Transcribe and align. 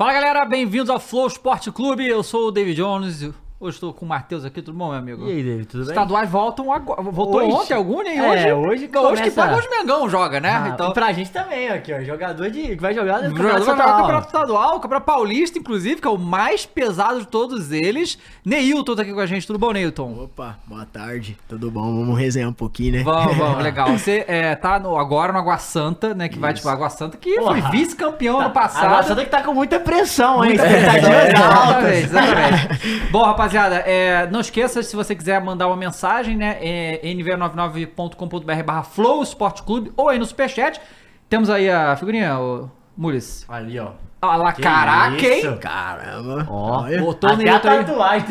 Fala 0.00 0.14
galera, 0.14 0.46
bem-vindos 0.46 0.88
ao 0.88 0.98
Flow 0.98 1.26
Esporte 1.26 1.70
Clube. 1.70 2.08
Eu 2.08 2.22
sou 2.22 2.48
o 2.48 2.50
David 2.50 2.74
Jones. 2.74 3.22
Hoje 3.62 3.76
estou 3.76 3.92
com 3.92 4.06
o 4.06 4.08
Matheus 4.08 4.42
aqui, 4.42 4.62
tudo 4.62 4.78
bom, 4.78 4.88
meu 4.88 4.98
amigo? 4.98 5.26
E 5.28 5.32
aí, 5.32 5.42
David, 5.42 5.66
tudo 5.66 5.80
Os 5.82 5.88
bem? 5.88 5.94
estaduais 5.94 6.30
voltam 6.30 6.72
agora. 6.72 7.02
Voltou 7.02 7.42
Hoje? 7.42 7.52
ontem 7.52 7.74
algum, 7.74 8.02
nem 8.02 8.18
É, 8.18 8.22
hoje. 8.22 8.52
hoje 8.70 8.88
que 8.88 8.94
Não, 8.94 9.02
hoje 9.02 9.22
que 9.22 9.30
começa- 9.30 9.42
paga 9.42 9.56
hoje 9.58 9.68
Mengão 9.68 10.08
joga, 10.08 10.40
né? 10.40 10.50
Ah, 10.64 10.68
então, 10.72 10.88
E 10.90 10.94
pra 10.94 11.12
gente 11.12 11.30
também, 11.30 11.68
aqui, 11.68 11.92
ó. 11.92 12.00
Jogador 12.00 12.48
de. 12.50 12.62
que 12.68 12.76
vai 12.80 12.94
jogar 12.94 13.20
no 13.20 13.34
o 13.34 13.36
jogador 13.36 13.42
vai 13.42 13.52
Campeonato 13.52 13.64
jogar 13.66 13.74
o 13.74 13.76
Estadual. 13.76 14.00
Campeonato 14.00 14.26
Estadual, 14.28 14.76
o 14.76 14.80
Campeonato 14.80 15.04
Paulista, 15.06 15.58
inclusive, 15.58 16.00
que 16.00 16.08
é 16.08 16.10
o 16.10 16.16
mais 16.16 16.64
pesado 16.64 17.20
de 17.20 17.26
todos 17.26 17.70
eles. 17.70 18.16
Neilton 18.42 18.96
tá 18.96 19.02
aqui 19.02 19.12
com 19.12 19.20
a 19.20 19.26
gente, 19.26 19.46
tudo 19.46 19.58
bom, 19.58 19.72
Neilton? 19.72 20.22
Opa, 20.24 20.56
boa 20.64 20.86
tarde, 20.86 21.36
tudo 21.46 21.70
bom? 21.70 21.82
Vamos 21.82 22.18
resenhar 22.18 22.48
um 22.48 22.54
pouquinho, 22.54 22.94
né? 22.94 23.02
Vamos, 23.02 23.36
vamos, 23.36 23.58
legal. 23.62 23.88
Você 23.88 24.24
é, 24.26 24.54
tá 24.56 24.78
no- 24.80 24.96
agora 24.96 25.34
no 25.34 25.38
Água 25.38 25.58
Santa, 25.58 26.14
né? 26.14 26.30
Que 26.30 26.38
vai, 26.38 26.54
tipo, 26.54 26.66
Água 26.70 26.88
Santa, 26.88 27.18
que 27.18 27.34
foi 27.34 27.60
Porra. 27.60 27.70
vice-campeão 27.70 28.40
ano 28.40 28.52
passado. 28.54 29.06
Só 29.06 29.14
tem 29.14 29.26
que 29.26 29.30
tá 29.30 29.42
com 29.42 29.52
muita 29.52 29.78
pressão, 29.78 30.42
hein? 30.42 30.52
Muita 30.56 30.64
Expectativas 30.64 31.28
Exatamente, 31.28 31.42
altas. 31.42 31.92
exatamente. 32.04 33.00
Bom, 33.12 33.22
rapaziada, 33.22 33.49
é, 33.58 34.28
não 34.30 34.40
esqueça, 34.40 34.82
se 34.82 34.94
você 34.96 35.14
quiser 35.14 35.40
mandar 35.42 35.66
uma 35.66 35.76
mensagem, 35.76 36.36
né? 36.36 36.58
É 36.60 37.00
nv99.com.br 37.04 38.62
barra 38.64 38.82
Flow 38.82 39.22
Sport 39.22 39.62
Clube 39.62 39.92
ou 39.96 40.08
aí 40.08 40.18
no 40.18 40.24
Superchat. 40.26 40.80
Temos 41.28 41.48
aí 41.50 41.70
a 41.70 41.94
figurinha, 41.96 42.38
o 42.38 42.70
Mules. 42.96 43.44
Ali, 43.48 43.78
ó. 43.78 43.92
Olha 44.22 44.36
lá, 44.36 44.52
Que 44.52 44.60
caraca, 44.60 45.16
isso? 45.16 45.46
hein? 45.48 45.56
Caramba. 45.58 46.46
Ó. 46.50 46.82
Botou 47.00 47.30
Até 47.30 47.48
a 47.48 47.58
tatuagem, 47.60 48.26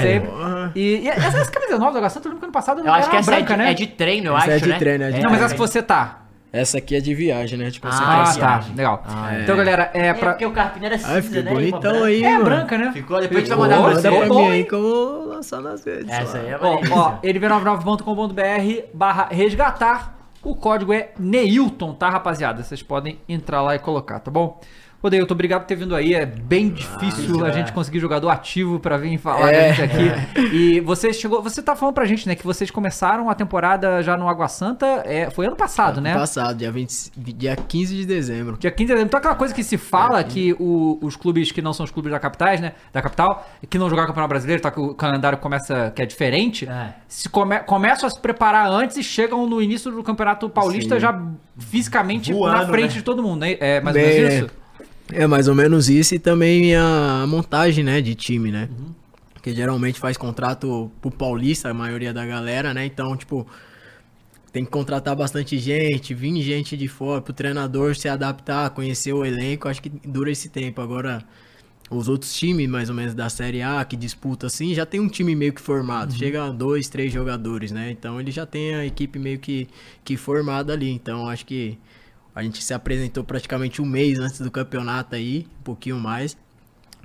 sempre. 0.00 0.30
E, 0.74 1.02
e 1.04 1.08
essa, 1.08 1.38
essa 1.38 1.50
camisa 1.52 1.78
nova 1.78 1.92
do 1.92 1.98
Água 1.98 2.10
Santa, 2.10 2.26
eu 2.26 2.30
lembro 2.30 2.40
que 2.40 2.46
ano 2.46 2.52
passado 2.52 2.80
Eu 2.84 2.92
acho 2.92 3.08
que 3.10 3.16
essa 3.16 3.30
branca, 3.30 3.52
é, 3.52 3.56
de, 3.56 3.62
né? 3.62 3.70
é 3.70 3.74
de 3.74 3.86
treino, 3.86 4.30
eu 4.30 4.36
Essa 4.36 4.46
acho, 4.46 4.50
é 4.56 4.58
de 4.58 4.68
né? 4.70 4.78
treino, 4.78 5.04
é 5.04 5.10
de 5.12 5.20
Não, 5.22 5.30
mas 5.30 5.40
É. 5.40 5.44
essa 5.44 5.54
que 5.54 5.60
você 5.60 5.80
tá. 5.82 6.23
Essa 6.56 6.78
aqui 6.78 6.94
é 6.94 7.00
de 7.00 7.12
viagem, 7.14 7.58
né? 7.58 7.68
De 7.68 7.80
Ah, 7.82 7.88
Ah, 7.88 7.90
concentração. 7.90 8.40
tá. 8.40 8.64
Legal. 8.76 9.02
Ah, 9.06 9.34
é. 9.36 9.42
Então, 9.42 9.56
galera, 9.56 9.90
é 9.92 10.06
É, 10.06 10.14
pra... 10.14 10.30
porque 10.30 10.46
o 10.46 10.52
Carpini 10.52 10.86
era 10.86 10.94
Ai, 10.94 11.00
cinza, 11.00 11.22
ficou 11.22 11.42
né? 11.42 11.50
Bonitão 11.52 11.80
branca. 11.80 12.04
aí, 12.06 12.22
É 12.24 12.30
mano. 12.32 12.44
branca, 12.44 12.78
né? 12.78 12.92
Ficou, 12.92 13.20
depois 13.20 13.36
a 13.36 13.40
gente 13.40 13.48
vai 13.48 13.56
Ficou. 13.56 13.58
mandar 13.58 13.76
pra 13.76 13.82
Manda 13.88 14.00
você. 14.00 14.08
pra 14.10 14.20
Ficou 14.22 14.36
mim 14.38 14.44
bom, 14.44 14.50
aí 14.52 14.64
que 14.64 14.72
eu 14.74 14.82
vou 14.82 15.24
lançar 15.26 15.60
nas 15.60 15.84
redes. 15.84 16.08
Essa 16.08 16.38
aí 16.38 16.46
é 16.48 16.58
Ó, 16.60 16.80
ó, 16.92 17.18
nv99.com.br 17.22 18.86
barra 18.94 19.28
resgatar. 19.30 20.14
O 20.42 20.54
código 20.54 20.92
é 20.92 21.08
Neilton, 21.18 21.94
tá, 21.94 22.10
rapaziada? 22.10 22.62
Vocês 22.62 22.82
podem 22.82 23.18
entrar 23.28 23.62
lá 23.62 23.74
e 23.74 23.78
colocar, 23.78 24.20
tá 24.20 24.30
bom? 24.30 24.60
Ô, 25.04 25.10
Neilton, 25.10 25.34
obrigado 25.34 25.60
por 25.60 25.66
ter 25.66 25.74
vindo 25.74 25.94
aí. 25.94 26.14
É 26.14 26.24
bem 26.24 26.70
difícil 26.70 27.44
Ah, 27.44 27.48
a 27.48 27.50
é. 27.50 27.52
gente 27.52 27.72
conseguir 27.74 28.00
jogador 28.00 28.30
ativo 28.30 28.80
pra 28.80 28.96
vir 28.96 29.18
falar 29.18 29.52
É. 29.52 29.68
a 29.68 29.72
gente 29.74 29.82
aqui. 29.82 30.40
E 30.54 30.80
você 30.80 31.12
chegou... 31.12 31.42
Você 31.42 31.62
tá 31.62 31.76
falando 31.76 31.94
pra 31.94 32.06
gente, 32.06 32.26
né, 32.26 32.34
que 32.34 32.42
vocês 32.44 32.70
começaram 32.70 33.28
a 33.28 33.34
temporada 33.34 34.02
já 34.02 34.16
no 34.16 34.26
Água 34.28 34.48
Santa. 34.48 34.86
É, 35.04 35.28
foi 35.28 35.46
ano 35.46 35.56
passado, 35.56 36.00
né? 36.00 36.14
Passado, 36.14 36.56
dia, 36.56 36.72
20, 36.72 37.10
dia 37.18 37.54
15 37.54 37.94
de 37.94 38.06
dezembro. 38.06 38.56
Dia 38.58 38.70
15 38.70 38.86
de 38.86 38.92
dezembro. 38.94 39.08
Então 39.08 39.18
aquela 39.18 39.34
coisa 39.34 39.52
que 39.52 39.62
se 39.62 39.76
fala 39.76 40.24
que 40.24 40.54
o- 40.58 40.98
os 41.02 41.16
clubes 41.16 41.52
que 41.52 41.60
não 41.60 41.74
são 41.74 41.84
os 41.84 41.90
clubes 41.90 42.10
da 42.10 42.18
capitais, 42.18 42.60
né? 42.62 42.72
Da 42.90 43.02
capital, 43.02 43.46
que 43.68 43.76
não 43.76 43.90
jogaram 43.90 44.08
Campeonato 44.08 44.30
Brasileiro, 44.30 44.62
tá? 44.62 44.70
Que 44.70 44.80
o 44.80 44.94
calendário 44.94 45.36
começa, 45.36 45.92
que 45.94 46.00
é 46.00 46.06
diferente, 46.06 46.66
É. 46.66 46.94
se 47.06 47.28
come- 47.28 47.58
começam 47.60 48.06
a 48.06 48.10
se 48.10 48.18
preparar 48.20 48.70
antes 48.70 48.96
e 48.96 49.02
chegam 49.02 49.46
no 49.46 49.60
início 49.60 49.90
do 49.90 50.02
Campeonato 50.02 50.48
Paulista 50.48 50.94
Sim. 50.94 51.00
já 51.02 51.22
fisicamente 51.58 52.32
na 52.32 52.38
Voando, 52.38 52.72
frente 52.72 52.90
né? 52.92 52.96
de 52.96 53.02
todo 53.02 53.22
mundo, 53.22 53.40
né? 53.40 53.56
É 53.60 53.80
mais 53.82 53.94
ou 53.96 54.02
Bem, 54.02 54.14
menos 54.14 54.30
né? 54.30 54.38
isso? 54.40 54.63
É 55.12 55.26
mais 55.26 55.48
ou 55.48 55.54
menos 55.54 55.88
isso 55.88 56.14
e 56.14 56.18
também 56.18 56.74
a 56.74 57.24
montagem, 57.28 57.84
né, 57.84 58.00
de 58.00 58.14
time, 58.14 58.50
né? 58.50 58.68
Que 59.42 59.54
geralmente 59.54 60.00
faz 60.00 60.16
contrato 60.16 60.90
pro 61.00 61.10
Paulista, 61.10 61.68
a 61.68 61.74
maioria 61.74 62.12
da 62.12 62.24
galera, 62.24 62.72
né? 62.72 62.86
Então, 62.86 63.14
tipo, 63.16 63.46
tem 64.50 64.64
que 64.64 64.70
contratar 64.70 65.14
bastante 65.14 65.58
gente, 65.58 66.14
vir 66.14 66.40
gente 66.40 66.76
de 66.76 66.88
fora, 66.88 67.20
pro 67.20 67.32
treinador 67.32 67.94
se 67.94 68.08
adaptar, 68.08 68.70
conhecer 68.70 69.12
o 69.12 69.24
elenco, 69.24 69.68
acho 69.68 69.82
que 69.82 69.90
dura 69.90 70.30
esse 70.30 70.48
tempo. 70.48 70.80
Agora, 70.80 71.22
os 71.90 72.08
outros 72.08 72.32
times, 72.34 72.68
mais 72.68 72.88
ou 72.88 72.94
menos, 72.94 73.14
da 73.14 73.28
Série 73.28 73.60
A, 73.60 73.84
que 73.84 73.96
disputa 73.96 74.46
assim, 74.46 74.74
já 74.74 74.86
tem 74.86 75.00
um 75.00 75.08
time 75.08 75.34
meio 75.36 75.52
que 75.52 75.60
formado. 75.60 76.14
Chega 76.14 76.44
a 76.46 76.50
dois, 76.50 76.88
três 76.88 77.12
jogadores, 77.12 77.70
né? 77.72 77.90
Então 77.90 78.18
ele 78.18 78.30
já 78.30 78.46
tem 78.46 78.74
a 78.74 78.86
equipe 78.86 79.18
meio 79.18 79.38
que, 79.38 79.68
que 80.02 80.16
formada 80.16 80.72
ali. 80.72 80.90
Então 80.90 81.28
acho 81.28 81.44
que 81.44 81.76
a 82.34 82.42
gente 82.42 82.62
se 82.62 82.74
apresentou 82.74 83.22
praticamente 83.24 83.80
um 83.80 83.86
mês 83.86 84.18
antes 84.18 84.40
do 84.40 84.50
campeonato 84.50 85.14
aí, 85.14 85.46
um 85.60 85.62
pouquinho 85.62 85.98
mais. 85.98 86.36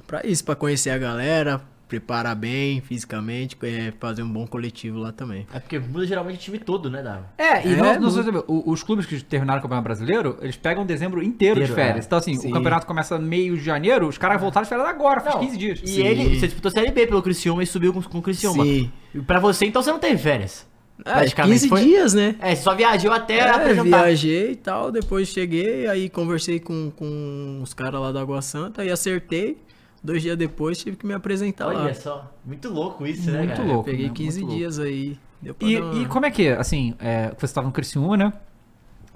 Pra 0.07 0.25
isso, 0.25 0.43
pra 0.43 0.55
conhecer 0.55 0.89
a 0.89 0.97
galera, 0.97 1.61
preparar 1.87 2.35
bem 2.35 2.81
fisicamente, 2.81 3.55
é, 3.63 3.91
fazer 3.99 4.21
um 4.23 4.29
bom 4.31 4.45
coletivo 4.47 4.99
lá 4.99 5.11
também. 5.11 5.45
É 5.53 5.59
porque 5.59 5.77
muda 5.79 6.05
geralmente 6.05 6.37
o 6.37 6.39
time 6.41 6.59
todo, 6.59 6.89
né, 6.89 7.01
Dava? 7.03 7.25
É, 7.37 7.67
e 7.67 7.73
É, 7.73 7.75
não, 7.75 7.93
não 7.95 7.99
não- 8.01 8.11
sei 8.11 8.23
se- 8.23 8.29
o- 8.47 8.63
os 8.71 8.83
clubes 8.83 9.05
que 9.07 9.19
terminaram 9.23 9.59
o 9.59 9.61
Campeonato 9.61 9.83
Brasileiro, 9.85 10.37
eles 10.41 10.55
pegam 10.55 10.85
dezembro 10.85 11.21
inteiro 11.23 11.55
de 11.55 11.61
Inteiro, 11.63 11.75
férias. 11.75 12.05
é. 12.05 12.07
Então, 12.07 12.17
assim, 12.19 12.35
o 12.37 12.41
Sim. 12.41 12.51
campeonato 12.51 12.85
começa 12.87 13.17
meio 13.19 13.55
de 13.57 13.63
janeiro, 13.63 14.07
os 14.07 14.17
caras 14.19 14.39
voltaram 14.41 14.63
de 14.63 14.69
férias 14.69 14.87
agora, 14.87 15.19
faz 15.19 15.35
Não, 15.35 15.41
15 15.41 15.57
dias. 15.57 15.79
E 15.83 15.87
Sim. 15.87 16.01
ele, 16.05 16.39
você 16.39 16.45
disputou 16.47 16.69
Série 16.71 16.91
B 16.91 17.07
pelo 17.07 17.21
Criciúma 17.23 17.63
e 17.63 17.65
subiu 17.67 17.91
com, 17.93 18.01
com 18.03 18.17
o 18.19 18.21
Criciúma. 18.21 18.63
Sim. 18.63 18.91
E 19.13 19.19
Pra 19.21 19.39
você, 19.39 19.65
então, 19.65 19.81
você 19.81 19.91
não 19.91 19.99
teve 19.99 20.17
férias. 20.19 20.67
É, 21.05 21.13
Praticamente, 21.13 21.53
15 21.61 21.69
foi- 21.69 21.83
dias, 21.83 22.13
né? 22.13 22.35
É, 22.39 22.53
você 22.55 22.61
só 22.63 22.75
viajou 22.75 23.11
até 23.11 23.37
É, 23.39 23.49
apresentar. 23.49 23.83
viajei 24.03 24.51
e 24.51 24.55
tal, 24.55 24.91
depois 24.91 25.27
cheguei, 25.29 25.87
aí 25.87 26.09
conversei 26.09 26.59
com, 26.59 26.91
com 26.95 27.59
os 27.63 27.73
caras 27.73 28.01
lá 28.01 28.11
da 28.11 28.21
Água 28.21 28.41
Santa 28.41 28.83
e 28.83 28.91
acertei. 28.91 29.57
Dois 30.03 30.21
dias 30.21 30.37
depois 30.37 30.77
tive 30.77 30.95
que 30.97 31.05
me 31.05 31.13
apresentar 31.13 31.67
lá. 31.67 31.83
Olha 31.83 31.93
só, 31.93 32.33
muito 32.45 32.69
louco 32.69 33.05
isso, 33.05 33.29
né, 33.31 33.39
Muito 33.39 33.55
cara? 33.57 33.63
louco. 33.67 33.83
Peguei 33.85 34.07
né? 34.07 34.11
15 34.13 34.39
Muito 34.39 34.49
louco. 34.51 34.59
dias 34.59 34.79
aí. 34.79 35.17
Deu 35.41 35.53
pra 35.53 35.67
E, 35.67 35.75
dar 35.79 35.83
uma- 35.85 36.01
e 36.01 36.05
como 36.05 36.25
é 36.25 36.31
que, 36.31 36.47
assim, 36.49 36.93
é, 36.99 37.33
você 37.37 37.45
estava 37.45 37.67
no 37.67 37.73
Criciúma, 37.73 38.15
né? 38.17 38.33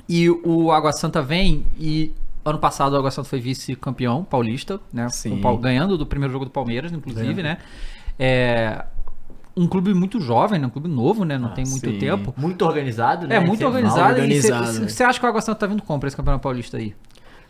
E 0.07 0.29
o 0.29 0.71
Água 0.71 0.91
Santa 0.91 1.21
vem 1.21 1.65
e 1.79 2.11
ano 2.45 2.59
passado 2.59 2.93
o 2.93 2.97
Água 2.97 3.11
Santa 3.11 3.27
foi 3.29 3.39
vice-campeão 3.39 4.23
paulista, 4.25 4.79
né? 4.91 5.07
Sim. 5.09 5.39
Com 5.41 5.57
ganhando 5.57 5.97
do 5.97 6.05
primeiro 6.05 6.31
jogo 6.33 6.45
do 6.45 6.51
Palmeiras, 6.51 6.91
inclusive, 6.91 7.41
né? 7.43 7.57
É, 8.19 8.85
um 9.55 9.67
clube 9.67 9.93
muito 9.93 10.19
jovem, 10.19 10.59
né? 10.59 10.67
Um 10.67 10.69
clube 10.69 10.89
novo, 10.89 11.23
né? 11.25 11.37
Não 11.37 11.49
Ah, 11.49 11.51
tem 11.51 11.65
muito 11.65 11.91
sim. 11.91 11.97
tempo. 11.99 12.33
Muito 12.37 12.63
organizado, 12.65 13.27
né? 13.27 13.35
É, 13.35 13.39
muito 13.39 13.65
organizado. 13.65 14.13
organizado, 14.13 14.77
E 14.77 14.79
né? 14.81 14.87
você 14.87 15.03
acha 15.03 15.19
que 15.19 15.25
o 15.25 15.29
Água 15.29 15.41
Santa 15.41 15.59
tá 15.59 15.67
vindo 15.67 15.83
como 15.83 15.99
pra 15.99 16.07
esse 16.07 16.17
campeonato 16.17 16.41
paulista 16.43 16.77
aí? 16.77 16.95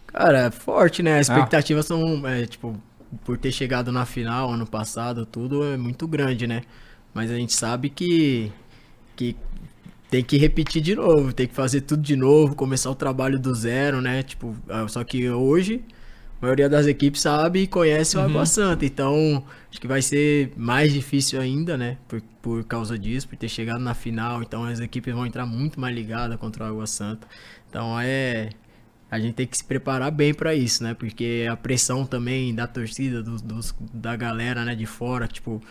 Cara, 0.07 0.47
é 0.47 0.51
forte, 0.51 1.01
Ah. 1.01 1.05
né? 1.05 1.19
As 1.19 1.29
expectativas 1.29 1.85
são, 1.85 2.27
é, 2.27 2.45
tipo, 2.45 2.75
por 3.23 3.37
ter 3.37 3.51
chegado 3.51 3.91
na 3.91 4.05
final 4.05 4.51
ano 4.51 4.65
passado, 4.67 5.25
tudo 5.25 5.63
é 5.63 5.77
muito 5.77 6.07
grande, 6.07 6.45
né? 6.47 6.63
Mas 7.13 7.31
a 7.31 7.35
gente 7.35 7.53
sabe 7.53 7.89
que, 7.89 8.51
que 9.15 9.35
tem 10.09 10.23
que 10.23 10.37
repetir 10.37 10.81
de 10.81 10.95
novo, 10.95 11.33
tem 11.33 11.47
que 11.47 11.55
fazer 11.55 11.81
tudo 11.81 12.01
de 12.03 12.15
novo, 12.15 12.55
começar 12.55 12.89
o 12.91 12.95
trabalho 12.95 13.39
do 13.39 13.53
zero, 13.55 14.01
né? 14.01 14.23
Tipo, 14.23 14.55
ah, 14.69 14.87
só 14.87 15.03
que 15.03 15.29
hoje 15.29 15.83
a 16.41 16.45
maioria 16.45 16.69
das 16.69 16.87
equipes 16.87 17.21
sabe 17.21 17.61
e 17.61 17.67
conhece 17.67 18.17
o 18.17 18.19
Uhum. 18.19 18.25
Água 18.27 18.45
Santa, 18.45 18.85
então 18.85 19.43
acho 19.73 19.81
que 19.81 19.87
vai 19.87 20.01
ser 20.01 20.53
mais 20.55 20.93
difícil 20.93 21.41
ainda, 21.41 21.77
né? 21.77 21.97
Por, 22.07 22.21
por 22.41 22.63
causa 22.65 22.97
disso, 22.97 23.27
por 23.27 23.35
ter 23.37 23.49
chegado 23.49 23.79
na 23.81 23.95
final, 23.95 24.43
então 24.43 24.63
as 24.65 24.79
equipes 24.79 25.13
vão 25.13 25.25
entrar 25.25 25.45
muito 25.45 25.79
mais 25.79 25.95
ligadas 25.95 26.37
contra 26.37 26.63
o 26.65 26.67
Água 26.67 26.87
Santa. 26.87 27.27
Então 27.69 27.99
é 27.99 28.49
a 29.11 29.19
gente 29.19 29.35
tem 29.35 29.47
que 29.47 29.57
se 29.57 29.63
preparar 29.63 30.11
bem 30.11 30.33
pra 30.33 30.55
isso, 30.55 30.83
né? 30.83 30.93
Porque 30.95 31.47
a 31.51 31.55
pressão 31.55 32.05
também 32.05 32.53
da 32.55 32.67
torcida, 32.67 33.21
dos, 33.23 33.41
dos- 33.41 33.75
da 33.93 34.15
galera, 34.15 34.65
né, 34.65 34.75
de 34.75 34.85
fora, 34.87 35.27
tipo, 35.27 35.61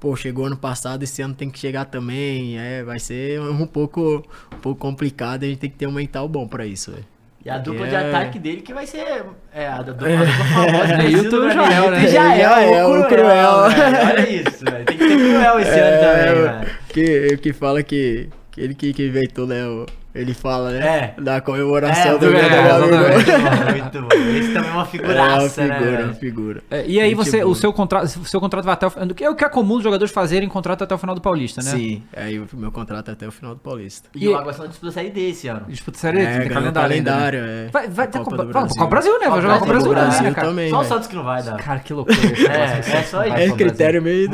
pô, 0.00 0.16
chegou 0.16 0.46
ano 0.46 0.56
passado, 0.56 1.02
esse 1.04 1.22
ano 1.22 1.34
tem 1.34 1.50
que 1.50 1.58
chegar 1.58 1.84
também, 1.86 2.58
é, 2.58 2.82
vai 2.84 2.98
ser 3.00 3.40
um 3.40 3.66
pouco, 3.66 4.24
um 4.54 4.58
pouco 4.60 4.80
complicado, 4.80 5.44
a 5.44 5.46
gente 5.48 5.58
tem 5.60 5.70
que 5.70 5.76
ter 5.76 5.86
um 5.86 5.92
mental 5.92 6.28
bom 6.28 6.46
pra 6.48 6.66
isso, 6.66 6.90
velho. 6.92 7.06
E 7.48 7.50
a 7.50 7.56
dupla 7.56 7.86
de 7.86 7.94
É. 7.94 7.98
ataque 8.08 8.38
dele 8.38 8.60
que 8.60 8.74
vai 8.74 8.86
ser. 8.86 9.24
É, 9.54 9.66
a 9.68 9.80
dupla, 9.80 10.06
a 10.06 10.16
dupla 10.16 10.26
famosa. 10.44 10.96
Neilton 10.98 11.30
conhecida 11.30 11.46
e 11.48 11.54
pra 11.54 11.70
Jael, 11.70 11.70
Neilton 11.70 11.90
né? 11.90 12.04
e 12.04 12.08
Jael, 12.08 12.38
Jael, 12.50 12.86
o 12.88 13.00
o 13.00 13.04
cruel. 13.06 13.08
cruel. 13.08 13.70
velho. 13.70 14.06
Olha 14.10 14.30
isso, 14.30 14.64
velho. 14.66 14.84
Tem 14.84 14.96
que 14.98 15.08
ter 15.08 15.16
cruel 15.16 15.60
esse 15.60 15.70
ano 15.80 16.00
também, 16.02 16.42
velho. 16.42 16.70
que, 16.90 17.36
que 17.38 17.52
fala 17.54 17.82
que, 17.82 18.28
que 18.50 18.60
ele 18.60 18.74
que, 18.74 18.92
que 18.92 19.06
inventou, 19.06 19.46
né, 19.46 19.64
o- 19.66 19.86
Ele 20.18 20.34
fala, 20.34 20.70
né? 20.72 21.14
É. 21.16 21.20
Da 21.22 21.40
comemoração 21.40 22.16
É, 22.16 22.18
do 22.18 22.26
é, 22.26 22.30
muito 22.30 22.50
bom, 22.50 23.72
muito 23.72 24.00
bom. 24.02 24.08
Esse 24.38 24.52
também 24.52 24.68
é 24.70 24.72
uma 24.72 24.72
É 24.72 24.72
uma 24.72 24.86
figuraça, 24.86 25.66
né? 25.66 25.74
figura, 25.78 25.90
velho? 25.92 26.04
uma 26.06 26.14
figura. 26.14 26.62
É, 26.70 26.84
e 26.86 27.00
aí 27.00 27.14
você, 27.14 27.44
o 27.44 27.54
seu 27.54 27.72
contrato, 27.72 28.04
o 28.20 28.24
seu 28.24 28.40
contrato 28.40 28.64
vai 28.64 28.74
até 28.74 28.86
o 28.86 28.90
final. 28.90 29.08
É 29.20 29.30
o 29.30 29.34
que 29.36 29.44
é 29.44 29.48
comum 29.48 29.76
os 29.76 29.82
jogadores 29.84 30.12
fazerem 30.12 30.48
contrato 30.48 30.82
até 30.82 30.94
o 30.94 30.98
final 30.98 31.14
do 31.14 31.20
Paulista, 31.20 31.62
né? 31.62 31.70
Sim, 31.70 32.02
aí 32.16 32.38
o 32.38 32.48
meu 32.54 32.72
contrato 32.72 33.10
é 33.10 33.12
até 33.12 33.28
o 33.28 33.30
final 33.32 33.54
do 33.54 33.60
Paulista. 33.60 34.08
E 34.14 34.28
o 34.28 34.36
Água 34.36 34.52
Santa 34.52 34.68
disputa 34.70 34.88
a 34.88 34.92
série 34.92 35.10
D 35.10 35.28
esse 35.30 35.46
ano. 35.48 35.66
Disputa 35.68 35.98
série, 35.98 36.18
É, 36.18 36.24
tem 36.24 36.48
ganhou 36.48 36.52
calendário. 36.54 36.94
ainda, 36.96 37.10
né? 37.10 37.16
calendário, 37.16 37.40
é. 37.40 37.68
Vai, 37.70 37.88
vai 37.88 38.06
ter 38.08 38.18
Copa 38.18 38.30
Copa, 38.30 38.44
Brasil. 38.44 38.76
Copa 38.76 38.86
Brasil, 38.90 39.18
né? 39.20 39.28
Vai 39.28 39.40
jogar 39.42 39.54
Copa 39.60 39.66
Brasil, 39.66 39.90
Brasil 39.90 40.22
né, 40.24 40.34
cara? 40.34 40.48
também. 40.48 40.70
Só 40.70 40.76
o 40.76 40.78
velho. 40.80 40.88
Santos 40.92 41.06
que 41.08 41.14
não 41.16 41.24
vai 41.24 41.42
dar. 41.44 41.56
Cara, 41.58 41.78
que 41.80 41.92
loucura. 41.92 42.18
esse 42.18 42.46
É, 42.48 42.98
é 42.98 43.02
só 43.04 43.24
isso. 43.24 43.34
É 43.36 43.50
critério 43.52 44.02
meio, 44.02 44.28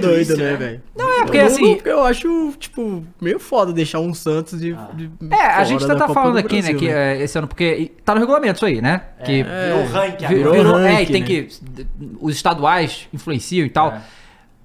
doido 0.00 0.36
né, 0.36 0.50
né? 0.50 0.56
velho? 0.56 0.80
Não, 0.96 1.12
é 1.20 1.22
porque 1.24 1.38
assim- 1.38 1.78
Eu 1.84 2.04
acho, 2.04 2.52
tipo, 2.58 3.04
meio 3.20 3.38
foda 3.38 3.72
deixar 3.72 4.00
um 4.00 4.12
Santos 4.12 4.60
de. 4.60 4.76
É, 5.30 5.46
a 5.46 5.64
gente 5.64 5.86
tá 5.86 5.94
Copa 5.96 6.14
falando 6.14 6.32
do 6.34 6.38
aqui, 6.38 6.56
né, 6.56 6.60
Brasil, 6.62 6.78
que 6.78 6.88
é, 6.88 7.22
esse 7.22 7.36
ano, 7.38 7.46
porque 7.48 7.92
tá 8.04 8.14
no 8.14 8.20
regulamento 8.20 8.56
isso 8.56 8.66
aí, 8.66 8.80
né? 8.80 9.02
Que 9.24 9.42
Virou 9.42 9.84
ranking 9.86 10.26
vi- 10.26 10.34
Virou 10.34 10.52
virou- 10.54 10.78
é, 10.78 10.90
e 10.90 10.94
ranking, 10.96 11.12
tem 11.12 11.20
né? 11.22 11.26
que. 11.26 11.48
Os 12.20 12.34
estaduais 12.34 13.08
influenciam 13.12 13.64
e 13.66 13.70
tal. 13.70 13.88
É. 13.92 14.00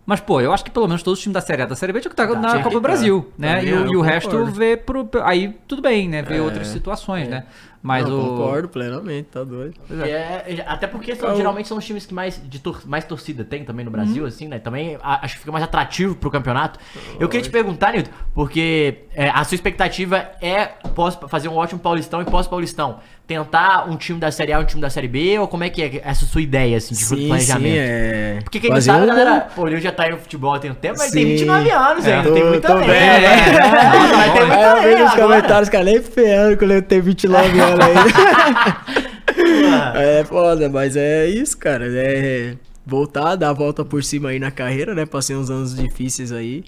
Mas, 0.05 0.19
pô, 0.19 0.41
eu 0.41 0.51
acho 0.51 0.65
que 0.65 0.71
pelo 0.71 0.85
menos 0.87 1.01
todos 1.01 1.17
os 1.19 1.23
times 1.23 1.33
da 1.33 1.39
Série 1.41 1.61
A 1.61 1.65
da 1.65 1.75
Série 1.75 1.93
B 1.93 2.01
tinham 2.01 2.13
que 2.13 2.21
estar 2.21 2.33
Tá, 2.33 2.39
na 2.39 2.57
Copa 2.61 2.75
do 2.75 2.81
Brasil, 2.81 3.21
tá. 3.21 3.27
né? 3.37 3.55
Também 3.61 3.85
E, 3.87 3.91
e 3.93 3.95
o 3.95 4.01
resto 4.01 4.45
vê 4.47 4.75
pro. 4.75 5.09
Aí 5.23 5.55
tudo 5.67 5.81
bem, 5.81 6.09
né? 6.09 6.21
Vê 6.21 6.37
É. 6.37 6.41
outras 6.41 6.67
situações, 6.67 7.27
né? 7.29 7.43
Mas 7.85 8.07
Não, 8.07 8.17
o. 8.17 8.29
concordo 8.29 8.69
plenamente, 8.69 9.27
tá 9.29 9.43
doido. 9.43 9.73
É, 9.91 10.07
é, 10.07 10.63
até 10.65 10.87
porque 10.87 11.13
são- 11.17 11.27
É 11.29 11.33
o- 11.33 11.35
geralmente 11.35 11.67
são 11.67 11.77
os 11.77 11.83
times 11.85 12.05
que 12.05 12.13
mais, 12.13 12.41
de 12.41 12.57
tor- 12.59 12.81
mais 12.85 13.03
torcida 13.03 13.43
tem 13.43 13.65
também 13.65 13.83
no 13.83 13.91
Uhum. 13.91 13.97
Brasil, 13.97 14.25
assim, 14.25 14.47
né? 14.47 14.57
Também 14.57 14.97
a- 15.03 15.19
acho 15.25 15.33
que 15.33 15.41
fica 15.41 15.51
mais 15.51 15.65
atrativo 15.65 16.15
pro 16.15 16.31
campeonato. 16.31 16.79
Eu 17.19 17.27
queria 17.27 17.43
te 17.43 17.49
perguntar, 17.49 17.91
Nilton, 17.91 18.09
porque 18.33 18.99
é, 19.13 19.29
a 19.29 19.43
sua 19.43 19.55
expectativa 19.55 20.29
é 20.41 20.65
pós, 20.95 21.17
fazer 21.27 21.49
um 21.49 21.55
ótimo 21.57 21.79
Paulistão 21.81 22.21
e 22.21 22.25
pós-Paulistão. 22.25 22.99
Tentar 23.25 23.89
um 23.89 23.95
time 23.95 24.19
da 24.19 24.29
Série 24.31 24.51
A 24.51 24.59
e 24.59 24.63
um 24.63 24.65
time 24.65 24.81
da 24.81 24.89
Série 24.89 25.07
B, 25.07 25.39
ou 25.39 25.47
como 25.47 25.63
é 25.63 25.69
que 25.69 25.81
é 25.81 26.01
essa 26.03 26.25
sua 26.25 26.41
ideia, 26.41 26.75
assim, 26.75 26.93
de 26.93 27.03
Sim, 27.05 27.27
planejamento? 27.27 27.71
sim, 27.73 27.77
é. 27.79 28.39
Porque 28.43 28.59
quem 28.59 28.69
não 28.69 28.75
Fazer 28.75 28.91
sabe, 28.91 29.03
um- 29.03 29.07
galera, 29.07 29.47
pô, 29.55 29.65
ele 29.65 29.79
já 29.79 29.93
tá 29.93 30.03
aí 30.03 30.11
no 30.11 30.17
futebol 30.17 30.53
há 30.53 30.59
tem 30.59 30.71
um 30.71 30.73
tempo, 30.75 30.97
mas 30.97 31.13
ele 31.15 31.25
tem 31.25 31.37
Sim. 31.37 31.45
29 31.45 31.71
anos 31.71 32.05
É, 32.05 32.15
ainda, 32.15 32.27
tô- 32.27 32.33
tem 32.35 32.43
muita? 32.45 32.67
É, 32.67 32.73
mas 34.17 34.33
tem 34.33 34.41
muita 34.45 34.55
É, 34.55 34.67
eu 34.71 34.81
vi 34.81 34.85
lenha 34.87 35.03
nos 35.05 35.13
agora. 35.13 35.21
comentários, 35.21 35.69
cara, 35.69 35.83
nem 35.85 36.01
ferrando 36.01 36.57
quando 36.57 36.71
eu 36.71 36.81
tenho 36.81 37.01
29 37.03 37.47
anos 37.47 37.61
ainda. 37.61 37.72
é 37.72 37.72
foda, 40.23 40.69
mas 40.69 40.95
é 40.95 41.27
isso, 41.27 41.57
cara. 41.57 41.85
É 41.89 42.55
voltar, 42.85 43.35
dar 43.35 43.49
a 43.49 43.53
volta 43.53 43.83
por 43.85 44.03
cima 44.03 44.29
aí 44.29 44.39
na 44.39 44.51
carreira, 44.51 44.93
né? 44.93 45.05
Passei 45.05 45.35
uns 45.35 45.49
anos 45.49 45.75
difíceis 45.75 46.31
aí. 46.31 46.63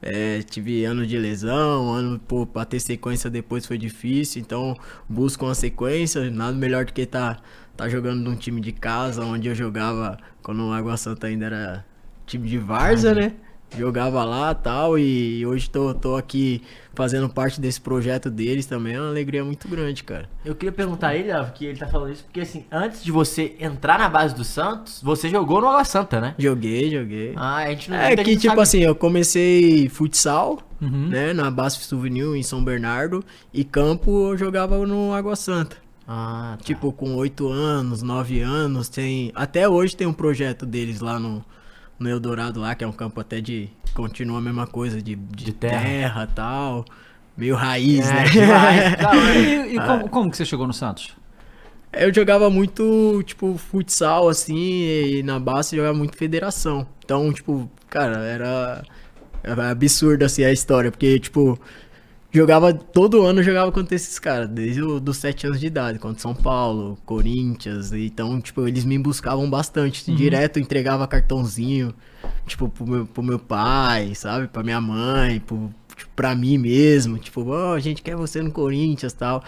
É, 0.00 0.42
tive 0.42 0.84
ano 0.84 1.04
de 1.04 1.18
lesão, 1.18 1.92
ano 1.92 2.20
pô, 2.20 2.46
pra 2.46 2.64
ter 2.64 2.78
sequência 2.78 3.28
depois 3.28 3.66
foi 3.66 3.76
difícil, 3.76 4.40
então 4.40 4.76
busco 5.08 5.44
uma 5.44 5.56
sequência, 5.56 6.30
nada 6.30 6.56
melhor 6.56 6.84
do 6.84 6.92
que 6.92 7.04
tá, 7.04 7.38
tá 7.76 7.88
jogando 7.88 8.20
num 8.20 8.36
time 8.36 8.60
de 8.60 8.70
casa, 8.70 9.24
onde 9.24 9.48
eu 9.48 9.56
jogava 9.56 10.16
quando 10.40 10.64
o 10.64 10.72
Água 10.72 10.96
Santa 10.96 11.26
ainda 11.26 11.46
era 11.46 11.84
time 12.26 12.48
de 12.48 12.58
Varza, 12.58 13.12
né? 13.12 13.32
Jogava 13.76 14.24
lá 14.24 14.54
tal, 14.54 14.98
e 14.98 15.44
hoje 15.46 15.68
tô, 15.68 15.92
tô 15.94 16.16
aqui 16.16 16.62
fazendo 16.94 17.28
parte 17.28 17.60
desse 17.60 17.80
projeto 17.80 18.28
deles 18.30 18.66
também, 18.66 18.94
é 18.94 19.00
uma 19.00 19.10
alegria 19.10 19.44
muito 19.44 19.68
grande, 19.68 20.02
cara. 20.02 20.28
Eu 20.44 20.54
queria 20.54 20.72
perguntar 20.72 21.08
a 21.08 21.14
ele, 21.16 21.30
que 21.54 21.66
ele 21.66 21.78
tá 21.78 21.86
falando 21.86 22.12
isso, 22.12 22.24
porque 22.24 22.40
assim, 22.40 22.64
antes 22.72 23.04
de 23.04 23.12
você 23.12 23.54
entrar 23.60 23.98
na 23.98 24.08
base 24.08 24.34
do 24.34 24.42
Santos, 24.42 25.00
você 25.02 25.28
jogou 25.28 25.60
no 25.60 25.68
Água 25.68 25.84
Santa, 25.84 26.20
né? 26.20 26.34
Joguei, 26.38 26.90
joguei. 26.90 27.34
Ah, 27.36 27.56
a 27.58 27.70
gente 27.70 27.90
não 27.90 27.96
É 27.98 28.16
que, 28.16 28.34
tipo 28.36 28.48
sabe. 28.48 28.62
assim, 28.62 28.78
eu 28.80 28.94
comecei 28.94 29.88
futsal, 29.88 30.58
Uhum. 30.80 31.08
né, 31.08 31.32
na 31.32 31.50
Basf 31.50 31.82
Souvenir 31.84 32.24
em 32.36 32.42
São 32.42 32.62
Bernardo, 32.64 33.24
e 33.52 33.64
campo 33.64 34.30
eu 34.30 34.36
jogava 34.38 34.78
no 34.86 35.12
Água 35.12 35.36
Santa. 35.36 35.76
Ah, 36.06 36.56
tá. 36.58 36.64
Tipo, 36.64 36.90
com 36.92 37.14
8 37.16 37.48
anos, 37.48 38.00
9 38.02 38.40
anos, 38.40 38.88
tem. 38.88 39.30
Até 39.34 39.68
hoje 39.68 39.94
tem 39.94 40.06
um 40.06 40.12
projeto 40.12 40.64
deles 40.64 41.00
lá 41.00 41.18
no, 41.18 41.44
no 41.98 42.08
Eldorado 42.08 42.60
lá, 42.60 42.74
que 42.74 42.84
é 42.84 42.86
um 42.86 42.92
campo 42.92 43.20
até 43.20 43.40
de. 43.40 43.68
Continua 43.94 44.38
a 44.38 44.40
mesma 44.40 44.66
coisa, 44.66 45.02
de, 45.02 45.14
de, 45.16 45.44
De 45.46 45.52
terra. 45.52 45.82
terra 45.82 46.28
e 46.30 46.34
tal. 46.34 46.84
Meio 47.36 47.54
raiz, 47.54 48.08
É, 48.08 48.14
né? 48.14 48.24
demais. 48.28 48.94
E, 49.70 49.74
e 49.74 49.80
como, 49.80 50.08
como 50.08 50.30
que 50.30 50.36
você 50.36 50.44
chegou 50.44 50.66
no 50.66 50.72
Santos? 50.72 51.16
Eu 51.92 52.12
jogava 52.12 52.50
muito, 52.50 53.22
tipo, 53.24 53.56
futsal, 53.56 54.28
assim, 54.28 54.56
e 54.56 55.22
na 55.22 55.38
base 55.40 55.74
jogava 55.76 55.96
muito 55.96 56.16
federação. 56.16 56.86
Então, 57.04 57.32
tipo, 57.32 57.68
cara, 57.88 58.18
era, 58.18 58.82
era 59.42 59.70
absurdo, 59.70 60.22
assim, 60.24 60.44
a 60.44 60.52
história, 60.52 60.90
porque, 60.90 61.18
tipo, 61.18 61.58
jogava, 62.30 62.72
todo 62.74 63.22
ano 63.22 63.40
eu 63.40 63.44
jogava 63.44 63.72
contra 63.72 63.94
esses 63.94 64.18
caras, 64.18 64.48
desde 64.48 64.82
os 64.82 65.00
dos 65.00 65.16
7 65.16 65.46
anos 65.46 65.60
de 65.60 65.66
idade, 65.66 65.98
contra 65.98 66.20
São 66.20 66.34
Paulo, 66.34 66.98
Corinthians, 67.04 67.92
então, 67.92 68.40
tipo, 68.40 68.66
eles 68.66 68.84
me 68.84 68.98
buscavam 68.98 69.48
bastante, 69.48 70.12
direto 70.14 70.58
eu 70.58 70.62
entregava 70.62 71.06
cartãozinho, 71.06 71.94
tipo, 72.46 72.68
pro 72.68 72.86
meu, 72.86 73.06
pro 73.06 73.22
meu 73.22 73.38
pai, 73.38 74.14
sabe, 74.14 74.48
pra 74.48 74.62
minha 74.62 74.80
mãe, 74.80 75.40
pro, 75.40 75.70
tipo, 75.96 76.10
pra 76.14 76.34
mim 76.34 76.58
mesmo, 76.58 77.18
tipo, 77.18 77.46
ó, 77.48 77.74
a 77.74 77.80
gente 77.80 78.02
quer 78.02 78.16
você 78.16 78.42
no 78.42 78.50
Corinthians 78.50 79.12
e 79.12 79.16
tal. 79.16 79.42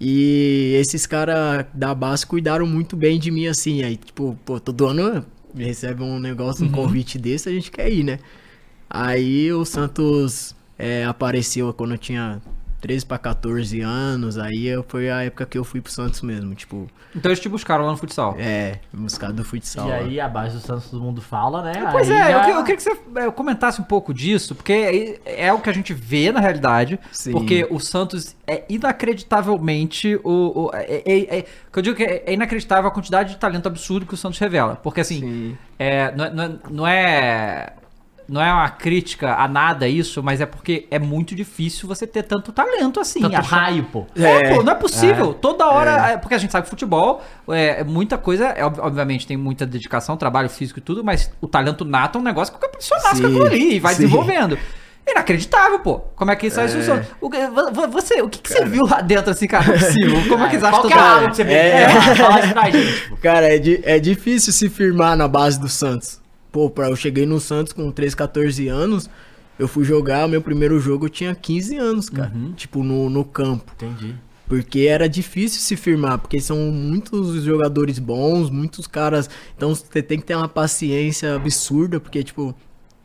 E 0.00 0.74
esses 0.80 1.06
caras 1.06 1.66
da 1.74 1.94
base 1.94 2.26
cuidaram 2.26 2.66
muito 2.66 2.96
bem 2.96 3.18
de 3.18 3.30
mim, 3.30 3.46
assim. 3.46 3.82
Aí, 3.82 3.96
tipo, 3.98 4.38
pô, 4.46 4.58
todo 4.58 4.86
ano 4.86 5.26
recebe 5.54 6.02
um 6.02 6.18
negócio, 6.18 6.64
um 6.64 6.70
convite 6.70 7.18
desse, 7.18 7.50
a 7.50 7.52
gente 7.52 7.70
quer 7.70 7.92
ir, 7.92 8.02
né? 8.02 8.18
Aí 8.88 9.52
o 9.52 9.64
Santos 9.64 10.56
é, 10.80 11.04
apareceu 11.04 11.72
quando 11.74 11.92
eu 11.92 11.98
tinha 11.98 12.40
13 12.80 13.04
pra 13.04 13.18
14 13.18 13.80
anos. 13.82 14.38
Aí 14.38 14.66
eu- 14.66 14.84
foi 14.88 15.10
a 15.10 15.22
época 15.24 15.44
que 15.46 15.58
eu 15.58 15.64
fui 15.64 15.80
pro 15.82 15.92
Santos 15.92 16.22
mesmo, 16.22 16.54
tipo, 16.54 16.88
Então 17.14 17.28
eles 17.30 17.38
te 17.40 17.48
buscaram 17.48 17.84
lá 17.84 17.90
no 17.90 17.96
futsal. 17.98 18.34
é, 18.38 18.78
buscar 18.92 19.32
do 19.32 19.44
futsal. 19.44 19.86
E 19.88 19.92
aí 19.92 20.20
a 20.20 20.26
base 20.28 20.54
do 20.56 20.60
Santos 20.62 20.88
todo 20.90 21.02
mundo 21.02 21.20
fala, 21.20 21.62
né? 21.62 21.72
Pois 21.92 22.08
Aí 22.10 22.16
é, 22.16 22.24
eu, 22.26 22.30
já- 22.30 22.44
que- 22.44 22.50
eu 22.52 22.60
queria 22.62 22.76
que 22.76 22.82
você 22.82 22.96
é, 23.16 23.30
comentasse 23.32 23.80
um 23.80 23.84
pouco 23.84 24.14
disso, 24.14 24.54
porque 24.54 25.18
é, 25.26 25.46
é 25.46 25.52
o 25.52 25.58
que 25.60 25.68
a 25.68 25.72
gente 25.74 25.92
vê 25.92 26.32
na 26.32 26.40
realidade, 26.40 26.98
Sim. 27.12 27.32
porque 27.32 27.66
o 27.70 27.78
Santos 27.78 28.34
é 28.46 28.64
inacreditavelmente 28.68 30.18
o... 30.24 30.66
o- 30.66 30.70
é, 30.74 31.02
é- 31.04 31.38
é- 31.38 31.42
que 31.72 31.78
eu 31.78 31.82
digo 31.82 31.96
que 31.96 32.02
é, 32.04 32.22
é 32.26 32.32
inacreditável 32.32 32.88
a 32.88 32.92
quantidade 32.92 33.30
de 33.34 33.36
talento 33.38 33.66
absurdo 33.66 34.06
que 34.06 34.14
o 34.14 34.16
Santos 34.16 34.38
revela, 34.38 34.76
porque 34.76 35.00
assim, 35.00 35.20
Sim. 35.20 35.58
é, 35.78 36.12
não, 36.14 36.24
é- 36.24 36.30
não 36.32 36.42
é- 36.44 36.58
não 36.70 36.86
é... 36.86 37.72
Não 38.30 38.40
é 38.40 38.52
uma 38.52 38.68
crítica 38.70 39.34
a 39.34 39.48
nada 39.48 39.88
isso, 39.88 40.22
mas 40.22 40.40
é 40.40 40.46
porque 40.46 40.86
é 40.90 40.98
muito 41.00 41.34
difícil 41.34 41.88
você 41.88 42.06
ter 42.06 42.22
tanto 42.22 42.52
talento 42.52 43.00
assim. 43.00 43.20
Tanto 43.20 43.36
achar- 43.36 43.56
raio, 43.62 43.84
pô. 43.84 44.06
É, 44.16 44.22
É. 44.22 44.54
pô, 44.54 44.62
não 44.62 44.72
é 44.72 44.76
possível. 44.76 45.34
Toda 45.34 45.66
hora. 45.66 46.10
é, 46.12 46.16
Porque 46.16 46.34
a 46.34 46.38
gente 46.38 46.52
sabe 46.52 46.64
que 46.64 46.70
futebol, 46.70 47.22
é, 47.48 47.82
muita 47.82 48.16
coisa, 48.16 48.46
é, 48.46 48.64
ob- 48.64 48.78
obviamente, 48.80 49.26
tem 49.26 49.36
muita 49.36 49.66
dedicação, 49.66 50.16
trabalho 50.16 50.48
físico 50.48 50.78
e 50.78 50.82
tudo, 50.82 51.02
mas 51.02 51.30
o 51.40 51.48
talento 51.48 51.84
nato 51.84 52.18
é 52.18 52.20
um 52.20 52.24
negócio 52.24 52.54
que 52.54 52.58
fica 52.60 52.68
impressionado 52.68 53.08
com 53.10 53.16
Sim, 53.16 53.26
aquilo 53.26 53.46
ali 53.46 53.74
e 53.74 53.80
vai 53.80 53.94
sim. 53.94 54.02
desenvolvendo. 54.02 54.56
Inacreditável, 55.08 55.80
pô. 55.80 55.98
Como 56.14 56.30
é 56.30 56.36
que 56.36 56.46
isso 56.46 56.60
aí 56.60 56.68
funciona? 56.68 57.04
O 57.20 57.28
que- 57.28 57.46
vo- 57.48 57.72
vo- 57.72 57.88
Você, 57.88 58.22
o 58.22 58.28
que, 58.28 58.38
que 58.38 58.48
você 58.48 58.64
viu 58.64 58.84
lá 58.86 59.00
dentro 59.00 59.30
assim, 59.32 59.46
cara? 59.48 59.74
É 59.74 59.78
possível. 59.78 60.22
Como 60.28 60.44
é 60.44 60.48
que 60.48 60.56
eles 60.56 60.64
acham 60.64 60.82
que 60.86 60.92
é? 60.92 61.52
É. 61.52 61.82
É. 61.82 61.88
Fala 62.14 62.40
isso 62.44 62.52
pra 62.52 62.70
gente, 62.70 63.08
pô. 63.08 63.16
Cara, 63.16 63.52
é, 63.54 63.58
di- 63.58 63.80
é 63.82 63.98
difícil 63.98 64.52
se 64.52 64.68
firmar 64.68 65.16
na 65.16 65.26
base 65.26 65.58
do 65.58 65.68
Santos. 65.68 66.19
Pô, 66.50 66.68
pra, 66.70 66.88
eu 66.88 66.96
cheguei 66.96 67.26
no 67.26 67.40
Santos 67.40 67.72
com 67.72 67.90
13, 67.90 68.16
14 68.16 68.68
anos. 68.68 69.08
Eu 69.58 69.68
fui 69.68 69.84
jogar, 69.84 70.26
meu 70.26 70.40
primeiro 70.40 70.80
jogo 70.80 71.06
eu 71.06 71.10
tinha 71.10 71.34
15 71.34 71.76
anos, 71.76 72.08
cara. 72.08 72.32
Tipo, 72.56 72.82
no, 72.82 73.10
no 73.10 73.24
campo. 73.24 73.72
Entendi. 73.74 74.14
Porque 74.48 74.80
era 74.80 75.08
difícil 75.08 75.60
se 75.60 75.76
firmar, 75.76 76.18
porque 76.18 76.40
são 76.40 76.56
muitos 76.56 77.44
jogadores 77.44 77.98
bons, 77.98 78.50
muitos 78.50 78.86
caras. 78.86 79.30
Então 79.56 79.74
você 79.74 80.02
tem 80.02 80.18
que 80.18 80.24
ter 80.24 80.34
uma 80.34 80.48
paciência 80.48 81.36
absurda, 81.36 82.00
porque, 82.00 82.24
tipo, 82.24 82.54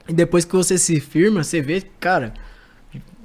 e 0.08 0.14
depois 0.14 0.46
que 0.46 0.56
você 0.56 0.78
se 0.78 1.00
firma, 1.00 1.44
você 1.44 1.62
vê, 1.62 1.82
cara, 2.00 2.34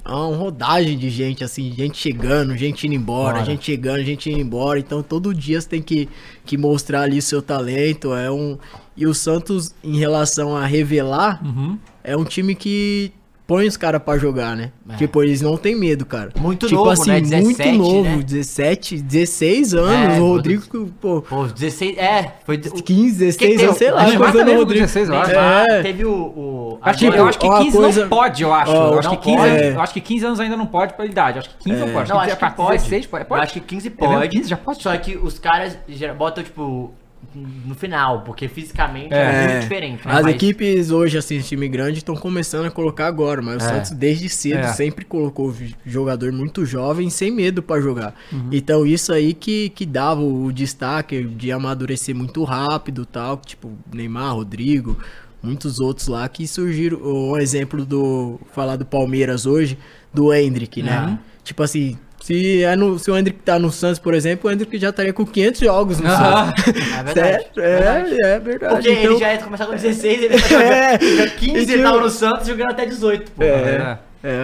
uma 0.05 0.35
rodagem 0.35 0.97
de 0.97 1.09
gente, 1.09 1.43
assim, 1.43 1.71
gente 1.73 1.97
chegando, 1.97 2.55
gente 2.57 2.85
indo 2.87 2.95
embora, 2.95 3.33
Bora. 3.35 3.45
gente 3.45 3.65
chegando, 3.65 4.03
gente 4.03 4.29
indo 4.29 4.39
embora. 4.39 4.79
Então 4.79 5.03
todo 5.03 5.33
dia 5.33 5.59
você 5.61 5.67
tem 5.69 5.81
que, 5.81 6.09
que 6.45 6.57
mostrar 6.57 7.01
ali 7.01 7.19
o 7.19 7.21
seu 7.21 7.41
talento. 7.41 8.13
É 8.13 8.31
um. 8.31 8.57
E 8.97 9.05
o 9.05 9.13
Santos, 9.13 9.73
em 9.83 9.97
relação 9.97 10.55
a 10.55 10.65
revelar, 10.65 11.39
Uhum. 11.45 11.77
é 12.03 12.15
um 12.17 12.23
time 12.25 12.55
que 12.55 13.11
põe 13.51 13.67
os 13.67 13.75
caras 13.75 14.01
pra 14.01 14.17
jogar, 14.17 14.55
né? 14.55 14.71
É. 14.89 14.95
Tipo, 14.95 15.21
eles 15.23 15.41
não 15.41 15.57
tem 15.57 15.75
medo, 15.75 16.05
cara. 16.05 16.29
Muito 16.39 16.67
tipo 16.67 16.79
novo, 16.79 16.91
assim, 16.91 17.09
né? 17.11 17.41
muito 17.41 17.57
17, 17.57 17.77
novo, 17.77 18.03
né? 18.03 18.23
17, 18.23 19.01
16 19.01 19.73
anos. 19.73 20.15
É, 20.17 20.21
o 20.21 20.27
Rodrigo, 20.27 20.89
pô, 21.01 21.21
Pô, 21.21 21.45
16. 21.47 21.97
É, 21.97 22.33
foi. 22.45 22.55
o- 22.55 22.81
15, 22.83 22.83
Quem 23.37 23.55
16 23.55 23.57
tem 23.57 23.65
anos, 23.65 23.77
sei 23.77 23.91
lá. 23.91 24.03
Neymar 24.03 24.17
quantos 24.19 24.39
também 24.39 24.53
anos 24.55 24.63
o 24.63 24.67
com 24.67 24.73
16, 24.73 25.09
eu 25.09 25.15
acho. 25.15 25.31
É. 25.31 25.81
Teve 25.83 26.05
o. 26.05 26.11
o 26.13 26.79
Acho 26.81 26.99
que, 26.99 27.05
eu 27.05 27.27
acho 27.27 27.39
que 27.39 27.45
uma 27.45 27.57
15 27.63 27.77
coisa- 27.77 28.01
não 28.01 28.09
pode, 28.09 28.43
eu 28.43 28.53
acho. 28.53 28.71
Ó, 28.71 28.93
eu, 28.93 28.99
acho 28.99 29.09
não 29.09 29.15
que 29.17 29.23
15, 29.23 29.37
pode. 29.37 29.63
eu 29.65 29.81
acho 29.81 29.93
que 29.93 30.01
15 30.01 30.25
anos 30.25 30.39
ainda 30.39 30.57
não 30.57 30.65
pode 30.65 30.93
pela 30.93 31.07
idade. 31.07 31.37
Eu 31.37 31.39
acho 31.41 31.49
que 31.49 31.63
15 31.63 31.79
não 31.79 31.89
pode. 31.89 32.09
Não, 32.09 32.19
acho 32.19 32.37
que 32.37 32.49
pode. 32.51 32.77
16 32.77 33.05
pode. 33.05 33.25
Eu 33.29 33.35
acho 33.35 33.53
que 33.53 33.59
15 33.59 33.87
É 33.87 33.91
pode. 33.91 34.29
15 34.29 34.49
já 34.49 34.57
pode? 34.57 34.81
Só 34.81 34.95
que 34.97 35.17
os 35.17 35.37
caras 35.37 35.77
botam, 36.17 36.43
tipo, 36.43 36.91
no 37.35 37.75
final, 37.75 38.21
porque 38.21 38.47
fisicamente 38.47 39.13
É. 39.13 39.17
é, 39.17 39.47
muito 39.47 39.61
diferente. 39.61 40.05
né? 40.07 40.13
As 40.13 40.23
Mas- 40.23 40.35
equipes 40.35 40.91
hoje, 40.91 41.17
assim, 41.17 41.39
time 41.39 41.67
grande, 41.67 41.99
estão 41.99 42.15
começando 42.15 42.65
a 42.65 42.71
colocar 42.71 43.07
agora, 43.07 43.41
mas 43.41 43.55
o 43.63 43.65
É. 43.65 43.69
Santos 43.69 43.91
desde 43.91 44.27
cedo 44.29 44.57
É. 44.59 44.67
sempre 44.73 45.05
colocou 45.05 45.53
jogador 45.85 46.31
muito 46.31 46.65
jovem, 46.65 47.09
sem 47.09 47.31
medo 47.31 47.61
pra 47.63 47.79
jogar. 47.81 48.13
Uhum. 48.31 48.49
Então 48.51 48.85
isso 48.85 49.13
aí 49.13 49.33
que, 49.33 49.69
que 49.69 49.85
dava 49.85 50.21
o 50.21 50.51
destaque 50.51 51.23
de 51.23 51.51
amadurecer 51.51 52.15
muito 52.15 52.43
rápido 52.43 53.05
tal, 53.05 53.37
tipo 53.37 53.71
Neymar, 53.93 54.35
Rodrigo, 54.35 54.97
muitos 55.41 55.79
outros 55.79 56.07
lá 56.07 56.27
que 56.29 56.45
surgiram. 56.47 56.99
Um 57.01 57.37
exemplo 57.37 57.85
do 57.85 58.39
falar 58.53 58.75
do 58.75 58.85
Palmeiras 58.85 59.45
hoje, 59.45 59.77
do 60.13 60.33
Hendrick, 60.33 60.83
né? 60.83 61.05
Uhum. 61.07 61.17
Tipo 61.43 61.63
assim, 61.63 61.97
se, 62.21 62.63
é 62.63 62.75
no, 62.75 62.97
se 62.99 63.09
o 63.11 63.17
Hendrick 63.17 63.39
tá 63.39 63.57
no 63.59 63.71
Santos, 63.71 63.99
por 63.99 64.13
exemplo, 64.13 64.49
o 64.49 64.53
Hendrick 64.53 64.77
já 64.77 64.89
estaria 64.89 65.11
com 65.13 65.25
500 65.25 65.59
jogos 65.61 65.99
no 65.99 66.07
Aham. 66.09 66.45
Santos. 66.47 66.63
É 66.67 67.03
verdade. 67.03 67.45
É, 67.57 67.61
é, 67.61 67.75
verdade. 68.03 68.17
é 68.23 68.39
verdade. 68.39 68.73
Porque 68.75 68.89
Então- 68.91 69.11
ele 69.11 69.19
já 69.19 69.33
ia 69.33 69.37
começar 69.39 69.65
com 69.65 69.71
16, 69.73 70.23
ele 70.23 70.35
É. 70.53 70.99
joga 70.99 71.29
15 71.31 71.59
e 71.59 71.65
Tipo- 71.65 71.83
tava 71.83 71.99
no 71.99 72.09
Santos 72.09 72.47
jogando 72.47 72.71
até 72.71 72.85
18, 72.85 73.31
pô. 73.31 73.43
É. 73.43 73.47
É 73.47 73.97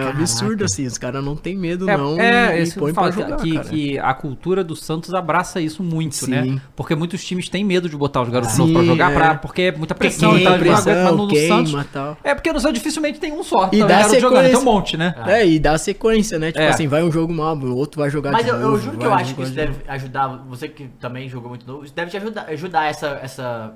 absurdo, 0.08 0.64
assim, 0.64 0.86
os 0.86 0.98
caras 0.98 1.24
não 1.24 1.36
tem 1.36 1.56
medo, 1.56 1.88
É, 1.88 1.96
não. 1.96 2.18
é 2.20 2.58
e 2.58 2.62
isso 2.62 2.72
que 2.74 2.78
eu 2.78 2.82
põe 2.84 2.92
falo, 2.94 3.12
pra 3.12 3.22
jogar, 3.22 3.36
que, 3.36 3.52
cara. 3.54 3.68
que 3.68 3.98
a 3.98 4.14
cultura 4.14 4.64
do 4.64 4.74
Santos 4.74 5.14
abraça 5.14 5.60
isso 5.60 5.82
muito, 5.82 6.14
Sim. 6.16 6.30
né? 6.30 6.60
Porque 6.74 6.94
muitos 6.94 7.24
times 7.24 7.48
têm 7.48 7.64
medo 7.64 7.88
de 7.88 7.96
botar 7.96 8.22
os 8.22 8.28
garotos 8.28 8.54
Sim, 8.54 8.58
novos 8.72 8.74
pra 8.74 8.84
jogar, 8.84 9.10
é. 9.10 9.14
pra, 9.14 9.34
porque 9.36 9.62
é 9.62 9.72
muita 9.72 9.94
pressão 9.94 10.30
Queima, 10.30 10.40
e 10.40 10.44
tal, 10.52 10.58
pressão, 10.58 11.16
no, 11.16 11.28
queima, 11.28 11.56
Santos... 11.68 11.86
tal. 11.92 12.16
É 12.24 12.34
porque 12.34 12.52
no 12.52 12.60
Santos 12.60 12.78
dificilmente 12.78 13.20
tem 13.20 13.32
um 13.32 13.42
só, 13.42 13.68
E 13.72 13.78
tá 13.80 13.86
dá 13.86 13.96
ligado? 14.02 14.20
jogando, 14.20 14.40
tem 14.44 14.56
um 14.56 14.58
sequência. 14.58 14.64
monte, 14.72 14.96
né? 14.96 15.14
É, 15.26 15.46
e 15.46 15.58
dá 15.58 15.78
sequência, 15.78 16.38
né? 16.38 16.48
Tipo 16.52 16.62
É. 16.64 16.68
assim, 16.68 16.88
vai 16.88 17.02
um 17.02 17.10
jogo 17.12 17.32
mal, 17.32 17.56
o 17.56 17.76
outro 17.76 18.00
vai 18.00 18.10
jogar 18.10 18.32
Mas 18.32 18.44
de 18.44 18.50
eu, 18.50 18.58
novo. 18.58 18.76
eu 18.76 18.80
juro 18.80 18.98
que 18.98 19.06
eu 19.06 19.14
acho 19.14 19.34
que 19.34 19.42
isso 19.42 19.50
de 19.52 19.56
deve 19.56 19.74
ajudar, 19.88 20.28
você 20.48 20.68
que 20.68 20.88
também 21.00 21.28
jogou 21.28 21.48
muito 21.50 21.66
novo, 21.66 21.84
isso 21.84 21.94
deve 21.94 22.10
te 22.10 22.16
ajudar, 22.16 22.46
ajudar 22.48 22.86
essa, 22.90 23.18
essa 23.22 23.72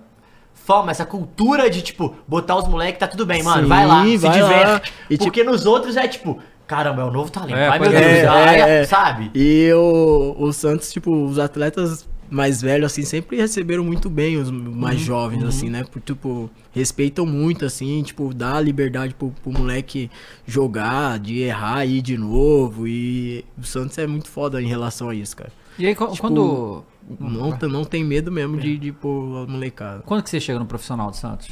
forma, 0.65 0.91
essa 0.91 1.05
cultura 1.05 1.69
de, 1.69 1.83
tipo, 1.83 2.15
botar 2.27 2.57
os 2.57 2.67
moleques, 2.69 2.99
tá 2.99 3.07
tudo 3.07 3.27
bem, 3.27 3.43
mano, 3.43 3.63
Sim, 3.63 3.69
vai 3.69 3.87
lá, 3.87 4.05
se 4.05 4.17
vai 4.19 4.41
lá. 4.43 4.49
diverte. 4.49 4.93
E, 5.11 5.15
tipo- 5.15 5.25
Porque 5.25 5.45
nos 5.45 5.67
outros 5.67 5.97
é 5.97 6.07
tipo, 6.09 6.39
caramba, 6.67 7.03
é 7.03 7.05
o 7.05 7.11
novo 7.11 7.31
talento, 7.31 7.57
É, 7.57 7.69
vai 7.69 7.79
meu 7.79 7.91
Deus, 7.91 8.03
é, 8.03 8.27
ai, 8.27 8.61
é, 8.61 8.81
é. 8.81 8.85
sabe? 8.85 9.31
E 9.35 9.71
o, 9.75 10.37
o 10.39 10.53
Santos, 10.53 10.93
tipo, 10.93 11.13
os 11.25 11.39
atletas 11.39 12.09
mais 12.31 12.63
velhos, 12.63 12.91
assim, 12.91 13.03
sempre 13.03 13.37
receberam 13.37 13.85
muito 13.85 14.09
bem 14.09 14.39
os 14.39 14.51
mais 14.51 15.01
Uhum, 15.01 15.05
jovens, 15.05 15.45
assim, 15.45 15.69
né? 15.69 15.85
Por, 15.85 16.01
tipo, 16.01 16.49
respeitam 16.73 17.27
muito, 17.27 17.67
assim, 17.67 18.03
tipo, 18.03 18.33
dá 18.33 18.59
liberdade 18.59 19.13
pro, 19.15 19.31
pro 19.43 19.53
moleque 19.53 20.11
jogar, 20.47 21.19
de 21.19 21.41
errar 21.41 21.85
e 21.85 21.99
ir 21.99 22.03
de 22.03 22.17
novo. 22.17 22.87
E 22.89 23.45
o 23.59 23.65
Santos 23.65 23.99
é 23.99 24.07
muito 24.07 24.31
foda 24.31 24.63
em 24.63 24.67
relação 24.67 25.11
a 25.11 25.15
isso, 25.15 25.37
cara. 25.37 25.53
E 25.79 25.87
aí, 25.87 25.95
Tipo, 25.95 26.17
quando... 26.19 26.85
Não, 27.21 27.53
tem- 27.53 27.69
não 27.69 27.85
tem 27.85 28.05
medo 28.05 28.31
mesmo 28.33 28.57
É. 28.59 28.61
de, 28.61 28.79
de 28.79 28.93
pôr 28.93 29.45
a 29.45 29.47
molecada. 29.47 30.03
Quando 30.07 30.23
que 30.23 30.31
você 30.31 30.41
chega 30.41 30.59
no 30.59 30.67
profissional 30.67 31.11
do 31.11 31.17
Santos? 31.17 31.49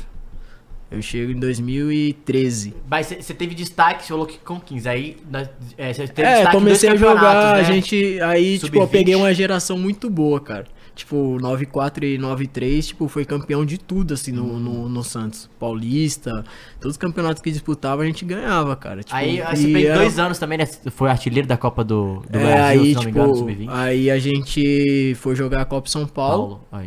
Eu 0.91 1.01
chego 1.03 1.31
em 1.31 1.39
2013. 1.39 2.75
Mas 2.89 3.07
você 3.07 3.33
teve 3.35 3.55
destaque, 3.55 4.03
você 4.03 4.09
falou 4.09 4.27
que 4.27 4.39
com 4.39 4.59
15, 4.59 4.89
aí 4.89 5.17
na- 5.31 5.49
é, 5.79 5.93
você 5.93 6.09
teve 6.09 6.27
É, 6.29 6.35
destaque 6.37 6.57
comecei 6.57 6.91
a 6.91 6.97
jogar, 6.97 7.15
campeonatos, 7.15 7.51
a 7.51 7.57
né? 7.57 7.65
gente. 7.65 8.21
Aí, 8.21 8.59
tipo, 8.59 8.77
eu 8.77 8.81
Sub-20. 8.83 8.91
peguei 8.91 9.15
uma 9.15 9.33
geração 9.33 9.79
muito 9.79 10.11
boa, 10.11 10.41
cara. 10.41 10.67
Tipo, 10.95 11.39
94 11.41 12.05
e 12.05 12.19
93, 12.19 12.89
tipo, 12.89 13.09
foi 13.09 13.25
campeão 13.25 13.65
de 13.65 13.79
tudo, 13.79 14.13
assim, 14.15 14.33
no, 14.33 14.59
no, 14.59 14.89
no 14.89 15.03
Santos. 15.05 15.49
Paulista, 15.59 16.45
todos 16.81 16.93
os 16.95 16.97
campeonatos 16.97 17.41
que 17.43 17.51
disputava, 17.51 18.03
a 18.03 18.07
gente 18.07 18.25
ganhava, 18.25 18.77
cara. 18.77 19.03
Tipo, 19.03 19.17
Aí 19.17 19.41
aí 19.41 19.57
você 19.57 19.73
fez 19.73 19.85
era- 19.87 19.95
dois 19.99 20.19
anos 20.19 20.39
também, 20.39 20.59
né? 20.59 20.67
Foi 20.67 21.09
artilheiro 21.11 21.47
da 21.49 21.57
Copa 21.57 21.83
do, 21.83 22.23
do 22.29 22.39
É, 22.39 22.43
Brasil, 22.43 22.81
aí, 22.83 22.89
se 22.89 22.95
não 22.97 23.03
me 23.05 23.11
engano, 23.11 23.33
tipo, 23.33 23.39
sub-20. 23.49 23.67
aí 23.71 24.11
a 24.11 24.19
gente 24.19 25.15
foi 25.17 25.35
jogar 25.35 25.63
a 25.63 25.65
Copa 25.65 25.89
São 25.89 26.07
Paulo, 26.07 26.61
Paulo, 26.71 26.87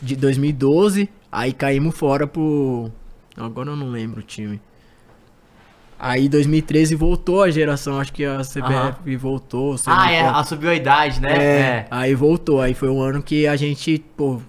de 0.00 0.14
2012, 0.14 1.08
aí 1.32 1.52
caímos 1.52 1.96
fora 1.96 2.26
pro... 2.26 2.90
Agora 3.36 3.70
eu 3.70 3.76
não 3.76 3.88
lembro 3.90 4.20
o 4.20 4.22
time. 4.22 4.60
Aí 5.98 6.28
2013 6.28 6.94
voltou 6.94 7.42
a 7.42 7.50
geração, 7.50 7.98
acho 7.98 8.12
que 8.12 8.24
a 8.24 8.38
CBF 8.38 9.16
voltou. 9.16 9.74
Ah, 9.86 10.12
é, 10.12 10.20
a 10.20 10.44
subiu 10.44 10.70
a 10.70 10.74
idade, 10.74 11.20
né? 11.20 11.32
É, 11.36 11.86
aí 11.90 12.14
voltou. 12.14 12.60
Aí 12.60 12.72
foi 12.72 12.88
um 12.88 13.00
ano 13.00 13.20
que 13.20 13.48
a 13.48 13.56
gente, 13.56 14.04
pô, 14.16 14.40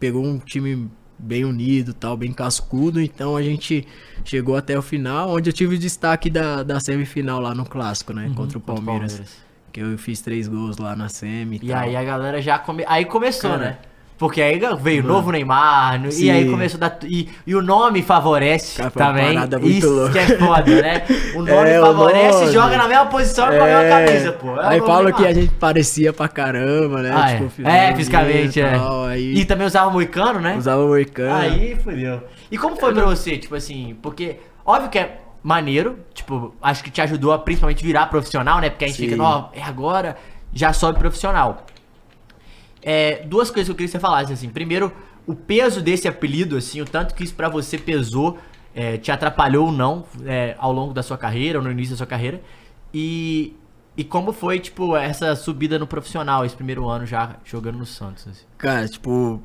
pegou 0.00 0.24
um 0.24 0.38
time 0.38 0.90
bem 1.18 1.44
unido 1.44 1.92
tal, 1.92 2.16
bem 2.16 2.32
cascudo. 2.32 3.00
Então 3.00 3.36
a 3.36 3.42
gente 3.42 3.86
chegou 4.24 4.56
até 4.56 4.78
o 4.78 4.82
final, 4.82 5.30
onde 5.30 5.50
eu 5.50 5.52
tive 5.52 5.76
o 5.76 5.78
destaque 5.78 6.30
da, 6.30 6.62
da 6.62 6.80
semifinal 6.80 7.40
lá 7.40 7.54
no 7.54 7.66
Clássico, 7.66 8.14
né? 8.14 8.32
contra 8.34 8.58
o 8.58 8.60
Contra 8.60 8.82
o 8.82 8.84
Palmeiras. 8.84 9.44
Que 9.72 9.80
eu 9.80 9.98
fiz 9.98 10.22
três 10.22 10.48
gols 10.48 10.78
lá 10.78 10.96
na 10.96 11.10
semi 11.10 11.60
E 11.62 11.68
tal. 11.68 11.78
aí 11.78 11.94
a 11.94 12.02
galera 12.02 12.40
já 12.40 12.58
come... 12.58 12.82
aí 12.86 13.04
começou, 13.04 13.50
Cara. 13.50 13.62
né? 13.62 13.78
Porque 14.18 14.40
aí 14.40 14.58
veio 14.80 15.04
o 15.04 15.06
novo 15.06 15.30
Neymar, 15.30 16.00
no- 16.00 16.08
e 16.10 16.30
aí 16.30 16.48
começou 16.48 16.78
a 16.82 16.88
dar. 16.88 16.98
E, 17.04 17.28
e 17.46 17.54
o 17.54 17.60
nome 17.60 18.00
favorece 18.02 18.78
Cara, 18.78 18.90
também. 18.90 19.36
Isso 19.76 19.90
louca. 19.90 20.12
que 20.12 20.18
é 20.18 20.38
foda, 20.38 20.82
né? 20.82 21.02
O 21.34 21.42
nome 21.44 21.50
É, 21.70 21.78
o 21.78 21.84
favorece 21.84 22.40
nome. 22.40 22.52
joga 22.52 22.78
na 22.78 22.88
mesma 22.88 23.06
posição 23.06 23.52
e 23.52 23.58
com 23.58 23.62
a 23.62 23.66
mesma 23.66 23.82
camisa, 24.06 24.32
pô. 24.32 24.48
É 24.56 24.64
o 24.64 24.68
aí 24.68 24.80
falam 24.80 25.12
que 25.12 25.26
a 25.26 25.34
gente 25.34 25.52
parecia 25.56 26.14
pra 26.14 26.28
caramba, 26.28 27.02
né? 27.02 27.10
Ah, 27.14 27.30
é. 27.30 27.34
É, 27.34 27.48
fisionomia 27.48 27.96
fisicamente, 27.96 28.60
é. 28.60 28.70
tal, 28.78 29.04
Aí 29.04 29.34
E 29.36 29.44
também 29.44 29.66
usava 29.66 29.90
moicano, 29.90 30.40
né? 30.40 30.56
usava 30.56 30.82
o 30.82 30.88
moicano. 30.88 31.34
Aí 31.34 31.76
fodeu. 31.76 32.22
E 32.50 32.56
como 32.56 32.76
foi 32.76 32.94
pra 32.94 33.04
você, 33.04 33.36
tipo 33.36 33.54
assim, 33.54 33.98
porque 34.00 34.36
óbvio 34.64 34.88
que 34.88 34.98
é 34.98 35.18
maneiro, 35.42 35.98
tipo, 36.14 36.54
acho 36.62 36.82
que 36.82 36.90
te 36.90 37.02
ajudou 37.02 37.32
a 37.34 37.38
principalmente 37.38 37.84
virar 37.84 38.06
profissional, 38.06 38.60
né? 38.62 38.70
Porque 38.70 38.86
a 38.86 38.88
gente 38.88 38.96
Sim. 38.96 39.10
fica, 39.10 39.22
ó, 39.22 39.48
é 39.52 39.62
agora, 39.62 40.16
já 40.54 40.72
sobe 40.72 40.98
profissional. 40.98 41.66
É, 42.88 43.24
duas 43.26 43.50
coisas 43.50 43.66
que 43.66 43.72
eu 43.72 43.74
queria 43.74 43.88
que 43.88 43.92
você 43.92 43.98
falasse, 43.98 44.32
assim. 44.32 44.48
Primeiro, 44.48 44.92
o 45.26 45.34
peso 45.34 45.82
desse 45.82 46.06
apelido, 46.06 46.56
assim, 46.56 46.80
o 46.80 46.84
tanto 46.84 47.16
que 47.16 47.24
isso 47.24 47.34
pra 47.34 47.48
você 47.48 47.76
pesou, 47.76 48.38
é, 48.72 48.96
te 48.96 49.10
atrapalhou 49.10 49.66
ou 49.66 49.72
não 49.72 50.04
é, 50.24 50.54
ao 50.56 50.72
longo 50.72 50.94
da 50.94 51.02
sua 51.02 51.18
carreira, 51.18 51.58
ou 51.58 51.64
no 51.64 51.70
início 51.72 51.94
da 51.94 51.96
sua 51.96 52.06
carreira. 52.06 52.40
E, 52.94 53.56
e 53.96 54.04
como 54.04 54.32
foi, 54.32 54.60
tipo, 54.60 54.96
essa 54.96 55.34
subida 55.34 55.80
no 55.80 55.86
profissional, 55.86 56.44
esse 56.44 56.54
primeiro 56.54 56.88
ano 56.88 57.04
já 57.04 57.34
jogando 57.44 57.76
no 57.76 57.84
Santos, 57.84 58.28
assim. 58.28 58.44
Cara, 58.56 58.88
tipo, 58.88 59.42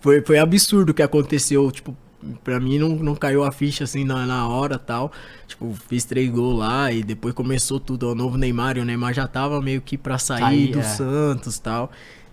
foi, 0.00 0.22
foi 0.22 0.38
absurdo 0.38 0.88
o 0.88 0.94
que 0.94 1.02
aconteceu, 1.02 1.70
tipo, 1.70 1.94
pra 2.42 2.58
mim 2.58 2.78
não, 2.78 2.90
não 2.90 3.14
caiu 3.14 3.44
a 3.44 3.52
ficha 3.52 3.84
assim 3.84 4.04
na, 4.04 4.24
na 4.24 4.48
hora 4.48 4.78
tal. 4.78 5.12
Tipo, 5.46 5.74
fiz 5.86 6.04
três 6.06 6.30
gols 6.30 6.58
lá 6.58 6.90
e 6.90 7.02
depois 7.02 7.34
começou 7.34 7.78
tudo, 7.78 8.10
o 8.10 8.14
novo 8.14 8.38
Neymar, 8.38 8.78
e 8.78 8.80
o 8.80 8.84
Neymar 8.84 9.12
já 9.12 9.26
tava 9.26 9.60
meio 9.60 9.82
que 9.82 9.98
pra 9.98 10.18
sair 10.18 10.40
Sair, 10.40 10.72
do 10.72 10.80
é. 10.80 10.82
Santos 10.82 11.58
tal. 11.58 11.90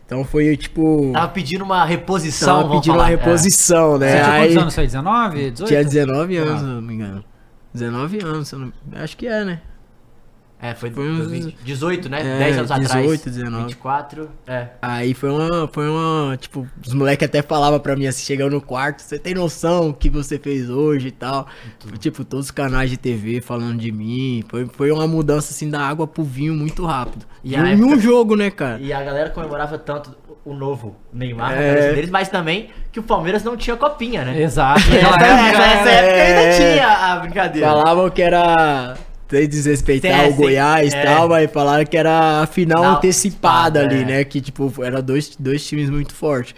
Então 0.08 0.24
foi 0.24 0.56
tipo. 0.56 1.12
Tava 1.14 1.28
pedindo 1.28 1.66
uma 1.66 1.84
reposição, 1.84 2.62
Tava 2.64 2.76
pedindo 2.76 2.94
falar. 2.94 3.04
uma 3.04 3.12
É. 3.12 3.16
reposição, 3.18 3.98
né? 3.98 4.08
Você 4.10 4.24
tinha 4.24 4.32
Aí, 4.32 4.42
quantos 4.48 4.58
anos? 4.64 4.76
Foi 4.76 4.84
19? 4.86 5.52
18? 5.52 5.68
Tinha 5.68 5.84
19 5.84 6.38
anos, 6.38 6.54
Ah. 6.54 6.58
se 6.60 6.64
eu 6.64 6.70
não 6.70 6.82
me 6.82 6.94
engano. 6.94 7.26
19 7.74 8.20
anos, 8.24 8.48
se 8.48 8.56
eu 8.56 8.60
não... 8.60 8.74
acho 8.96 9.18
que 9.18 9.28
é, 9.28 9.44
né? 9.44 9.62
É, 10.60 10.74
foi, 10.74 10.90
Foi 10.90 11.08
uns- 11.08 11.30
20, 11.30 11.56
18, 11.64 12.10
né? 12.10 12.20
É, 12.22 12.40
10 12.40 12.58
anos 12.58 12.72
atrás. 12.72 12.92
18, 12.92 13.30
19. 13.30 13.66
24, 13.68 14.30
é. 14.48 14.68
Aí 14.82 15.14
foi 15.14 15.30
uma, 15.30 15.68
foi 15.72 15.88
uma, 15.88 16.36
tipo, 16.36 16.68
os 16.84 16.94
moleques 16.96 17.28
até 17.28 17.44
falavam 17.44 17.80
pra 17.80 17.96
mim 17.96 18.08
assim, 18.08 18.26
chegando 18.26 18.54
no 18.54 18.62
quarto, 18.62 19.02
você 19.04 19.20
tem 19.20 19.36
noção 19.36 19.90
o 19.90 19.94
que 19.94 20.10
você 20.10 20.40
fez 20.40 20.68
hoje 20.68 21.10
e 21.10 21.12
tal. 21.12 21.46
Tipo, 22.00 22.26
todos 22.26 22.48
os 22.48 22.52
canais 22.52 22.90
de 22.90 22.98
TV 22.98 23.40
falando 23.40 23.78
de 23.78 23.92
mim. 23.92 24.44
Foi, 24.50 24.66
foi 24.66 24.92
uma 24.92 25.06
mudança 25.08 25.52
assim 25.52 25.70
da 25.70 25.80
água 25.80 26.08
pro 26.08 26.24
vinho 26.24 26.56
muito 26.56 26.84
rápido. 26.86 27.26
E 27.44 27.52
E 27.52 27.56
em 27.56 27.74
época- 27.74 27.86
um 27.86 28.00
jogo, 28.00 28.36
né, 28.36 28.50
cara? 28.50 28.80
E 28.82 28.92
a 28.92 29.04
galera 29.04 29.30
comemorava 29.30 29.78
tanto 29.78 30.16
o 30.44 30.54
novo 30.56 30.96
Neymar 31.14 31.52
na 31.52 31.62
É. 31.62 31.68
cabeça 31.76 31.94
deles, 31.94 32.10
mas 32.10 32.30
também 32.30 32.70
que 32.92 33.00
o 33.00 33.04
Palmeiras 33.04 33.44
não 33.44 33.56
tinha 33.56 33.76
copinha, 33.76 34.24
né? 34.26 34.42
Exato. 34.42 34.80
Essa, 34.80 35.10
Naquela 35.12 35.36
essa, 35.38 35.44
época, 35.46 35.64
essa 35.64 35.90
é, 35.90 35.94
época 35.94 36.24
ainda 36.24 36.42
É. 36.42 36.74
tinha 36.74 36.88
a 36.88 37.16
brincadeira. 37.20 37.68
Falavam 37.68 38.10
que 38.10 38.22
era. 38.24 38.98
Sem 39.30 39.48
desrespeitar 39.48 40.26
É, 40.26 40.30
o 40.30 40.34
Goiás 40.34 40.94
e 40.94 40.96
é. 40.96 41.04
tal, 41.04 41.28
mas 41.30 41.52
falaram 41.52 41.86
que 41.86 41.98
era 41.98 42.42
a 42.42 42.48
final 42.48 42.78
Final 42.80 42.96
antecipada 42.98 43.82
antecipada, 43.82 43.82
ali, 43.82 44.02
é. 44.04 44.06
né? 44.18 44.24
Que, 44.24 44.40
tipo, 44.40 44.72
era 44.84 45.02
dois, 45.02 45.36
dois 45.38 45.66
times 45.68 45.90
muito 45.90 46.14
fortes. 46.14 46.56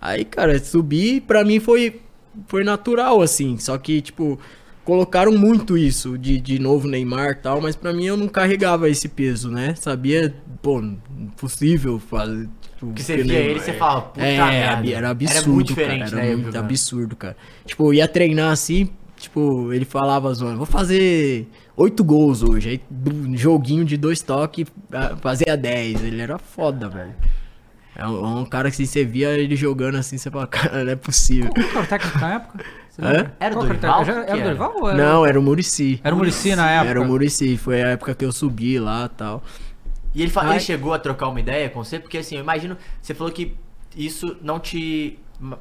Aí, 0.00 0.24
cara, 0.24 0.58
subir 0.58 1.22
pra 1.22 1.44
mim 1.44 1.58
foi, 1.60 2.00
foi 2.46 2.62
natural, 2.64 3.20
assim. 3.22 3.58
Só 3.58 3.76
que, 3.78 4.00
tipo, 4.00 4.38
colocaram 4.84 5.32
muito 5.32 5.76
isso 5.78 6.16
de, 6.18 6.40
de 6.40 6.58
novo 6.58 6.88
Neymar 6.88 7.30
e 7.30 7.34
tal, 7.36 7.60
mas 7.60 7.74
pra 7.76 7.92
mim 7.92 8.06
eu 8.06 8.16
não 8.16 8.28
carregava 8.28 8.88
esse 8.88 9.08
peso, 9.08 9.50
né? 9.50 9.74
Sabia, 9.76 10.34
pô, 10.60 10.80
impossível 11.18 11.98
fazer. 12.00 12.48
Tipo, 12.74 12.92
Que 12.94 13.02
você 13.02 13.16
via 13.16 13.24
Neymar- 13.24 13.50
ele 13.50 13.58
e 13.58 13.62
você 13.62 13.72
fala, 13.74 14.00
puta 14.02 14.24
é, 14.26 14.38
merda. 14.38 14.90
era 14.90 15.10
absurdo, 15.10 15.38
Era 15.38 15.48
muito 15.48 15.66
diferente, 15.68 16.10
cara, 16.10 16.16
né? 16.16 16.22
Era 16.22 16.32
eu 16.32 16.38
muito 16.38 16.58
absurdo, 16.58 17.16
cara. 17.16 17.36
Tipo, 17.64 17.92
ia 17.94 18.08
treinar 18.08 18.50
assim, 18.52 18.88
tipo, 19.22 19.72
ele 19.72 19.84
falava, 19.84 20.32
zoando, 20.34 20.56
vou 20.58 20.66
fazer 20.66 21.48
oito 21.76 22.04
gols 22.04 22.42
hoje. 22.42 22.68
Aí, 22.68 22.80
um 23.12 23.36
joguinho 23.36 23.84
de 23.84 23.96
dois 23.96 24.20
toques, 24.20 24.66
fazia 25.20 25.56
10. 25.56 26.04
Ele 26.04 26.20
era 26.20 26.38
foda, 26.38 26.88
velho. 26.88 27.14
É 27.94 28.06
um, 28.06 28.38
um 28.40 28.44
cara 28.44 28.70
que 28.70 28.74
assim, 28.74 28.86
você 28.86 29.04
via 29.04 29.30
ele 29.30 29.54
jogando 29.54 29.96
assim, 29.96 30.16
você 30.18 30.30
fala, 30.30 30.46
cara, 30.48 30.84
não 30.84 30.92
é 30.92 30.96
possível. 30.96 31.50
Qual 31.52 31.64
que 31.66 31.76
era 31.76 31.82
o 31.82 31.86
técnico 31.86 32.18
na 32.18 32.34
época? 32.34 32.64
Era 33.40 33.58
o 33.58 33.62
Dorival? 33.62 34.04
Que 34.04 34.10
Era 34.10 34.20
o 34.20 34.24
era? 34.24 34.42
Dorival 34.44 34.72
ou 34.76 34.88
era? 34.90 34.98
Não, 34.98 35.26
era 35.26 35.40
o 35.40 35.42
Murici. 35.42 36.00
Era 36.04 36.14
o 36.14 36.18
Muricy 36.18 36.54
na 36.54 36.70
época. 36.70 36.90
Era 36.90 37.00
o 37.00 37.04
Murici, 37.06 37.56
foi 37.56 37.82
a 37.82 37.88
época 37.88 38.14
que 38.14 38.24
eu 38.24 38.32
subi 38.32 38.78
lá 38.78 39.06
e 39.06 39.16
tal. 39.16 39.42
E 40.14 40.20
ele, 40.22 40.30
fa- 40.30 40.42
Ai. 40.42 40.50
ele 40.52 40.60
chegou 40.60 40.92
a 40.92 40.98
trocar 40.98 41.28
uma 41.28 41.40
ideia 41.40 41.70
com 41.70 41.82
você? 41.82 41.98
Porque 41.98 42.18
assim, 42.18 42.36
eu 42.36 42.42
imagino, 42.42 42.76
você 43.00 43.14
falou 43.14 43.32
que 43.32 43.54
isso 43.96 44.36
não 44.42 44.60
te 44.60 45.18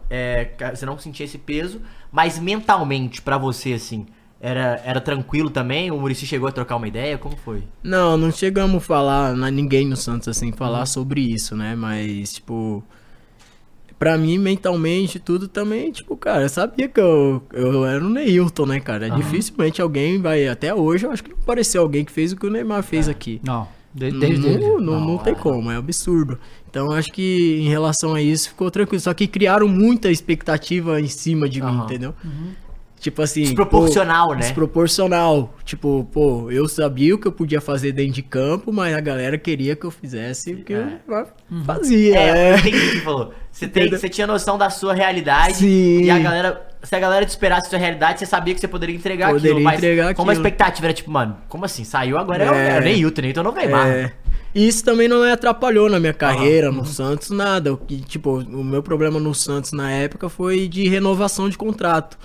é, 0.09 0.49
você 0.75 0.85
não 0.85 0.97
sentia 0.99 1.25
esse 1.25 1.37
peso, 1.37 1.81
mas 2.11 2.37
mentalmente, 2.39 3.21
pra 3.21 3.37
você, 3.37 3.73
assim, 3.73 4.05
era, 4.39 4.81
era 4.85 4.99
tranquilo 4.99 5.49
também? 5.49 5.91
O 5.91 5.99
Murici 5.99 6.25
chegou 6.25 6.47
a 6.49 6.51
trocar 6.51 6.75
uma 6.75 6.87
ideia? 6.87 7.17
Como 7.17 7.35
foi? 7.37 7.63
Não, 7.83 8.17
não 8.17 8.31
chegamos 8.31 8.77
a 8.77 8.79
falar, 8.85 9.35
na- 9.35 9.51
ninguém 9.51 9.87
no 9.87 9.95
Santos, 9.95 10.27
assim, 10.27 10.51
falar 10.51 10.79
Uhum. 10.81 10.85
sobre 10.87 11.21
isso, 11.21 11.55
né? 11.55 11.75
Mas, 11.75 12.33
tipo, 12.33 12.83
pra 13.99 14.17
mim, 14.17 14.37
mentalmente, 14.39 15.19
tudo 15.19 15.47
também, 15.47 15.91
tipo, 15.91 16.17
cara, 16.17 16.41
eu 16.43 16.49
sabia 16.49 16.87
que 16.89 16.99
eu, 16.99 17.43
eu 17.53 17.85
era 17.85 18.03
o 18.03 18.09
Neilton, 18.09 18.65
né, 18.65 18.79
cara? 18.79 19.09
Dificilmente 19.11 19.79
alguém 19.81 20.19
vai, 20.19 20.47
até 20.47 20.73
hoje, 20.73 21.05
eu 21.05 21.11
acho 21.11 21.23
que 21.23 21.29
não 21.31 21.37
apareceu 21.37 21.81
alguém 21.83 22.03
que 22.03 22.11
fez 22.11 22.31
o 22.31 22.35
que 22.35 22.47
o 22.47 22.49
Neymar 22.49 22.81
fez 22.83 23.07
aqui. 23.07 23.39
Não. 23.43 23.67
De, 23.93 24.09
Não, 24.09 24.19
desde 24.21 24.57
não, 24.57 24.79
não, 24.79 24.99
Não, 25.01 25.17
tem 25.17 25.33
é. 25.33 25.35
como, 25.35 25.69
é 25.69 25.75
absurdo. 25.75 26.39
Então, 26.71 26.89
acho 26.91 27.11
que 27.11 27.59
em 27.61 27.67
relação 27.67 28.15
a 28.15 28.21
isso, 28.21 28.47
ficou 28.49 28.71
tranquilo. 28.71 29.01
Só 29.01 29.13
que 29.13 29.27
criaram 29.27 29.67
muita 29.67 30.09
expectativa 30.09 30.99
em 31.01 31.07
cima 31.07 31.47
de 31.49 31.61
mim, 31.61 31.67
Aham. 31.67 31.83
entendeu? 31.83 32.15
Tipo 32.97 33.21
assim. 33.23 33.41
Desproporcional, 33.43 34.27
pô, 34.29 34.33
né? 34.35 34.39
Desproporcional. 34.41 35.53
Tipo, 35.65 36.07
pô, 36.13 36.49
eu 36.51 36.67
sabia 36.69 37.13
o 37.15 37.17
que 37.17 37.27
eu 37.27 37.31
podia 37.31 37.59
fazer 37.59 37.91
dentro 37.91 38.13
de 38.13 38.21
campo, 38.21 38.71
mas 38.71 38.95
a 38.95 39.01
galera 39.01 39.37
queria 39.37 39.75
que 39.75 39.85
eu 39.85 39.91
fizesse 39.91 40.53
o 40.53 40.63
que 40.63 40.73
É. 40.73 40.99
eu 41.07 41.27
fazia. 41.65 42.15
É, 42.17 42.27
É, 42.29 42.53
eu 42.53 42.57
entendi 42.59 42.77
o 42.77 42.79
que 42.79 42.87
você 42.97 43.01
falou. 43.01 43.33
Você, 43.51 43.67
tem, 43.67 43.89
você 43.89 44.07
tinha 44.07 44.25
noção 44.27 44.57
da 44.57 44.69
sua 44.69 44.93
realidade. 44.93 45.55
Sim. 45.55 46.03
E 46.03 46.09
a 46.11 46.19
galera. 46.19 46.67
Se 46.83 46.95
a 46.95 46.99
galera 46.99 47.23
te 47.25 47.29
esperasse 47.29 47.67
a 47.67 47.69
sua 47.69 47.77
realidade, 47.79 48.17
você 48.19 48.25
sabia 48.25 48.55
que 48.55 48.59
você 48.59 48.67
poderia 48.67 48.95
entregar 48.95 49.27
Poderia 49.29 49.51
aquilo. 49.51 49.63
Mas 49.63 49.77
entregar 49.77 50.15
como 50.15 50.31
a 50.31 50.33
aquilo. 50.33 50.47
expectativa 50.47 50.87
era 50.87 50.93
tipo, 50.93 51.11
mano, 51.11 51.37
como 51.47 51.63
assim? 51.63 51.83
Saiu 51.83 52.17
agora 52.17 52.43
é, 52.43 52.49
o- 52.51 52.53
É. 52.55 52.75
é 52.75 52.79
o 52.79 52.81
Neilton, 52.83 53.21
Neilton 53.21 53.43
não 53.43 53.51
Neymar. 53.51 53.87
É. 53.87 54.13
E 54.53 54.67
isso 54.67 54.83
também 54.83 55.07
não 55.07 55.21
me 55.21 55.31
atrapalhou 55.31 55.89
na 55.89 55.99
minha 55.99 56.13
carreira, 56.13 56.71
no 56.71 56.85
Santos, 56.85 57.29
nada. 57.29 57.73
O 57.73 57.77
que, 57.77 58.01
tipo, 58.01 58.39
o 58.39 58.63
meu 58.63 58.83
problema 58.83 59.19
no 59.19 59.33
Santos 59.33 59.71
na 59.71 59.89
época 59.91 60.27
foi 60.29 60.67
de 60.67 60.87
renovação 60.89 61.47
de 61.49 61.57
contrato. 61.57 62.17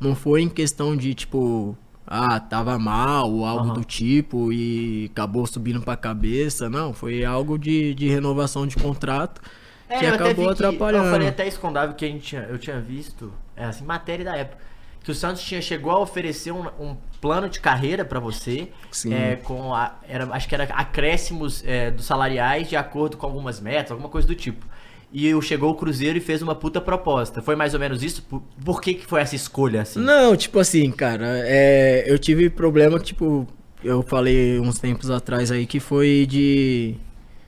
Não 0.00 0.14
foi 0.14 0.42
em 0.42 0.48
questão 0.48 0.96
de, 0.96 1.12
tipo, 1.14 1.76
ah, 2.06 2.40
tava 2.40 2.78
mal 2.78 3.30
ou 3.30 3.44
algo 3.44 3.66
Aham. 3.66 3.74
do 3.74 3.84
tipo 3.84 4.52
e 4.52 5.10
acabou 5.12 5.46
subindo 5.46 5.80
pra 5.82 5.96
cabeça. 5.96 6.70
Não, 6.70 6.92
foi 6.94 7.24
algo 7.24 7.58
de, 7.58 7.94
de 7.94 8.08
renovação 8.08 8.66
de 8.66 8.76
contrato 8.76 9.40
É, 9.88 9.98
que 9.98 10.06
acabou 10.06 10.34
vi 10.34 10.54
que- 10.56 10.64
atrapalhando. 10.64 11.06
Eu 11.06 11.10
falei 11.12 11.28
até 11.28 11.46
isso 11.46 11.60
com 11.60 11.68
o 11.68 11.72
Davi 11.72 11.94
que 11.94 12.04
a 12.04 12.08
gente 12.08 12.22
tinha, 12.26 12.42
eu 12.48 12.58
tinha 12.58 12.80
visto, 12.80 13.32
é 13.54 13.64
assim, 13.66 13.84
matéria 13.84 14.24
da 14.24 14.34
época. 14.36 14.64
Que 15.06 15.12
o 15.12 15.14
Santos 15.14 15.40
tinha, 15.42 15.62
chegou 15.62 15.92
a 15.92 16.00
oferecer 16.00 16.50
um, 16.50 16.66
um 16.80 16.96
plano 17.20 17.48
de 17.48 17.60
carreira 17.60 18.04
pra 18.04 18.18
você. 18.18 18.66
Sim. 18.90 19.14
é, 19.14 19.36
com 19.36 19.72
a- 19.72 19.94
era, 20.08 20.24
acho 20.32 20.48
que 20.48 20.54
era 20.56 20.64
acréscimos 20.64 21.62
é, 21.64 21.92
dos 21.92 22.04
salariais 22.04 22.68
de 22.68 22.74
acordo 22.74 23.16
com 23.16 23.24
algumas 23.24 23.60
metas, 23.60 23.92
alguma 23.92 24.08
coisa 24.08 24.26
do 24.26 24.34
tipo. 24.34 24.66
E 25.12 25.30
chegou 25.42 25.70
o 25.70 25.74
Cruzeiro 25.76 26.18
e 26.18 26.20
fez 26.20 26.42
uma 26.42 26.56
puta 26.56 26.80
proposta. 26.80 27.40
Foi 27.40 27.54
mais 27.54 27.72
ou 27.72 27.78
menos 27.78 28.02
isso? 28.02 28.20
Por, 28.24 28.42
por 28.64 28.80
que, 28.82 28.94
que 28.94 29.06
foi 29.06 29.20
essa 29.20 29.36
escolha 29.36 29.82
assim? 29.82 30.00
Não, 30.00 30.36
tipo 30.36 30.58
assim, 30.58 30.90
cara, 30.90 31.24
é, 31.44 32.04
eu 32.08 32.18
tive 32.18 32.50
problema, 32.50 32.98
tipo, 32.98 33.46
eu 33.84 34.02
falei 34.02 34.58
uns 34.58 34.80
tempos 34.80 35.08
atrás 35.08 35.52
aí 35.52 35.66
que 35.66 35.78
foi 35.78 36.26
de. 36.28 36.96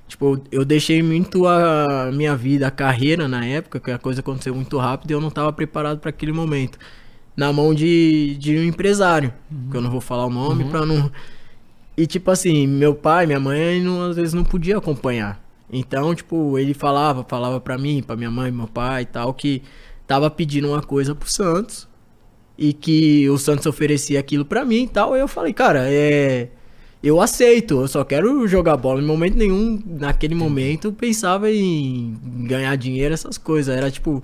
Tipo, 0.07 0.41
eu 0.53 0.65
deixei 0.65 1.03
muito 1.03 1.45
a 1.47 2.11
minha 2.15 2.37
vida, 2.37 2.69
a 2.69 2.71
carreira 2.71 3.27
na 3.27 3.45
época, 3.45 3.81
que 3.81 3.91
a 3.91 3.99
coisa 3.99 4.21
aconteceu 4.21 4.55
muito 4.55 4.79
rápido 4.79 5.11
e 5.11 5.15
eu 5.15 5.21
não 5.21 5.29
tava 5.29 5.53
preparado 5.53 5.99
para 5.99 6.11
aquele 6.11 6.33
momento. 6.33 6.79
Na 7.39 7.53
mão 7.53 7.73
de, 7.73 8.37
de 8.37 8.59
um 8.59 8.65
empresário, 8.65 9.33
que 9.71 9.77
eu 9.77 9.81
não 9.81 9.91
vou 9.93 10.01
falar 10.01 10.27
o 10.27 10.31
nome 10.31 10.65
pra 10.65 10.85
não. 10.85 11.09
E 11.97 12.05
tipo 12.05 12.33
assim, 12.33 12.67
meu 12.67 12.95
pai, 12.95 13.27
minha 13.27 13.39
mãe, 13.39 13.81
não, 13.81 14.11
às 14.11 14.17
vezes 14.17 14.35
não 14.35 14.43
podia 14.43 14.77
acompanhar. 14.77 15.41
Então, 15.73 16.15
tipo, 16.15 16.59
ele 16.59 16.75
falava, 16.75 17.25
falava 17.29 17.61
pra 17.61 17.79
mim, 17.79 18.03
pra 18.03 18.17
minha 18.17 18.31
mãe, 18.31 18.51
meu 18.51 18.67
pai 18.67 19.03
e 19.03 19.07
tal, 19.07 19.33
que 19.35 19.63
tava 20.07 20.29
pedindo 20.29 20.69
uma 20.69 20.83
coisa 20.83 21.15
pro 21.15 21.31
Santos 21.31 21.87
e 22.57 22.73
que 22.73 23.29
o 23.31 23.39
Santos 23.39 23.67
oferecia 23.67 24.19
aquilo 24.19 24.45
pra 24.45 24.65
mim 24.65 24.85
e 24.85 24.89
tal. 24.89 25.15
Aí 25.15 25.21
eu 25.21 25.29
falei, 25.29 25.53
cara, 25.53 25.85
é. 25.87 26.49
Eu 27.01 27.21
aceito, 27.21 27.81
eu 27.83 27.87
só 27.87 28.03
quero 28.03 28.49
jogar 28.49 28.77
bola. 28.77 29.01
Em 29.01 29.07
momento 29.07 29.37
nenhum, 29.37 29.81
naquele 29.87 30.35
momento, 30.35 30.89
eu 30.89 30.93
pensava 30.93 31.49
em 31.49 32.19
ganhar 32.49 32.75
dinheiro, 32.77 33.15
essas 33.15 33.39
coisas. 33.39 33.77
Era 33.77 33.91
tipo. 33.91 34.23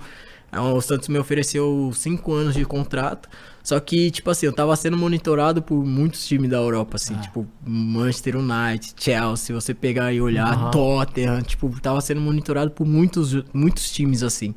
O 0.60 0.80
Santos 0.80 1.08
me 1.08 1.18
ofereceu 1.18 1.90
cinco 1.94 2.32
anos 2.32 2.54
de 2.54 2.64
contrato. 2.64 3.28
Só 3.62 3.80
que, 3.80 4.10
tipo 4.10 4.30
assim, 4.30 4.44
eu 4.46 4.52
tava 4.52 4.76
sendo 4.76 4.96
monitorado 4.96 5.62
por 5.62 5.84
muitos 5.84 6.26
times 6.26 6.50
da 6.50 6.58
Europa, 6.58 6.96
assim, 6.96 7.14
tipo, 7.16 7.46
Manchester 7.66 8.36
United, 8.36 8.92
Chelsea, 8.94 9.36
se 9.36 9.52
você 9.54 9.72
pegar 9.72 10.12
e 10.12 10.20
olhar, 10.20 10.52
Aham. 10.52 10.70
Tottenham, 10.70 11.40
tipo, 11.40 11.80
tava 11.80 11.98
sendo 12.02 12.20
monitorado 12.20 12.70
por 12.72 12.86
muitos, 12.86 13.32
muitos 13.54 13.90
times, 13.90 14.22
assim. 14.22 14.54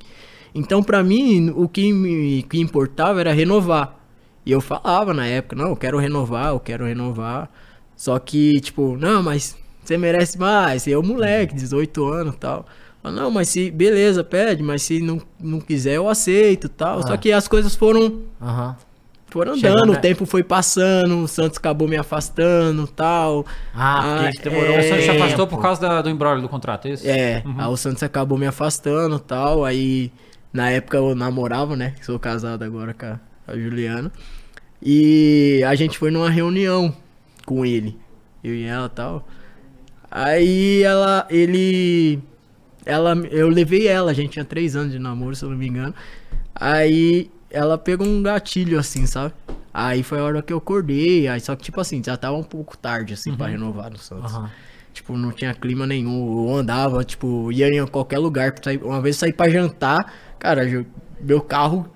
Então, 0.54 0.84
pra 0.84 1.02
mim, 1.04 1.54
o 1.56 1.70
que 1.70 1.94
me 1.94 2.44
que 2.44 2.60
importava 2.60 3.22
era 3.22 3.32
renovar. 3.32 3.98
E 4.46 4.52
eu 4.52 4.60
falava 4.60 5.14
na 5.14 5.26
época, 5.26 5.56
não, 5.56 5.70
eu 5.70 5.76
quero 5.76 5.98
renovar, 5.98 6.50
eu 6.50 6.60
quero 6.60 6.86
renovar. 6.86 7.50
Só 7.96 8.20
que, 8.20 8.60
tipo, 8.60 8.98
não, 8.98 9.24
mas 9.24 9.56
você 9.84 9.98
merece 9.98 10.38
mais. 10.38 10.86
Eu, 10.86 11.02
moleque, 11.02 11.56
18 11.56 12.06
anos 12.06 12.34
e 12.36 12.38
tal. 12.38 12.66
Não, 13.12 13.30
mas 13.32 13.50
se, 13.50 13.70
beleza, 13.72 14.24
pede, 14.24 14.62
mas 14.63 14.82
se 14.84 15.00
não, 15.02 15.22
não 15.39 15.60
quiser, 15.60 15.96
eu 15.96 16.08
aceito 16.10 16.67
tal. 16.70 17.02
Só 17.06 17.13
Ah. 17.13 17.17
que 17.17 17.32
as 17.32 17.48
coisas 17.48 17.76
foram, 17.76 18.22
Aham. 18.41 18.76
foram 19.30 19.54
andando, 19.54 19.91
né? 19.91 19.98
o 19.98 20.02
tempo 20.02 20.26
foi 20.26 20.43
passando, 20.43 21.17
o 21.24 21.28
Santos 21.28 21.58
acabou 21.58 21.88
me 21.88 21.96
afastando 21.98 22.88
tal. 22.88 23.46
Ah, 23.74 23.96
porque 24.02 24.10
Ah, 24.10 24.20
a 24.20 24.32
gente 24.32 24.41
demorou 24.43 24.76
é, 24.76 24.80
O 24.80 24.84
Santos 24.84 25.04
se 25.06 25.12
tempo. 25.12 25.24
afastou 25.24 25.48
por 25.48 25.62
causa 25.62 25.82
da- 25.82 26.02
do 26.02 26.10
embrólio 26.10 26.41
do 26.41 26.50
contrato, 26.50 26.88
é 26.88 26.91
isso? 26.91 27.08
É, 27.08 27.43
aí 27.58 27.67
o 27.67 27.78
Santos 27.78 28.02
acabou 28.04 28.38
me 28.38 28.48
afastando 28.48 29.20
tal. 29.20 29.63
Aí, 29.65 30.12
na 30.54 30.70
época 30.70 30.98
eu 30.98 31.13
namorava, 31.15 31.76
né? 31.76 31.93
Sou 32.02 32.17
casado 32.17 32.63
agora 32.63 32.93
com 32.93 33.06
a, 33.06 33.20
a 33.48 33.58
Juliana. 33.58 34.12
E 34.82 35.63
a 35.67 35.74
gente 35.76 35.98
foi 35.98 36.12
numa 36.12 36.30
reunião 36.30 36.96
com 37.46 37.65
ele, 37.65 37.98
eu 38.43 38.54
e 38.54 38.63
ela 38.63 38.88
tal. 38.88 39.28
Aí 40.10 40.84
ela, 40.84 41.26
ele, 41.30 42.20
ela, 42.88 43.13
eu 43.30 43.50
levei 43.50 43.88
ela, 43.88 44.12
a 44.12 44.13
gente 44.13 44.32
tinha 44.32 44.45
três 44.45 44.76
anos 44.76 44.91
de 44.91 45.00
namoro, 45.00 45.36
se 45.36 45.43
eu 45.43 45.50
não 45.50 45.58
me 45.58 45.67
engano. 45.67 45.93
Aí 46.56 47.30
ela 47.50 47.78
pegou 47.78 48.08
um 48.08 48.23
gatilho 48.23 48.80
assim, 48.80 49.06
sabe? 49.06 49.34
Aí 49.73 50.02
foi 50.02 50.19
a 50.19 50.23
hora 50.23 50.41
que 50.41 50.52
eu 50.52 50.58
acordei, 50.58 51.28
aí 51.28 51.39
só 51.39 51.56
que 51.56 51.63
tipo 51.63 51.80
assim, 51.80 52.02
já 52.04 52.17
tava 52.17 52.36
um 52.36 52.43
pouco 52.43 52.78
tarde 52.78 53.13
assim 53.13 53.36
pra 53.36 53.47
renovar 53.47 53.91
no 53.91 53.97
Santos. 53.97 54.34
Aham. 54.34 54.50
Tipo, 54.93 55.15
não 55.15 55.32
tinha 55.32 55.54
clima 55.54 55.86
nenhum. 55.86 56.50
Eu 56.50 56.56
andava, 56.56 57.04
tipo, 57.04 57.52
ia 57.52 57.67
em 57.69 57.86
qualquer 57.86 58.17
lugar. 58.17 58.52
Uma 58.82 59.00
vez 59.00 59.15
eu 59.17 59.19
saí 59.19 59.34
pra 59.34 59.47
jantar, 59.47 60.12
cara, 60.39 60.63
meu 61.21 61.39
carro 61.39 61.88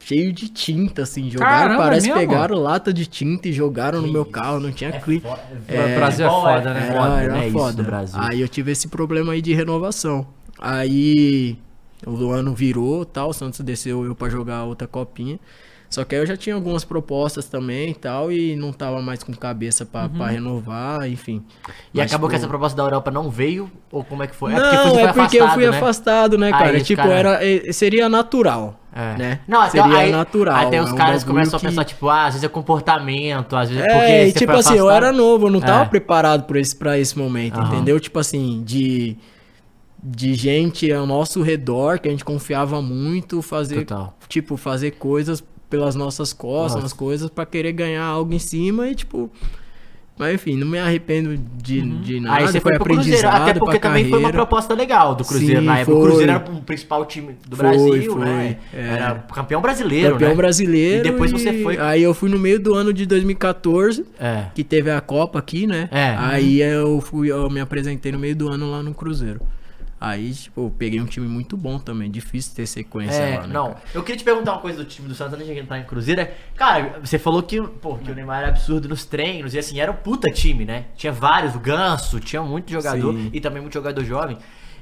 cheio 0.00 0.32
de 0.32 0.48
tinta, 0.48 1.02
assim. 1.02 1.30
Jogaram, 1.30 1.50
Caramba, 1.68 1.82
parece 1.84 2.08
é 2.08 2.12
que 2.12 2.18
mesmo? 2.18 2.32
pegaram 2.32 2.56
lata 2.58 2.92
de 2.92 3.06
tinta 3.06 3.48
e 3.48 3.52
jogaram 3.52 4.02
no 4.02 4.10
meu 4.10 4.24
carro. 4.24 4.58
Não 4.58 4.72
tinha 4.72 4.90
clima. 5.00 5.28
O 5.30 5.94
Brasil 5.96 6.26
é 6.26 6.30
foda, 6.30 6.74
né? 6.74 6.88
Era, 6.88 7.00
Foda, 7.00 7.22
era? 7.22 7.46
Isso 7.46 7.58
foda. 7.58 7.82
Brasil. 7.82 8.20
Aí 8.20 8.40
eu 8.40 8.48
tive 8.48 8.72
esse 8.72 8.88
problema 8.88 9.32
aí 9.32 9.40
de 9.42 9.54
renovação. 9.54 10.26
Aí 10.58 11.56
o 12.06 12.30
ano 12.30 12.54
virou 12.54 13.04
tal, 13.04 13.30
o 13.30 13.32
Santos 13.32 13.60
desceu 13.60 14.04
eu 14.04 14.14
pra 14.14 14.28
jogar 14.28 14.64
outra 14.64 14.88
copinha. 14.88 15.38
Só 15.88 16.04
que 16.04 16.14
aí 16.14 16.20
eu 16.20 16.26
já 16.26 16.36
tinha 16.36 16.54
algumas 16.54 16.84
propostas 16.84 17.46
também 17.46 17.90
e 17.90 17.94
tal, 17.94 18.30
e 18.30 18.54
não 18.54 18.72
tava 18.72 19.02
mais 19.02 19.24
com 19.24 19.32
cabeça 19.34 19.84
pra, 19.84 20.08
pra 20.08 20.28
renovar, 20.28 21.04
enfim. 21.10 21.42
E 21.92 21.98
Mas, 21.98 22.06
acabou 22.12 22.28
que 22.28 22.36
tipo, 22.36 22.44
essa 22.44 22.48
proposta 22.48 22.76
da 22.76 22.84
Europa 22.84 23.10
não 23.10 23.28
veio? 23.28 23.68
Ou 23.90 24.04
como 24.04 24.22
é 24.22 24.28
que 24.28 24.36
foi? 24.36 24.52
não, 24.52 24.90
você 24.90 25.00
é 25.00 25.12
porque 25.12 25.38
eu 25.40 25.48
fui 25.48 25.68
né? 25.68 25.76
afastado, 25.76 26.38
né, 26.38 26.46
Aí 26.46 26.52
cara? 26.52 26.76
os 26.76 26.82
tipo, 26.86 27.02
cara- 27.02 27.42
era, 27.44 27.72
seria 27.72 28.08
natural, 28.08 28.79
É. 28.92 29.16
né? 29.16 29.40
Não, 29.46 29.60
até, 29.60 29.80
seria 29.82 29.98
aí, 29.98 30.10
natural. 30.10 30.56
Até 30.66 30.82
os 30.82 30.90
é 30.90 30.92
um 30.92 30.96
caras 30.96 31.22
começam 31.24 31.60
que- 31.60 31.66
a 31.66 31.68
pensar, 31.70 31.84
tipo, 31.84 32.08
ah, 32.08 32.26
às 32.26 32.34
vezes 32.34 32.44
é 32.44 32.48
comportamento, 32.48 33.54
às 33.54 33.68
vezes 33.68 33.84
é 33.84 33.86
É, 33.86 33.94
porque 33.98 34.24
e 34.26 34.32
tipo 34.32 34.52
assim, 34.52 34.74
eu 34.76 34.90
era 34.90 35.12
novo, 35.12 35.46
eu 35.46 35.50
não 35.50 35.60
tava 35.60 35.82
É. 35.84 35.86
preparado 35.86 36.44
pra 36.44 36.58
esse, 36.58 36.74
pra 36.74 36.98
esse 36.98 37.16
momento, 37.16 37.58
Aham. 37.60 37.72
entendeu? 37.74 38.00
Tipo 38.00 38.18
assim, 38.18 38.62
de, 38.64 39.16
de 40.02 40.34
gente 40.34 40.90
ao 40.92 41.06
nosso 41.06 41.40
redor, 41.42 41.98
que 42.00 42.08
a 42.08 42.10
gente 42.10 42.24
confiava 42.24 42.82
muito, 42.82 43.40
fazer, 43.42 43.84
Total. 43.84 44.16
tipo, 44.28 44.56
fazer 44.56 44.92
coisas 44.92 45.42
pelas 45.68 45.94
nossas 45.94 46.32
costas, 46.32 46.72
Nossa. 46.72 46.78
umas 46.84 46.92
coisas 46.92 47.30
pra 47.30 47.46
querer 47.46 47.72
ganhar 47.72 48.04
algo 48.04 48.32
em 48.34 48.38
cima 48.40 48.88
e, 48.88 48.94
tipo... 48.96 49.30
Mas 50.18 50.34
enfim, 50.34 50.54
não 50.54 50.66
me 50.66 50.78
arrependo 50.78 51.34
de, 51.62 51.80
de 51.80 52.20
nada, 52.20 52.40
Uhum. 52.40 52.46
Aí 52.46 52.52
você 52.52 52.60
foi 52.60 52.72
foi 52.72 52.78
pro 52.78 52.94
Cruzeiro, 52.94 53.26
aprendizado 53.26 53.42
até 53.48 53.58
porque 53.58 53.78
também 53.78 54.04
foi 54.04 54.18
uma 54.18 54.28
carreira. 54.28 54.32
proposta 54.46 54.74
legal 54.74 55.14
do 55.14 55.24
Cruzeiro 55.24 55.60
Sim, 55.60 55.66
na 55.66 55.78
época. 55.78 55.96
O 55.96 56.00
foi. 56.00 56.06
Cruzeiro 56.08 56.32
era 56.32 56.44
o 56.52 56.60
principal 56.62 57.06
time 57.06 57.36
do 57.48 57.56
Foi, 57.56 57.66
Brasil, 57.68 58.12
foi, 58.12 58.24
né? 58.26 58.56
é. 58.74 58.80
Era 58.80 59.14
campeão 59.34 59.62
brasileiro, 59.62 60.12
Campeão 60.12 60.28
né? 60.30 60.34
brasileiro. 60.36 60.98
E 61.06 61.10
depois 61.10 61.30
você 61.32 61.62
foi- 61.62 61.78
Aí 61.78 62.02
eu 62.02 62.12
fui 62.12 62.28
no 62.28 62.38
meio 62.38 62.60
do 62.60 62.74
ano 62.74 62.92
de 62.92 63.06
2014, 63.06 64.04
É. 64.20 64.44
que 64.54 64.62
teve 64.62 64.90
a 64.90 65.00
Copa 65.00 65.38
aqui, 65.38 65.66
né? 65.66 65.88
É. 65.90 66.14
Aí 66.18 66.60
eu 66.60 67.00
fui, 67.00 67.30
eu 67.30 67.48
me 67.48 67.60
apresentei 67.60 68.12
no 68.12 68.18
meio 68.18 68.36
do 68.36 68.50
ano 68.52 68.70
lá 68.70 68.82
no 68.82 68.92
Cruzeiro. 68.92 69.40
Aí, 70.00 70.32
tipo, 70.32 70.62
eu 70.62 70.70
peguei 70.70 70.98
um 70.98 71.04
time 71.04 71.28
muito 71.28 71.56
bom 71.58 71.78
também. 71.78 72.10
Difícil 72.10 72.54
ter 72.54 72.66
sequência 72.66 73.14
É, 73.20 73.36
lá, 73.38 73.46
né, 73.46 73.52
não. 73.52 73.66
cara? 73.74 73.82
Eu 73.94 74.02
queria 74.02 74.16
te 74.16 74.24
perguntar 74.24 74.52
uma 74.52 74.60
coisa 74.62 74.78
do 74.78 74.84
time 74.86 75.06
do 75.06 75.14
Santos 75.14 75.34
antes 75.34 75.46
de 75.46 75.52
entrar 75.58 75.78
em 75.78 75.84
Cruzeiro. 75.84 76.26
Cara, 76.56 76.98
você 77.04 77.18
falou 77.18 77.42
que, 77.42 77.60
pô, 77.60 77.98
que 77.98 78.10
o 78.10 78.14
Neymar 78.14 78.38
era 78.40 78.48
absurdo 78.48 78.88
nos 78.88 79.04
treinos 79.04 79.52
e 79.52 79.58
assim, 79.58 79.78
era 79.78 79.90
um 79.92 79.96
puta 79.96 80.30
time, 80.30 80.64
né? 80.64 80.86
Tinha 80.96 81.12
vários, 81.12 81.54
o 81.54 81.58
Ganso, 81.60 82.18
tinha 82.18 82.40
muito 82.42 82.70
jogador 82.70 83.12
Sim. 83.12 83.30
e 83.30 83.40
também 83.42 83.60
muito 83.60 83.74
jogador 83.74 84.02
jovem. 84.02 84.38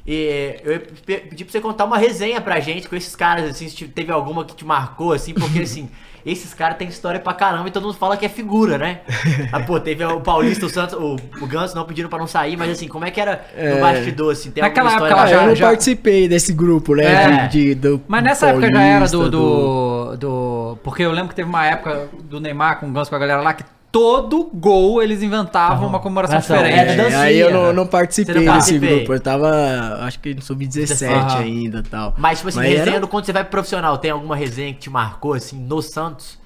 E 0.07 0.61
eu 0.65 0.73
ia 0.73 0.81
pe- 1.05 1.19
pedir 1.19 1.45
pra 1.45 1.53
você 1.53 1.61
contar 1.61 1.85
uma 1.85 1.99
resenha 1.99 2.41
pra 2.41 2.61
gente 2.61 2.89
com 2.89 2.95
esses 2.97 3.15
caras, 3.17 3.51
assim, 3.51 3.69
se 3.69 3.75
te- 3.75 3.89
teve 3.89 4.13
alguma 4.13 4.45
que 4.45 4.55
te 4.55 4.65
marcou, 4.65 5.13
assim, 5.13 5.35
porque 5.35 5.59
assim, 5.61 5.91
esses 6.25 6.53
caras 6.55 6.77
têm 6.77 6.89
história 6.89 7.19
pra 7.21 7.33
caramba 7.35 7.69
e 7.69 7.71
todo 7.71 7.85
mundo 7.85 7.95
fala 7.97 8.17
que 8.17 8.25
é 8.27 8.29
figura, 8.29 8.77
né? 8.79 9.01
Ah, 9.53 9.61
pô, 9.61 9.79
teve 9.81 10.05
o 10.05 10.21
Paulista, 10.21 10.67
o 10.67 10.69
Santos, 10.69 10.95
o, 10.95 11.17
o 11.43 11.47
Ganso 11.47 11.75
não 11.75 11.85
pediram 11.85 12.09
pra 12.09 12.19
não 12.19 12.27
sair, 12.27 12.57
mas 12.57 12.71
assim, 12.71 12.87
como 12.89 13.05
é 13.05 13.11
que 13.11 13.21
era 13.21 13.45
no 13.57 13.61
É. 13.63 13.81
bastidor, 13.81 14.33
assim? 14.33 14.51
Tem 14.51 14.63
Naquela 14.63 14.91
alguma 14.91 15.07
época 15.09 15.21
história 15.23 15.37
Ah, 15.39 15.43
pra- 15.45 15.53
eu 15.53 15.57
já- 15.57 15.65
não 15.67 15.71
participei 15.73 16.29
desse 16.29 16.53
grupo, 16.53 16.95
né? 16.95 17.05
É. 17.05 17.47
De, 17.47 17.49
de- 17.49 17.75
do 17.75 18.03
Mas 18.07 18.23
nessa 18.23 18.49
época 18.49 18.71
já 18.71 18.83
era 18.83 19.07
do, 19.07 19.11
Paulista, 19.19 19.31
do, 19.31 20.17
do- 20.17 20.79
Porque 20.83 21.03
eu 21.03 21.11
lembro 21.13 21.29
que 21.31 21.35
teve 21.35 21.49
uma 21.49 21.65
época 21.67 22.09
do 22.25 22.41
Neymar 22.41 22.79
com 22.81 22.87
o 22.89 22.91
Ganso 22.93 23.11
com 23.11 23.17
a 23.17 23.19
galera 23.19 23.41
lá 23.41 23.53
que 23.55 23.65
todo 23.91 24.51
gol 24.53 25.03
eles 25.03 25.23
inventavam 25.23 25.89
uma 25.89 25.99
comemoração 25.99 26.39
Essa- 26.39 26.57
diferente. 26.57 26.91
é, 26.91 26.97
dancinha. 26.97 27.21
aí 27.21 27.39
eu 27.39 27.51
não, 27.51 27.73
não 27.73 27.87
participei 27.87 28.45
não 28.45 28.55
desse 28.57 28.79
grupo. 28.79 29.13
Eu 29.15 29.21
tava, 29.21 29.49
acho 30.03 30.21
que 30.21 30.35
no 30.35 30.43
sub-17 30.43 31.07
Aham. 31.11 31.39
ainda 31.39 31.79
e 31.79 31.83
tal. 31.83 32.15
Mas, 32.19 32.39
tipo 32.39 32.49
assim, 32.51 32.59
Mas 32.59 32.69
resenha 32.69 32.91
era- 32.93 33.01
do 33.01 33.09
quando 33.09 33.25
você 33.25 33.33
vai 33.33 33.43
pro 33.45 33.51
profissional, 33.53 33.97
tem 33.99 34.11
alguma 34.11 34.37
resenha 34.37 34.73
que 34.75 34.81
te 34.81 34.91
marcou, 34.91 35.33
assim, 35.35 35.59
no 35.59 35.81
Santos? 35.83 36.39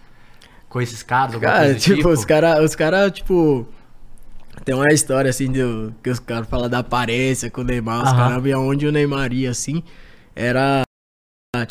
Com 0.68 0.80
esses 0.80 1.02
caras? 1.02 1.36
Cara, 1.36 1.58
coisa 1.58 1.74
do 1.74 1.80
tipo, 1.80 2.08
os 2.08 2.24
caras, 2.24 2.58
os 2.64 2.74
cara, 2.74 3.10
tipo. 3.10 3.66
Tem 4.64 4.74
uma 4.74 4.92
história 4.92 5.28
assim 5.28 5.50
do, 5.50 5.92
que 6.02 6.08
os 6.10 6.18
caras 6.20 6.46
falam 6.48 6.68
da 6.68 6.78
aparência 6.78 7.50
com 7.50 7.62
o 7.62 7.64
Neymar, 7.64 8.04
os 8.04 8.12
caras 8.12 8.44
e 8.46 8.54
onde 8.54 8.86
o 8.86 8.92
Neymar 8.92 9.32
ia, 9.32 9.50
assim, 9.50 9.82
era. 10.36 10.82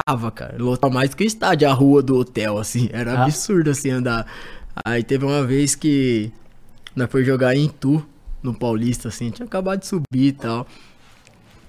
Tava, 0.05 0.29
cara. 0.29 0.55
Lotava 0.59 0.93
mais 0.93 1.09
do 1.09 1.15
que 1.15 1.23
o 1.23 1.27
estádio, 1.27 1.67
a 1.67 1.73
rua 1.73 2.03
do 2.03 2.15
hotel, 2.17 2.57
assim. 2.59 2.89
Era 2.93 3.13
Ah. 3.13 3.23
absurdo, 3.23 3.71
assim, 3.71 3.89
andar. 3.89 4.27
Aí 4.85 5.03
teve 5.03 5.25
uma 5.25 5.45
vez 5.45 5.75
que 5.75 6.31
nós 6.95 7.09
foi 7.09 7.23
jogar 7.23 7.55
em 7.55 7.67
Tu, 7.67 8.05
no 8.41 8.53
Paulista, 8.53 9.09
assim, 9.09 9.29
tinha 9.29 9.45
acabado 9.45 9.79
de 9.79 9.87
subir 9.87 10.27
e 10.27 10.31
tal. 10.31 10.67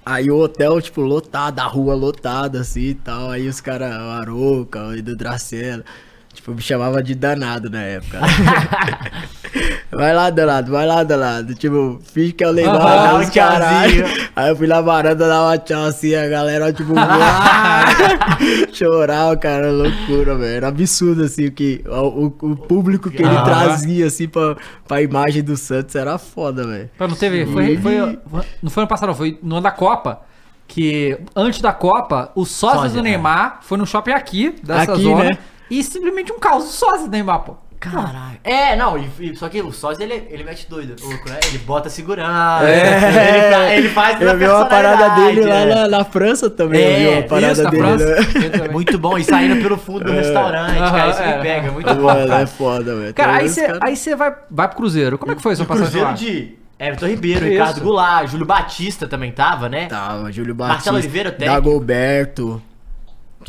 Aí 0.05 0.31
o 0.31 0.39
hotel, 0.39 0.81
tipo, 0.81 1.01
lotado, 1.03 1.61
a 1.61 1.65
rua 1.65 1.95
lotada, 1.95 2.61
assim 2.61 2.89
e 2.89 2.95
tal. 2.95 3.31
Aí 3.31 3.49
os 3.49 3.61
caras, 3.61 3.95
o 3.95 4.11
Aroca, 4.11 4.89
o 4.89 4.95
Edu 4.95 5.17
Dracela, 5.17 5.85
tipo, 6.33 6.53
me 6.53 6.61
chamava 6.63 7.03
de 7.03 7.15
danado 7.15 7.69
na 7.71 7.81
época. 7.83 8.21
vai 9.93 10.15
lá, 10.15 10.31
danado, 10.31 10.71
vai 10.73 10.87
lá, 10.87 11.03
danado. 11.03 11.55
Tipo, 11.55 12.01
finge 12.13 12.33
que 12.33 12.43
é 12.45 12.47
Aham, 12.49 12.63
dá 12.79 13.13
dá 13.13 13.19
um 13.19 13.31
caralho. 13.31 14.05
Aí 14.35 14.49
eu 14.51 14.57
fui 14.57 14.67
na 14.67 14.81
varanda 14.81 15.29
dar 15.29 15.43
uma 15.43 15.59
tchau 15.59 15.85
assim, 15.85 16.15
a 16.15 16.27
galera, 16.29 16.73
tipo, 16.73 16.93
chorava, 18.73 19.37
cara, 19.37 19.71
loucura, 19.71 20.35
velho. 20.37 20.57
Era 20.57 20.69
absurdo, 20.69 21.25
assim, 21.25 21.47
o 21.47 21.53
que 21.53 21.83
o, 21.87 22.27
o- 22.27 22.57
público 22.57 23.11
que 23.11 23.23
ele 23.23 23.29
Aham. 23.35 23.45
trazia, 23.45 24.07
assim, 24.07 24.29
pra, 24.29 24.57
pra 24.87 25.03
imagem 25.03 25.43
do 25.43 25.57
Santos 25.57 25.95
era 25.95 26.17
foda, 26.19 26.67
velho. 26.67 26.91
Não 26.99 27.09
teve. 27.15 27.47
Foi, 27.47 27.65
Ele- 27.73 27.79
foi- 27.83 28.19
não 28.63 28.71
foi 28.71 28.83
ano 28.83 28.89
passado, 28.89 29.09
não, 29.09 29.15
foi 29.15 29.39
no 29.43 29.57
ano 29.57 29.63
da 29.65 29.71
Copa. 29.71 30.21
Que 30.69 31.19
antes 31.37 31.61
da 31.61 31.73
Copa, 31.73 32.31
o 32.35 32.47
sócio 32.47 32.79
Sósia, 32.83 32.97
do 32.97 33.03
Neymar 33.03 33.59
foi 33.61 33.77
no 33.77 33.85
shopping 33.87 34.13
aqui, 34.13 34.55
dessa 34.63 34.93
Aqui, 34.95 35.03
zona. 35.03 35.25
né? 35.25 35.31
E 35.79 35.83
simplesmente 35.83 36.33
um 36.33 36.39
caos 36.39 36.65
sócio 36.65 37.07
do 37.07 37.11
Neymar, 37.11 37.41
pô. 37.41 37.57
Caralho. 37.81 38.39
É, 38.45 38.77
não, 38.77 38.97
e, 38.97 39.11
e- 39.19 39.35
só 39.37 39.49
que 39.49 39.61
o 39.61 39.73
sócio 39.73 40.01
ele, 40.05 40.29
ele 40.31 40.45
mete 40.45 40.69
doido, 40.71 40.95
louco, 41.05 41.29
né? 41.29 41.41
Ele 41.49 41.59
bota 41.59 41.89
segurança. 41.91 42.65
É. 42.65 42.79
Ele, 42.79 43.51
fa- 43.53 43.75
ele 43.75 43.89
faz 43.89 44.23
Eu 44.23 44.39
vi 44.39 44.47
uma 44.47 44.67
parada 44.67 45.09
dele 45.17 45.41
lá 45.45 45.65
na, 45.65 45.89
na 45.89 46.05
França 46.05 46.49
também, 46.49 46.81
É, 46.81 47.07
eu 47.07 47.11
vi 47.13 47.19
uma 47.19 47.23
parada 47.29 47.63
na 47.65 47.71
dele. 47.71 47.83
França. 47.83 48.05
Né? 48.07 48.19
Eu 48.21 48.51
também. 48.53 48.69
é. 48.69 48.69
Muito 48.71 48.99
bom, 48.99 49.19
e 49.19 49.25
saindo 49.25 49.57
pelo 49.61 49.77
fundo 49.77 50.05
do 50.05 50.13
restaurante, 50.13 50.79
Aham, 50.79 50.91
cara, 50.93 51.11
isso 51.11 51.23
é. 51.23 51.37
me 51.37 51.43
pega, 51.43 51.73
muito 51.73 51.95
bom, 51.95 52.03
Mano, 52.03 52.29
cara. 52.29 52.43
é 52.43 52.47
foda, 52.47 52.95
velho. 52.97 53.15
Cara, 53.15 53.33
aí 53.39 53.49
você 53.49 53.67
cara- 53.67 53.79
aí 53.83 53.97
você 53.97 54.15
vai, 54.15 54.33
vai 54.49 54.69
pro 54.69 54.77
Cruzeiro. 54.77 55.19
Como 55.19 55.33
é 55.33 55.35
que 55.35 55.43
foi 55.43 55.57
sua 55.57 55.67
passagem 55.67 55.91
Cruzeiro 55.91 56.09
lá? 56.09 56.15
de 56.15 56.55
Everton 56.79 57.07
Ribeiro, 57.07 57.41
Isso. 57.47 57.53
Ricardo 57.53 57.81
Goulart, 57.81 58.29
Júlio 58.31 58.47
Batista 58.47 59.09
também 59.09 59.33
tava, 59.33 59.69
né? 59.69 59.87
Tava, 59.87 60.31
Júlio 60.31 60.55
Batista. 60.55 60.75
Marcelo 60.93 60.97
Oliveira, 60.99 61.33
técnico. 61.33 61.53
Dagoberto. 61.63 62.63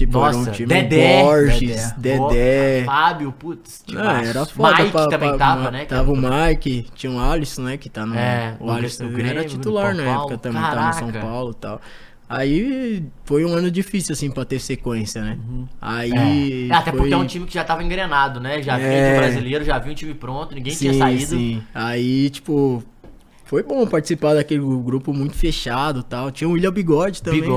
Era 0.01 0.11
Nossa, 0.11 0.37
um 0.37 0.51
time 0.51 0.67
Dedé, 0.67 1.21
Borges, 1.23 1.91
Dedé. 1.93 2.19
Dedé. 2.19 2.83
Fábio, 2.85 3.31
putz, 3.31 3.83
timaço. 3.85 4.25
era 4.29 4.45
foda 4.45 4.77
Mike 4.79 4.91
pra- 4.91 5.07
também 5.07 5.29
pra- 5.29 5.37
tava, 5.37 5.71
né? 5.71 5.85
Tava 5.85 6.11
o 6.11 6.15
Mike, 6.17 6.87
tinha 6.95 7.11
o 7.11 7.19
Alisson, 7.19 7.61
né? 7.63 7.77
Que 7.77 7.89
tá 7.89 8.05
no. 8.05 8.15
É, 8.15 8.55
o 8.59 8.69
Alisson 8.71 9.07
Grêmio, 9.09 9.31
era 9.31 9.43
titular 9.45 9.93
na 9.95 10.03
época 10.03 10.37
também, 10.37 10.61
tá 10.61 10.87
no 10.87 10.93
São 10.93 11.07
Caraca. 11.07 11.25
Paulo 11.25 11.51
e 11.51 11.55
tal. 11.55 11.81
Aí 12.29 13.03
foi 13.25 13.45
um 13.45 13.53
ano 13.53 13.69
difícil, 13.69 14.13
assim, 14.13 14.31
pra 14.31 14.43
ter 14.43 14.57
sequência, 14.59 15.21
né? 15.21 15.37
Aí. 15.79 16.67
É, 16.69 16.73
até 16.73 16.89
foi- 16.91 16.99
porque 17.01 17.13
é 17.13 17.17
um 17.17 17.25
time 17.27 17.45
que 17.45 17.53
já 17.53 17.63
tava 17.63 17.83
engrenado, 17.83 18.39
né? 18.39 18.61
Já 18.61 18.77
vinha 18.77 18.89
É. 18.89 19.11
de 19.13 19.17
brasileiro, 19.19 19.63
já 19.63 19.77
vinha 19.77 19.91
um 19.91 19.95
time 19.95 20.13
pronto, 20.15 20.55
ninguém 20.55 20.73
sim, 20.73 20.89
tinha 20.89 20.93
saído. 20.97 21.25
Sim. 21.27 21.61
Aí, 21.73 22.29
tipo. 22.29 22.83
Foi 23.45 23.61
bom 23.61 23.85
participar 23.85 24.33
daquele 24.33 24.61
grupo 24.61 25.13
muito 25.13 25.35
fechado 25.35 25.99
e 25.99 26.03
tal. 26.03 26.31
Tinha 26.31 26.49
o 26.49 26.53
William 26.53 26.71
Bigode 26.71 27.21
também. 27.21 27.41
né? 27.41 27.47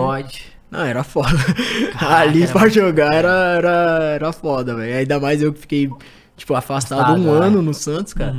Não, 0.76 0.84
era 0.84 1.02
foda. 1.04 1.28
Caraca, 1.98 2.16
Ali 2.20 2.42
era 2.42 2.52
pra 2.52 2.60
muito 2.62 2.74
jogar 2.74 3.14
era, 3.14 3.28
era, 3.56 4.00
era 4.14 4.32
foda, 4.32 4.74
velho. 4.74 4.98
Ainda 4.98 5.18
mais 5.20 5.40
eu 5.42 5.52
que 5.52 5.60
fiquei, 5.60 5.90
tipo, 6.36 6.54
afastado 6.54 7.00
Afastado, 7.00 7.20
um 7.22 7.34
é. 7.42 7.46
ano 7.46 7.62
no 7.62 7.72
Santos, 7.74 8.12
cara. 8.12 8.34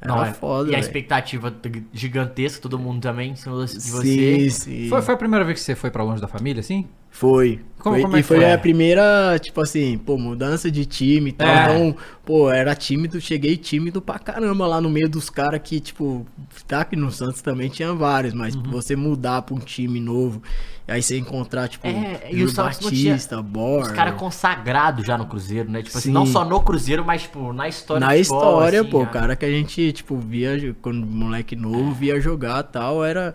Era 0.00 0.14
Não, 0.16 0.22
é. 0.24 0.32
foda, 0.34 0.64
E 0.70 0.74
a 0.74 0.76
velho. 0.76 0.80
expectativa 0.86 1.52
gigantesca, 1.92 2.60
todo 2.60 2.78
mundo 2.78 3.00
também 3.00 3.30
em 3.32 3.36
cima 3.36 3.64
de 3.64 3.70
Sim, 3.80 3.90
você. 3.90 4.50
sim. 4.50 4.88
Foi, 4.88 5.00
foi 5.00 5.14
a 5.14 5.16
primeira 5.16 5.44
vez 5.44 5.58
que 5.58 5.64
você 5.64 5.74
foi 5.74 5.90
pra 5.90 6.02
longe 6.02 6.20
da 6.20 6.28
família, 6.28 6.60
assim? 6.60 6.86
Foi. 7.10 7.60
Como- 7.78 7.94
Foi- 7.94 8.02
como 8.02 8.16
é 8.16 8.18
e 8.18 8.22
que 8.22 8.28
foi, 8.28 8.36
foi? 8.38 8.52
a 8.52 8.58
primeira, 8.58 9.38
tipo 9.40 9.60
assim, 9.62 9.96
pô, 9.96 10.18
mudança 10.18 10.70
de 10.70 10.84
time 10.84 11.30
e 11.30 11.32
tal. 11.32 11.46
É. 11.48 11.62
Então, 11.64 11.96
pô, 12.24 12.50
era 12.50 12.74
tímido, 12.74 13.18
cheguei 13.20 13.56
tímido 13.56 14.02
pra 14.02 14.18
caramba 14.18 14.66
lá 14.66 14.80
no 14.80 14.90
meio 14.90 15.08
dos 15.08 15.30
caras 15.30 15.60
que, 15.64 15.80
tipo, 15.80 16.26
tá 16.66 16.80
aqui 16.82 16.96
no 16.96 17.10
Santos 17.10 17.40
também 17.40 17.68
tinha 17.70 17.92
vários, 17.94 18.34
mas 18.34 18.54
Uhum. 18.54 18.62
você 18.64 18.94
mudar 18.96 19.42
pra 19.42 19.54
um 19.54 19.58
time 19.58 20.00
novo, 20.00 20.42
aí 20.92 21.02
você 21.02 21.18
encontrar, 21.18 21.68
tipo, 21.68 21.86
É, 21.86 22.20
Júlio 22.30 22.46
o 22.48 22.52
tinha 22.52 22.64
Batista, 23.12 23.42
Borja. 23.42 23.90
Os 23.90 23.96
caras 23.96 24.14
consagrados 24.14 25.06
já 25.06 25.16
no 25.16 25.26
Cruzeiro, 25.26 25.70
né? 25.70 25.82
Tipo 25.82 25.96
assim, 25.96 26.08
Sim. 26.08 26.12
não 26.14 26.26
só 26.26 26.44
no 26.44 26.60
Cruzeiro, 26.60 27.04
mas, 27.04 27.22
tipo, 27.22 27.52
na 27.52 27.68
história 27.68 28.06
Na 28.06 28.16
história, 28.16 28.80
assim, 28.82 28.90
pô, 28.90 29.00
já. 29.00 29.06
cara 29.06 29.36
que 29.36 29.44
a 29.46 29.50
gente, 29.50 29.92
tipo, 29.92 30.16
via, 30.18 30.76
quando 30.82 31.06
moleque 31.06 31.56
novo, 31.56 31.92
via 31.92 32.20
jogar 32.20 32.60
e 32.60 32.72
tal, 32.72 33.04
era, 33.04 33.34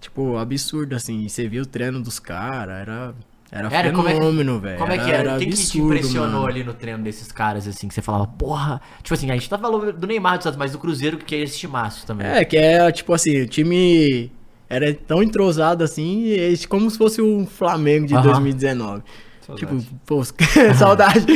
tipo, 0.00 0.36
absurdo, 0.36 0.94
assim. 0.94 1.24
E 1.24 1.30
você 1.30 1.48
via 1.48 1.62
o 1.62 1.66
treino 1.66 2.02
dos 2.02 2.18
caras, 2.18 2.80
era, 2.82 3.14
era, 3.50 3.68
Era, 3.68 3.88
é 3.88 3.92
que- 3.92 4.02
fenômeno, 4.02 4.60
velho. 4.60 4.78
Como 4.78 4.92
é 4.92 4.98
que 4.98 5.10
era? 5.10 5.38
Quem 5.38 5.48
que 5.48 5.54
te 5.56 5.60
absurdo, 5.62 5.86
impressionou 5.94 6.30
mano. 6.42 6.46
ali 6.46 6.62
no 6.64 6.74
treino 6.74 7.02
desses 7.02 7.30
caras, 7.32 7.66
assim, 7.66 7.88
que 7.88 7.94
você 7.94 8.02
falava, 8.02 8.26
porra. 8.26 8.80
Tipo 9.02 9.14
assim, 9.14 9.30
a 9.30 9.34
gente 9.34 9.48
tá 9.48 9.56
falando 9.58 9.92
do 9.92 10.06
Neymar 10.06 10.38
mas 10.58 10.72
do 10.72 10.78
Cruzeiro, 10.78 11.16
que 11.16 11.34
é 11.34 11.38
esse 11.40 11.58
timaço 11.58 12.06
também. 12.06 12.26
É, 12.26 12.44
que 12.44 12.56
é, 12.56 12.90
tipo 12.92 13.12
assim, 13.14 13.40
o 13.42 13.46
time 13.46 14.30
era 14.74 14.94
tão 14.94 15.22
entrosado 15.22 15.84
assim, 15.84 16.32
é 16.32 16.52
como 16.68 16.90
se 16.90 16.96
fosse 16.96 17.20
o 17.20 17.46
Flamengo 17.46 18.06
de 18.06 18.14
Aham. 18.14 18.22
2019. 18.22 19.02
Saudade. 19.44 19.66
Tipo, 19.66 19.96
pô, 20.06 20.22
saudade. 20.78 21.26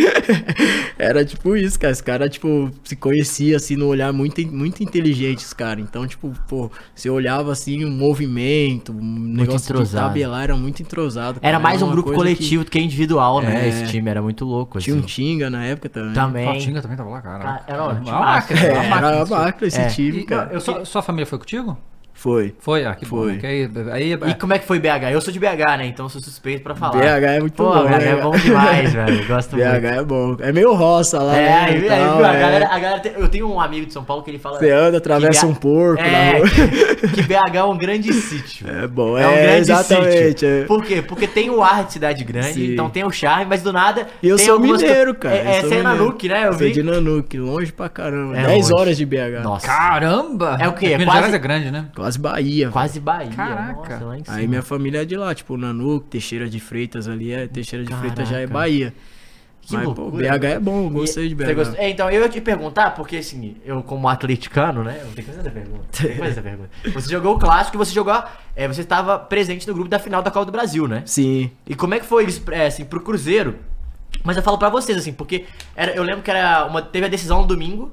Era 0.96 1.24
tipo 1.24 1.56
isso, 1.56 1.78
cara. 1.78 1.92
Os 1.92 2.00
caras, 2.00 2.30
tipo, 2.30 2.70
se 2.84 2.94
conhecia 2.94 3.56
assim 3.56 3.74
no 3.74 3.86
olhar 3.88 4.12
muito, 4.12 4.40
muito 4.46 4.80
inteligente, 4.82 5.38
os 5.44 5.52
caras. 5.52 5.82
Então, 5.82 6.06
tipo, 6.06 6.32
pô, 6.48 6.70
você 6.94 7.10
olhava 7.10 7.50
assim, 7.50 7.84
um 7.84 7.90
movimento, 7.90 8.92
um 8.92 9.02
negócio 9.18 9.66
entrosado. 9.72 10.04
de 10.04 10.08
tabelar, 10.20 10.44
era 10.44 10.56
muito 10.56 10.80
entrosado. 10.82 11.40
Era 11.42 11.52
cara. 11.58 11.58
mais 11.58 11.82
um 11.82 11.86
uma 11.86 11.92
grupo 11.92 12.12
coletivo 12.12 12.62
do 12.64 12.70
que 12.70 12.78
individual, 12.78 13.40
né? 13.42 13.64
É. 13.66 13.68
Esse 13.70 13.86
time 13.88 14.08
era 14.08 14.22
muito 14.22 14.44
louco, 14.44 14.78
Que... 14.78 14.84
Tinha 14.84 14.94
um 14.94 15.00
assim. 15.00 15.06
Tinga 15.08 15.50
na 15.50 15.64
época 15.64 15.88
também. 15.88 16.12
Também. 16.14 16.44
Fatinga 16.46 16.80
também 16.82 16.96
tava 16.96 17.10
lá, 17.10 17.20
cara. 17.20 17.42
Cara, 17.42 17.64
era 17.66 17.84
um 17.84 17.86
uma 18.02 18.20
máquina, 18.20 18.60
uma 18.60 18.82
máquina. 18.84 19.08
era 19.08 19.22
a 19.22 19.26
máquina 19.26 19.66
esse 19.66 19.80
É. 19.80 19.86
time, 19.88 20.18
E, 20.20 20.24
cara. 20.24 20.50
eu, 20.52 20.60
sua, 20.60 20.84
sua 20.84 21.02
família 21.02 21.26
foi 21.26 21.38
contigo? 21.40 21.76
Foi. 22.16 22.54
Foi? 22.58 22.84
Ah, 22.84 22.94
que 22.94 23.04
bom. 23.06 23.18
Foi. 23.24 23.32
né? 23.34 23.38
Que 23.38 23.46
aí, 23.46 23.70
aí, 23.92 24.12
E 24.30 24.34
como 24.34 24.52
é 24.54 24.58
que 24.58 24.66
foi 24.66 24.78
BH? 24.80 25.12
Eu 25.12 25.20
sou 25.20 25.32
de 25.32 25.38
BH, 25.38 25.76
né? 25.78 25.86
Então 25.86 26.08
sou 26.08 26.20
suspeito 26.20 26.62
pra 26.62 26.74
falar. 26.74 26.92
BH 26.98 27.24
é 27.36 27.40
muito 27.40 27.54
Pô, 27.54 27.64
bom, 27.72 27.84
BH 27.84 27.90
né? 27.90 28.08
é 28.08 28.16
bom 28.22 28.30
demais, 28.30 28.92
velho. 28.92 29.26
Gosto 29.28 29.54
BH 29.56 29.62
muito. 29.70 29.86
é 29.86 30.02
bom. 30.02 30.36
É 30.40 30.50
meio 30.52 30.72
roça 30.74 31.22
lá, 31.22 31.36
É, 31.36 31.42
né? 31.44 31.64
aí, 31.66 31.76
e 31.76 31.80
viu, 31.80 31.90
a 31.92 31.94
é. 32.34 32.40
galera, 32.40 32.66
a 32.68 32.78
galera 32.78 33.00
tem- 33.00 33.12
eu 33.16 33.28
tenho 33.28 33.48
um 33.52 33.60
amigo 33.60 33.86
de 33.86 33.92
São 33.92 34.02
Paulo 34.02 34.22
que 34.22 34.30
ele 34.30 34.38
fala. 34.38 34.58
Você 34.58 34.70
anda, 34.70 34.96
atravessa 34.98 35.46
um 35.46 35.54
porco 35.54 36.02
na 36.02 36.08
é, 36.08 36.38
rua. 36.38 36.48
que, 36.48 37.08
que 37.08 37.22
BH 37.22 37.54
é 37.54 37.62
um 37.62 37.76
grande 37.76 38.12
sítio. 38.12 38.66
É 38.76 38.86
bom, 38.86 39.16
É 39.18 39.26
um 39.28 39.30
é, 39.32 39.42
grande 39.42 39.60
exatamente. 39.60 40.28
sítio. 40.28 40.48
é. 40.48 40.64
Por 40.64 40.82
quê? 40.84 41.02
Porque 41.02 41.26
tem 41.28 41.50
o 41.50 41.62
ar 41.62 41.84
de 41.84 41.92
cidade 41.92 42.24
grande, 42.24 42.54
Sim. 42.54 42.72
então 42.72 42.88
tem 42.90 43.04
o 43.04 43.10
charme, 43.10 43.44
mas 43.48 43.62
do 43.62 43.72
nada. 43.72 44.06
E 44.22 44.28
eu 44.28 44.36
tem 44.36 44.46
sou 44.46 44.54
algumas 44.54 44.80
mineiro, 44.82 45.14
cara. 45.14 45.36
É, 45.36 45.58
é 45.58 45.60
você 45.62 45.74
é. 45.76 45.82
Nanuque, 45.82 46.28
né? 46.28 46.44
Eu 46.48 46.52
Sou 46.54 46.58
vi. 46.60 46.72
de 46.72 46.82
Nanuque, 46.82 47.38
longe 47.38 47.72
pra 47.72 47.88
caramba. 47.88 48.36
É 48.38 48.46
10 48.46 48.70
longe. 48.70 48.80
horas 48.82 48.96
de 48.96 49.04
BH. 49.06 49.42
Nossa. 49.42 49.66
Caramba! 49.66 50.56
É 50.60 50.66
o 50.68 50.72
quê? 50.72 50.88
Minas 50.96 51.04
Quase- 51.06 51.16
Gerais 51.18 51.34
é 51.34 51.38
grande, 51.38 51.70
né? 51.70 51.86
Quase 52.06 52.18
Bahia. 52.20 52.70
Quase 52.70 53.00
Bahia. 53.00 53.32
Caraca. 53.32 53.94
Nossa, 53.94 54.04
lá 54.04 54.16
em 54.16 54.24
cima. 54.24 54.36
Aí 54.36 54.46
minha 54.46 54.62
família 54.62 55.02
é 55.02 55.04
de 55.04 55.16
lá, 55.16 55.34
tipo, 55.34 55.56
Nanuque, 55.56 56.06
Teixeira 56.10 56.48
de 56.48 56.60
Freitas 56.60 57.08
ali, 57.08 57.32
é 57.32 57.48
Teixeira 57.48 57.84
de 57.84 57.92
Freitas 57.96 58.28
já 58.28 58.36
é 58.36 58.46
Caraca. 58.46 58.54
Bahia. 58.54 58.94
Que 59.60 59.76
Mas, 59.76 59.92
pô. 59.92 60.10
BH 60.12 60.44
é 60.44 60.60
bom, 60.60 60.84
eu 60.84 60.90
gostei 60.90 61.28
de 61.28 61.34
BH. 61.34 61.74
É, 61.76 61.90
então, 61.90 62.08
eu 62.08 62.22
ia 62.22 62.28
te 62.28 62.40
perguntar, 62.40 62.92
porque 62.92 63.16
assim, 63.16 63.56
eu 63.64 63.82
como 63.82 64.08
atleticano, 64.08 64.84
né? 64.84 65.00
Eu 65.00 65.12
tenho 65.12 65.14
que 65.14 65.22
fazer 65.24 65.40
essa 65.40 65.50
pergunta. 65.50 65.86
Que 65.90 66.08
fazer 66.10 66.30
essa 66.30 66.42
pergunta. 66.42 66.70
Você 66.94 67.10
jogou 67.10 67.34
o 67.34 67.38
clássico 67.40 67.76
e 67.76 67.78
você 67.78 67.92
jogou. 67.92 68.22
É, 68.54 68.68
você 68.68 68.82
estava 68.82 69.18
presente 69.18 69.66
no 69.66 69.74
grupo 69.74 69.88
da 69.88 69.98
final 69.98 70.22
da 70.22 70.30
Copa 70.30 70.46
do 70.46 70.52
Brasil, 70.52 70.86
né? 70.86 71.02
Sim. 71.04 71.50
E 71.66 71.74
como 71.74 71.94
é 71.94 71.98
que 71.98 72.06
foi 72.06 72.26
isso, 72.26 72.40
é, 72.52 72.66
assim, 72.66 72.84
pro 72.84 73.00
Cruzeiro? 73.00 73.56
Mas 74.22 74.36
eu 74.36 74.44
falo 74.44 74.58
pra 74.58 74.68
vocês, 74.68 74.96
assim, 74.96 75.12
porque 75.12 75.44
era, 75.74 75.90
eu 75.96 76.04
lembro 76.04 76.22
que 76.22 76.30
era 76.30 76.66
uma, 76.66 76.80
teve 76.80 77.06
a 77.06 77.08
decisão 77.08 77.42
no 77.42 77.48
domingo, 77.48 77.90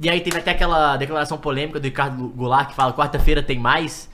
e 0.00 0.08
aí 0.08 0.20
teve 0.20 0.38
até 0.38 0.52
aquela 0.52 0.96
declaração 0.96 1.38
polêmica 1.38 1.80
do 1.80 1.84
Ricardo 1.84 2.28
Goulart 2.28 2.68
que 2.68 2.74
fala 2.74 2.92
quarta-feira 2.92 3.42
tem 3.42 3.58
mais, 3.58 4.08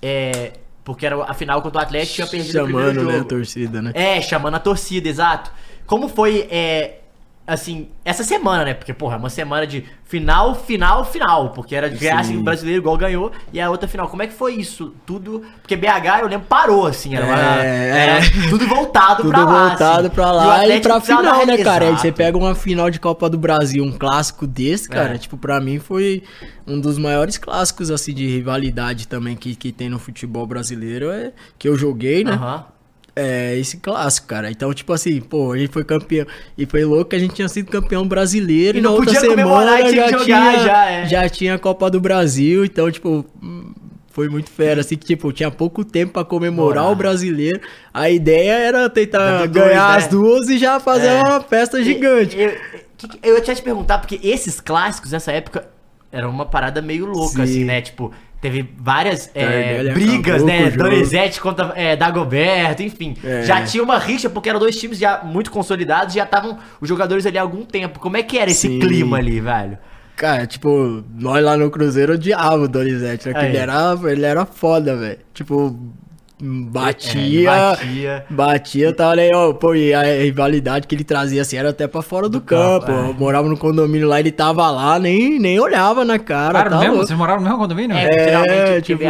é, 0.00 0.52
porque 0.84 1.04
era 1.04 1.22
a 1.24 1.34
final 1.34 1.60
contra 1.62 1.80
o 1.80 1.82
Atlético 1.82 2.14
tinha 2.14 2.26
perdido 2.26 2.50
o 2.50 2.66
Chamando, 2.66 2.74
primeiro 2.74 3.02
né, 3.04 3.10
a 3.10 3.16
jogo. 3.18 3.28
torcida, 3.28 3.82
né? 3.82 3.90
É, 3.94 4.20
chamando 4.20 4.54
a 4.54 4.60
torcida, 4.60 5.08
exato. 5.08 5.50
Como 5.86 6.08
foi, 6.08 6.46
é, 6.50 7.00
assim, 7.46 7.88
essa 8.04 8.24
semana, 8.24 8.64
né? 8.64 8.74
Porque, 8.74 8.92
porra, 8.92 9.14
é 9.14 9.18
uma 9.18 9.30
semana 9.30 9.66
de 9.66 9.84
final, 10.04 10.54
final, 10.54 11.04
final. 11.04 11.50
Porque 11.50 11.74
era 11.74 11.88
de 11.88 11.96
ganhar, 11.98 12.20
assim, 12.20 12.34
Sim. 12.34 12.40
o 12.40 12.42
brasileiro 12.42 12.80
igual 12.82 12.96
ganhou 12.96 13.30
e 13.52 13.60
a 13.60 13.70
outra 13.70 13.86
final. 13.88 14.08
Como 14.08 14.22
é 14.22 14.26
que 14.26 14.32
foi 14.34 14.54
isso? 14.54 14.94
Tudo. 15.06 15.42
Porque 15.62 15.76
BH, 15.76 16.20
eu 16.22 16.28
lembro, 16.28 16.46
parou, 16.48 16.86
assim. 16.86 17.14
Era, 17.14 17.26
uma- 17.26 17.62
É, 17.64 17.88
era 17.88 18.12
é. 18.18 18.48
tudo 18.50 18.66
voltado 18.66 19.22
Tudo 19.22 19.30
pra 19.30 19.44
lá. 19.44 19.68
voltado 19.68 20.06
assim. 20.06 20.14
pra 20.14 20.32
lá 20.32 20.58
e, 20.58 20.60
Atlético 20.62 20.88
pra 20.88 21.00
final, 21.00 21.46
né, 21.46 21.58
cara? 21.58 21.84
Aí 21.88 21.92
você 21.96 22.10
pega 22.12 22.36
uma 22.36 22.54
final 22.54 22.90
de 22.90 22.98
Copa 23.00 23.28
do 23.30 23.38
Brasil, 23.38 23.84
um 23.84 23.92
clássico 23.92 24.46
desse, 24.46 24.88
cara, 24.88 25.14
É. 25.14 25.18
tipo, 25.18 25.36
pra 25.36 25.60
mim 25.60 25.78
foi 25.78 26.22
um 26.66 26.80
dos 26.80 26.98
maiores 26.98 27.38
clássicos, 27.38 27.90
assim, 27.90 28.12
de 28.12 28.26
rivalidade 28.26 29.06
também 29.06 29.36
que, 29.36 29.54
que 29.54 29.70
tem 29.70 29.88
no 29.88 29.98
futebol 29.98 30.46
brasileiro, 30.46 31.10
é 31.10 31.32
que 31.58 31.68
eu 31.68 31.76
joguei, 31.76 32.24
né? 32.24 32.32
Aham. 32.32 32.64
É 33.18 33.56
esse 33.56 33.78
clássico, 33.78 34.26
cara. 34.26 34.50
Então, 34.50 34.72
tipo 34.74 34.92
assim, 34.92 35.20
pô, 35.22 35.52
a 35.52 35.56
gente 35.58 35.72
foi 35.72 35.82
campeão. 35.84 36.26
E 36.58 36.66
foi 36.66 36.84
louco 36.84 37.06
que 37.10 37.16
a 37.16 37.18
gente 37.18 37.34
tinha 37.34 37.48
sido 37.48 37.70
campeão 37.70 38.06
brasileiro 38.06 38.76
E 38.76 38.80
e, 38.80 38.82
não 38.82 38.90
na 38.92 38.96
outra 38.98 39.14
podia 39.14 39.30
comemorar, 39.30 39.78
semana 39.78 39.90
tinha 39.90 40.04
que 40.04 40.10
já, 40.10 40.18
jogar, 40.18 40.24
tinha, 40.52 40.64
já, 40.64 40.90
é. 40.90 41.06
já 41.06 41.28
tinha 41.30 41.54
a 41.54 41.58
Copa 41.58 41.90
do 41.90 41.98
Brasil. 41.98 42.62
Então, 42.64 42.90
tipo, 42.90 43.24
foi 44.10 44.28
muito 44.28 44.50
fera. 44.50 44.82
Assim, 44.82 44.96
que, 44.96 45.06
tipo, 45.06 45.32
tinha 45.32 45.50
pouco 45.50 45.82
tempo 45.82 46.12
pra 46.12 46.24
comemorar 46.26 46.82
Morar. 46.84 46.92
o 46.92 46.96
brasileiro. 46.96 47.58
A 47.94 48.10
ideia 48.10 48.52
era 48.52 48.90
tentar 48.90 49.38
dois, 49.46 49.50
ganhar 49.50 49.92
né? 49.92 49.96
as 49.96 50.06
duas 50.08 50.48
e 50.50 50.58
já 50.58 50.78
fazer 50.78 51.06
É. 51.08 51.22
uma 51.22 51.40
festa 51.40 51.82
gigante. 51.82 52.36
E- 52.36 52.42
Eu, 53.02 53.08
que- 53.08 53.18
eu 53.22 53.34
ia 53.36 53.40
te 53.42 53.62
perguntar, 53.62 53.98
porque 53.98 54.18
esses 54.22 54.60
clássicos 54.60 55.12
nessa 55.12 55.30
época 55.32 55.66
eram 56.16 56.30
uma 56.30 56.46
parada 56.46 56.80
meio 56.80 57.04
louca, 57.04 57.36
Sim. 57.36 57.42
assim, 57.42 57.64
né? 57.64 57.82
Tipo, 57.82 58.10
teve 58.40 58.68
várias 58.78 59.30
é, 59.34 59.44
Tardelli 59.44 59.90
brigas, 59.92 60.42
né? 60.42 60.70
Donizete 60.70 61.40
contra 61.40 61.72
é, 61.76 61.94
Dagoberto, 61.94 62.82
enfim. 62.82 63.14
É. 63.22 63.42
Já 63.42 63.62
tinha 63.62 63.82
uma 63.82 63.98
rixa, 63.98 64.30
porque 64.30 64.48
eram 64.48 64.58
dois 64.58 64.78
times 64.78 64.98
já 64.98 65.22
muito 65.22 65.50
consolidados, 65.50 66.14
já 66.14 66.24
estavam 66.24 66.58
os 66.80 66.88
jogadores 66.88 67.26
ali 67.26 67.36
há 67.36 67.42
algum 67.42 67.64
tempo. 67.64 68.00
Como 68.00 68.16
é 68.16 68.22
que 68.22 68.38
era 68.38 68.50
esse 68.50 68.66
Sim. 68.66 68.78
clima 68.78 69.18
ali, 69.18 69.40
velho? 69.40 69.76
Cara, 70.16 70.46
tipo, 70.46 71.04
nós 71.14 71.44
lá 71.44 71.58
no 71.58 71.70
Cruzeiro 71.70 72.14
odiava 72.14 72.62
o 72.62 72.68
Donizete, 72.68 73.28
né? 73.28 73.34
Aí. 73.36 73.48
ele 73.48 73.58
era, 73.58 73.98
ele 74.06 74.24
era 74.24 74.46
foda, 74.46 74.96
velho. 74.96 75.18
Tipo, 75.34 75.78
batia. 76.40 77.50
É, 77.50 77.70
batia. 77.70 78.26
Batia, 78.28 78.92
tava 78.92 79.12
ali, 79.12 79.30
ó, 79.34 79.52
pô, 79.54 79.74
e 79.74 79.94
a 79.94 80.02
rivalidade 80.02 80.86
que 80.86 80.94
ele 80.94 81.04
trazia 81.04 81.42
assim 81.42 81.56
era 81.56 81.70
até 81.70 81.86
pra 81.86 82.02
fora 82.02 82.28
do, 82.28 82.40
campo. 82.40 82.86
campo, 82.86 83.06
é. 83.06 83.10
Eu 83.10 83.14
morava 83.14 83.48
no 83.48 83.56
condomínio 83.56 84.06
lá, 84.08 84.20
ele 84.20 84.30
tava 84.30 84.70
lá, 84.70 84.98
nem, 84.98 85.38
nem 85.38 85.58
olhava 85.58 86.04
na 86.04 86.18
cara. 86.18 86.52
Cara, 86.52 86.70
tá 86.70 86.78
mesmo, 86.78 86.92
louco. 86.94 87.06
vocês 87.06 87.18
moraram 87.18 87.38
no 87.40 87.44
mesmo 87.46 87.58
condomínio? 87.58 87.96
É, 87.96 88.12
geralmente 88.12 88.56
porque 88.58 88.82
tipo- 88.82 89.02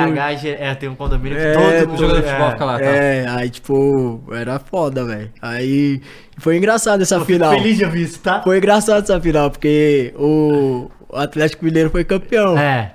é, 0.46 0.74
tem 0.74 0.88
um 0.88 0.94
condomínio 0.94 1.38
que 1.38 1.44
É, 1.44 1.52
todo 1.52 1.88
mundo 1.88 1.98
jogador 2.00 2.20
de 2.22 2.26
é, 2.26 2.30
futebol 2.30 2.50
fica 2.52 2.64
lá. 2.64 2.78
tá? 2.78 2.84
É, 2.84 3.26
aí, 3.28 3.50
tipo, 3.50 4.22
era 4.32 4.58
foda, 4.58 5.04
velho. 5.04 5.30
Aí 5.42 6.00
foi 6.38 6.56
engraçado 6.56 7.02
essa 7.02 7.16
Eu 7.16 7.20
fico 7.24 7.32
final. 7.32 7.52
feliz 7.52 7.76
de 7.76 7.84
ouvir 7.84 8.02
isso, 8.02 8.20
tá? 8.20 8.40
Foi 8.42 8.58
engraçado 8.58 9.02
essa 9.02 9.20
final, 9.20 9.50
porque 9.50 10.14
o 10.16 10.90
o 11.08 11.16
Atlético 11.18 11.64
Mineiro 11.64 11.88
foi 11.88 12.02
campeão. 12.04 12.58
É. 12.58 12.92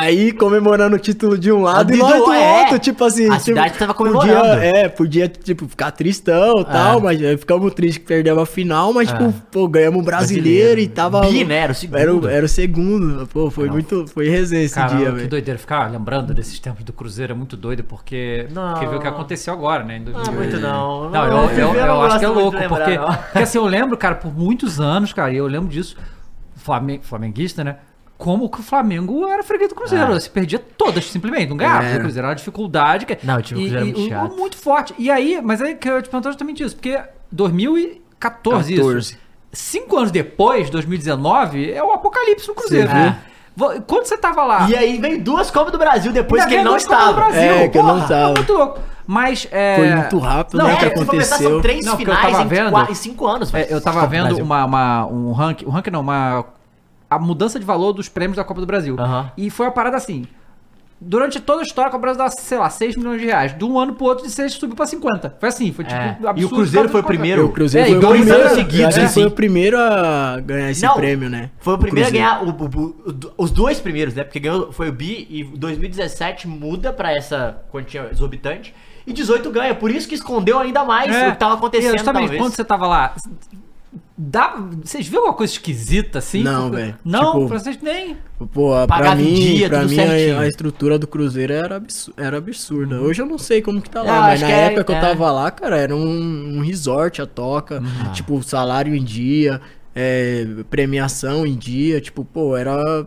Aí 0.00 0.32
comemorando 0.32 0.96
o 0.96 0.98
título 0.98 1.36
de 1.36 1.50
um 1.52 1.62
lado 1.62 1.90
Ah, 1.90 1.94
e 1.94 1.96
de 1.96 2.02
nós 2.02 2.18
do- 2.18 2.24
do 2.26 2.32
é. 2.32 2.60
outro, 2.60 2.78
tipo 2.78 3.04
assim. 3.04 3.26
A 3.28 3.32
tipo, 3.32 3.42
cidade 3.44 3.78
tava 3.78 3.92
comemorando. 3.94 4.32
Podia, 4.32 4.56
é, 4.78 4.88
podia, 4.88 5.28
tipo, 5.28 5.68
ficar 5.68 5.90
tristão 5.90 6.60
e 6.60 6.64
tal, 6.64 6.98
É. 6.98 7.02
mas 7.02 7.22
aí 7.22 7.36
ficamos 7.36 7.74
tristes 7.74 7.98
que 7.98 8.04
perdemos 8.04 8.42
a 8.42 8.46
final, 8.46 8.92
mas, 8.92 9.08
É. 9.10 9.12
tipo, 9.16 9.32
pô, 9.50 9.68
ganhamos 9.68 10.00
o 10.00 10.04
brasileiro, 10.04 10.80
e 10.80 10.88
tava. 10.88 11.20
Bi, 11.22 11.44
né? 11.44 11.56
Era 11.56 11.72
o 11.72 11.74
segundo. 11.74 11.98
Era, 11.98 12.14
o- 12.14 12.28
era 12.28 12.46
o 12.46 12.48
segundo. 12.48 13.26
Pô, 13.28 13.50
foi 13.50 13.66
Não. 13.66 13.74
muito. 13.74 14.06
Foi 14.08 14.28
resenha 14.28 14.62
esse 14.64 14.74
Cara, 14.74 14.96
dia, 14.96 15.06
que 15.06 15.12
velho. 15.16 15.28
doideira. 15.28 15.58
Ficar 15.58 15.90
lembrando 15.90 16.32
desses 16.32 16.58
tempos 16.58 16.84
do 16.84 16.92
Cruzeiro 16.92 17.32
é 17.32 17.36
muito 17.36 17.56
doido, 17.56 17.84
porque. 17.84 18.46
Não. 18.52 18.72
Porque 18.72 18.86
viu 18.86 18.98
o 18.98 19.00
que 19.00 19.08
aconteceu 19.08 19.52
agora, 19.52 19.84
né? 19.84 19.98
Em 19.98 20.02
Ah, 20.08 20.12
2000. 20.12 20.32
muito 20.34 20.58
não. 20.60 21.10
Não, 21.10 21.24
eu, 21.26 21.50
eu, 21.50 21.74
eu, 21.74 21.86
não 21.86 22.02
acho 22.02 22.18
que 22.18 22.24
é 22.24 22.28
louco, 22.28 22.56
lembrar, 22.56 22.68
porque, 22.68 22.98
não. 22.98 23.06
porque 23.14 23.38
assim, 23.38 23.58
eu 23.58 23.66
lembro, 23.66 23.96
cara, 23.96 24.14
por 24.14 24.32
muitos 24.36 24.80
anos, 24.80 25.12
cara, 25.12 25.32
e 25.32 25.36
eu 25.36 25.46
lembro 25.46 25.68
disso, 25.68 25.96
Flamen- 26.56 27.00
flamenguista, 27.02 27.64
né? 27.64 27.76
Como 28.22 28.48
que 28.48 28.60
o 28.60 28.62
Flamengo 28.62 29.26
era 29.26 29.42
freguês 29.42 29.68
do 29.70 29.74
Cruzeiro. 29.74 30.12
Ah. 30.12 30.20
Se 30.20 30.30
perdia 30.30 30.58
todas, 30.58 31.04
simplesmente. 31.10 31.48
Não 31.50 31.56
ganhava. 31.56 31.84
Era. 31.84 31.96
O 31.98 32.00
Cruzeiro 32.02 32.20
era 32.26 32.28
uma 32.28 32.36
dificuldade. 32.36 33.04
Que... 33.04 33.18
Não, 33.24 33.38
o 33.38 33.42
time 33.42 33.68
do 33.68 33.78
e, 33.78 33.84
muito 33.84 34.08
chato. 34.08 34.36
muito 34.36 34.56
forte. 34.56 34.94
E 34.96 35.10
aí, 35.10 35.40
mas 35.42 35.60
aí 35.60 35.74
que 35.74 35.88
eu 35.88 36.00
te 36.00 36.08
perguntar 36.08 36.30
justamente 36.30 36.62
isso, 36.62 36.76
porque 36.76 37.00
2014, 37.32 38.74
14. 38.76 38.98
isso. 38.98 39.18
Cinco 39.52 39.96
anos 39.98 40.10
depois, 40.10 40.70
2019, 40.70 41.72
é 41.72 41.82
o 41.82 41.90
apocalipse 41.92 42.46
no 42.48 42.54
Cruzeiro. 42.54 42.88
Viu? 42.88 42.96
né? 42.96 43.18
Vo- 43.54 43.82
Quando 43.86 44.06
você 44.06 44.16
tava 44.16 44.44
lá. 44.44 44.68
E 44.70 44.76
aí 44.76 44.98
vem 44.98 45.18
duas 45.20 45.50
Copas 45.50 45.72
do 45.72 45.78
Brasil 45.78 46.10
depois 46.12 46.44
que 46.46 46.54
ele 46.54 46.62
não 46.64 46.76
estava. 46.76 47.12
Brasil, 47.12 47.40
É, 47.40 47.68
que 47.68 47.76
eu 47.76 47.82
não 47.82 47.94
porra, 47.96 48.08
tava. 48.08 48.30
é 48.30 48.34
muito 48.34 48.52
louco. 48.52 48.80
Mas 49.06 49.48
é... 49.50 49.76
Foi 49.76 49.90
muito 49.90 50.18
rápido, 50.20 50.58
Não, 50.58 50.66
né, 50.66 50.72
é, 50.74 50.76
que 50.76 50.90
pensar, 50.90 51.02
aconteceu. 51.02 51.50
são 51.50 51.60
três 51.60 51.84
Não, 51.84 51.96
porque 51.96 52.08
eu 52.10 52.14
finais 52.14 52.32
tava 52.32 52.44
em, 52.44 52.48
vendo- 52.48 52.70
qua- 52.70 52.86
em 52.88 52.94
cinco 52.94 53.26
anos. 53.26 53.52
É, 53.52 53.66
eu 53.68 53.80
tava 53.80 54.06
vendo 54.06 54.38
uma, 54.38 54.64
uma- 54.64 55.06
um 55.06 55.32
ranking, 55.32 55.66
um 55.66 55.70
ranking 55.70 55.90
não, 55.90 56.00
uma 56.00 56.44
a 57.14 57.18
mudança 57.18 57.58
de 57.58 57.64
valor 57.64 57.92
dos 57.92 58.08
prêmios 58.08 58.36
da 58.36 58.44
Copa 58.44 58.60
do 58.60 58.66
Brasil. 58.66 58.96
Aham. 58.98 59.30
E 59.36 59.50
foi 59.50 59.66
uma 59.66 59.72
parada 59.72 59.96
assim. 59.96 60.24
Durante 61.04 61.40
toda 61.40 61.62
a 61.62 61.64
história, 61.64 61.88
a 61.88 61.90
Copa 61.90 61.98
do 61.98 62.02
Brasil 62.02 62.18
dava, 62.18 62.30
sei 62.30 62.56
lá, 62.58 62.70
6 62.70 62.94
milhões 62.96 63.20
de 63.20 63.26
reais. 63.26 63.58
De 63.58 63.64
um 63.64 63.76
ano 63.76 63.92
pro 63.94 64.04
outro, 64.04 64.24
de 64.24 64.30
6 64.30 64.52
subiu 64.52 64.76
pra 64.76 64.86
50. 64.86 65.36
Foi 65.40 65.48
assim, 65.48 65.72
foi 65.72 65.84
tipo 65.84 65.98
É. 66.00 66.10
absurdo. 66.10 66.40
E 66.40 66.44
o 66.44 66.48
Cruzeiro 66.48 66.88
foi 66.88 67.00
o 67.00 67.04
primeiro. 67.04 67.44
O 67.46 67.48
Cruzeiro 67.48 67.86
É, 67.88 67.90
foi 67.90 67.98
o 67.98 68.00
dois 68.00 68.20
primeiro, 68.20 68.40
anos 68.44 68.52
seguidos, 68.56 68.98
assim. 68.98 69.12
foi 69.14 69.24
o 69.24 69.30
primeiro 69.32 69.76
a 69.80 70.38
ganhar 70.38 70.70
esse 70.70 70.86
Não, 70.86 70.94
prêmio, 70.94 71.28
né? 71.28 71.50
Foi 71.58 71.74
o 71.74 71.78
primeiro 71.78 72.08
a 72.08 72.12
Cruzeiro. 72.12 72.40
ganhar 72.40 72.44
o- 72.44 72.78
o- 72.78 73.10
o- 73.10 73.32
os 73.44 73.50
dois 73.50 73.80
primeiros, 73.80 74.14
né? 74.14 74.22
Porque 74.22 74.38
ganhou, 74.38 74.70
foi 74.70 74.90
o 74.90 74.92
Bi 74.92 75.26
e 75.28 75.42
2017 75.42 76.46
muda 76.46 76.92
pra 76.92 77.12
essa 77.12 77.60
quantia 77.72 78.08
exorbitante. 78.12 78.72
E 79.04 79.12
18 79.12 79.50
ganha. 79.50 79.74
Por 79.74 79.90
isso 79.90 80.06
que 80.08 80.14
escondeu 80.14 80.60
ainda 80.60 80.84
mais 80.84 81.12
É, 81.12 81.30
o 81.30 81.32
que 81.32 81.38
tava 81.38 81.54
acontecendo. 81.54 81.94
e 81.94 81.98
Justamente, 81.98 82.20
talvez. 82.28 82.40
quando 82.42 82.54
você 82.54 82.62
tava 82.64 82.86
lá. 82.86 83.12
Dá, 84.16 84.56
vocês 84.84 85.06
viram 85.06 85.20
alguma 85.22 85.36
coisa 85.38 85.52
esquisita 85.54 86.18
assim? 86.18 86.42
Não, 86.42 86.70
velho. 86.70 86.94
Não, 87.04 87.32
Tipo, 87.32 87.48
vocês 87.48 87.78
nem. 87.80 88.16
Pô, 88.52 88.70
pra 88.86 89.14
mim, 89.14 89.34
dia, 89.34 89.68
pra 89.70 89.84
mim 89.84 89.98
a, 89.98 90.40
a 90.40 90.46
estrutura 90.48 90.98
do 90.98 91.06
Cruzeiro 91.06 91.52
era, 91.52 91.76
absu- 91.76 92.12
era 92.16 92.36
absurda. 92.36 93.00
Hoje 93.00 93.22
eu 93.22 93.26
não 93.26 93.38
sei 93.38 93.62
como 93.62 93.80
que 93.80 93.88
tá 93.88 94.00
Eu 94.00 94.04
lá, 94.06 94.20
mas 94.20 94.40
na 94.42 94.46
que 94.46 94.52
é- 94.52 94.64
época 94.66 94.84
que 94.84 94.92
eu 94.92 94.96
é. 94.96 95.00
tava 95.00 95.30
lá, 95.32 95.50
cara, 95.50 95.78
era 95.78 95.96
um, 95.96 96.56
um 96.58 96.60
resort 96.60 97.22
a 97.22 97.26
toca, 97.26 97.82
tipo, 98.12 98.42
salário 98.42 98.94
em 98.94 99.02
dia, 99.02 99.60
é, 99.94 100.46
premiação 100.68 101.46
em 101.46 101.56
dia, 101.56 101.98
tipo, 102.00 102.22
pô, 102.24 102.54
era, 102.56 103.06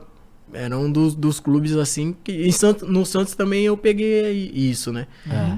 era 0.54 0.76
um 0.78 0.92
dos, 0.92 1.14
dos 1.14 1.40
clubes 1.40 1.76
assim, 1.76 2.16
que 2.24 2.32
em 2.48 2.52
Santos, 2.52 2.90
no 2.90 3.06
Santos 3.06 3.36
também 3.36 3.64
eu 3.66 3.78
peguei 3.78 4.52
isso, 4.56 4.92
né? 4.92 5.06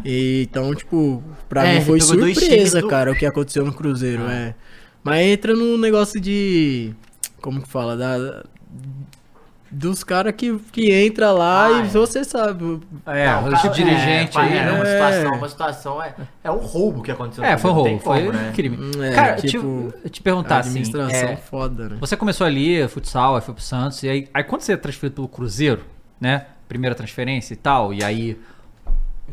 E, 0.03 0.45
então, 0.49 0.75
tipo, 0.75 1.23
pra 1.47 1.65
É, 1.65 1.79
mim 1.79 1.85
foi 1.85 2.01
surpresa, 2.01 2.81
do- 2.81 2.87
cara, 2.89 3.11
o 3.11 3.15
que 3.15 3.25
aconteceu 3.25 3.63
no 3.65 3.71
Cruzeiro, 3.73 4.23
é. 4.23 4.53
Mas 5.07 5.25
entra 5.27 5.53
no 5.55 5.77
negócio 5.77 6.19
de, 6.19 6.93
como 7.41 7.61
que 7.61 7.67
fala, 7.67 7.95
da... 7.97 8.43
Dos 9.69 10.01
caras 10.01 10.33
que, 10.35 10.57
que 10.71 10.93
entra 10.93 11.29
lá 11.33 11.67
Ah, 11.67 11.71
e 11.71 11.81
é. 11.81 11.83
você 11.83 12.23
sabe. 12.23 12.79
É, 13.05 13.25
Não, 13.27 13.51
esse 13.51 13.63
cara, 13.63 13.73
dirigente 13.73 14.37
é, 14.37 14.41
aí. 14.41 14.57
É, 14.57 14.65
né? 14.65 14.71
uma 14.71 14.87
É. 14.87 15.11
situação, 15.11 15.37
uma 15.37 15.49
situação. 15.49 16.01
É, 16.03 16.15
é 16.45 16.49
um 16.51 16.57
roubo 16.57 17.01
que 17.03 17.11
aconteceu. 17.11 17.43
no 17.43 17.49
É, 17.49 17.57
foi 17.57 17.71
um 17.71 17.73
roubo, 17.73 17.99
foi 17.99 18.19
como, 18.21 18.31
né? 18.31 18.53
crime. 18.55 18.77
É, 19.03 19.11
Cara, 19.13 19.35
tipo, 19.35 19.93
eu 20.01 20.09
te 20.09 20.21
perguntar 20.21 20.59
assim. 20.59 20.69
administração 20.69 21.29
é, 21.29 21.35
foda, 21.35 21.89
né? 21.89 21.97
Você 21.99 22.15
começou 22.15 22.47
ali, 22.47 22.87
futsal, 22.87 23.35
aí 23.35 23.41
foi 23.41 23.53
pro 23.53 23.61
Santos, 23.61 24.01
e 24.03 24.09
aí, 24.09 24.29
aí 24.33 24.43
quando 24.45 24.61
você 24.61 24.71
é 24.71 24.77
transferido 24.77 25.15
pelo 25.15 25.27
Cruzeiro, 25.27 25.83
né? 26.19 26.45
Primeira 26.69 26.95
transferência 26.95 27.53
e 27.53 27.57
tal, 27.57 27.93
e 27.93 28.01
aí. 28.01 28.39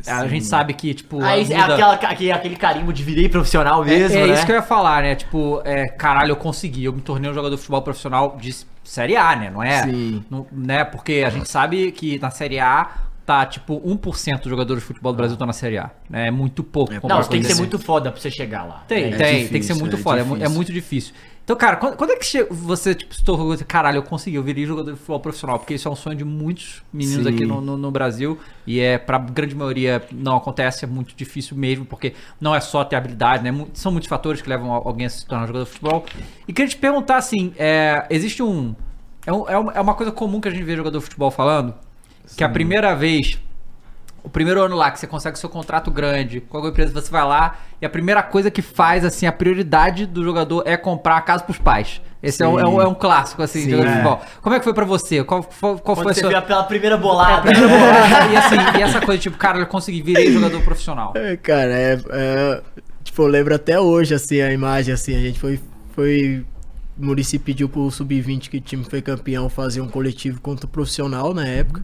A 0.07 0.27
gente 0.27 0.45
sabe 0.45 0.73
que, 0.73 0.93
tipo. 0.93 1.21
Aí 1.23 1.51
é 1.51 1.59
aquela, 1.59 1.93
aquele, 1.93 2.31
aquele 2.31 2.55
carimbo 2.55 2.91
de 2.91 3.03
virei 3.03 3.29
profissional 3.29 3.83
É- 3.83 3.87
mesmo, 3.87 4.17
é, 4.17 4.27
né? 4.27 4.33
isso 4.33 4.45
que 4.45 4.51
eu 4.51 4.55
ia 4.57 4.61
falar, 4.61 5.01
né? 5.01 5.15
Tipo, 5.15 5.61
é, 5.63 5.87
caralho, 5.87 6.31
eu 6.31 6.35
consegui. 6.35 6.83
Eu 6.85 6.93
me 6.93 7.01
tornei 7.01 7.29
um 7.29 7.33
jogador 7.33 7.55
de 7.55 7.61
futebol 7.61 7.81
profissional 7.81 8.37
de 8.39 8.53
Série 8.83 9.15
A, 9.15 9.35
né? 9.35 9.49
Não 9.49 9.63
é? 9.63 9.83
Sim. 9.83 10.23
Não- 10.29 10.45
né? 10.51 10.83
Porque 10.83 11.23
a 11.25 11.29
gente 11.29 11.49
sabe 11.49 11.91
que 11.91 12.19
na 12.19 12.29
Série 12.29 12.59
A 12.59 12.89
tá, 13.25 13.43
tipo, 13.45 13.81
1% 13.83 14.41
dos 14.43 14.49
jogadores 14.51 14.83
de 14.83 14.87
futebol 14.87 15.11
do 15.11 15.17
Brasil 15.17 15.33
estão 15.33 15.47
na 15.47 15.53
Série 15.53 15.79
A. 15.79 15.89
né? 16.09 16.27
É 16.27 16.31
muito 16.31 16.63
pouco. 16.63 16.93
Não, 16.93 16.99
comparado 17.01 17.25
você 17.25 17.31
tem 17.31 17.41
que 17.41 17.47
ser 17.47 17.55
muito 17.55 17.79
foda 17.79 18.11
pra 18.11 18.21
você 18.21 18.29
chegar 18.29 18.63
lá. 18.63 18.83
Tem, 18.87 19.05
É, 19.05 19.09
tem, 19.09 19.17
tem 19.17 19.37
que 19.37 19.43
difícil, 19.45 19.75
ser 19.75 19.81
muito 19.81 19.95
é 19.95 19.99
foda, 19.99 20.17
é, 20.19 20.21
é 20.21 20.25
difícil. 20.25 20.49
muito 20.51 20.71
difícil. 20.73 21.13
Então, 21.45 21.55
cara, 21.55 21.75
quando, 21.75 21.95
quando 21.95 22.09
é 22.09 22.15
que 22.15 22.43
você 22.45 22.95
tipo, 22.95 23.13
se 23.13 23.23
tornou, 23.23 23.51
assim, 23.51 23.63
caralho, 23.63 23.99
eu 23.99 24.03
consegui, 24.03 24.35
eu 24.35 24.41
virei 24.41 24.65
jogador 24.65 24.91
de 24.93 24.97
futebol 24.97 25.19
profissional? 25.19 25.59
Porque 25.59 25.75
isso 25.75 25.87
é 25.87 25.91
um 25.91 25.95
sonho 25.95 26.15
de 26.17 26.25
muitos 26.25 26.81
meninos 26.91 27.23
Sim. 27.27 27.29
aqui 27.29 27.45
no, 27.45 27.61
no, 27.61 27.77
no 27.77 27.91
Brasil 27.91 28.35
e 28.65 28.79
é 28.79 28.97
pra 28.97 29.19
grande 29.19 29.53
maioria 29.53 30.03
não 30.11 30.37
acontece, 30.37 30.85
é 30.85 30.87
muito 30.87 31.15
difícil 31.15 31.55
mesmo, 31.55 31.85
porque 31.85 32.15
não 32.41 32.55
é 32.55 32.59
só 32.59 32.83
ter 32.83 32.95
habilidade, 32.95 33.43
né? 33.43 33.65
São 33.75 33.91
muitos 33.91 34.09
fatores 34.09 34.41
que 34.41 34.49
levam 34.49 34.73
al- 34.73 34.87
alguém 34.87 35.05
a 35.05 35.09
se 35.09 35.23
tornar 35.23 35.45
jogador 35.45 35.65
de 35.65 35.69
futebol. 35.71 36.03
E 36.47 36.51
queria 36.51 36.67
te 36.67 36.77
perguntar, 36.77 37.17
assim, 37.17 37.53
é, 37.57 38.07
existe 38.09 38.41
um 38.41 38.75
é, 39.27 39.31
um- 39.31 39.47
é 39.47 39.57
uma- 39.57 39.71
é 39.73 39.81
uma 39.81 39.93
coisa 39.93 40.11
comum 40.11 40.41
que 40.41 40.47
a 40.47 40.51
gente 40.51 40.63
vê 40.63 40.75
jogador 40.75 40.97
de 40.97 41.03
futebol 41.03 41.29
falando, 41.29 41.75
que 42.35 42.43
a 42.43 42.49
primeira 42.49 42.95
vez 42.95 43.39
o 44.25 44.29
primeiro 44.29 44.61
ano 44.61 44.75
lá 44.75 44.89
que 44.91 44.99
você 44.99 45.05
consegue 45.07 45.37
seu 45.37 45.47
contrato 45.47 45.91
grande 45.91 46.41
com 46.41 46.57
alguma 46.57 46.71
empresa, 46.71 46.91
você 46.99 47.11
vai 47.11 47.23
lá 47.23 47.57
e 47.81 47.85
a 47.85 47.89
primeira 47.89 48.23
coisa 48.23 48.49
que 48.49 48.61
faz, 48.61 49.05
assim, 49.05 49.27
a 49.27 49.31
prioridade 49.31 50.05
do 50.05 50.23
jogador 50.23 50.63
é 50.65 50.75
comprar 50.75 51.17
a 51.17 51.21
casa 51.21 51.43
pros 51.43 51.57
pais. 51.59 52.01
Esse 52.23 52.41
é 52.41 52.47
um, 52.47 52.59
é, 52.59 52.67
um, 52.67 52.81
é 52.81 52.87
um 52.87 52.95
clássico, 52.95 53.43
assim, 53.43 53.59
de 53.59 53.65
Sim. 53.65 53.71
jogador 53.71 53.87
de 53.87 53.93
É. 53.93 53.97
futebol. 54.01 54.21
Como 54.41 54.55
é 54.55 54.57
que 54.59 54.63
foi 54.63 54.73
pra 54.73 54.83
você? 54.85 55.23
Qual, 55.23 55.43
qual, 55.43 55.77
qual 55.77 55.95
foi 55.95 56.11
a 56.11 56.13
você 56.15 56.21
sua... 56.21 56.29
viu 56.31 56.41
pela 56.41 56.63
primeira 56.63 56.97
bolada. 56.97 57.51
e, 57.51 58.35
assim, 58.37 58.55
e 58.79 58.81
essa 58.81 58.99
coisa, 58.99 59.21
tipo, 59.21 59.37
cara, 59.37 59.59
eu 59.59 59.67
consegui, 59.67 60.01
virei 60.01 60.31
jogador 60.31 60.61
profissional. 60.63 61.13
É, 61.15 61.37
cara, 61.37 61.71
é, 61.71 61.99
é- 62.11 62.61
Tipo, 63.03 63.21
eu 63.21 63.27
lembro 63.27 63.53
até 63.53 63.79
hoje, 63.79 64.15
assim, 64.15 64.41
a 64.41 64.51
imagem, 64.51 64.91
assim, 64.93 65.15
a 65.15 65.19
gente 65.19 65.39
foi. 65.39 65.59
foi 65.93 66.43
o 66.99 67.05
Murici 67.05 67.37
pediu 67.37 67.69
pro 67.69 67.91
Sub-20 67.91 68.49
que 68.49 68.57
o 68.57 68.61
time 68.61 68.83
foi 68.83 69.01
campeão 69.01 69.47
fazer 69.47 69.79
um 69.81 69.87
coletivo 69.87 70.41
contra 70.41 70.65
o 70.65 70.69
profissional 70.69 71.31
na 71.33 71.45
época. 71.45 71.83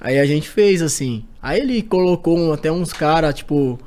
Aí 0.00 0.18
a 0.18 0.24
gente 0.24 0.48
fez, 0.48 0.80
assim. 0.80 1.24
Aí 1.42 1.60
ele 1.60 1.82
colocou 1.82 2.52
até 2.52 2.72
uns 2.72 2.92
caras, 2.92 3.34
tipo, 3.34 3.78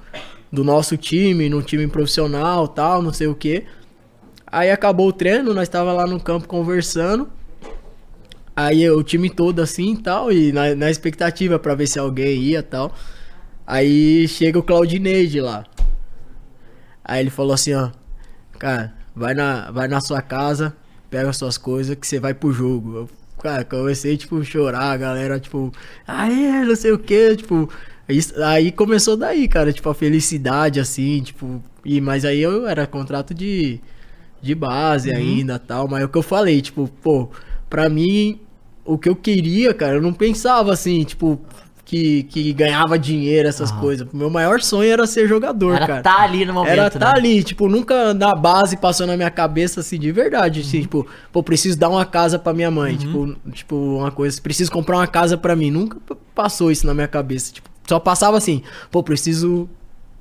do 0.51 0.63
nosso 0.63 0.95
time, 0.95 1.49
no 1.49 1.63
time 1.63 1.87
profissional 1.87 2.67
tal, 2.67 3.01
não 3.01 3.11
sei 3.11 3.25
o 3.25 3.33
quê. 3.33 3.65
Aí 4.45 4.69
acabou 4.69 5.07
o 5.07 5.13
treino, 5.13 5.51
nós 5.51 5.67
tava 5.67 5.91
lá 5.91 6.05
no 6.05 6.19
campo 6.19 6.47
conversando. 6.47 7.27
Aí 8.55 8.87
o 8.87 9.01
time 9.01 9.31
todo 9.31 9.61
assim 9.61 9.93
e 9.93 9.97
tal, 9.97 10.31
e 10.31 10.51
na, 10.51 10.75
na 10.75 10.91
expectativa 10.91 11.57
pra 11.57 11.73
ver 11.73 11.87
se 11.87 11.97
alguém 11.97 12.39
ia 12.39 12.61
tal. 12.61 12.93
Aí 13.65 14.27
chega 14.27 14.59
o 14.59 14.63
Claudinei 14.63 15.25
de 15.25 15.41
lá. 15.41 15.65
Aí 17.03 17.21
ele 17.21 17.31
falou 17.31 17.53
assim, 17.53 17.73
ó, 17.73 17.89
cara, 18.59 18.93
vai 19.15 19.33
na, 19.33 19.71
vai 19.71 19.87
na 19.87 19.99
sua 19.99 20.21
casa, 20.21 20.75
pega 21.09 21.33
suas 21.33 21.57
coisas 21.57 21.95
que 21.95 22.05
você 22.05 22.19
vai 22.19 22.35
pro 22.35 22.53
jogo. 22.53 22.95
Eu, 22.95 23.09
cara, 23.43 23.65
comecei, 23.65 24.15
tipo, 24.15 24.41
chorar, 24.43 24.91
a 24.91 24.97
galera, 24.97 25.39
tipo, 25.39 25.71
aí, 26.07 26.65
não 26.65 26.75
sei 26.75 26.93
o 26.93 26.97
que, 26.97 27.35
tipo. 27.35 27.69
Isso, 28.07 28.41
aí 28.41 28.71
começou 28.71 29.17
daí, 29.17 29.47
cara, 29.47 29.71
tipo, 29.73 29.89
a 29.89 29.93
felicidade, 29.93 30.79
assim, 30.79 31.21
tipo. 31.21 31.61
E, 31.85 31.99
mas 31.99 32.23
aí 32.23 32.39
eu 32.41 32.67
era 32.67 32.87
contrato 32.87 33.33
de, 33.33 33.79
de 34.41 34.55
base 34.55 35.11
ainda 35.11 35.59
tal. 35.59 35.87
Mas 35.87 36.01
é 36.01 36.05
o 36.05 36.09
que 36.09 36.17
eu 36.17 36.23
falei, 36.23 36.61
tipo, 36.61 36.87
pô, 37.01 37.29
pra 37.69 37.89
mim, 37.89 38.39
o 38.85 38.97
que 38.97 39.09
eu 39.09 39.15
queria, 39.15 39.73
cara, 39.73 39.95
eu 39.95 40.01
não 40.01 40.13
pensava 40.13 40.71
assim, 40.71 41.03
tipo, 41.03 41.39
que, 41.93 42.23
que 42.23 42.53
ganhava 42.53 42.97
dinheiro, 42.97 43.47
essas 43.47 43.71
coisas. 43.71 44.07
Meu 44.11 44.27
maior 44.29 44.59
sonho 44.61 44.91
era 44.91 45.05
ser 45.05 45.27
jogador, 45.27 45.75
Era 45.75 45.85
cara. 45.87 46.01
tá 46.01 46.21
ali 46.23 46.43
no 46.43 46.51
momento, 46.53 46.71
Era 46.71 46.89
tá 46.89 46.99
né? 46.99 47.13
ali, 47.15 47.43
tipo, 47.43 47.69
nunca 47.69 48.15
na 48.15 48.33
base 48.33 48.75
passou 48.77 49.05
na 49.05 49.15
minha 49.15 49.29
cabeça 49.29 49.81
assim, 49.81 49.99
de 49.99 50.11
verdade. 50.11 50.61
Assim, 50.61 50.77
Uhum. 50.77 50.81
tipo, 50.83 51.07
pô, 51.31 51.43
preciso 51.43 51.77
dar 51.77 51.89
uma 51.89 52.03
casa 52.03 52.39
pra 52.39 52.51
minha 52.51 52.71
mãe. 52.71 52.95
Tipo, 52.97 53.35
tipo, 53.51 53.75
uma 53.75 54.09
coisa, 54.09 54.41
preciso 54.41 54.71
comprar 54.71 54.97
uma 54.97 55.05
casa 55.07 55.37
pra 55.37 55.55
mim. 55.55 55.69
Nunca 55.69 55.97
passou 56.33 56.71
isso 56.71 56.87
na 56.87 56.95
minha 56.95 57.07
cabeça. 57.07 57.53
Tipo, 57.53 57.69
só 57.87 57.99
passava 57.99 58.37
assim, 58.37 58.63
pô, 58.89 59.03
preciso. 59.03 59.69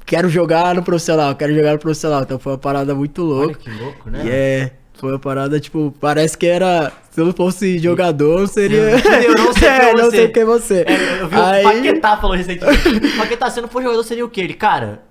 Quero 0.04 0.28
jogar 0.28 0.74
no 0.74 0.82
profissional, 0.82 1.34
quero 1.34 1.54
jogar 1.54 1.72
no 1.72 1.78
profissional. 1.78 2.22
Então 2.22 2.38
foi 2.38 2.52
uma 2.52 2.58
parada 2.58 2.94
muito 2.94 3.22
Olha 3.24 3.46
louca. 3.46 3.54
que 3.60 3.70
louco, 3.70 4.10
né? 4.10 4.22
E 4.26 4.30
é. 4.30 4.72
Foi 5.02 5.10
uma 5.10 5.18
parada, 5.18 5.58
tipo, 5.58 5.92
parece 6.00 6.38
que 6.38 6.46
era. 6.46 6.92
Se 7.10 7.20
eu 7.20 7.24
não 7.26 7.32
fosse 7.32 7.76
jogador, 7.80 8.38
eu 8.42 8.46
seria. 8.46 8.78
Eu 9.24 9.34
não 9.34 9.52
sei 9.52 9.66
é, 9.68 9.80
quem 9.80 9.88
é 9.88 9.94
não 9.94 10.04
você. 10.04 10.16
sei 10.16 10.28
quem 10.28 10.42
é 10.42 10.46
você. 10.46 10.84
É, 10.86 11.20
eu 11.22 11.28
vi 11.28 11.34
Aí- 11.34 11.60
o 11.66 11.72
Paquetá 11.72 12.16
falou 12.18 12.36
recentemente. 12.36 13.16
Paquetá, 13.18 13.50
se 13.50 13.58
eu 13.58 13.62
não 13.62 13.68
for 13.68 13.82
jogador, 13.82 14.04
seria 14.04 14.24
o 14.24 14.28
quê? 14.30 14.42
Ele, 14.42 14.54
cara. 14.54 15.02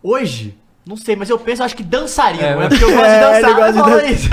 Hoje, 0.00 0.56
não 0.86 0.96
sei, 0.96 1.16
mas 1.16 1.28
eu 1.28 1.36
penso, 1.36 1.64
acho 1.64 1.74
que 1.76 1.82
dançarino. 1.82 2.44
É, 2.44 2.64
É, 2.64 2.68
porque 2.68 2.84
eu 2.84 2.90
gosto 2.92 3.02
de 3.02 3.10
É, 3.16 3.20
dançar. 3.42 3.54
gosta 3.56 3.72
de 3.72 3.78
dançar. 3.90 4.10
isso. 4.12 4.28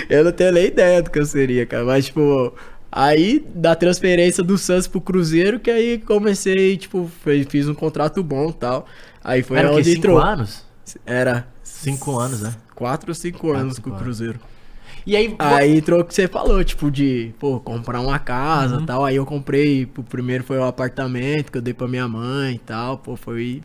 Eu 0.08 0.24
não 0.24 0.32
tenho 0.32 0.52
nem 0.52 0.64
ideia 0.64 1.02
do 1.02 1.10
que 1.10 1.18
eu 1.18 1.26
seria, 1.26 1.66
cara. 1.66 1.84
Mas, 1.84 2.06
tipo, 2.06 2.54
aí 2.90 3.44
da 3.54 3.74
transferência 3.74 4.42
do 4.42 4.56
Santos 4.56 4.86
pro 4.88 4.98
Cruzeiro, 5.02 5.60
que 5.60 5.70
aí 5.70 5.98
comecei, 5.98 6.78
tipo, 6.78 7.10
fiz 7.50 7.68
um 7.68 7.74
contrato 7.74 8.22
bom 8.22 8.48
e 8.48 8.52
tal. 8.54 8.86
Aí 9.22 9.42
foi 9.42 9.58
Era 9.58 9.70
onde 9.72 9.84
Cinco 9.84 9.98
entrou. 9.98 10.18
anos? 10.18 10.64
Era 11.04 11.46
Cinco 11.62 12.18
anos, 12.18 12.40
né? 12.40 12.54
Quatro 12.78 13.10
ou 13.10 13.14
cinco 13.14 13.50
anos 13.50 13.78
com 13.80 13.90
o. 13.90 13.94
Cruzeiro. 13.94 14.38
E 15.04 15.16
aí, 15.16 15.34
Aí 15.38 15.78
entrou 15.78 16.00
o 16.00 16.04
que 16.04 16.14
você 16.14 16.28
falou, 16.28 16.62
tipo, 16.62 16.90
de, 16.90 17.32
pô, 17.38 17.58
comprar 17.60 18.00
uma 18.00 18.18
casa 18.18 18.76
e 18.76 18.78
Uhum. 18.78 18.86
tal. 18.86 19.04
Aí 19.04 19.16
eu 19.16 19.26
comprei, 19.26 19.88
o 19.96 20.02
primeiro 20.02 20.44
foi 20.44 20.58
o 20.58 20.64
apartamento 20.64 21.50
que 21.50 21.58
eu 21.58 21.62
dei 21.62 21.74
pra 21.74 21.88
minha 21.88 22.06
mãe 22.06 22.54
e 22.54 22.58
tal. 22.58 22.98
Pô, 22.98 23.16
foi 23.16 23.62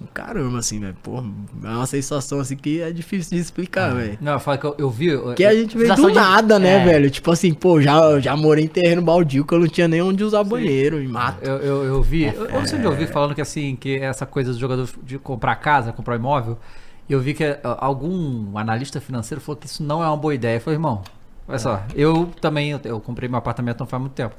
um 0.00 0.06
caramba, 0.06 0.58
assim, 0.58 0.78
velho. 0.80 0.96
Pô, 1.02 1.18
é 1.64 1.68
uma 1.68 1.86
sensação, 1.86 2.40
assim, 2.40 2.56
que 2.56 2.80
é 2.80 2.90
difícil 2.92 3.36
de 3.36 3.42
explicar, 3.42 3.94
velho. 3.94 4.18
Não, 4.20 4.32
eu 4.32 4.40
falo 4.40 4.58
que 4.58 4.66
eu, 4.66 4.74
eu 4.78 4.90
vi. 4.90 5.06
eu- 5.08 5.34
Que 5.34 5.44
a 5.44 5.54
gente 5.54 5.76
veio 5.76 5.94
do 5.94 6.08
de- 6.08 6.14
nada, 6.14 6.58
né, 6.58 6.76
é. 6.76 6.84
velho? 6.84 7.10
Tipo 7.10 7.30
assim, 7.32 7.52
pô, 7.54 7.80
já, 7.80 8.18
já 8.20 8.36
morei 8.36 8.64
em 8.64 8.68
terreno 8.68 9.02
baldio 9.02 9.44
que 9.44 9.54
eu 9.54 9.60
não 9.60 9.68
tinha 9.68 9.88
nem 9.88 10.02
onde 10.02 10.22
usar 10.24 10.44
banheiro, 10.44 11.00
em 11.02 11.08
mato. 11.08 11.42
Eu, 11.44 11.56
eu, 11.58 11.84
eu 11.84 12.02
vi, 12.02 12.24
eu, 12.24 12.46
eu 12.46 12.52
não 12.60 12.66
sei 12.66 12.78
onde 12.78 12.86
eu 12.86 12.94
vi 12.94 13.06
falando 13.06 13.34
que 13.34 13.40
assim, 13.40 13.76
que 13.76 13.96
essa 13.96 14.26
coisa 14.26 14.52
do 14.52 14.58
jogador 14.58 14.88
de 15.02 15.18
comprar 15.18 15.56
casa, 15.56 15.92
comprar 15.92 16.16
imóvel, 16.16 16.58
e 17.08 17.12
eu 17.12 17.20
vi 17.20 17.34
que 17.34 17.44
ah, 17.44 17.58
algum 17.78 18.56
analista 18.56 19.00
financeiro 19.00 19.40
falou 19.40 19.56
que 19.56 19.66
isso 19.66 19.82
não 19.82 20.02
é 20.02 20.06
uma 20.06 20.16
boa 20.16 20.34
ideia. 20.34 20.56
Eu 20.56 20.60
falei, 20.60 20.76
irmão, 20.76 21.02
olha 21.46 21.58
só, 21.58 21.82
eu 21.94 22.26
também, 22.40 22.70
eu, 22.70 22.80
eu 22.84 23.00
comprei 23.00 23.28
meu 23.28 23.38
apartamento 23.38 23.80
não 23.80 23.86
faz 23.86 24.00
muito 24.00 24.14
tempo. 24.14 24.34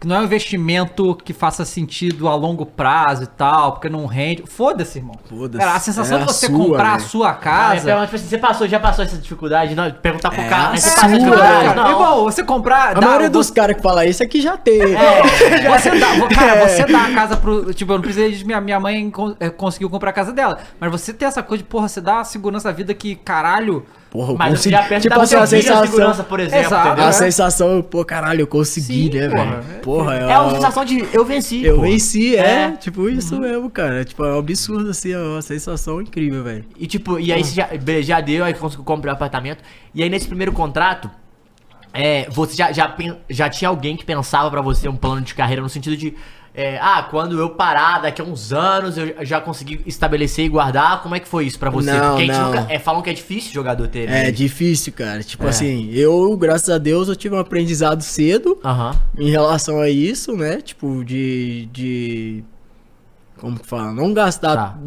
Que 0.00 0.06
não 0.06 0.14
é 0.14 0.20
um 0.20 0.24
investimento 0.24 1.12
que 1.24 1.32
faça 1.32 1.64
sentido 1.64 2.28
a 2.28 2.34
longo 2.36 2.64
prazo 2.64 3.24
e 3.24 3.26
tal, 3.26 3.72
porque 3.72 3.88
não 3.88 4.06
rende. 4.06 4.44
Foda-se, 4.46 4.98
irmão. 4.98 5.16
Foda-se. 5.28 5.58
Cara, 5.58 5.76
a 5.76 5.80
sensação 5.80 6.18
É 6.18 6.20
de 6.22 6.24
a 6.24 6.32
você 6.32 6.46
sua, 6.46 6.56
comprar 6.56 6.88
a 6.92 6.96
velho. 6.98 7.08
sua 7.08 7.30
Ah, 7.30 7.34
casa. 7.34 7.80
tipo 8.04 8.14
assim, 8.16 8.26
você 8.28 8.38
passou, 8.38 8.68
já 8.68 8.78
passou 8.78 9.04
essa 9.04 9.16
dificuldade? 9.16 9.74
Não, 9.74 9.90
perguntar 9.90 10.30
pro 10.30 10.40
É 10.40 10.48
cara. 10.48 10.68
a 10.68 10.70
né? 10.70 10.76
Você 10.76 10.90
sua, 10.90 11.02
passa. 11.02 11.74
Não. 11.74 11.90
Irmão, 11.90 12.22
você 12.22 12.44
comprar. 12.44 12.90
A 12.90 12.94
dá- 12.94 13.00
maioria 13.00 13.26
você- 13.26 13.32
dos 13.32 13.50
caras 13.50 13.74
que 13.76 13.82
fala 13.82 14.06
isso 14.06 14.22
aqui 14.22 14.40
já 14.40 14.56
tem. 14.56 14.78
Você 15.68 15.90
dá, 15.98 16.28
cara, 16.34 16.52
É. 16.60 16.68
você 16.68 16.84
dá 16.86 17.04
a 17.06 17.12
casa 17.14 17.36
pro. 17.36 17.74
Tipo, 17.74 17.92
eu 17.92 17.96
não 17.96 18.02
precisei 18.02 18.30
de. 18.32 18.44
Minha, 18.44 18.60
minha 18.60 18.78
mãe 18.78 19.12
eh, 19.40 19.50
conseguiu 19.50 19.90
comprar 19.90 20.10
a 20.10 20.12
casa 20.12 20.32
dela. 20.32 20.58
Mas 20.78 20.90
você 20.92 21.12
tem 21.12 21.26
essa 21.26 21.42
coisa 21.42 21.62
de, 21.62 21.68
porra, 21.68 21.88
você 21.88 22.00
dá 22.00 22.20
a 22.20 22.24
segurança 22.24 22.68
da 22.68 22.74
vida 22.74 22.94
que, 22.94 23.16
caralho. 23.16 23.84
Porra, 24.10 24.32
eu 24.32 24.36
Mas 24.38 24.48
você 24.48 24.56
consegui. 24.70 24.76
já 24.76 24.82
pensa 24.84 25.00
Tipo 25.02 25.20
assim, 25.20 25.34
a 25.36 25.46
sensação. 25.46 25.86
segurança, 25.86 26.24
por 26.24 26.40
exemplo, 26.40 26.66
Exato. 26.66 26.86
entendeu? 26.88 27.04
A 27.04 27.08
É. 27.08 27.12
sensação, 27.12 27.82
pô, 27.82 28.04
caralho, 28.04 28.40
eu 28.40 28.46
consegui, 28.46 29.10
Sim, 29.12 29.18
né, 29.18 29.28
porra. 29.28 29.60
velho? 29.60 29.80
Porra, 29.82 30.14
É 30.14 30.38
uma 30.38 30.50
sensação 30.52 30.84
de 30.84 31.06
eu 31.12 31.24
venci. 31.26 31.62
Eu 31.62 31.76
pô. 31.76 31.82
venci, 31.82 32.34
é, 32.36 32.40
É. 32.40 32.70
Tipo 32.72 33.08
isso 33.10 33.38
mesmo, 33.38 33.68
cara. 33.68 34.04
Tipo, 34.04 34.24
é 34.24 34.32
um 34.34 34.38
absurdo, 34.38 34.88
assim, 34.90 35.12
é 35.12 35.18
uma 35.18 35.42
sensação 35.42 36.00
incrível, 36.00 36.42
velho. 36.42 36.64
E 36.78 36.86
tipo, 36.86 37.18
e 37.20 37.30
aí 37.32 37.44
você 37.44 37.54
já, 37.54 37.68
já 38.00 38.20
deu, 38.22 38.44
aí 38.44 38.54
conseguiu 38.54 38.84
comprar 38.84 39.12
o 39.12 39.14
apartamento. 39.14 39.62
E 39.94 40.02
aí 40.02 40.08
nesse 40.08 40.26
primeiro 40.26 40.52
contrato, 40.52 41.10
é, 41.92 42.26
você 42.30 42.54
já, 42.56 42.72
já, 42.72 42.94
já 43.28 43.48
tinha 43.50 43.68
alguém 43.68 43.96
que 43.96 44.04
pensava 44.04 44.50
pra 44.50 44.60
você 44.62 44.88
um 44.88 44.96
plano 44.96 45.20
de 45.20 45.34
carreira 45.34 45.60
no 45.62 45.68
sentido 45.68 45.96
de. 45.96 46.14
É, 46.60 46.76
ah, 46.82 47.06
quando 47.08 47.38
eu 47.38 47.50
parar 47.50 48.02
daqui 48.02 48.20
a 48.20 48.24
uns 48.24 48.52
anos, 48.52 48.98
eu 48.98 49.14
já 49.24 49.40
consegui 49.40 49.80
estabelecer 49.86 50.44
e 50.44 50.48
guardar. 50.48 51.02
Como 51.02 51.14
é 51.14 51.20
que 51.20 51.28
foi 51.28 51.46
isso 51.46 51.56
pra 51.56 51.70
você? 51.70 51.92
Não, 51.92 52.16
Porque 52.16 52.22
a 52.22 52.26
gente 52.26 52.36
não. 52.36 52.46
nunca. 52.52 52.66
É, 52.68 52.80
falam 52.80 53.00
que 53.00 53.08
é 53.10 53.12
difícil 53.12 53.52
jogador 53.52 53.86
ter. 53.86 54.08
É 54.08 54.24
né? 54.24 54.30
difícil, 54.32 54.92
cara. 54.92 55.22
Tipo 55.22 55.44
É. 55.46 55.50
assim, 55.50 55.88
eu, 55.92 56.36
graças 56.36 56.68
a 56.68 56.78
Deus, 56.78 57.06
eu 57.08 57.14
tive 57.14 57.36
um 57.36 57.38
aprendizado 57.38 58.02
cedo 58.02 58.58
Aham. 58.64 59.00
em 59.16 59.30
relação 59.30 59.80
a 59.80 59.88
isso, 59.88 60.36
né? 60.36 60.60
Tipo, 60.60 61.04
de. 61.04 61.68
de 61.72 62.42
como 63.36 63.56
que 63.60 63.66
fala? 63.68 63.92
Não 63.92 64.12
gastar 64.12 64.56
Tá. 64.56 64.78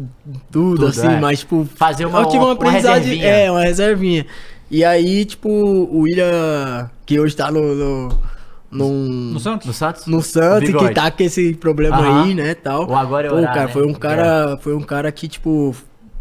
tudo, 0.50 0.76
Tudo, 0.76 0.86
assim, 0.88 1.06
é. 1.06 1.18
mas, 1.20 1.38
tipo. 1.38 1.66
Fazer 1.74 2.04
uma- 2.04 2.20
eu 2.20 2.26
tive 2.26 2.44
uma 2.44 2.52
aprendizagem. 2.52 3.14
reservinha. 3.16 3.26
É, 3.26 3.50
uma 3.50 3.62
reservinha. 3.62 4.26
E 4.70 4.84
aí, 4.84 5.24
tipo, 5.24 5.48
o 5.48 6.00
William, 6.00 6.90
que 7.06 7.18
hoje 7.18 7.34
tá 7.34 7.50
no. 7.50 7.74
no 7.74 8.32
num- 8.72 9.32
No 9.32 9.40
Santos? 9.40 9.66
No 9.66 9.72
Santos? 9.72 10.06
no 10.06 10.22
Santos, 10.22 10.66
Bigode. 10.66 10.88
que 10.88 10.94
tá 10.94 11.10
com 11.10 11.22
esse 11.22 11.54
problema 11.54 11.98
Aham. 11.98 12.24
aí, 12.24 12.34
né, 12.34 12.54
tal. 12.54 12.88
O 12.90 12.94
agora 12.96 13.26
é 13.26 13.30
Pô, 13.30 13.36
orar, 13.36 13.54
cara, 13.54 13.66
né? 13.66 13.72
foi 13.72 13.86
um 13.86 13.94
cara, 13.94 14.56
foi 14.58 14.74
um 14.74 14.80
cara 14.82 15.12
que, 15.12 15.28
tipo, 15.28 15.74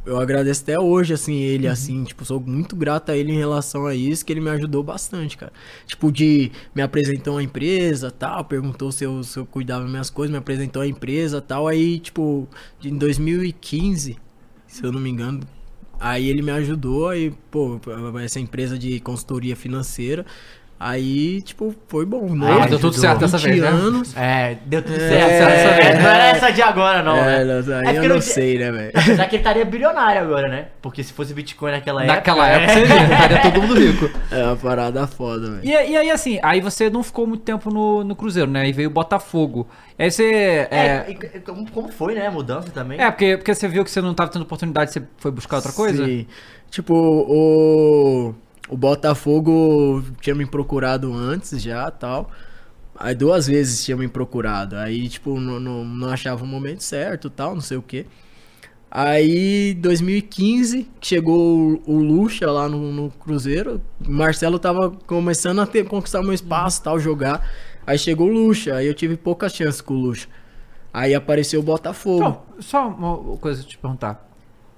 eu 0.05 0.19
agradeço 0.19 0.63
até 0.63 0.79
hoje, 0.79 1.13
assim, 1.13 1.35
ele, 1.41 1.67
assim, 1.67 2.03
tipo, 2.03 2.25
sou 2.25 2.39
muito 2.39 2.75
grato 2.75 3.11
a 3.11 3.15
ele 3.17 3.31
em 3.31 3.37
relação 3.37 3.85
a 3.85 3.93
isso, 3.95 4.25
que 4.25 4.33
ele 4.33 4.41
me 4.41 4.49
ajudou 4.49 4.83
bastante, 4.83 5.37
cara. 5.37 5.53
Tipo, 5.85 6.11
de, 6.11 6.51
me 6.73 6.81
apresentou 6.81 7.37
a 7.37 7.43
empresa, 7.43 8.09
tal, 8.11 8.43
perguntou 8.45 8.91
se 8.91 9.03
eu, 9.03 9.23
se 9.23 9.37
eu 9.37 9.45
cuidava 9.45 9.81
das 9.83 9.91
minhas 9.91 10.09
coisas, 10.09 10.31
me 10.31 10.37
apresentou 10.37 10.81
a 10.81 10.87
empresa, 10.87 11.39
tal, 11.41 11.67
aí, 11.67 11.99
tipo, 11.99 12.47
de- 12.79 12.89
em 12.89 12.97
2015, 12.97 14.17
se 14.67 14.83
eu 14.83 14.91
não 14.91 14.99
me 14.99 15.09
engano, 15.09 15.41
aí 15.99 16.27
ele 16.29 16.41
me 16.41 16.51
ajudou, 16.51 17.09
aí, 17.09 17.31
pô, 17.51 17.79
essa 18.23 18.39
empresa 18.39 18.77
de 18.79 18.99
consultoria 19.01 19.55
financeira, 19.55 20.25
Aí, 20.83 21.43
tipo, 21.43 21.75
foi 21.87 22.07
bom. 22.07 22.25
Ah, 22.41 22.57
mas 22.61 22.69
deu 22.71 22.79
tudo 22.79 22.95
certo 22.95 23.19
dessa 23.19 23.37
20 23.37 23.45
vez, 23.49 23.61
né? 23.61 23.67
anos. 23.67 24.17
É, 24.17 24.57
deu 24.65 24.81
tudo 24.81 24.95
É, 24.95 25.09
certo. 25.09 25.29
é, 25.29 25.89
É, 25.91 25.93
não 26.01 26.09
era 26.09 26.25
é. 26.25 26.29
essa 26.31 26.49
de 26.49 26.61
agora, 26.63 27.03
não. 27.03 27.15
É, 27.17 27.45
né? 27.45 27.61
não, 27.61 27.77
aí 27.87 27.97
É 27.97 27.99
eu 27.99 28.09
não 28.09 28.19
sei, 28.19 28.57
né, 28.57 28.71
velho? 28.71 28.91
Apesar 28.95 29.27
que 29.27 29.35
ele 29.35 29.41
estaria 29.41 29.63
bilionário 29.63 30.21
agora, 30.23 30.47
né? 30.47 30.69
Porque 30.81 31.03
se 31.03 31.13
fosse 31.13 31.35
Bitcoin 31.35 31.71
naquela 31.71 32.01
época. 32.03 32.15
Naquela 32.15 32.49
é. 32.49 32.55
época 32.55 32.73
seria, 32.73 33.03
estaria 33.03 33.41
todo 33.43 33.61
mundo 33.61 33.75
rico. 33.79 34.09
É 34.31 34.43
uma 34.43 34.55
parada 34.55 35.05
foda, 35.05 35.51
velho. 35.51 35.61
E, 35.63 35.69
e 35.69 35.97
aí, 35.97 36.09
assim, 36.09 36.39
aí 36.41 36.59
você 36.61 36.89
não 36.89 37.03
ficou 37.03 37.27
muito 37.27 37.43
tempo 37.43 37.69
no, 37.71 38.03
no 38.03 38.15
Cruzeiro, 38.15 38.49
né? 38.49 38.67
E 38.67 38.73
veio 38.73 38.89
o 38.89 38.91
Botafogo. 38.91 39.67
Aí 39.99 40.09
você. 40.09 40.67
É, 40.71 40.77
É, 40.77 41.05
e- 41.11 41.39
como, 41.41 41.69
como 41.69 41.91
foi, 41.91 42.15
né? 42.15 42.25
A 42.25 42.31
mudança 42.31 42.71
também. 42.71 42.99
é, 42.99 43.11
porque, 43.11 43.37
porque 43.37 43.53
você 43.53 43.67
viu 43.67 43.83
que 43.83 43.91
você 43.91 44.01
não 44.01 44.15
tava 44.15 44.31
tendo 44.31 44.41
oportunidade, 44.41 44.91
você 44.91 45.03
foi 45.19 45.29
buscar 45.29 45.57
outra 45.57 45.71
coisa? 45.73 46.03
Sim. 46.03 46.25
Tipo, 46.71 46.95
o, 46.95 48.33
o 48.71 48.77
Botafogo 48.77 50.01
tinha 50.21 50.33
me 50.33 50.45
procurado 50.45 51.13
antes 51.13 51.61
já 51.61 51.91
tal. 51.91 52.31
Aí 52.97 53.13
duas 53.13 53.45
vezes 53.45 53.83
tinha 53.83 53.97
me 53.97 54.07
procurado. 54.07 54.77
Aí, 54.77 55.09
tipo, 55.09 55.37
não, 55.37 55.59
não, 55.59 55.83
não 55.83 56.09
achava 56.09 56.43
o 56.43 56.47
momento 56.47 56.81
certo 56.81 57.29
tal, 57.29 57.53
não 57.53 57.61
sei 57.61 57.75
o 57.75 57.81
quê. 57.81 58.05
Aí, 58.89 59.73
2015, 59.73 60.89
que 61.01 61.07
chegou 61.07 61.81
o, 61.85 61.95
o 61.95 61.97
Lucha 61.97 62.49
lá 62.49 62.69
no, 62.69 62.93
no 62.93 63.11
Cruzeiro. 63.11 63.81
Marcelo 64.07 64.57
tava 64.57 64.91
começando 65.05 65.59
a 65.59 65.65
ter, 65.65 65.85
conquistar 65.85 66.21
meu 66.21 66.33
espaço 66.33 66.81
tal, 66.81 66.97
jogar. 66.97 67.45
Aí 67.85 67.99
chegou 67.99 68.29
o 68.29 68.31
Lucha. 68.31 68.75
Aí 68.75 68.87
eu 68.87 68.93
tive 68.93 69.17
pouca 69.17 69.49
chance 69.49 69.83
com 69.83 69.95
o 69.95 69.97
Lucha. 69.97 70.29
Aí 70.93 71.13
apareceu 71.13 71.59
o 71.59 71.63
Botafogo. 71.63 72.21
Então, 72.21 72.41
só 72.59 72.87
uma 72.87 73.37
coisa 73.37 73.63
te 73.63 73.77
perguntar. 73.77 74.30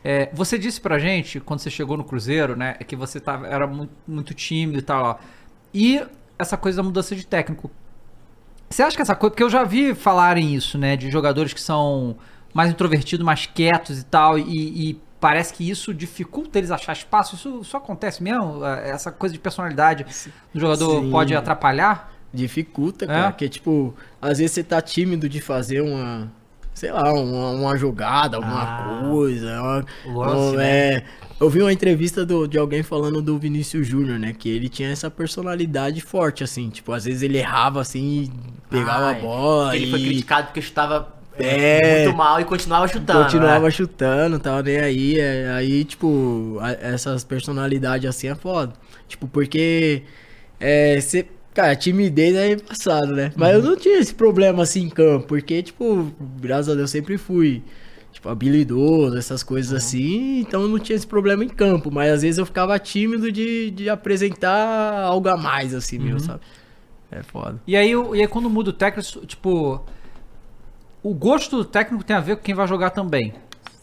É, 0.04 0.30
você 0.34 0.58
disse 0.60 0.82
pra 0.82 1.00
gente, 1.00 1.40
quando 1.40 1.60
você 1.62 1.70
chegou 1.70 1.96
no 1.96 2.04
Cruzeiro, 2.04 2.56
né, 2.56 2.74
que 2.74 2.96
você 2.96 3.20
tava, 3.20 3.48
era 3.48 3.66
muito, 3.66 3.94
muito 4.08 4.34
tímido 4.34 4.80
e 4.80 4.82
tal, 4.82 5.04
ó. 5.04 5.16
E 5.74 6.02
essa 6.38 6.58
coisa 6.58 6.78
da 6.78 6.84
mudança 6.84 7.16
de 7.16 7.26
técnico. 7.26 7.72
Você 8.70 8.84
acha 8.84 8.96
que 8.96 9.02
essa 9.02 9.16
coisa. 9.16 9.32
Porque 9.32 9.44
eu 9.44 9.50
já 9.50 9.64
vi 9.64 9.94
falarem 9.94 10.54
isso, 10.54 10.78
né? 10.78 10.96
De 10.98 11.10
jogadores 11.12 11.54
que 11.54 11.62
são 11.62 12.16
mais 12.54 12.70
introvertidos, 12.72 13.26
mais 13.26 13.46
quietos 13.46 14.00
e 14.00 14.04
tal, 14.06 14.38
e, 14.38 14.90
e 14.92 15.02
parece 15.20 15.54
que 15.54 15.68
isso 15.70 15.94
dificulta 15.94 16.58
eles 16.58 16.70
achar 16.72 16.94
espaço. 16.94 17.36
Isso, 17.36 17.60
isso 17.62 17.78
acontece 17.78 18.22
mesmo? 18.22 18.64
É, 18.66 18.90
Essa 18.90 19.12
coisa 19.12 19.34
de 19.34 19.40
personalidade 19.40 20.06
do 20.54 20.60
jogador 20.60 21.02
Sim. 21.02 21.12
pode 21.12 21.36
atrapalhar? 21.36 22.12
Dificulta, 22.34 23.06
É? 23.06 23.08
cara. 23.08 23.30
Porque, 23.32 23.48
tipo, 23.48 23.96
às 24.22 24.40
vezes 24.40 24.52
você 24.54 24.64
tá 24.64 24.82
tímido 24.82 25.30
de 25.30 25.40
fazer 25.40 25.82
uma. 25.82 26.32
Sei 26.74 26.92
lá, 26.92 27.14
uma, 27.14 27.52
uma 27.52 27.78
jogada, 27.78 28.38
alguma 28.38 28.64
Ah, 28.64 29.00
coisa. 29.10 29.62
Uma, 29.62 29.86
lance, 30.06 30.56
um, 30.56 30.58
né? 30.58 30.96
é, 30.98 31.04
eu 31.40 31.50
vi 31.50 31.62
uma 31.62 31.72
entrevista 31.72 32.26
do- 32.26 32.48
de 32.48 32.58
alguém 32.58 32.82
falando 32.84 33.22
do 33.22 33.38
Vinícius 33.38 33.86
Júnior, 33.88 34.18
né? 34.20 34.34
Que 34.38 34.50
ele 34.50 34.68
tinha 34.70 34.90
essa 34.90 35.10
personalidade 35.10 36.02
forte, 36.02 36.44
assim. 36.44 36.70
Tipo, 36.70 36.92
às 36.94 37.06
vezes 37.06 37.22
ele 37.22 37.38
errava 37.38 37.80
assim, 37.82 38.24
e 38.24 38.32
pegava 38.70 39.06
a 39.06 39.10
Ai, 39.10 39.22
bola. 39.22 39.76
Ele 39.76 39.86
e 39.86 39.90
foi 39.92 40.00
criticado 40.02 40.48
porque 40.48 40.62
chutava 40.62 41.14
É. 41.38 42.04
muito 42.06 42.18
mal 42.18 42.40
e 42.42 42.46
continuava 42.46 42.88
chutando. 42.88 43.24
continuava 43.24 43.66
né? 43.66 43.72
chutando, 43.72 44.40
tava 44.40 44.64
nem 44.64 44.78
aí. 44.80 45.20
é, 45.20 45.52
aí, 45.52 45.84
tipo, 45.86 46.58
a- 46.62 46.72
essas 46.74 47.24
personalidades 47.24 48.08
assim 48.10 48.28
é 48.28 48.36
foda. 48.36 48.74
Tipo, 49.08 49.28
porque 49.28 50.04
é, 50.60 51.00
cê, 51.02 51.26
cara, 51.54 51.76
timidez 51.76 52.36
é 52.36 52.54
embaçado, 52.54 53.14
né? 53.14 53.32
Mas 53.36 53.54
eu 53.56 53.60
Uhum. 53.62 53.70
não 53.72 53.78
tinha 53.78 53.98
esse 54.00 54.14
problema 54.14 54.64
assim 54.64 54.84
em 54.84 54.90
campo, 54.90 55.28
porque, 55.28 55.62
tipo, 55.64 56.12
graças 56.40 56.70
a 56.70 56.76
Deus 56.76 56.90
sempre 56.90 57.18
fui, 57.18 57.64
tipo, 58.12 58.30
habilidoso, 58.30 59.18
essas 59.18 59.44
coisas 59.44 59.72
Uhum. 59.72 59.78
assim, 59.78 60.40
então 60.40 60.62
eu 60.64 60.68
não 60.68 60.80
tinha 60.80 60.96
esse 60.96 61.08
problema 61.08 61.44
em 61.44 61.50
campo. 61.50 61.90
Mas 61.92 62.12
às 62.12 62.22
vezes 62.22 62.38
eu 62.38 62.46
ficava 62.46 62.78
tímido 62.80 63.32
de, 63.32 63.72
de 63.72 63.90
apresentar 63.90 65.04
algo 65.04 65.28
a 65.30 65.38
mais, 65.38 65.74
assim, 65.74 65.98
Uhum. 66.00 66.06
meu, 66.06 66.20
sabe? 66.20 66.42
É 67.12 67.22
foda. 67.22 67.62
E 67.68 67.76
aí, 67.76 67.92
e 67.92 68.22
aí 68.22 68.28
quando 68.28 68.50
muda 68.50 68.72
o 68.72 68.74
técnico, 68.74 69.26
tipo. 69.26 69.82
O 71.04 71.14
gosto 71.14 71.58
do 71.58 71.66
técnico 71.66 72.04
tem 72.04 72.16
a 72.16 72.20
ver 72.20 72.38
com 72.38 72.42
quem 72.44 72.56
vai 72.56 72.68
jogar 72.68 72.90
também. 72.92 73.34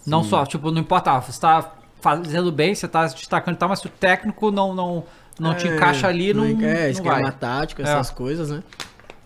Não 0.07 0.23
só, 0.25 0.47
tipo, 0.47 0.71
não 0.71 0.81
importa, 0.81 1.13
ah, 1.13 1.21
você 1.21 1.39
tá 1.39 1.75
fazendo 2.01 2.51
bem, 2.51 2.75
você 2.75 2.89
tá 2.89 3.07
se 3.07 3.15
destacando 3.15 3.55
e 3.57 3.59
tal, 3.59 3.69
mas 3.69 3.79
se 3.81 3.87
o 3.87 3.91
técnico 3.91 4.51
não, 4.51 4.75
não, 4.75 5.05
não 5.41 5.55
te 5.55 5.67
É, 5.67 5.75
encaixa 5.75 6.07
ali, 6.07 6.33
não, 6.35 6.45
É, 6.45 6.53
não 6.53 6.91
esquema 6.91 7.21
vai. 7.23 7.33
tático, 7.33 7.81
É. 7.83 7.85
essas 7.85 8.11
coisas, 8.11 8.51
né? 8.51 8.63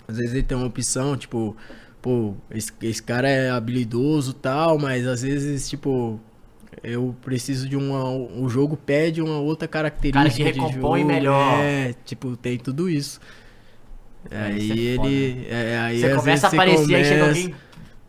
Às 0.08 0.16
vezes 0.16 0.32
ele 0.32 0.42
tem 0.42 0.56
uma 0.56 0.66
opção, 0.66 1.16
tipo, 1.16 1.56
pô, 2.00 2.34
esse, 2.50 2.70
esse 2.82 3.02
cara 3.02 3.28
é 3.28 3.50
habilidoso 3.50 4.30
e 4.32 4.34
tal, 4.34 4.78
mas 4.78 5.06
às 5.06 5.22
vezes, 5.22 5.68
tipo, 5.68 6.20
eu 6.82 7.14
preciso 7.22 7.68
de 7.68 7.76
uma. 7.76 8.10
O 8.10 8.48
jogo 8.48 8.76
pede 8.76 9.22
uma 9.22 9.38
outra 9.38 9.66
característica. 9.66 10.30
de 10.30 10.42
recompõe 10.42 11.00
jogo, 11.00 11.12
melhor. 11.12 11.58
É, 11.62 11.94
tipo, 12.04 12.36
tem 12.36 12.58
tudo 12.58 12.88
isso. 12.90 13.20
É, 14.30 14.38
aí 14.42 14.70
é 14.70 14.90
ele. 14.92 15.46
é, 15.50 15.78
aí 15.78 16.00
Você 16.00 16.14
começa 16.14 16.46
a 16.46 16.50
aparecer 16.50 16.94
aí 16.94 17.04
chega 17.04 17.20
começa- 17.24 17.40
alguém. 17.40 17.54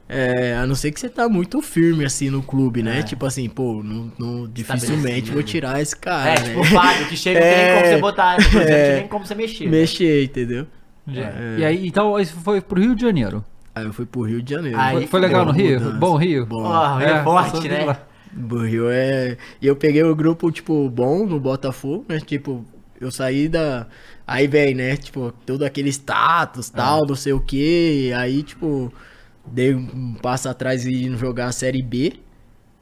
É, 0.07 0.55
a 0.55 0.67
não 0.67 0.75
ser 0.75 0.91
que 0.91 0.99
você 0.99 1.09
tá 1.09 1.27
muito 1.27 1.61
firme 1.61 2.05
assim 2.05 2.29
no 2.29 2.41
clube, 2.43 2.83
né? 2.83 2.99
É. 2.99 3.03
Tipo 3.03 3.25
assim, 3.25 3.49
pô, 3.49 3.81
não, 3.83 4.11
não- 4.19 4.47
dificilmente 4.47 5.31
vou 5.31 5.41
tirar 5.41 5.81
esse 5.81 5.95
cara. 5.95 6.31
É, 6.31 6.39
né? 6.39 6.45
tipo 6.49 6.59
o 6.59 6.63
Fábio, 6.63 7.07
que 7.07 7.17
chega 7.17 7.39
não 7.39 7.47
tem 7.47 7.57
nem 7.57 7.73
como 7.73 7.85
É. 7.85 7.89
você 7.95 8.01
botar. 8.01 8.37
No 8.37 8.43
Cruzeiro, 8.49 8.69
não 8.69 8.75
É. 8.77 8.85
tem 8.91 8.99
nem 8.99 9.07
como 9.07 9.25
você 9.25 9.35
mexer. 9.35 9.65
né? 9.65 9.71
Mexer, 9.71 10.23
entendeu? 10.25 10.67
É. 11.07 11.59
E 11.59 11.65
aí, 11.65 11.87
então, 11.87 12.19
isso 12.19 12.35
foi 12.37 12.61
pro 12.61 12.79
Rio 12.81 12.95
de 12.95 13.01
Janeiro. 13.01 13.43
Aí 13.73 13.85
eu 13.85 13.93
fui 13.93 14.05
pro 14.05 14.21
Rio 14.21 14.41
de 14.41 14.53
Janeiro. 14.53 14.79
Aí 14.79 14.93
Foi, 14.99 15.07
foi 15.07 15.19
legal 15.19 15.45
no 15.45 15.51
Rio? 15.51 15.79
mudança. 15.79 15.97
Bom 15.97 16.15
Rio? 16.15 16.45
Bom. 16.45 16.63
Ó, 16.63 16.99
é, 16.99 17.23
forte, 17.23 17.51
passou 17.51 17.69
né? 17.69 17.97
O 18.37 18.57
Rio 18.63 18.89
é. 18.89 19.37
E 19.61 19.67
eu 19.67 19.75
peguei 19.75 20.01
o 20.03 20.15
grupo, 20.15 20.51
tipo, 20.51 20.89
bom 20.89 21.25
no 21.25 21.39
Botafogo, 21.39 22.05
né? 22.07 22.19
Tipo, 22.19 22.65
eu 23.01 23.11
saí 23.11 23.47
da. 23.49 23.85
Aí 24.25 24.47
vem, 24.47 24.73
né? 24.73 24.95
Tipo, 24.97 25.33
todo 25.45 25.63
aquele 25.63 25.89
status 25.89 26.69
tal, 26.69 27.05
não 27.05 27.15
sei 27.15 27.33
o 27.33 27.39
quê. 27.39 28.11
Aí, 28.15 28.41
tipo, 28.43 28.91
dei 29.47 29.73
um 29.73 30.13
passo 30.15 30.49
atrás 30.49 30.85
e 30.85 31.05
indo 31.05 31.17
jogar 31.17 31.47
a 31.47 31.51
Série 31.51 31.81
B, 31.81 32.13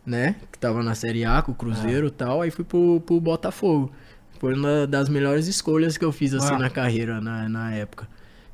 né? 0.05 0.35
Que 0.51 0.57
tava 0.59 0.81
na 0.83 0.95
Série 0.95 1.23
A 1.25 1.41
com 1.41 1.51
o 1.51 1.55
Cruzeiro 1.55 2.07
e 2.07 2.11
tal. 2.11 2.41
Aí 2.41 2.51
fui 2.51 2.63
pro, 2.65 3.01
pro 3.01 3.19
Botafogo. 3.19 3.91
Foi 4.39 4.53
uma 4.53 4.85
das 4.85 5.07
melhores 5.07 5.47
escolhas 5.47 5.97
que 5.97 6.03
eu 6.03 6.11
fiz, 6.11 6.33
assim, 6.33 6.53
Ah. 6.53 6.59
na 6.59 6.69
carreira, 6.69 7.21
na, 7.21 7.47
na 7.47 7.71
época. 7.73 8.07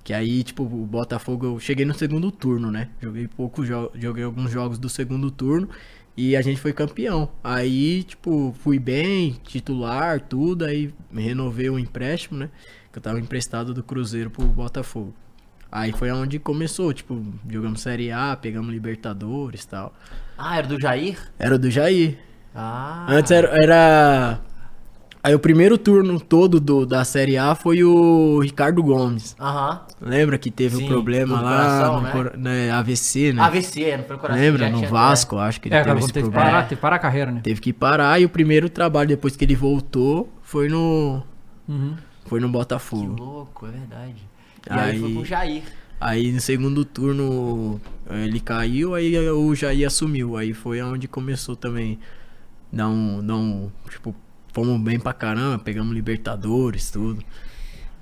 Que 0.04 0.14
aí, 0.14 0.44
tipo, 0.44 0.64
o 0.64 0.86
Botafogo, 0.86 1.46
eu 1.46 1.60
cheguei 1.60 1.86
no 1.86 1.94
segundo 1.94 2.32
turno, 2.32 2.72
né? 2.72 2.90
Joguei 3.02 3.28
poucos 3.28 3.68
jogos, 3.68 4.00
joguei 4.00 4.24
alguns 4.24 4.52
jogos 4.52 4.78
do 4.80 4.88
segundo 4.90 5.30
turno 5.32 5.68
e 6.16 6.36
a 6.36 6.42
gente 6.42 6.60
foi 6.60 6.74
campeão. 6.74 7.30
Aí, 7.44 8.04
tipo, 8.04 8.54
fui 8.60 8.80
bem, 8.80 9.38
titular, 9.44 10.20
tudo, 10.22 10.66
aí 10.66 10.94
renovei 11.14 11.70
o 11.70 11.78
empréstimo, 11.80 12.38
né? 12.40 12.50
Que 12.92 12.98
eu 12.98 13.02
tava 13.04 13.20
emprestado 13.20 13.74
do 13.74 13.84
Cruzeiro 13.84 14.30
pro 14.30 14.46
Botafogo. 14.46 15.14
Aí 15.72 15.92
foi 15.92 16.12
onde 16.12 16.40
começou, 16.40 16.92
tipo, 16.94 17.22
jogamos 17.50 17.82
Série 17.82 18.12
A, 18.12 18.36
pegamos 18.36 18.72
Libertadores 18.72 19.64
e 19.64 19.68
tal. 19.68 19.94
Ah, 20.38 20.58
era 20.58 20.68
do 20.68 20.80
Jair? 20.82 21.18
Era 21.38 21.60
do 21.60 21.70
Jair. 21.70 22.18
Ah. 22.56 23.06
Antes 23.10 23.32
era, 23.32 23.50
era- 23.62 24.40
Aí 25.22 25.36
o 25.36 25.40
primeiro 25.40 25.78
turno 25.78 26.18
todo 26.18 26.62
do, 26.62 26.86
da 26.86 27.04
Série 27.04 27.38
A 27.38 27.54
foi 27.54 27.84
o 27.84 28.40
Ricardo 28.40 28.82
Gomes. 28.82 29.36
Aham. 29.38 29.82
Lembra 30.00 30.38
que 30.38 30.50
teve 30.50 30.78
Sim, 30.78 30.86
um 30.86 30.88
problema 30.88 31.42
lá 31.42 31.58
coração, 31.58 32.02
no 32.02 32.24
né? 32.24 32.32
né, 32.38 32.72
AVC, 32.72 33.34
né? 33.34 33.42
AVC, 33.42 33.98
não 33.98 34.06
foi 34.06 34.16
o 34.16 34.20
coração. 34.20 34.42
Lembra? 34.42 34.70
No 34.70 34.88
Vasco, 34.88 35.38
acho 35.38 35.60
que 35.60 35.68
ele 35.68 35.76
É, 35.76 35.80
teve 35.80 35.90
cara, 35.90 36.00
esse 36.00 36.14
teve 36.14 36.26
que 36.28 36.32
problema. 36.32 36.52
parar, 36.52 36.64
teve 36.64 36.76
que 36.78 36.82
parar 36.82 36.96
a 36.96 37.00
carreira, 37.00 37.32
né? 37.34 37.42
Teve 37.44 37.60
que 37.60 37.74
parar 37.74 38.20
e 38.22 38.24
o 38.26 38.30
primeiro 38.30 38.70
trabalho 38.70 39.10
depois 39.10 39.36
que 39.36 39.44
ele 39.44 39.56
voltou 39.56 40.32
foi 40.42 40.70
no 40.70 41.22
Uhum. 41.68 41.96
foi 42.26 42.40
no 42.40 42.48
Que 42.48 42.54
Botafogo. 42.54 43.16
louco, 43.22 43.68
é 43.68 43.72
verdade. 43.72 44.29
E 44.70 44.74
aí, 44.74 44.92
Aí- 44.92 45.00
foi 45.00 45.14
pro 45.14 45.26
Jair. 45.26 45.64
Aí 46.02 46.32
no 46.32 46.40
segundo 46.40 46.86
turno 46.86 47.80
eh, 48.10 48.24
ele 48.26 48.40
caiu, 48.40 48.96
aí 48.96 49.18
o 49.32 49.54
Jair 49.54 49.86
assumiu. 49.88 50.38
Aí 50.38 50.54
foi 50.54 50.82
onde 50.82 51.08
começou 51.08 51.56
também 51.58 52.00
dar 52.72 52.88
um 52.88 53.70
tipo, 53.90 54.16
fomos 54.54 54.80
bem 54.80 54.98
pra 55.00 55.12
caramba, 55.12 55.60
pegamos 55.60 55.94
Libertadores, 55.94 56.90
tudo. 56.90 57.22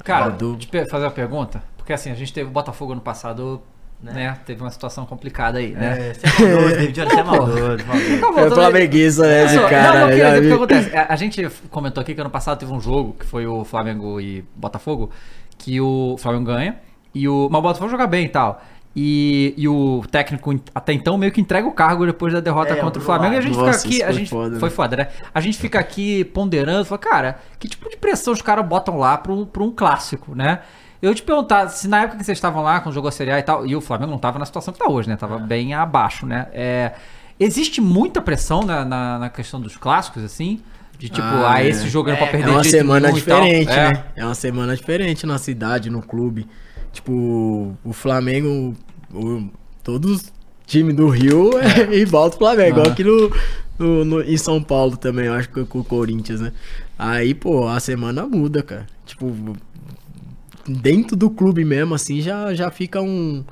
Cara, 0.03 0.30
do- 0.30 0.55
deixa 0.55 0.78
eu 0.78 0.88
fazer 0.89 1.05
uma 1.05 1.11
pergunta. 1.11 1.63
Porque 1.76 1.91
assim, 1.91 2.11
a 2.11 2.15
gente 2.15 2.32
teve 2.32 2.49
o 2.49 2.51
Botafogo 2.53 2.91
ano 2.91 3.01
passado, 3.01 3.61
né? 4.01 4.13
Né? 4.13 4.38
Teve 4.45 4.61
uma 4.61 4.70
situação 4.70 5.05
complicada 5.05 5.57
aí, 5.57 5.72
né? 5.72 6.09
É, 6.09 6.13
você 6.13 6.43
é 6.43 6.53
maldoso, 6.53 6.70
David 6.78 6.91
Jones, 6.93 7.13
você 7.13 7.20
é 7.20 7.24
maldoso, 7.24 7.86
maldoso. 7.88 8.20
Calma, 8.20 8.39
É 8.39 8.43
eu 8.43 8.49
tô- 8.49 8.55
flamenguista, 8.55 9.22
né, 9.24 9.45
esse 9.45 9.55
Não, 9.55 9.70
cara, 9.70 9.99
não, 10.07 10.18
já 10.18 10.30
porque 10.34 10.41
vi. 10.41 10.53
acontece. 10.53 10.95
A, 10.95 11.13
a 11.13 11.15
gente 11.15 11.49
comentou 11.72 12.01
aqui 12.01 12.13
que 12.13 12.22
ano 12.22 12.30
passado 12.30 12.59
teve 12.59 12.72
um 12.72 12.80
jogo 12.80 13.15
que 13.20 13.26
foi 13.26 13.47
o 13.47 13.65
Flamengo 13.65 14.22
e 14.22 14.45
Botafogo, 14.55 15.09
que 15.68 15.82
o 15.82 16.15
Flamengo 16.18 16.45
ganha, 16.45 16.78
e 17.13 17.28
o, 17.28 17.49
mas 17.51 17.59
o 17.59 17.61
Botafogo 17.61 17.91
joga 17.91 18.07
bem 18.07 18.26
e 18.26 18.30
tal. 18.30 18.61
E, 18.95 19.53
e 19.57 19.68
o 19.68 20.01
técnico 20.09 20.57
até 20.74 20.93
então 20.93 21.18
meio 21.18 21.30
que 21.32 21.41
entrega 21.41 21.68
o 21.68 21.74
cargo 21.74 22.05
depois 22.05 22.32
da 22.32 22.39
derrota 22.39 22.74
É, 22.74 22.78
contra 22.78 23.01
o 23.01 23.05
Flamengo. 23.05 23.34
E 23.36 23.38
a 23.38 23.41
gente 23.41 23.57
Nossa, 23.57 23.80
fica 23.80 23.95
aqui. 23.95 24.01
A 24.01 24.05
foi 24.07 24.13
gente, 24.15 24.30
foda, 24.30 24.49
né? 24.49 24.59
foi 24.59 24.70
foda, 24.70 24.95
né? 24.95 25.07
A 25.36 25.41
gente 25.41 25.57
fica 25.57 25.78
aqui 25.78 26.24
ponderando, 26.24 26.86
fala, 26.86 26.97
cara, 26.99 27.39
que 27.59 27.68
tipo 27.68 27.89
de 27.89 27.97
pressão 27.97 28.34
os 28.34 28.41
caras 28.41 28.65
botam 28.65 28.97
lá 28.97 29.18
pra 29.18 29.34
um, 29.34 29.45
pra 29.45 29.61
um 29.61 29.70
clássico, 29.72 30.34
né? 30.34 30.61
Eu 31.01 31.13
te 31.13 31.22
perguntar, 31.22 31.68
se 31.68 31.86
na 31.89 32.03
época 32.03 32.18
que 32.18 32.24
vocês 32.24 32.38
estavam 32.38 32.63
lá, 32.63 32.80
quando 32.80 32.95
jogou 32.95 33.09
a 33.09 33.11
Série 33.11 33.32
A 33.32 33.39
e 33.39 33.43
tal, 33.43 33.68
e 33.68 33.76
o 33.76 33.82
Flamengo 33.82 34.11
não 34.11 34.18
tava 34.18 34.39
na 34.39 34.45
situação 34.45 34.74
que 34.74 34.80
tá 34.80 34.89
hoje, 34.89 35.09
né? 35.09 35.18
Tava 35.18 35.38
bem 35.38 35.74
abaixo, 35.74 36.26
né? 36.26 36.47
É, 36.53 36.93
existe 37.38 37.82
muita 37.82 38.22
pressão 38.22 38.61
na, 38.61 38.86
na, 38.86 39.20
na 39.20 39.30
questão 39.30 39.59
dos 39.59 39.76
clássicos, 39.76 40.24
assim? 40.24 40.61
De 41.00 41.10
tipo, 41.10 41.22
Ah, 41.22 41.54
ah, 41.54 41.64
é. 41.64 41.70
esse 41.70 41.88
jogo 41.89 42.10
era 42.10 42.18
pra 42.18 42.28
É, 42.28 42.32
perder 42.32 42.48
É 42.48 42.52
uma 42.52 42.64
semana 42.64 43.12
diferente, 43.12 43.70
É. 43.72 43.93
né? 43.93 44.04
É 44.16 44.26
uma 44.26 44.34
semana 44.36 44.76
diferente 44.76 45.26
na 45.26 45.38
cidade, 45.38 45.89
no 45.89 46.02
clube. 46.02 46.48
Tipo, 46.91 47.76
o 47.84 47.93
Flamengo, 47.93 48.74
o- 49.14 49.48
todos 49.84 50.12
os 50.24 50.34
times 50.66 50.95
do 50.95 51.08
Rio 51.08 51.52
é 51.60 51.93
igual 52.02 52.30
do 52.30 52.38
Flamengo, 52.38 52.70
igual 52.70 52.88
Ah. 52.88 52.91
aqui 52.91 53.04
no, 53.04 53.32
no- 53.78 54.06
no- 54.06 54.22
em 54.24 54.38
São 54.38 54.62
Paulo 54.64 54.98
também, 54.98 55.26
eu 55.28 55.34
acho 55.34 55.50
que 55.50 55.64
com 55.66 55.80
o 55.80 55.84
Corinthians, 55.84 56.41
né? 56.41 56.52
Aí, 56.98 57.34
pô, 57.36 57.68
a 57.68 57.80
semana 57.80 58.26
muda, 58.26 58.64
cara. 58.64 58.88
Tipo, 59.06 59.32
dentro 60.68 61.16
do 61.16 61.30
clube 61.30 61.64
mesmo, 61.64 61.93
assim, 61.95 62.22
já, 62.22 62.54
já 62.54 62.70
fica 62.72 63.02
um, 63.02 63.43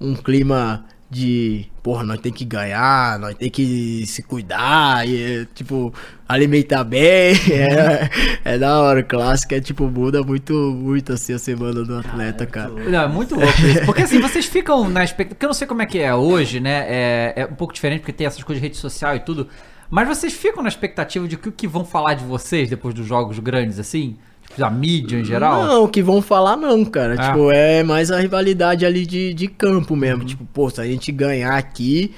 um 0.00 0.14
clima 0.14 0.84
de, 1.14 1.66
porra, 1.80 2.02
nós 2.02 2.18
tem 2.18 2.32
que 2.32 2.44
ganhar, 2.44 3.20
nós 3.20 3.36
tem 3.36 3.48
que 3.48 4.04
se 4.04 4.20
cuidar, 4.20 5.08
e, 5.08 5.46
tipo, 5.54 5.94
alimentar 6.28 6.82
bem, 6.82 7.36
é, 7.52 8.10
é 8.44 8.58
da 8.58 8.80
hora, 8.80 9.00
o 9.00 9.04
clássico 9.04 9.54
é, 9.54 9.60
tipo, 9.60 9.84
muda 9.88 10.24
muito, 10.24 10.52
muito, 10.52 11.12
assim, 11.12 11.32
a 11.32 11.38
semana 11.38 11.84
do 11.84 11.96
atleta, 11.96 12.44
cara. 12.46 12.70
Não, 12.70 13.02
é 13.02 13.06
muito 13.06 13.36
louco 13.36 13.60
isso. 13.64 13.84
Porque 13.86 14.02
assim, 14.02 14.20
vocês 14.20 14.46
ficam 14.46 14.88
na 14.90 15.04
expectativa. 15.04 15.34
Porque 15.34 15.46
eu 15.46 15.48
não 15.48 15.54
sei 15.54 15.68
como 15.68 15.82
é 15.82 15.86
que 15.86 16.00
é 16.00 16.12
hoje, 16.12 16.58
né? 16.58 16.84
É, 16.88 17.34
é 17.36 17.46
um 17.46 17.54
pouco 17.54 17.72
diferente 17.72 18.00
porque 18.00 18.12
tem 18.12 18.26
essas 18.26 18.42
coisas 18.42 18.60
de 18.60 18.66
rede 18.66 18.76
social 18.76 19.14
e 19.14 19.20
tudo. 19.20 19.48
Mas 19.88 20.08
vocês 20.08 20.32
ficam 20.32 20.62
na 20.62 20.68
expectativa 20.68 21.28
de 21.28 21.36
que 21.36 21.48
o 21.48 21.52
que 21.52 21.68
vão 21.68 21.84
falar 21.84 22.14
de 22.14 22.24
vocês 22.24 22.68
depois 22.68 22.94
dos 22.94 23.06
jogos 23.06 23.38
grandes, 23.38 23.78
assim? 23.78 24.16
Da 24.56 24.70
mídia 24.70 25.18
em 25.18 25.24
geral? 25.24 25.64
Não, 25.64 25.84
o 25.84 25.88
que 25.88 26.02
vão 26.02 26.22
falar 26.22 26.56
não, 26.56 26.84
cara. 26.84 27.14
É. 27.14 27.28
Tipo, 27.28 27.50
é 27.50 27.82
mais 27.82 28.10
a 28.10 28.18
rivalidade 28.18 28.86
ali 28.86 29.04
de, 29.04 29.34
de 29.34 29.48
campo 29.48 29.96
mesmo. 29.96 30.24
Tipo, 30.24 30.44
pô, 30.44 30.70
se 30.70 30.80
a 30.80 30.84
gente 30.84 31.10
ganhar 31.10 31.56
aqui, 31.56 32.14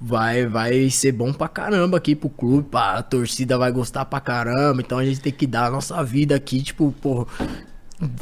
vai, 0.00 0.46
vai 0.46 0.88
ser 0.90 1.12
bom 1.12 1.32
pra 1.32 1.48
caramba 1.48 1.96
aqui 1.96 2.14
pro 2.14 2.28
clube, 2.28 2.68
pá, 2.70 2.94
a 2.94 3.02
torcida 3.02 3.58
vai 3.58 3.70
gostar 3.72 4.04
pra 4.04 4.20
caramba. 4.20 4.80
Então 4.80 4.98
a 4.98 5.04
gente 5.04 5.20
tem 5.20 5.32
que 5.32 5.46
dar 5.46 5.66
a 5.66 5.70
nossa 5.70 6.02
vida 6.02 6.34
aqui, 6.34 6.62
tipo, 6.62 6.94
pô. 7.00 7.26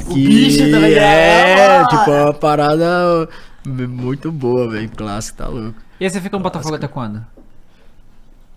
Que 0.09 0.26
bicho 0.26 0.70
também 0.70 0.94
é, 0.94 1.80
é, 1.80 1.86
tipo, 1.86 2.11
é 2.11 2.24
uma 2.24 2.34
parada 2.34 3.28
muito 3.66 4.32
boa, 4.32 4.70
velho. 4.70 4.88
Clássico, 4.90 5.38
tá 5.38 5.48
louco. 5.48 5.74
E 6.00 6.04
aí 6.04 6.11
você 6.11 6.20
fica 6.20 6.36
no 6.36 6.42
Botafogo 6.42 6.74
até 6.74 6.88
quando? 6.88 7.24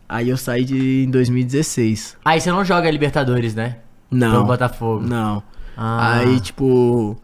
Aí 0.08 0.30
eu 0.30 0.38
saí 0.38 0.66
de, 0.66 1.04
em 1.04 1.12
2016. 1.12 2.18
Aí 2.26 2.41
você 2.41 2.52
não 2.52 2.66
joga 2.66 2.89
Libertadores, 2.89 3.54
né? 3.54 3.78
Não. 4.10 4.32
Pelo 4.32 4.45
Botafogo. 4.45 5.05
Não. 5.05 5.43
Ah. 5.76 6.18
Aí, 6.18 6.39
tipo, 6.39 7.18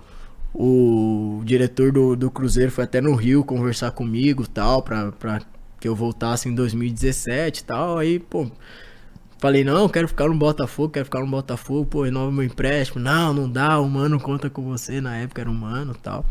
o 0.53 1.41
diretor 1.43 1.91
do, 1.91 2.15
do 2.15 2.31
Cruzeiro 2.31 2.71
foi 2.71 2.86
até 2.86 3.01
no 3.01 3.13
Rio 3.15 3.43
conversar 3.43 3.91
comigo 3.91 4.43
e 4.43 4.47
tal, 4.47 4.81
pra, 4.81 5.11
pra 5.11 5.41
que 5.79 5.88
eu 5.88 5.95
voltasse 5.95 6.47
em 6.47 6.55
2017 6.55 7.61
e 7.61 7.63
tal. 7.65 7.97
Aí, 7.97 8.19
pô, 8.19 8.49
falei, 9.38 9.63
não, 9.63 9.89
quero 9.89 10.07
ficar 10.07 10.27
no 10.27 10.36
Botafogo, 10.36 10.89
quero 10.89 11.05
ficar 11.05 11.19
no 11.19 11.27
Botafogo, 11.27 11.86
pô, 11.86 12.03
renova 12.03 12.31
meu 12.31 12.43
empréstimo. 12.43 13.01
Não, 13.01 13.33
não 13.33 13.49
dá, 13.49 13.79
o 13.79 13.89
mano 13.89 14.19
conta 14.19 14.49
com 14.49 14.63
você, 14.63 15.01
na 15.01 15.17
época 15.17 15.41
era 15.41 15.49
um 15.49 15.53
mano 15.53 15.93
e 15.93 16.01
tal. 16.01 16.25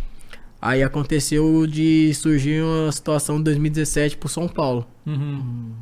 Aí 0.60 0.82
aconteceu 0.82 1.66
de 1.66 2.14
surgir 2.14 2.62
uma 2.62 2.90
situação 2.90 3.36
em 3.38 3.42
2017 3.42 4.16
pro 4.16 4.30
São 4.30 4.48
Paulo. 4.48 4.86
Uhum. 5.04 5.74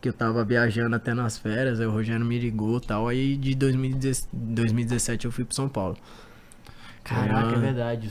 Que 0.00 0.08
eu 0.08 0.12
tava 0.12 0.44
viajando 0.44 0.94
até 0.94 1.12
nas 1.12 1.36
férias, 1.36 1.80
aí 1.80 1.86
o 1.86 1.90
Rogério 1.90 2.24
me 2.24 2.38
ligou 2.38 2.78
e 2.78 2.80
tal. 2.80 3.08
Aí 3.08 3.36
de 3.36 3.54
2017 3.54 4.28
2017 4.32 5.24
eu 5.26 5.32
fui 5.32 5.44
pro 5.44 5.54
São 5.54 5.68
Paulo. 5.68 5.96
Caraca, 7.02 7.50
é 7.50 7.56
Ah. 7.56 7.58
verdade. 7.58 8.10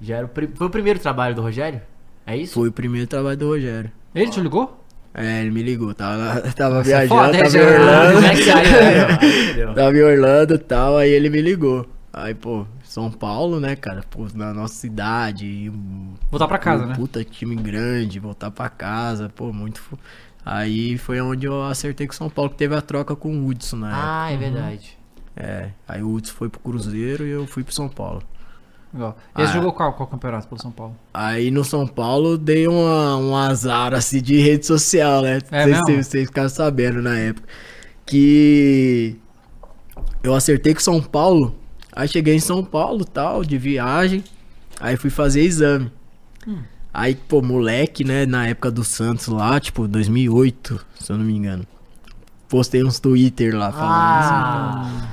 Já 0.00 0.16
era 0.16 0.26
o 0.26 0.30
Foi 0.56 0.66
o 0.66 0.70
primeiro 0.70 0.98
trabalho 0.98 1.34
do 1.34 1.42
Rogério? 1.42 1.80
É 2.26 2.36
isso? 2.36 2.54
Foi 2.54 2.68
o 2.68 2.72
primeiro 2.72 3.06
trabalho 3.06 3.36
do 3.36 3.46
Rogério. 3.46 3.90
Ele 4.14 4.30
te 4.30 4.40
ligou? 4.40 4.78
É, 5.14 5.42
ele 5.42 5.50
me 5.50 5.62
ligou, 5.62 5.92
tava, 5.94 6.40
tava 6.56 6.82
Você 6.82 6.92
é 6.92 7.06
viajando, 7.06 7.20
foda, 7.20 7.32
tava 7.32 7.46
em 7.46 7.50
Geraldo? 7.50 8.16
Orlando. 8.16 8.26
É 8.26 9.66
né? 9.66 9.74
tava 9.74 9.96
em 9.96 10.02
Orlando 10.02 10.54
e 10.54 10.58
tal, 10.58 10.96
aí 10.96 11.10
ele 11.10 11.28
me 11.30 11.40
ligou. 11.40 11.86
Aí, 12.12 12.34
pô, 12.34 12.66
São 12.84 13.10
Paulo, 13.10 13.58
né, 13.60 13.74
cara? 13.76 14.02
Pô, 14.10 14.26
na 14.34 14.52
nossa 14.52 14.74
cidade. 14.74 15.70
Voltar 16.30 16.46
pra 16.48 16.58
casa, 16.58 16.84
um 16.84 16.88
né? 16.88 16.94
Puta 16.94 17.24
time 17.24 17.54
grande, 17.56 18.18
voltar 18.18 18.50
pra 18.50 18.68
casa, 18.68 19.28
pô, 19.34 19.52
muito. 19.52 19.82
Aí 20.44 20.98
foi 20.98 21.20
onde 21.20 21.46
eu 21.46 21.62
acertei 21.64 22.06
com 22.06 22.12
o 22.12 22.16
São 22.16 22.28
Paulo, 22.30 22.50
que 22.50 22.56
teve 22.56 22.74
a 22.74 22.80
troca 22.80 23.14
com 23.14 23.32
o 23.36 23.46
Hudson 23.46 23.76
na 23.76 23.88
época. 23.90 24.02
Ah, 24.04 24.30
é 24.32 24.36
verdade. 24.36 24.98
É, 25.36 25.70
aí 25.88 26.02
o 26.02 26.12
Hudson 26.12 26.34
foi 26.34 26.48
pro 26.48 26.60
Cruzeiro 26.60 27.24
e 27.26 27.30
eu 27.30 27.46
fui 27.46 27.62
pro 27.64 27.72
São 27.72 27.88
Paulo. 27.88 28.22
Legal. 28.92 29.16
E 29.34 29.40
você 29.40 29.42
Ah. 29.50 29.52
jogou 29.54 29.72
qual, 29.72 29.92
qual 29.94 30.06
campeonato 30.06 30.46
pelo 30.48 30.60
São 30.60 30.70
Paulo? 30.70 30.94
Aí 31.14 31.50
no 31.50 31.64
São 31.64 31.86
Paulo 31.86 32.36
dei 32.36 32.66
uma, 32.68 33.16
um 33.16 33.34
azar 33.36 33.94
assim 33.94 34.20
de 34.20 34.38
rede 34.38 34.66
social, 34.66 35.22
né? 35.22 35.38
É 35.50 35.62
sei 35.64 35.72
mesmo? 35.72 36.02
vocês 36.04 36.26
ficaram 36.26 36.48
sabendo 36.50 37.00
na 37.00 37.16
época. 37.18 37.48
Que 38.04 39.16
eu 40.22 40.34
acertei 40.34 40.74
com 40.74 40.80
São 40.80 41.00
Paulo. 41.00 41.54
Aí 41.94 42.06
cheguei 42.08 42.34
em 42.34 42.40
São 42.40 42.62
Paulo 42.64 43.04
tal, 43.04 43.42
de 43.44 43.56
viagem. 43.56 44.22
Aí 44.80 44.96
fui 44.96 45.08
fazer 45.08 45.40
exame. 45.42 45.90
Hum. 46.46 46.58
Aí, 46.92 47.14
pô, 47.14 47.40
moleque, 47.40 48.04
né? 48.04 48.26
Na 48.26 48.46
época 48.48 48.70
do 48.70 48.84
Santos 48.84 49.26
lá, 49.28 49.58
tipo, 49.58 49.88
2008, 49.88 50.84
se 51.00 51.10
eu 51.12 51.16
não 51.16 51.24
me 51.24 51.32
engano. 51.34 51.64
Postei 52.48 52.84
uns 52.84 53.00
Twitter 53.00 53.56
lá 53.56 53.72
falando 53.72 54.18
assim. 54.18 54.34
Ah, 54.34 55.08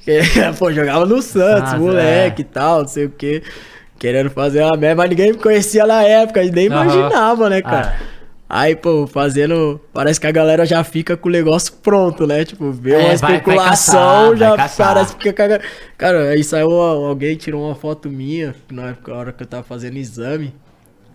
Que, 0.00 0.20
pô, 0.58 0.72
jogava 0.72 1.04
no 1.04 1.20
Santos, 1.20 1.70
Santos, 1.70 1.84
moleque 1.86 2.42
é. 2.42 2.44
e 2.44 2.48
tal, 2.48 2.80
não 2.80 2.88
sei 2.88 3.04
o 3.04 3.10
que. 3.10 3.42
Querendo 3.98 4.30
fazer 4.30 4.62
uma 4.62 4.76
merda, 4.76 5.02
mas 5.02 5.10
ninguém 5.10 5.32
me 5.32 5.38
conhecia 5.38 5.84
na 5.86 6.02
época, 6.02 6.42
nem 6.44 6.68
Aham. 6.68 6.84
imaginava, 6.84 7.50
né, 7.50 7.60
cara? 7.60 7.94
Ah. 8.00 8.18
Aí, 8.50 8.74
pô, 8.74 9.06
fazendo. 9.06 9.78
Parece 9.92 10.18
que 10.18 10.26
a 10.26 10.30
galera 10.32 10.64
já 10.64 10.82
fica 10.82 11.14
com 11.18 11.28
o 11.28 11.32
negócio 11.32 11.74
pronto, 11.82 12.26
né? 12.26 12.46
Tipo, 12.46 12.72
vê 12.72 12.92
É, 12.92 12.96
uma 12.96 13.08
vai- 13.08 13.16
vai 13.18 13.32
especulação, 13.34 13.94
caçar, 14.00 14.28
vai 14.28 14.36
já 14.38 14.56
caçar. 14.56 14.94
parece 14.94 15.16
que 15.16 15.32
Cara, 15.98 16.30
aí 16.30 16.42
saiu 16.42 16.70
alguém, 16.72 17.36
tirou 17.36 17.66
uma 17.66 17.74
foto 17.74 18.08
minha, 18.08 18.54
na 18.72 18.96
hora 19.08 19.32
que 19.32 19.42
eu 19.42 19.46
tava 19.46 19.62
fazendo 19.64 19.98
exame. 19.98 20.54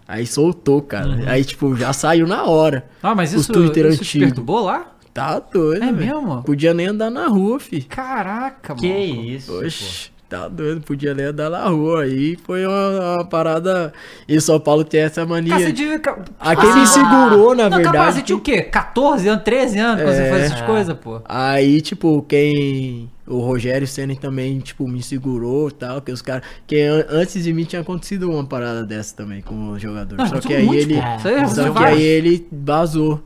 Aí 0.07 0.25
soltou, 0.27 0.81
cara. 0.81 1.07
Uhum. 1.07 1.23
Aí, 1.27 1.43
tipo, 1.45 1.75
já 1.75 1.93
saiu 1.93 2.27
na 2.27 2.43
hora. 2.45 2.85
Ah, 3.01 3.15
mas 3.15 3.33
isso, 3.33 3.51
Twitter 3.51 3.85
isso 3.87 4.03
te 4.03 4.17
antigo. 4.17 4.25
perturbou 4.25 4.63
lá? 4.65 4.87
Tá 5.13 5.39
doido, 5.39 5.83
É 5.83 5.91
velho. 5.91 5.95
mesmo? 6.21 6.43
Podia 6.43 6.73
nem 6.73 6.87
andar 6.87 7.09
na 7.11 7.27
rua, 7.27 7.59
fi. 7.59 7.81
Caraca, 7.83 8.73
que 8.75 8.87
mano. 8.87 9.23
isso. 9.29 9.59
Oxe, 9.59 10.09
tá 10.27 10.47
doido, 10.47 10.81
podia 10.81 11.13
nem 11.13 11.27
andar 11.27 11.49
na 11.51 11.67
rua. 11.69 12.01
Aí 12.03 12.35
foi 12.43 12.65
uma, 12.65 13.15
uma 13.17 13.25
parada. 13.25 13.93
E 14.27 14.41
São 14.41 14.59
Paulo 14.59 14.83
tem 14.83 15.01
essa 15.01 15.23
mania. 15.25 15.51
Cara, 15.53 15.65
você 15.65 15.71
devia... 15.71 15.99
ca- 15.99 16.17
A 16.39 16.55
quem 16.55 16.69
Ah, 16.71 16.75
me 16.75 16.87
segurou, 16.87 17.55
na 17.55 17.69
não, 17.69 17.77
verdade. 17.77 17.95
capaz, 17.97 18.15
você 18.15 18.21
tinha 18.23 18.35
o 18.37 18.41
quê? 18.41 18.63
14 18.63 19.27
anos, 19.27 19.43
13 19.43 19.77
anos 19.79 20.01
quando 20.03 20.15
você 20.15 20.21
É. 20.23 20.29
faz 20.31 20.43
essas 20.45 20.61
coisas, 20.61 20.97
pô. 20.97 21.21
Aí, 21.25 21.79
tipo, 21.81 22.23
quem. 22.27 23.09
O 23.25 23.39
Rogério 23.39 23.87
Senna 23.87 24.15
também, 24.17 24.59
tipo, 24.59 24.85
me 24.87 25.01
segurou 25.01 25.69
e 25.69 25.71
tal. 25.71 26.01
Que 26.01 26.11
os 26.11 26.21
caras. 26.21 26.43
Que 26.67 26.81
an- 26.81 27.05
antes 27.09 27.43
de 27.43 27.53
mim 27.53 27.63
tinha 27.63 27.81
acontecido 27.81 28.29
uma 28.29 28.45
parada 28.45 28.85
dessa 28.85 29.15
também 29.15 29.41
com 29.41 29.69
o 29.71 29.79
jogador. 29.79 30.17
Não, 30.17 30.27
só 30.27 30.39
que 30.41 30.53
aí 30.53 30.65
muito, 30.65 30.81
ele. 30.81 30.99
aconteceu 30.99 31.47
Só 31.49 31.71
que 31.73 31.83
aí 31.85 32.01
ele 32.01 32.47
vazou. 32.51 33.23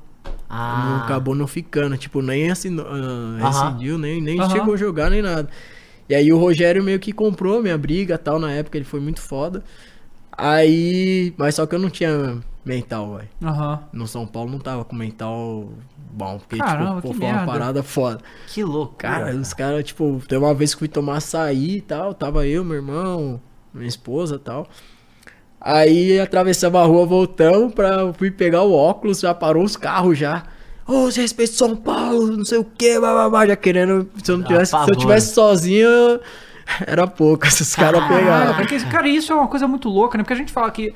Ah, 0.49 0.85
Não, 0.99 1.03
acabou 1.03 1.33
não 1.35 1.47
ficando. 1.47 1.97
Tipo, 1.97 2.21
nem 2.21 2.51
assinou, 2.51 2.85
ah, 2.87 2.91
Aham. 2.93 3.37
rescindiu, 3.39 3.97
nem, 3.97 4.21
nem 4.21 4.39
Aham. 4.39 4.49
chegou 4.51 4.73
a 4.75 4.77
jogar, 4.77 5.09
nem 5.09 5.21
nada. 5.21 5.49
E 6.07 6.13
aí 6.15 6.31
o 6.31 6.37
Rogério 6.37 6.83
meio 6.83 6.99
que 6.99 7.11
comprou 7.11 7.61
minha 7.61 7.77
briga 7.77 8.17
tal. 8.17 8.39
Na 8.39 8.51
época 8.51 8.77
ele 8.77 8.85
foi 8.85 8.99
muito 8.99 9.19
foda. 9.19 9.63
Aí. 10.31 11.33
Mas 11.37 11.55
só 11.55 11.65
que 11.65 11.73
eu 11.75 11.79
não 11.79 11.89
tinha 11.89 12.37
mental, 12.67 13.15
velho. 13.15 13.29
Aham. 13.43 13.79
No 13.91 14.07
São 14.07 14.27
Paulo 14.27 14.51
não 14.51 14.59
tava 14.59 14.83
com 14.85 14.95
mental 14.95 15.69
bom. 16.11 16.37
Porque, 16.39 16.57
Caramba, 16.57 16.95
tipo, 16.95 17.01
pô, 17.01 17.13
que 17.13 17.17
foi 17.17 17.27
uma 17.27 17.33
merda. 17.37 17.51
parada 17.51 17.83
foda. 17.83 18.19
que 18.47 18.63
louco. 18.63 18.95
Cara, 18.95 19.35
os 19.35 19.53
caras, 19.53 19.83
tipo, 19.83 20.21
tem 20.27 20.37
uma 20.37 20.53
vez 20.53 20.73
que 20.73 20.79
fui 20.79 20.87
tomar 20.87 21.17
açaí 21.17 21.77
e 21.77 21.81
tal, 21.81 22.13
tava 22.13 22.45
eu, 22.45 22.63
meu 22.63 22.75
irmão, 22.75 23.41
minha 23.73 23.87
esposa 23.87 24.35
e 24.35 24.39
tal. 24.39 24.67
Aí 25.59 26.19
atravessamos 26.19 26.79
a 26.79 26.83
rua, 26.83 27.05
voltamos 27.05 27.73
pra 27.73 28.13
fui 28.13 28.29
pegar 28.29 28.61
o 28.63 28.73
óculos, 28.73 29.19
já 29.19 29.33
parou 29.33 29.63
os 29.63 29.75
carros 29.75 30.17
já. 30.17 30.43
Ô, 30.87 31.11
você 31.11 31.21
respeita 31.21 31.53
São 31.53 31.75
Paulo, 31.75 32.37
não 32.37 32.45
sei 32.45 32.59
o 32.59 32.63
que, 32.63 32.99
bababá, 32.99 33.45
já 33.45 33.55
querendo. 33.55 34.09
Se 34.23 34.31
eu 34.31 34.37
não 34.37 34.45
tivesse, 34.45 34.71
se 34.71 34.89
eu 34.91 34.95
tivesse 34.95 35.33
sozinho, 35.33 35.89
era 36.85 37.05
pouco, 37.07 37.45
esses 37.47 37.75
caras 37.75 38.01
porque, 38.55 38.79
cara, 38.85 39.07
isso 39.07 39.33
é 39.33 39.35
uma 39.35 39.47
coisa 39.47 39.67
muito 39.67 39.89
louca, 39.89 40.17
né? 40.17 40.23
Porque 40.23 40.33
a 40.33 40.37
gente 40.37 40.51
fala 40.51 40.71
que. 40.71 40.93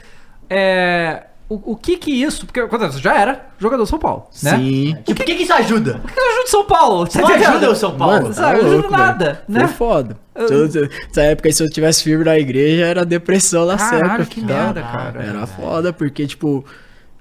É, 0.50 1.28
o, 1.56 1.72
o 1.74 1.76
que 1.76 1.98
que 1.98 2.12
isso. 2.12 2.46
Porque 2.46 2.62
quando 2.68 2.92
você 2.92 3.00
já 3.00 3.18
era 3.18 3.48
jogador 3.60 3.84
do 3.84 3.88
São 3.90 4.00
Paulo, 4.00 4.28
né? 4.44 4.56
Sim. 4.58 4.96
E 5.08 5.14
por 5.14 5.26
que, 5.26 5.36
que 5.36 5.44
isso 5.44 5.54
ajuda? 5.54 6.00
Por 6.00 6.10
que 6.12 6.16
você 6.16 6.22
ajuda 6.30 6.44
o 6.44 6.48
São 6.48 6.66
Paulo? 6.66 7.08
Tá 7.08 7.20
Não 7.22 7.28
ajuda 7.28 7.72
o 7.72 7.76
São 7.76 7.98
Paulo. 7.98 8.14
Mano, 8.14 8.28
tá 8.28 8.34
Sabe, 8.34 8.60
ajuda 8.62 8.90
nada, 8.90 9.26
velho. 9.26 9.38
né? 9.48 9.60
Foi 9.68 9.76
foda. 9.76 10.18
Eu- 10.36 10.68
Nessa 11.08 11.22
época, 11.24 11.50
aí, 11.50 11.54
se 11.54 11.64
eu 11.64 11.70
tivesse 11.70 12.04
firme 12.04 12.24
na 12.24 12.38
igreja, 12.40 12.86
era 12.86 13.06
depressão 13.06 13.64
lá 13.66 13.78
Caralho, 13.78 14.08
certa. 14.08 14.26
que 14.26 14.42
tá? 14.42 14.48
merda, 14.48 14.82
cara. 14.82 15.24
Era 15.24 15.46
foda, 15.48 15.92
porque, 15.94 16.26
tipo... 16.26 16.64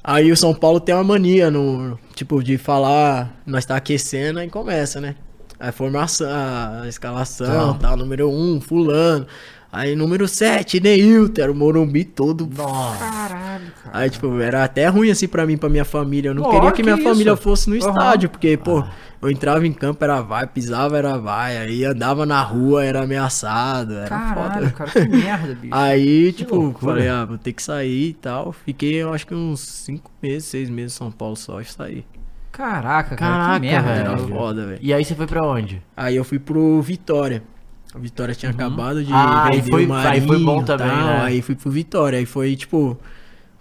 Aí 0.03 0.33
o 0.33 0.37
São 0.37 0.55
Paulo 0.55 0.81
tem 0.81 0.95
uma 0.95 1.05
mania 1.05 1.51
no... 1.51 1.99
Tipo, 2.15 2.43
de 2.43 2.57
falar... 2.57 3.31
Nós 3.45 3.67
tá 3.67 3.77
aquecendo, 3.77 4.39
aí 4.39 4.49
começa, 4.49 4.99
né? 5.01 5.15
A 5.59 5.71
formação, 5.73 6.27
a 6.83 6.89
escalação, 6.89 7.75
Tá. 7.75 7.89
tal, 7.89 7.97
número 7.99 8.31
um, 8.31 8.61
fulano. 8.63 9.27
Aí 9.73 9.95
número 9.95 10.27
7, 10.27 10.81
Neilton, 10.81 11.41
era 11.43 11.53
o 11.53 11.55
Morumbi 11.55 12.05
todo. 12.05 12.45
Nossa. 12.57 12.99
Caralho, 12.99 13.67
cara. 13.85 13.99
Aí, 13.99 14.11
tipo, 14.11 14.41
era 14.41 14.65
até 14.65 14.89
ruim 14.89 15.11
assim 15.11 15.29
pra 15.29 15.47
mim, 15.47 15.57
pra 15.57 15.69
minha 15.69 15.85
família. 15.85 16.31
Eu 16.31 16.35
não 16.35 16.43
Ó, 16.43 16.51
queria 16.51 16.71
que, 16.73 16.77
que 16.79 16.83
minha 16.83 16.97
isso? 16.97 17.05
família 17.05 17.37
fosse 17.37 17.71
no 17.71 17.77
Aham. 17.77 17.89
estádio, 17.89 18.29
porque, 18.31 18.57
pô, 18.57 18.85
eu 19.23 19.31
entrava 19.31 19.65
em 19.65 19.73
campo, 19.73 20.03
era 20.03 20.21
vai, 20.23 20.45
pisava, 20.47 20.99
era 20.99 21.17
vai. 21.17 21.57
Aí 21.57 21.85
andava 21.85 22.27
na 22.27 22.43
rua, 22.43 22.85
era 22.85 23.03
ameaçado. 23.05 23.95
Era 23.95 24.09
Caralho, 24.09 24.53
foda. 24.53 24.71
cara, 24.73 24.91
que 24.91 25.09
merda, 25.09 25.55
bicho. 25.55 25.75
Aí, 25.75 26.33
tipo, 26.33 26.57
loucura. 26.57 26.93
falei, 26.95 27.09
ah, 27.09 27.25
vou 27.25 27.39
ter 27.39 27.53
que 27.53 27.63
sair 27.63 28.09
e 28.09 28.15
tal. 28.15 28.51
Fiquei, 28.53 28.95
eu 28.97 29.15
acho 29.15 29.25
que 29.25 29.35
uns 29.37 29.61
5 29.61 30.11
meses, 30.21 30.47
6 30.49 30.69
meses 30.69 30.95
em 30.95 30.99
São 30.99 31.13
Paulo 31.13 31.37
só 31.37 31.61
e 31.61 31.65
saí. 31.65 32.05
Caraca, 32.51 33.15
cara, 33.15 33.33
Caraca, 33.37 33.61
que 33.61 33.67
merda. 33.67 33.89
velho. 33.89 34.01
Era 34.01 34.17
velho. 34.17 34.29
foda, 34.29 34.67
velho. 34.67 34.79
E 34.83 34.93
aí 34.93 35.05
você 35.05 35.15
foi 35.15 35.29
pra 35.29 35.47
onde? 35.47 35.81
Aí 35.97 36.17
eu 36.17 36.25
fui 36.25 36.41
pro 36.41 36.83
Vitória. 36.83 37.43
O 37.95 37.99
Vitória 37.99 38.35
tinha 38.35 38.51
acabado 38.53 39.03
de 39.05 39.13
Ah, 39.13 39.49
vender 39.51 39.69
foi- 39.71 39.85
o 39.85 39.89
Marinho 39.89 40.13
aí 40.13 40.21
foi 40.27 40.39
bom 40.39 40.63
também, 40.63 40.87
tal, 40.89 40.97
né? 40.97 41.23
Aí 41.25 41.43
fui 41.43 41.55
pro 41.57 41.71
Vitória. 41.71 42.19
Aí 42.21 42.25
foi, 42.27 42.55
tipo, 42.55 42.97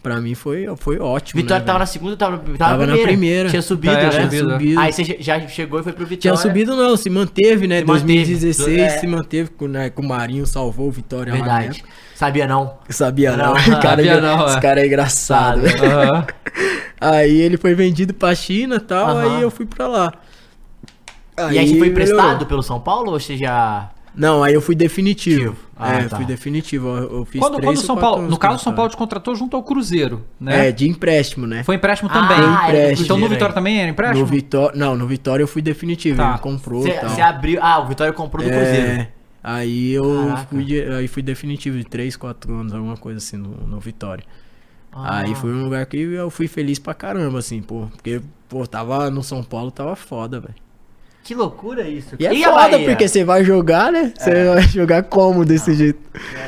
pra 0.03 0.21
mim 0.21 0.35
foi, 0.35 0.67
foi 0.77 0.99
ótimo, 0.99 1.41
Vitória 1.41 1.59
né, 1.61 1.65
tava 1.65 1.79
velho? 1.79 1.79
na 1.79 1.85
segunda, 1.87 2.15
tava, 2.15 2.37
tava, 2.37 2.57
Tava 2.57 2.85
na 2.85 2.97
primeira. 2.97 3.49
Tinha 3.49 3.61
subido, 3.63 3.93
Tá, 3.95 4.01
né? 4.03 4.09
Tinha 4.11 4.23
subido. 4.29 4.51
subido. 4.51 4.79
Aí 4.79 4.93
você 4.93 5.17
já 5.19 5.39
chegou 5.47 5.79
e 5.79 5.83
foi 5.83 5.93
pro 5.93 6.05
Tinha 6.05 6.31
Vitória. 6.33 6.37
subido 6.37 6.75
não, 6.75 6.95
se 6.95 7.09
manteve, 7.09 7.67
né? 7.67 7.79
Se 7.79 7.85
manteve. 7.85 8.05
2016 8.05 8.77
É. 8.79 8.89
se 8.99 9.07
manteve 9.07 9.49
com, 9.49 9.67
né, 9.67 9.89
com 9.89 10.03
o 10.03 10.07
Marinho, 10.07 10.45
salvou 10.45 10.87
o 10.89 10.91
Vitória 10.91 11.33
lá 11.33 11.39
na 11.39 11.45
Verdade. 11.59 11.83
Sabia 12.13 12.45
não. 12.47 12.73
Sabia 12.87 13.35
não. 13.35 13.53
Não, 13.53 13.53
O 13.79 13.81
cara, 13.81 13.81
sabia 14.03 14.11
é- 14.11 14.21
não, 14.21 14.45
esse 14.47 14.57
é. 14.57 14.61
cara 14.61 14.81
é 14.81 14.85
engraçado. 14.85 15.61
Aham. 15.65 16.27
Aí 17.01 17.41
ele 17.41 17.57
foi 17.57 17.73
vendido 17.73 18.13
pra 18.13 18.35
China 18.35 18.75
e 18.75 18.79
tal, 18.79 19.07
Aham. 19.07 19.37
aí 19.37 19.41
eu 19.41 19.49
fui 19.49 19.65
pra 19.65 19.87
lá. 19.87 20.13
e 21.37 21.41
aí 21.41 21.49
você 21.49 21.55
foi 21.55 21.65
melhorou. 21.65 21.85
emprestado 21.87 22.45
pelo 22.45 22.61
São 22.61 22.79
Paulo 22.79 23.11
ou 23.13 23.19
você 23.19 23.37
já... 23.37 23.89
Não, 24.15 24.43
aí 24.43 24.53
eu 24.53 24.61
fui 24.61 24.75
definitivo. 24.75 25.55
Ah, 25.77 25.93
é, 25.95 26.03
tá. 26.07 26.17
fui 26.17 26.25
definitivo. 26.25 26.87
Eu, 26.89 27.17
eu 27.19 27.25
fiz 27.25 27.39
Quando, 27.39 27.55
três 27.55 27.65
quando 27.77 27.85
São 27.85 27.95
Paulo, 27.97 28.19
anos 28.19 28.31
no 28.31 28.37
caso, 28.37 28.55
o 28.55 28.59
São. 28.59 28.73
Paulo 28.73 28.89
te 28.91 28.97
contratou 28.97 29.33
junto 29.35 29.55
ao 29.55 29.63
Cruzeiro, 29.63 30.25
né? 30.39 30.67
É, 30.67 30.71
de 30.71 30.87
empréstimo, 30.89 31.47
né? 31.47 31.63
Foi 31.63 31.75
empréstimo 31.75 32.09
Ah, 32.11 32.13
também. 32.13 32.37
era 32.37 32.47
do 32.47 32.53
empréstimo. 32.53 33.05
então 33.05 33.17
no 33.17 33.21
Cruzeiro, 33.21 33.29
Vitória 33.35 33.53
também 33.55 33.79
era 33.81 33.89
empréstimo? 33.89 34.19
No 34.19 34.25
Vitória, 34.25 34.77
não, 34.79 34.97
no 34.97 35.07
Vitória 35.07 35.43
eu 35.43 35.47
fui 35.47 35.61
definitivo, 35.61 36.17
Tá. 36.17 36.31
ele 36.31 36.39
comprou 36.39 36.81
Você 36.81 37.21
abriu... 37.21 37.59
Ah, 37.61 37.79
o 37.79 37.87
Vitória 37.87 38.11
comprou 38.11 38.43
do 38.43 38.49
Cruzeiro. 38.51 38.87
É, 39.01 39.07
aí 39.43 39.91
eu 39.91 40.25
Caraca. 40.27 40.47
fui, 40.49 40.81
aí 40.97 41.07
fui 41.07 41.23
definitivo 41.23 41.77
de 41.77 41.85
3, 41.85 42.15
4 42.17 42.53
anos, 42.53 42.73
alguma 42.73 42.97
coisa 42.97 43.19
assim, 43.19 43.37
no, 43.37 43.49
no 43.67 43.79
Vitória. 43.79 44.23
Ah. 44.91 45.19
Aí 45.19 45.35
foi 45.35 45.51
um 45.53 45.63
lugar 45.63 45.85
que 45.85 45.97
eu 45.97 46.29
fui 46.29 46.47
feliz 46.47 46.77
pra 46.79 46.93
caramba, 46.93 47.39
assim, 47.39 47.61
pô. 47.61 47.87
Porque, 47.91 48.21
pô, 48.49 48.65
tava 48.67 49.09
no 49.11 49.23
São 49.23 49.43
Paulo, 49.43 49.69
tava 49.71 49.95
foda, 49.95 50.39
velho. 50.41 50.55
Que 51.29 51.35
loucura 51.35 51.87
isso. 51.87 52.15
E 52.19 52.25
é 52.25 52.29
a 52.43 52.49
foda, 52.49 52.69
Bahia? 52.71 52.89
porque 52.89 53.07
você 53.07 53.23
vai 53.23 53.43
jogar, 53.43 53.91
né? 53.91 54.11
Você 54.17 54.45
vai 54.49 54.61
jogar 54.63 55.03
como 55.03 55.45
desse 55.45 55.75
jeito? 55.75 55.99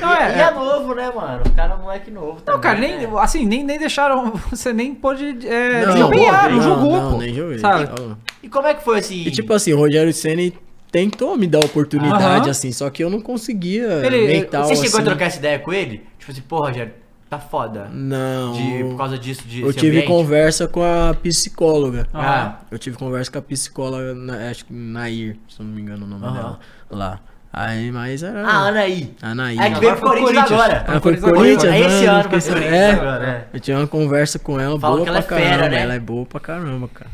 Não, 0.01 0.11
E, 0.11 0.17
é- 0.17 0.37
e 0.37 0.41
é 0.41 0.51
novo, 0.51 0.95
né, 0.95 1.11
mano? 1.15 1.43
O 1.45 1.51
cara 1.51 1.73
é 1.73 1.75
um 1.75 1.81
moleque 1.83 2.09
novo 2.09 2.37
Não, 2.37 2.59
também, 2.59 2.61
cara, 2.61 2.79
nem, 2.79 2.97
né? 2.97 3.07
assim, 3.19 3.45
nem, 3.45 3.63
nem 3.63 3.77
deixaram. 3.77 4.33
Você 4.49 4.73
nem 4.73 4.95
pôde 4.95 5.37
é, 5.47 5.85
Não, 5.85 5.93
desempenhar, 5.93 6.49
não, 6.49 6.55
não, 6.57 6.63
jogou, 6.63 6.97
não, 6.99 7.11
pô. 7.11 7.17
nem 7.19 7.31
joguei. 7.31 7.59
Sabe? 7.59 7.89
E 8.41 8.49
como 8.49 8.65
é 8.65 8.73
que 8.73 8.83
foi 8.83 8.97
assim? 8.97 9.21
E 9.23 9.29
tipo 9.29 9.53
assim, 9.53 9.71
o 9.71 9.77
Rogério 9.77 10.11
Ceni 10.11 10.57
tentou 10.91 11.37
me 11.37 11.45
dar 11.45 11.59
oportunidade, 11.63 12.49
assim, 12.49 12.71
só 12.71 12.89
que 12.89 13.03
eu 13.03 13.09
não 13.11 13.21
conseguia 13.21 13.85
Ele- 14.03 14.25
mental, 14.25 14.63
Você 14.65 14.77
chegou 14.77 14.97
a 14.97 15.01
assim. 15.01 15.09
trocar 15.11 15.25
essa 15.27 15.37
ideia 15.37 15.59
com 15.59 15.71
ele? 15.71 16.01
Tipo 16.17 16.31
assim, 16.31 16.41
pô, 16.41 16.57
Rogério, 16.57 16.91
tá 17.31 17.39
foda. 17.39 17.87
Não. 17.91 18.51
De, 18.53 18.83
por 18.83 18.97
causa 18.97 19.17
disso, 19.17 19.47
de 19.47 19.61
eu 19.61 19.69
esse 19.69 19.79
tive 19.79 19.97
ambiente? 19.97 20.07
conversa 20.07 20.67
com 20.67 20.83
a 20.83 21.13
psicóloga. 21.13 22.05
Ah, 22.13 22.59
Eu 22.69 22.77
tive 22.77 22.97
conversa 22.97 23.31
com 23.31 23.37
a 23.39 23.41
psicóloga, 23.41 24.13
na- 24.13 24.49
acho 24.49 24.65
que 24.65 24.73
Nair, 24.73 25.37
se 25.47 25.59
eu 25.61 25.65
não 25.65 25.73
me 25.73 25.81
engano 25.81 26.05
o 26.05 26.09
nome 26.09 26.25
Aham. 26.25 26.33
dela, 26.35 26.59
lá. 26.89 27.19
Aí, 27.53 27.91
mas 27.91 28.21
era... 28.23 28.45
ah, 28.47 28.67
Anaí. 28.67 29.13
A 29.21 29.33
Nair. 29.35 29.61
É 29.61 29.71
que 29.71 29.79
veio 29.79 29.95
pro 29.97 30.09
Corinthians 30.09 30.51
agora. 30.51 30.85
Ela 30.87 31.01
foi 31.01 31.17
pro 31.17 31.33
Corinthians 31.33 31.61
Corinthians? 31.63 31.73
É 31.73 31.79
esse 31.97 32.07
Ah, 32.07 32.11
ano 32.19 32.29
foi 32.29 32.41
pro 32.41 32.57
É. 32.57 32.61
Corinthians 32.61 32.99
agora, 32.99 33.27
é. 33.27 33.47
Eu 33.53 33.59
tinha 33.59 33.77
uma 33.77 33.87
conversa 33.87 34.39
com 34.39 34.59
ela, 34.59 34.77
boa 34.77 35.01
que 35.03 35.09
ela 35.09 35.21
pra 35.21 35.37
é 35.37 35.39
fera, 35.41 35.55
caramba. 35.57 35.75
né? 35.75 35.81
Ela 35.83 35.93
é 35.95 35.99
boa 35.99 36.25
pra 36.25 36.39
caramba, 36.39 36.87
cara. 36.93 37.09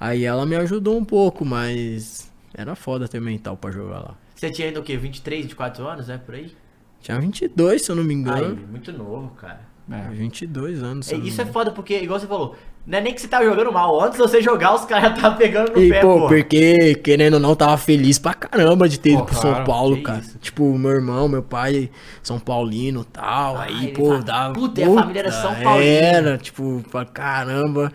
Aí 0.00 0.24
ela 0.24 0.44
me 0.46 0.56
ajudou 0.56 0.96
um 0.98 1.04
pouco, 1.04 1.44
mas 1.44 2.30
era 2.54 2.74
foda 2.74 3.08
ter 3.08 3.20
mental 3.20 3.56
pra 3.56 3.70
jogar 3.70 3.98
lá. 3.98 4.14
Você 4.34 4.50
tinha 4.50 4.68
ainda 4.68 4.78
o 4.80 4.82
quê? 4.82 4.96
23, 4.96 5.42
24 5.42 5.86
anos, 5.86 6.06
né? 6.08 6.18
Por 6.24 6.34
aí? 6.34 6.54
Tinha 7.00 7.18
22, 7.20 7.82
se 7.82 7.90
eu 7.90 7.96
não 7.96 8.04
me 8.04 8.14
Aí, 8.14 8.20
engano. 8.20 8.58
muito 8.70 8.92
novo, 8.92 9.30
cara. 9.36 9.60
É. 9.90 10.08
22 10.10 10.82
anos. 10.82 11.10
É, 11.10 11.16
isso 11.16 11.40
é 11.40 11.46
foda, 11.46 11.70
porque, 11.70 11.98
igual 11.98 12.20
você 12.20 12.26
falou, 12.26 12.54
não 12.86 12.98
é 12.98 13.00
nem 13.00 13.14
que 13.14 13.20
você 13.22 13.28
tava 13.28 13.44
jogando 13.46 13.72
mal. 13.72 13.98
Antes 14.02 14.18
de 14.18 14.18
você 14.18 14.42
jogar, 14.42 14.74
os 14.74 14.84
caras 14.84 15.10
já 15.10 15.14
estavam 15.16 15.38
pegando 15.38 15.72
no 15.72 15.82
E, 15.82 15.88
pé, 15.88 16.00
pô, 16.02 16.20
pô. 16.20 16.28
porque, 16.28 16.94
querendo 16.96 17.34
ou 17.34 17.40
não, 17.40 17.54
tava 17.54 17.78
feliz 17.78 18.18
pra 18.18 18.34
caramba 18.34 18.86
de 18.86 19.00
ter 19.00 19.10
Pô, 19.12 19.16
ido 19.16 19.24
pro 19.24 19.34
claro, 19.40 19.56
São 19.56 19.64
Paulo, 19.64 20.02
cara. 20.02 20.18
isso. 20.18 20.38
Tipo, 20.38 20.76
meu 20.76 20.90
irmão, 20.90 21.26
meu 21.26 21.42
pai, 21.42 21.90
São 22.22 22.38
Paulino 22.38 23.00
e 23.00 23.04
tal. 23.06 23.56
Ah, 23.56 23.62
aí, 23.62 23.92
pô, 23.94 24.08
fala, 24.08 24.22
dava. 24.22 24.52
"Puta, 24.54 24.80
e 24.80 24.84
a 24.84 24.92
família 24.92 25.20
era 25.20 25.32
São 25.32 25.54
Paulino." 25.54 25.90
Era, 25.90 26.36
tipo, 26.36 26.84
pra 26.90 27.04
caramba. 27.06 27.90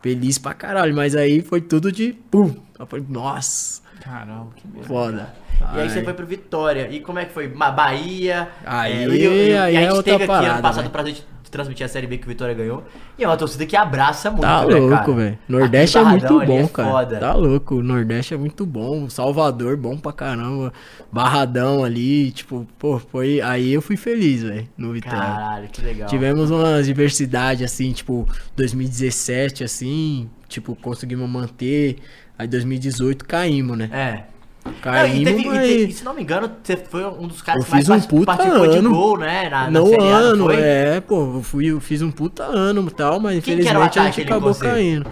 Feliz 0.00 0.38
pra 0.38 0.54
caralho. 0.54 0.94
Mas 0.94 1.14
aí 1.14 1.42
foi 1.42 1.60
tudo 1.60 1.90
de. 1.92 2.14
Pum. 2.30 2.54
Eu 2.78 2.86
falei, 2.86 3.04
nossa, 3.08 3.82
Caramba, 4.06 4.48
que 4.54 4.66
merda. 4.68 4.86
foda. 4.88 5.34
E 5.74 5.80
aí 5.80 5.90
você 5.90 6.02
foi 6.04 6.14
pro 6.14 6.26
Vitória. 6.26 6.88
E 6.90 7.00
como 7.00 7.18
é 7.18 7.24
que 7.24 7.32
foi? 7.32 7.48
Bahia. 7.48 8.48
Aí- 8.64 9.04
eu- 9.04 9.12
eu- 9.14 9.32
eu- 9.32 9.62
aí 9.62 9.74
e 9.74 9.76
a 9.76 9.80
é 9.80 9.84
gente 9.84 9.92
outra 9.96 10.12
teve 10.12 10.24
aqui 10.24 10.26
parada, 10.26 10.52
ano 10.54 10.62
passado 10.62 10.82
né? 10.84 10.88
o 10.88 10.92
prazer 10.92 11.14
de 11.14 11.24
transmitir 11.50 11.86
a 11.86 11.88
Série 11.88 12.06
B 12.06 12.18
que 12.18 12.24
o 12.24 12.28
Vitória 12.28 12.52
ganhou. 12.54 12.84
E 13.18 13.24
é 13.24 13.26
uma 13.26 13.36
torcida 13.36 13.64
que 13.64 13.74
abraça 13.74 14.30
muito, 14.30 14.42
Tá 14.42 14.66
né, 14.66 14.74
louco, 14.74 15.14
velho. 15.14 15.38
Nordeste 15.48 15.96
é 15.96 16.00
Aquele 16.02 16.10
muito 16.10 16.22
Barradão 16.34 16.40
ali 16.40 16.60
bom, 16.62 16.66
é 16.66 16.68
cara. 16.68 16.90
foda. 16.90 17.16
Tá 17.18 17.34
louco. 17.34 17.74
O 17.76 17.82
Nordeste 17.82 18.34
é 18.34 18.36
muito 18.36 18.66
bom. 18.66 19.08
Salvador, 19.08 19.76
bom 19.76 19.96
pra 19.96 20.12
caramba. 20.12 20.72
Barradão 21.10 21.82
ali, 21.82 22.30
tipo, 22.32 22.66
pô, 22.78 22.98
foi. 22.98 23.40
Aí 23.40 23.72
eu 23.72 23.80
fui 23.80 23.96
feliz, 23.96 24.42
velho, 24.42 24.68
no 24.76 24.92
Vitória. 24.92 25.18
Caralho, 25.18 25.68
que 25.68 25.80
legal. 25.80 26.08
Tivemos 26.08 26.50
uma 26.50 26.82
diversidade, 26.82 27.64
assim, 27.64 27.92
tipo, 27.92 28.28
2017, 28.54 29.64
assim, 29.64 30.28
tipo, 30.48 30.76
conseguimos 30.76 31.28
manter. 31.28 31.96
Aí 32.38 32.46
2018 32.46 33.24
caímos, 33.24 33.76
né? 33.78 33.88
É. 33.92 34.24
Não, 34.64 34.72
e, 34.72 34.80
Caímos, 34.80 35.24
teve, 35.24 35.42
e 35.42 35.46
mas... 35.46 35.68
te- 35.68 35.88
e 35.88 35.92
se 35.92 36.04
não 36.04 36.12
me 36.12 36.22
engano, 36.22 36.50
você 36.60 36.76
foi 36.76 37.04
um 37.06 37.28
dos 37.28 37.40
caras 37.40 37.60
Eu 37.62 37.66
que 37.66 37.70
mais 37.72 37.84
um 37.88 37.92
participou- 37.92 38.18
puta 38.20 38.36
participou 38.36 38.68
de 38.68 38.76
ano. 38.78 38.90
gol, 38.90 39.18
né? 39.18 39.48
Na, 39.48 39.70
não 39.70 40.00
ano, 40.00 40.44
foi? 40.46 40.56
é, 40.60 41.00
pô, 41.00 41.34
eu, 41.36 41.42
fui, 41.42 41.66
eu 41.66 41.80
fiz 41.80 42.02
um 42.02 42.10
puta 42.10 42.42
ano 42.42 42.84
e 42.88 42.90
tal, 42.90 43.20
mas 43.20 43.44
Quem 43.44 43.54
infelizmente 43.54 43.98
a 44.00 44.04
gente 44.06 44.22
acabou 44.22 44.52
caindo. 44.56 45.06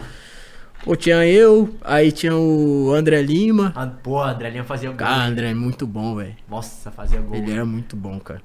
Pô, 0.82 0.96
tinha 0.96 1.24
eu, 1.24 1.72
aí 1.82 2.10
tinha 2.12 2.36
o 2.36 2.92
André 2.92 3.22
Lima. 3.22 3.72
Ah, 3.76 3.86
Pô, 3.86 4.20
André 4.22 4.50
Lima 4.50 4.64
fazia 4.64 4.88
gol. 4.88 4.98
Cara, 4.98 5.24
André 5.24 5.50
é 5.50 5.54
muito 5.54 5.86
bom, 5.86 6.16
velho. 6.16 6.34
Nossa, 6.50 6.90
fazia 6.90 7.20
gol. 7.20 7.36
Ele 7.36 7.52
era 7.52 7.64
muito 7.64 7.94
bom, 7.96 8.18
cara. 8.18 8.42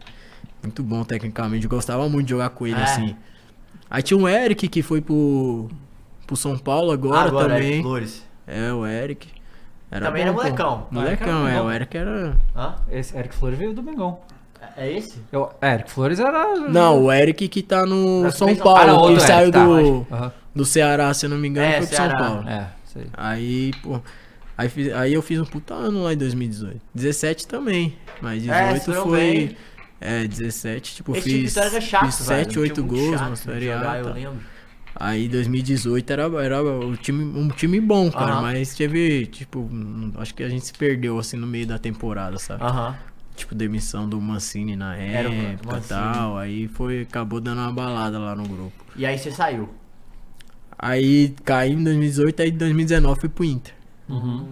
Muito 0.64 0.84
bom 0.84 1.04
tecnicamente. 1.04 1.66
Eu 1.66 1.70
gostava 1.72 2.08
muito 2.08 2.28
de 2.28 2.30
jogar 2.32 2.50
com 2.52 2.66
ele, 2.68 2.80
É. 2.80 2.84
assim. 2.84 3.16
Aí 3.90 4.04
tinha 4.04 4.18
o 4.18 4.28
Eric, 4.30 4.68
que 4.68 4.82
foi 4.84 5.02
pro, 5.02 5.68
pro 6.28 6.38
São 6.38 6.56
Paulo 6.58 6.92
agora, 6.92 7.28
Agora, 7.28 7.56
também. 7.56 7.68
Eric 7.72 7.82
Flores. 7.82 8.29
É, 8.50 8.74
o 8.74 8.86
Eric. 8.86 9.28
Era 9.92 10.06
Também 10.08 10.24
bom, 10.24 10.30
era 10.30 10.34
pô. 10.38 10.44
molecão. 10.44 10.88
Molecão, 10.92 11.46
Ah, 11.46 11.50
é. 11.50 11.54
era 11.54 11.62
bom. 11.64 11.68
O 11.68 11.72
Eric 11.72 11.98
era. 11.98 12.38
Hã? 12.56 12.76
Esse 12.92 13.18
Eric 13.18 13.34
Flores 13.36 13.58
veio 13.58 13.74
do 13.74 13.82
Mengão. 13.84 14.20
É 14.78 14.86
é 14.88 14.92
esse? 14.98 15.22
Eu, 15.32 15.52
é, 15.62 15.74
Eric 15.76 15.90
Flores 15.92 16.20
era. 16.20 16.56
Não, 16.70 17.04
o 17.06 17.12
Eric 17.12 17.48
que 17.48 17.62
tá 17.64 17.86
no 17.86 18.24
Mas 18.24 18.36
São 18.36 18.56
Paulo, 18.56 18.80
Ah, 18.80 18.86
que 18.86 18.92
outro 18.92 19.20
saiu 19.22 19.40
Eric, 19.48 19.52
tá, 19.54 19.66
do, 19.66 20.08
Aham. 20.12 20.34
do 20.56 20.66
Ceará, 20.66 21.14
se 21.14 21.26
eu 21.26 21.30
não 21.30 21.38
me 21.38 21.48
engano, 21.48 21.68
É, 21.68 21.78
foi 21.78 21.88
pro 21.88 21.96
Ceará. 21.96 22.18
São 22.18 22.28
Paulo. 22.28 22.50
É, 22.50 22.68
sei. 22.86 23.08
Aí, 23.14 23.72
pô. 23.82 24.00
Aí, 24.58 24.68
fiz- 24.70 24.94
aí 24.94 25.14
eu 25.14 25.22
fiz 25.22 25.40
um 25.40 25.46
puta 25.46 25.74
ano 25.74 26.04
lá 26.04 26.14
em 26.14 26.18
2018. 26.18 26.82
17 26.94 27.48
também. 27.48 27.96
Mas 28.22 28.46
É, 28.48 28.74
18 28.74 28.84
foram 28.86 29.04
foi. 29.04 29.20
bem. 29.20 29.58
É, 30.02 30.28
17, 30.28 30.96
tipo, 30.96 31.16
Esse 31.16 31.28
de 31.30 31.36
fiz, 31.42 31.50
Vitória 31.56 31.70
era 31.76 31.82
chato, 31.82 32.06
fiz 32.06 32.28
velho. 32.28 32.46
7, 32.46 32.60
Um 32.60 32.62
8 32.62 32.74
time 32.76 32.88
muito 32.88 33.04
gols 33.10 33.20
chato 33.20 33.54
de 33.60 33.66
jogar, 33.66 33.98
Eu 34.00 34.06
tá. 34.06 34.12
lembro. 34.12 34.40
Aí 35.00 35.30
2018 35.30 36.12
era, 36.12 36.24
era 36.44 36.62
o 36.62 36.98
time, 36.98 37.24
um 37.24 37.48
time 37.48 37.80
bom, 37.80 38.12
cara. 38.12 38.42
Mas 38.42 38.76
teve, 38.76 39.28
tipo, 39.28 39.70
acho 40.18 40.36
que 40.36 40.44
a 40.44 40.50
gente 40.50 40.66
se 40.66 40.74
perdeu 40.74 41.18
assim 41.18 41.38
no 41.38 41.48
meio 41.48 41.66
da 41.66 41.80
temporada, 41.80 42.38
sabe? 42.38 42.62
Aham. 42.62 42.98
Tipo, 43.34 43.56
demissão 43.56 44.10
do 44.10 44.20
Mancini 44.20 44.76
na 44.76 44.98
Era 44.98 45.34
época 45.34 45.78
e 45.78 45.82
tal. 45.88 46.38
Aí 46.38 46.68
foi, 46.68 47.04
acabou 47.04 47.40
dando 47.40 47.60
uma 47.62 47.72
balada 47.72 48.20
lá 48.20 48.36
no 48.36 48.44
grupo. 48.44 48.84
E 48.98 49.06
aí 49.06 49.18
você 49.18 49.32
saiu. 49.32 49.70
Aí 50.78 51.34
caí 51.46 51.72
em 51.72 51.84
2018, 51.84 52.42
aí 52.42 52.50
em 52.50 52.58
2019 52.58 53.22
fui 53.22 53.30
pro 53.30 53.46
Inter. 53.46 53.74
Uhum. 54.10 54.50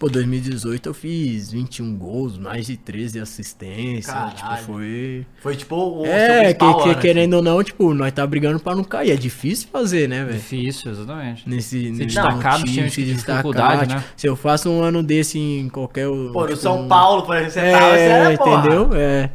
Pô, 0.00 0.08
2018 0.08 0.88
eu 0.88 0.94
fiz 0.94 1.52
21 1.52 1.94
gols, 1.94 2.38
mais 2.38 2.66
de 2.66 2.74
13 2.78 3.20
assistências. 3.20 4.06
Caralho. 4.06 4.34
Tipo, 4.34 4.56
foi. 4.72 5.26
Foi 5.42 5.54
tipo 5.54 5.76
o 5.76 6.04
seu 6.06 6.10
É, 6.12 6.54
que, 6.54 6.58
que- 6.74 6.88
ano, 6.88 6.98
querendo 7.00 7.34
ou 7.34 7.42
não, 7.42 7.62
tipo, 7.62 7.92
nós 7.92 8.10
tá 8.10 8.26
brigando 8.26 8.58
pra 8.58 8.74
não 8.74 8.82
cair. 8.82 9.10
É 9.10 9.14
difícil 9.16 9.68
fazer, 9.70 10.08
né, 10.08 10.24
velho? 10.24 10.38
Difícil, 10.38 10.90
exatamente. 10.90 11.46
Nesse, 11.46 11.90
nesse 11.90 12.06
destacar 12.06 12.64
time, 12.64 12.90
se 12.90 13.02
de 13.04 13.12
destacar. 13.12 13.36
dificuldade, 13.42 13.80
tipo, 13.88 13.94
né? 13.94 14.04
Se 14.16 14.26
eu 14.26 14.34
faço 14.36 14.70
um 14.70 14.82
ano 14.82 15.02
desse 15.02 15.38
em 15.38 15.68
qualquer. 15.68 16.06
assim. 16.06 16.30
Pô, 16.32 16.40
no 16.40 16.46
tipo, 16.48 16.58
São 16.60 16.80
um- 16.82 16.88
Paulo, 16.88 17.22
por 17.24 17.36
exemplo, 17.36 17.68
você 17.70 17.72
tava, 17.78 17.90
você 17.92 17.98
É, 18.00 18.08
era 18.08 18.38
porra. 18.38 18.58
entendeu? 18.58 18.90
É. 18.94 19.30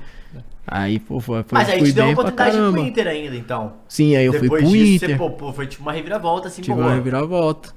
Aí, 0.67 0.97
pô, 0.99 1.19
foi, 1.19 1.43
foi, 1.43 1.59
Mas 1.59 1.69
aí 1.69 1.77
fui 1.77 1.89
te 1.89 1.93
deu 1.93 2.05
uma 2.05 2.13
oportunidade 2.13 2.57
pro 2.57 2.79
Inter 2.79 3.07
ainda, 3.07 3.35
então. 3.35 3.73
Sim, 3.87 4.15
aí 4.15 4.25
eu 4.25 4.31
Depois 4.31 4.49
fui 4.49 4.59
pro 4.61 4.67
disso, 4.67 4.95
Inter. 4.95 5.09
Você, 5.09 5.15
pô, 5.15 5.29
pô, 5.29 5.53
foi 5.53 5.67
tipo 5.67 5.83
uma 5.83 5.91
reviravolta 5.93 6.47
assim, 6.47 6.63
tive 6.63 6.73
boa. 6.73 6.87
uma 6.87 6.95
reviravolta. 6.95 7.69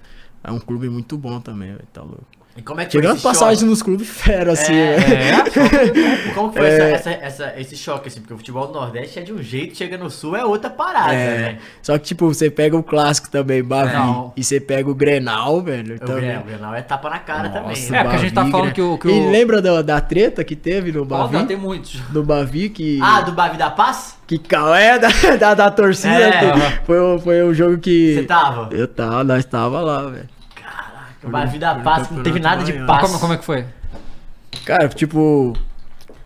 É 0.43 0.51
um 0.51 0.59
clube 0.59 0.89
muito 0.89 1.19
bom 1.19 1.39
também, 1.39 1.69
velho, 1.73 1.85
tá 1.93 2.01
louco. 2.01 2.25
E 2.59 2.63
como 2.63 2.81
é 2.81 2.85
que 2.87 2.91
Tirando 2.91 3.23
passagem 3.23 3.55
choque? 3.61 3.71
nos 3.71 3.83
clubes 3.83 4.09
fera, 4.09 4.51
assim, 4.53 4.75
É, 4.75 4.97
né? 4.99 5.45
Como- 5.55 6.35
Como 6.35 6.49
que 6.53 6.59
foi 6.59 6.67
É. 6.69 6.91
essa, 6.91 7.11
essa- 7.11 7.25
essa- 7.25 7.55
esse 7.61 7.77
choque, 7.77 8.09
assim? 8.09 8.19
Porque 8.21 8.35
o 8.35 8.37
futebol 8.37 8.67
do 8.67 8.73
Nordeste 8.73 9.21
é 9.21 9.23
de 9.23 9.33
um 9.33 9.41
jeito, 9.41 9.77
chega 9.77 9.97
no 9.97 10.11
Sul 10.11 10.35
é 10.37 10.45
outra 10.45 10.69
parada, 10.69 11.15
É, 11.15 11.39
né? 11.39 11.59
Só 11.81 11.97
que, 11.97 12.05
tipo, 12.07 12.27
você 12.27 12.51
pega 12.51 12.77
o 12.77 12.83
clássico 12.83 13.31
também, 13.31 13.63
Bavi, 13.63 13.93
Não. 13.95 14.33
e 14.37 14.43
você 14.43 14.59
pega 14.59 14.91
o 14.91 14.95
Grenal, 14.95 15.63
velho. 15.63 15.95
O 15.95 15.99
também. 16.01 16.17
Grenal, 16.25 16.43
o 16.43 16.47
Grenal 16.47 16.75
é 16.75 16.83
tapa 16.83 17.09
na 17.11 17.19
cara 17.21 17.49
também. 17.49 17.69
Nossa, 17.69 17.93
né? 17.93 17.99
É, 17.99 18.03
porque 18.03 18.17
a 18.17 18.19
gente 18.19 18.35
tá 18.35 18.41
Bavi, 18.41 18.51
falando 18.53 18.73
que 18.73 18.83
o- 18.83 18.99
que 18.99 19.07
E 19.09 19.11
o- 19.13 19.31
lembra 19.31 19.63
da, 19.63 19.81
da 19.81 20.01
treta 20.01 20.43
que 20.43 20.57
teve 20.57 20.91
no 20.91 21.05
Bavi? 21.05 21.37
Ó, 21.37 21.45
tem 21.45 21.57
muitos. 21.57 22.01
Do 22.11 22.25
Bavi 22.25 22.71
que... 22.71 22.99
Ah, 23.01 23.21
do 23.21 23.31
Bavi 23.31 23.57
da 23.57 23.71
Paz? 23.71 24.19
Que 24.27 24.37
cal 24.37 24.75
é 24.75 24.99
da, 24.99 25.09
da, 25.39 25.55
da 25.55 25.71
torcida. 25.71 26.09
É, 26.13 26.81
foi, 26.85 26.99
o- 26.99 27.21
foi 27.21 27.41
um 27.45 27.55
jogo 27.55 27.79
que... 27.79 28.17
Você 28.17 28.23
tava? 28.25 28.69
Eu 28.75 28.89
tava, 28.89 29.23
nós 29.23 29.45
tava 29.45 29.81
lá, 29.81 30.03
velho. 30.09 30.29
O 31.23 31.29
Bavi 31.29 31.59
da 31.59 31.75
Paz 31.77 32.11
não 32.11 32.23
teve 32.23 32.39
nada 32.41 32.63
de 32.65 32.73
paz. 32.87 33.07
Como, 33.07 33.19
como 33.19 33.33
é 33.33 33.37
que 33.39 33.45
foi? 33.45 33.65
Cara, 34.65 34.89
tipo, 34.89 35.53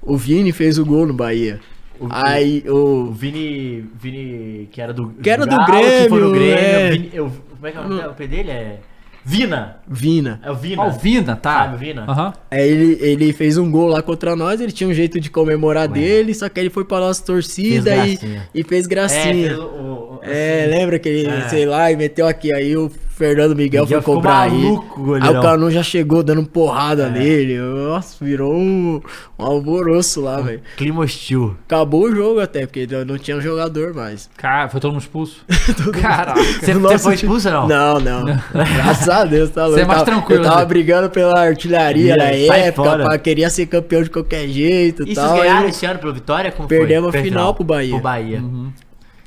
o 0.02 0.16
Vini 0.16 0.52
fez 0.52 0.78
o 0.78 0.84
gol 0.84 1.06
no 1.06 1.14
Bahia. 1.14 1.60
O- 2.00 2.08
Aí 2.10 2.64
O 2.68 3.08
o. 3.08 3.12
Vini, 3.12 3.84
Vini, 4.00 4.68
que 4.70 4.80
era 4.80 4.92
do 4.92 5.08
Que 5.10 5.30
era 5.30 5.46
do 5.46 5.56
Galo, 5.56 5.66
que 5.72 6.08
foi 6.08 6.20
no 6.20 6.32
Grêmio, 6.32 6.54
Grêmio. 6.56 6.68
é. 6.68 6.90
Vini, 6.90 7.10
eu, 7.12 7.32
como 7.50 7.66
é 7.66 7.70
que 7.70 7.78
é 7.78 7.80
o 7.80 7.88
nome 7.88 8.26
dele? 8.26 8.50
É 8.50 8.78
Vina. 9.24 9.76
Vina. 9.86 10.40
É 10.42 10.50
o 10.50 10.54
Vina. 10.56 10.82
Alvina, 10.82 11.36
tá. 11.36 11.58
Sabe 11.60 11.76
o 11.76 11.78
Vina? 11.78 12.04
Aham. 12.08 12.32
Aí 12.50 12.68
ele, 12.68 12.98
ele 13.00 13.32
fez 13.32 13.56
um 13.56 13.70
gol 13.70 13.86
lá 13.86 14.02
contra 14.02 14.34
nós, 14.34 14.60
ele 14.60 14.72
tinha 14.72 14.88
um 14.90 14.92
jeito 14.92 15.20
de 15.20 15.30
comemorar 15.30 15.86
dele, 15.86 16.34
só 16.34 16.48
que 16.48 16.58
ele 16.58 16.70
foi 16.70 16.84
pra 16.84 16.98
nossa 16.98 17.24
torcida 17.24 17.92
Fez 18.02 18.20
e, 18.20 18.40
e 18.52 18.64
fez 18.64 18.84
É, 18.84 18.88
gracinha. 18.88 19.32
fez 19.50 19.58
o, 19.58 19.62
o- 19.62 20.20
É, 20.24 20.62
assim. 20.64 20.70
lembra 20.76 20.98
que 20.98 21.08
ele, 21.08 21.28
É. 21.28 21.48
sei 21.48 21.66
lá, 21.66 21.92
e 21.92 21.96
meteu 21.96 22.26
aqui, 22.26 22.52
aí 22.52 22.76
o 22.76 22.90
Fernando 23.22 23.54
Miguel, 23.54 23.84
Miguel 23.84 24.02
foi 24.02 24.14
cobrar 24.14 24.50
maluco, 24.50 24.94
aí. 24.98 25.04
goleirão. 25.04 25.28
Aí 25.30 25.36
o 25.38 25.42
Canu 25.42 25.70
já 25.70 25.82
chegou 25.82 26.22
dando 26.22 26.42
porrada 26.44 27.04
É. 27.04 27.10
nele. 27.10 27.58
Nossa, 27.58 28.24
virou 28.24 28.52
um, 28.52 29.00
um 29.38 29.44
alvoroço 29.44 30.20
lá, 30.20 30.40
velho. 30.40 30.60
Clima 30.76 31.02
hostil. 31.02 31.56
Acabou 31.66 32.04
o 32.04 32.14
jogo 32.14 32.40
até, 32.40 32.66
porque 32.66 32.86
não 33.06 33.16
tinha 33.16 33.40
jogador 33.40 33.94
mais. 33.94 34.28
Cara, 34.36 34.68
foi 34.68 34.80
todo 34.80 34.90
mundo 34.92 35.02
expulso. 35.02 35.44
Caraca. 36.00 36.42
Você, 36.42 36.74
você 36.74 36.98
foi 36.98 37.14
expulso 37.14 37.48
ou 37.48 37.54
não? 37.54 37.68
Não, 37.68 38.00
não. 38.00 38.24
Graças 38.52 39.08
a 39.08 39.24
Deus, 39.24 39.50
tá 39.50 39.62
louco. 39.66 39.76
Você 39.76 39.82
é 39.84 39.86
mais 39.86 40.02
tranquilo, 40.02 40.40
Eu 40.42 40.48
tava 40.48 40.60
né? 40.60 40.66
brigando 40.66 41.10
pela 41.10 41.40
artilharia 41.40 42.16
na 42.16 42.24
época, 42.24 42.98
pá, 43.04 43.18
queria 43.18 43.48
ser 43.50 43.66
campeão 43.66 44.02
de 44.02 44.10
qualquer 44.10 44.48
jeito 44.48 45.02
E 45.06 45.12
e 45.12 45.14
vocês 45.14 45.26
tal. 45.26 45.36
ganharam 45.36 45.68
esse 45.68 45.86
ano 45.86 45.98
pelo 46.00 46.12
Vitória? 46.12 46.50
Como 46.50 46.66
Perdemos 46.68 47.10
foi? 47.12 47.20
a 47.20 47.22
final 47.22 47.54
pro 47.54 47.62
Bahia. 47.64 47.90
Pro 47.92 48.00
Bahia. 48.02 48.42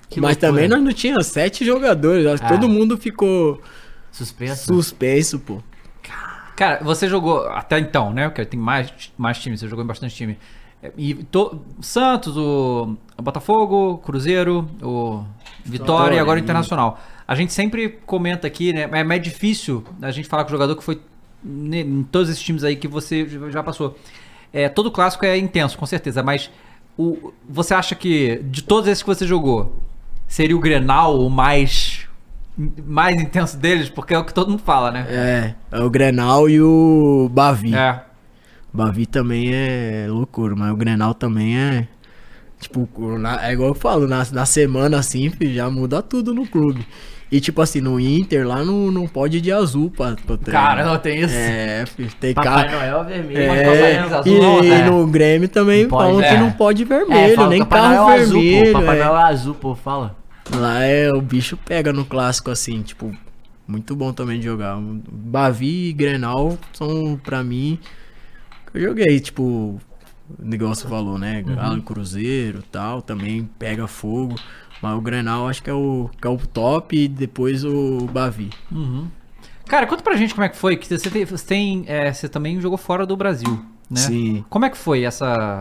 Que 0.09 0.21
Mas 0.21 0.31
loucura. 0.35 0.51
também 0.51 0.67
nós 0.69 0.81
não 0.81 0.93
tinha 0.93 1.21
sete 1.23 1.65
jogadores. 1.65 2.25
acho 2.27 2.41
que 2.41 2.47
Ah. 2.47 2.51
Todo 2.51 2.69
mundo 2.69 2.95
ficou 2.97 3.59
Suspenso. 4.17 4.65
suspenso, 4.73 5.39
pô. 5.39 5.61
Cara, 6.55 6.81
você 6.83 7.09
jogou 7.09 7.47
até 7.49 7.77
então, 7.79 8.13
né? 8.13 8.29
Porque 8.29 8.45
tem 8.45 8.59
mais, 8.59 8.91
mais 9.17 9.37
times, 9.39 9.59
você 9.59 9.67
jogou 9.67 9.83
em 9.83 9.87
bastante 9.87 10.15
time. 10.15 10.37
E 10.97 11.13
to- 11.15 11.59
Santos, 11.81 12.37
o, 12.37 12.95
o 13.17 13.21
Botafogo, 13.21 13.97
Cruzeiro, 14.05 14.69
o 14.81 15.23
Vitória 15.65 16.15
e 16.15 16.19
agora 16.19 16.37
o 16.37 16.41
e- 16.41 16.43
Internacional. 16.43 16.99
A 17.27 17.33
gente 17.35 17.51
sempre 17.51 17.89
comenta 18.05 18.45
aqui, 18.47 18.71
né? 18.71 18.87
É 18.91 19.03
mais 19.03 19.21
difícil 19.21 19.83
a 20.01 20.11
gente 20.11 20.27
falar 20.29 20.43
com 20.43 20.49
o 20.49 20.51
jogador 20.51 20.75
que 20.75 20.83
foi 20.83 21.01
em 21.43 22.03
todos 22.03 22.29
esses 22.29 22.41
times 22.41 22.63
aí 22.63 22.75
que 22.75 22.87
você 22.87 23.27
já 23.51 23.61
passou. 23.63 23.97
É, 24.53 24.69
todo 24.69 24.89
clássico 24.91 25.25
é 25.25 25.37
intenso, 25.37 25.77
com 25.77 25.85
certeza, 25.85 26.23
mas 26.23 26.49
o, 26.97 27.33
você 27.49 27.73
acha 27.73 27.95
que 27.95 28.37
de 28.43 28.61
todos 28.63 28.87
esses 28.87 29.03
que 29.03 29.07
você 29.09 29.27
jogou, 29.27 29.77
seria 30.27 30.55
o 30.55 30.59
Grenal 30.59 31.19
o 31.19 31.29
mais, 31.29 32.04
mais 32.57 33.19
intenso 33.19 33.57
deles? 33.57 33.89
Porque 33.89 34.13
é 34.13 34.17
o 34.17 34.23
que 34.23 34.33
todo 34.33 34.49
mundo 34.49 34.61
fala, 34.63 34.91
né? 34.91 35.05
É, 35.09 35.53
é 35.71 35.79
o 35.81 35.89
Grenal 35.89 36.49
e 36.49 36.61
o 36.61 37.29
Bavi. 37.31 37.75
É. 37.75 38.01
Bavi 38.73 39.05
também 39.05 39.51
é 39.53 40.05
loucura, 40.09 40.55
mas 40.55 40.71
o 40.71 40.75
Grenal 40.75 41.13
também 41.13 41.57
é. 41.57 41.87
Tipo, 42.59 42.87
é 43.41 43.53
igual 43.53 43.69
eu 43.69 43.75
falo, 43.75 44.07
na, 44.07 44.25
na 44.31 44.45
semana 44.45 44.97
assim, 44.97 45.29
filho, 45.29 45.53
já 45.53 45.69
muda 45.69 46.01
tudo 46.01 46.33
no 46.33 46.47
clube. 46.47 46.85
E 47.31 47.39
tipo 47.39 47.61
assim, 47.61 47.81
no 47.81 47.99
Inter 47.99 48.47
lá 48.47 48.63
não, 48.63 48.91
não 48.91 49.07
pode 49.07 49.37
ir 49.37 49.41
de 49.41 49.51
azul 49.51 49.89
pra, 49.89 50.15
pra 50.25 50.37
treinar. 50.37 50.63
Cara, 50.67 50.85
não 50.85 50.97
tem 50.97 51.21
isso. 51.21 51.33
É, 51.35 51.85
filho, 51.85 52.09
tem 52.19 52.33
Papai 52.33 52.69
cara. 52.69 52.71
Noel 52.71 53.03
vermelho. 53.03 53.39
É, 53.39 53.47
Papai 53.47 53.77
Noel 53.77 54.09
e, 54.09 54.13
azul, 54.13 54.63
e 54.63 54.69
né? 54.69 54.89
no 54.89 55.07
Grêmio 55.07 55.49
também 55.49 55.83
Não 55.83 55.89
pode, 55.89 56.07
falam 56.07 56.21
que 56.21 56.27
é. 56.27 56.39
não 56.39 56.51
pode 56.51 56.83
É, 56.83 56.85
vermelho, 56.85 57.35
fala 57.35 57.49
nem 57.49 57.59
Papai 57.65 57.81
carro 57.81 57.95
Noel 57.95 58.09
é 58.09 58.21
azul, 58.21 58.41
vermelho. 58.41 58.71
pô. 58.73 58.79
Papai 58.79 58.99
é. 58.99 59.03
Noel 59.03 59.17
é 59.17 59.23
azul, 59.23 59.55
pô, 59.55 59.75
fala. 59.75 60.15
Lá 60.53 60.83
é, 60.83 61.09
o 61.11 61.21
bicho 61.21 61.57
pega 61.57 61.91
no 61.91 62.05
clássico 62.05 62.51
assim, 62.51 62.81
tipo, 62.81 63.15
muito 63.67 63.95
bom 63.95 64.13
também 64.13 64.39
de 64.39 64.45
jogar. 64.45 64.77
Bavi 64.79 65.89
e 65.89 65.93
Grenal 65.93 66.57
são 66.73 67.19
pra 67.23 67.43
mim. 67.43 67.79
Eu 68.73 68.89
joguei, 68.89 69.19
tipo, 69.19 69.43
o 69.43 69.79
negócio 70.39 70.87
falou, 70.87 71.17
né? 71.17 71.41
Galo 71.41 71.77
e 71.77 71.81
Cruzeiro 71.81 72.59
e 72.59 72.63
tal, 72.71 73.01
também 73.01 73.49
pega 73.57 73.87
fogo. 73.87 74.35
Mas 74.81 74.97
o 74.97 75.01
Grenal 75.01 75.47
acho 75.47 75.63
que 75.63 75.69
é 75.69 75.73
o, 75.73 76.09
que 76.21 76.27
é 76.27 76.29
o 76.29 76.37
top 76.37 76.95
e 76.95 77.07
depois 77.07 77.63
o 77.63 78.05
Bavi. 78.11 78.49
Cara, 79.65 79.87
conta 79.87 80.03
pra 80.03 80.15
gente 80.15 80.33
como 80.35 80.45
é 80.45 80.49
que 80.49 80.57
foi, 80.57 80.77
que 80.77 80.85
você 80.87 81.09
tem, 81.09 81.25
você, 81.25 81.45
tem, 81.45 81.85
é, 81.87 82.13
você 82.13 82.29
também 82.29 82.61
jogou 82.61 82.77
fora 82.77 83.05
do 83.05 83.17
Brasil, 83.17 83.65
né? 83.89 83.99
Sim. 83.99 84.45
Como 84.49 84.65
é 84.65 84.69
que 84.69 84.77
foi 84.77 85.03
essa... 85.03 85.59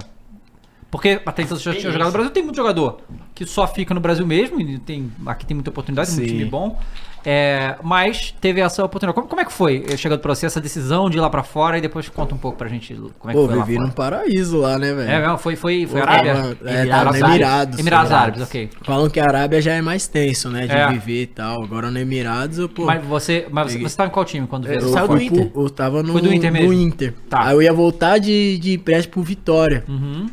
Porque 0.94 1.20
até 1.26 1.42
então 1.42 1.56
você 1.56 1.64
já 1.64 1.74
tinha 1.74 1.90
jogado 1.90 2.06
no 2.06 2.12
Brasil, 2.12 2.30
tem 2.30 2.42
muito 2.44 2.54
jogador 2.54 2.98
que 3.34 3.44
só 3.44 3.66
fica 3.66 3.92
no 3.92 3.98
Brasil 4.00 4.24
mesmo, 4.24 4.60
e 4.60 4.78
tem, 4.78 5.10
aqui 5.26 5.44
tem 5.44 5.56
muita 5.56 5.68
oportunidade, 5.70 6.08
tem 6.10 6.18
muito 6.18 6.30
Sim. 6.30 6.36
time 6.38 6.48
bom, 6.48 6.78
é, 7.26 7.74
mas 7.82 8.32
teve 8.40 8.60
essa 8.60 8.84
oportunidade. 8.84 9.12
Como, 9.16 9.26
como 9.26 9.40
é 9.40 9.44
que 9.44 9.52
foi 9.52 9.84
chegando 9.96 10.20
pra 10.20 10.32
você 10.32 10.46
essa 10.46 10.60
decisão 10.60 11.10
de 11.10 11.16
ir 11.18 11.20
lá 11.20 11.28
pra 11.28 11.42
fora 11.42 11.76
e 11.76 11.80
depois 11.80 12.08
conta 12.08 12.32
um 12.32 12.38
pouco 12.38 12.56
pra 12.56 12.68
gente 12.68 12.94
como 13.18 13.30
é 13.30 13.34
que 13.34 13.40
Pô, 13.40 13.46
foi 13.48 13.56
lá 13.56 13.64
vivi 13.64 13.74
fora. 13.76 13.86
num 13.88 13.92
paraíso 13.92 14.58
lá, 14.60 14.78
né, 14.78 14.94
velho? 14.94 15.10
É, 15.10 15.20
mesmo? 15.20 15.38
foi, 15.38 15.56
foi, 15.56 15.84
foi 15.84 16.00
Pô, 16.00 16.06
Arábia? 16.06 16.56
É, 16.64 16.80
Emirados 16.82 16.90
tava 16.90 17.02
no 17.02 17.08
Árabes. 17.08 17.18
Emirados. 17.24 17.34
Emirados 17.34 17.80
Emirados. 17.80 18.12
Árabes, 18.12 18.42
ok. 18.42 18.70
Falam 18.82 19.10
que 19.10 19.18
a 19.18 19.24
Arábia 19.24 19.60
já 19.60 19.72
é 19.72 19.82
mais 19.82 20.06
tenso, 20.06 20.48
né? 20.48 20.66
De 20.68 20.72
É. 20.72 20.88
viver 20.92 21.22
e 21.22 21.26
tal. 21.26 21.64
Agora 21.64 21.90
no 21.90 21.98
Emirados, 21.98 22.58
eu, 22.58 22.68
pô. 22.68 22.84
Mas 22.84 23.04
você, 23.04 23.48
mas 23.50 23.66
você, 23.66 23.72
Peguei. 23.72 23.88
você 23.88 23.96
tava 23.96 24.10
em 24.10 24.12
qual 24.12 24.24
time 24.24 24.46
quando 24.46 24.68
veio? 24.68 24.80
Eu 24.80 24.88
saiu 24.92 25.08
do 25.08 25.20
Inter? 25.20 25.46
pro- 25.50 25.62
eu 25.64 25.70
tava 25.70 26.02
no, 26.04 26.12
Foi 26.12 26.22
do 26.22 26.32
Inter 26.32 26.52
no 26.52 26.58
mesmo? 26.60 26.72
Inter. 26.72 27.14
Tá. 27.28 27.46
Aí 27.48 27.54
eu 27.54 27.62
ia 27.62 27.72
voltar 27.72 28.18
de, 28.18 28.58
de 28.58 28.74
empréstimo 28.74 29.14
pro 29.14 29.22
Vitória. 29.24 29.82
Uhum. 29.88 30.26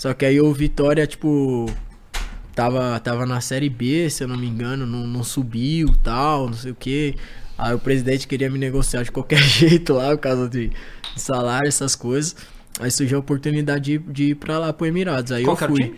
Só 0.00 0.14
que 0.14 0.24
aí 0.24 0.40
o 0.40 0.50
Vitória, 0.50 1.06
tipo, 1.06 1.66
tava, 2.54 2.98
tava 3.00 3.26
na 3.26 3.38
Série 3.42 3.68
B, 3.68 4.08
se 4.08 4.24
eu 4.24 4.28
não 4.28 4.34
me 4.34 4.46
engano, 4.46 4.86
não, 4.86 5.06
não 5.06 5.22
subiu 5.22 5.94
tal, 6.02 6.46
não 6.46 6.54
sei 6.54 6.70
o 6.72 6.74
que. 6.74 7.16
Aí 7.58 7.74
o 7.74 7.78
presidente 7.78 8.26
queria 8.26 8.48
me 8.48 8.58
negociar 8.58 9.02
de 9.02 9.12
qualquer 9.12 9.42
jeito 9.44 9.92
lá, 9.92 10.12
por 10.12 10.20
causa 10.20 10.48
de, 10.48 10.68
de 10.68 11.20
salário, 11.20 11.68
essas 11.68 11.94
coisas. 11.94 12.34
Aí 12.80 12.90
surgiu 12.90 13.18
a 13.18 13.20
oportunidade 13.20 13.98
de, 13.98 14.10
de 14.10 14.24
ir 14.30 14.36
pra 14.36 14.58
lá 14.58 14.72
pro 14.72 14.86
Emirados. 14.86 15.32
Aí 15.32 15.44
Qual 15.44 15.54
eu 15.60 15.68
fui. 15.68 15.94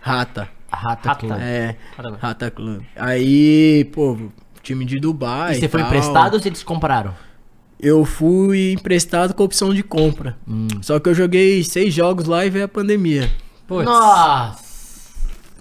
Rata. 0.00 0.48
Rata, 0.68 1.08
Rata. 1.10 1.20
Club. 1.20 1.40
É, 1.40 1.76
Caramba. 1.94 2.18
Rata 2.20 2.50
Club. 2.50 2.82
Aí, 2.96 3.88
pô, 3.92 4.18
time 4.64 4.84
de 4.84 4.98
Dubai. 4.98 5.52
E 5.52 5.60
você 5.60 5.68
foi 5.68 5.78
tal. 5.78 5.90
emprestado 5.90 6.34
ou 6.34 6.40
eles 6.44 6.64
compraram? 6.64 7.14
Eu 7.78 8.04
fui 8.04 8.72
emprestado 8.72 9.32
com 9.32 9.44
opção 9.44 9.72
de 9.72 9.84
compra. 9.84 10.36
Hum. 10.44 10.66
Só 10.82 10.98
que 10.98 11.08
eu 11.08 11.14
joguei 11.14 11.62
seis 11.62 11.94
jogos 11.94 12.26
lá 12.26 12.44
e 12.44 12.50
veio 12.50 12.64
a 12.64 12.68
pandemia. 12.68 13.30
Putz. 13.66 13.84
Nossa! 13.84 14.64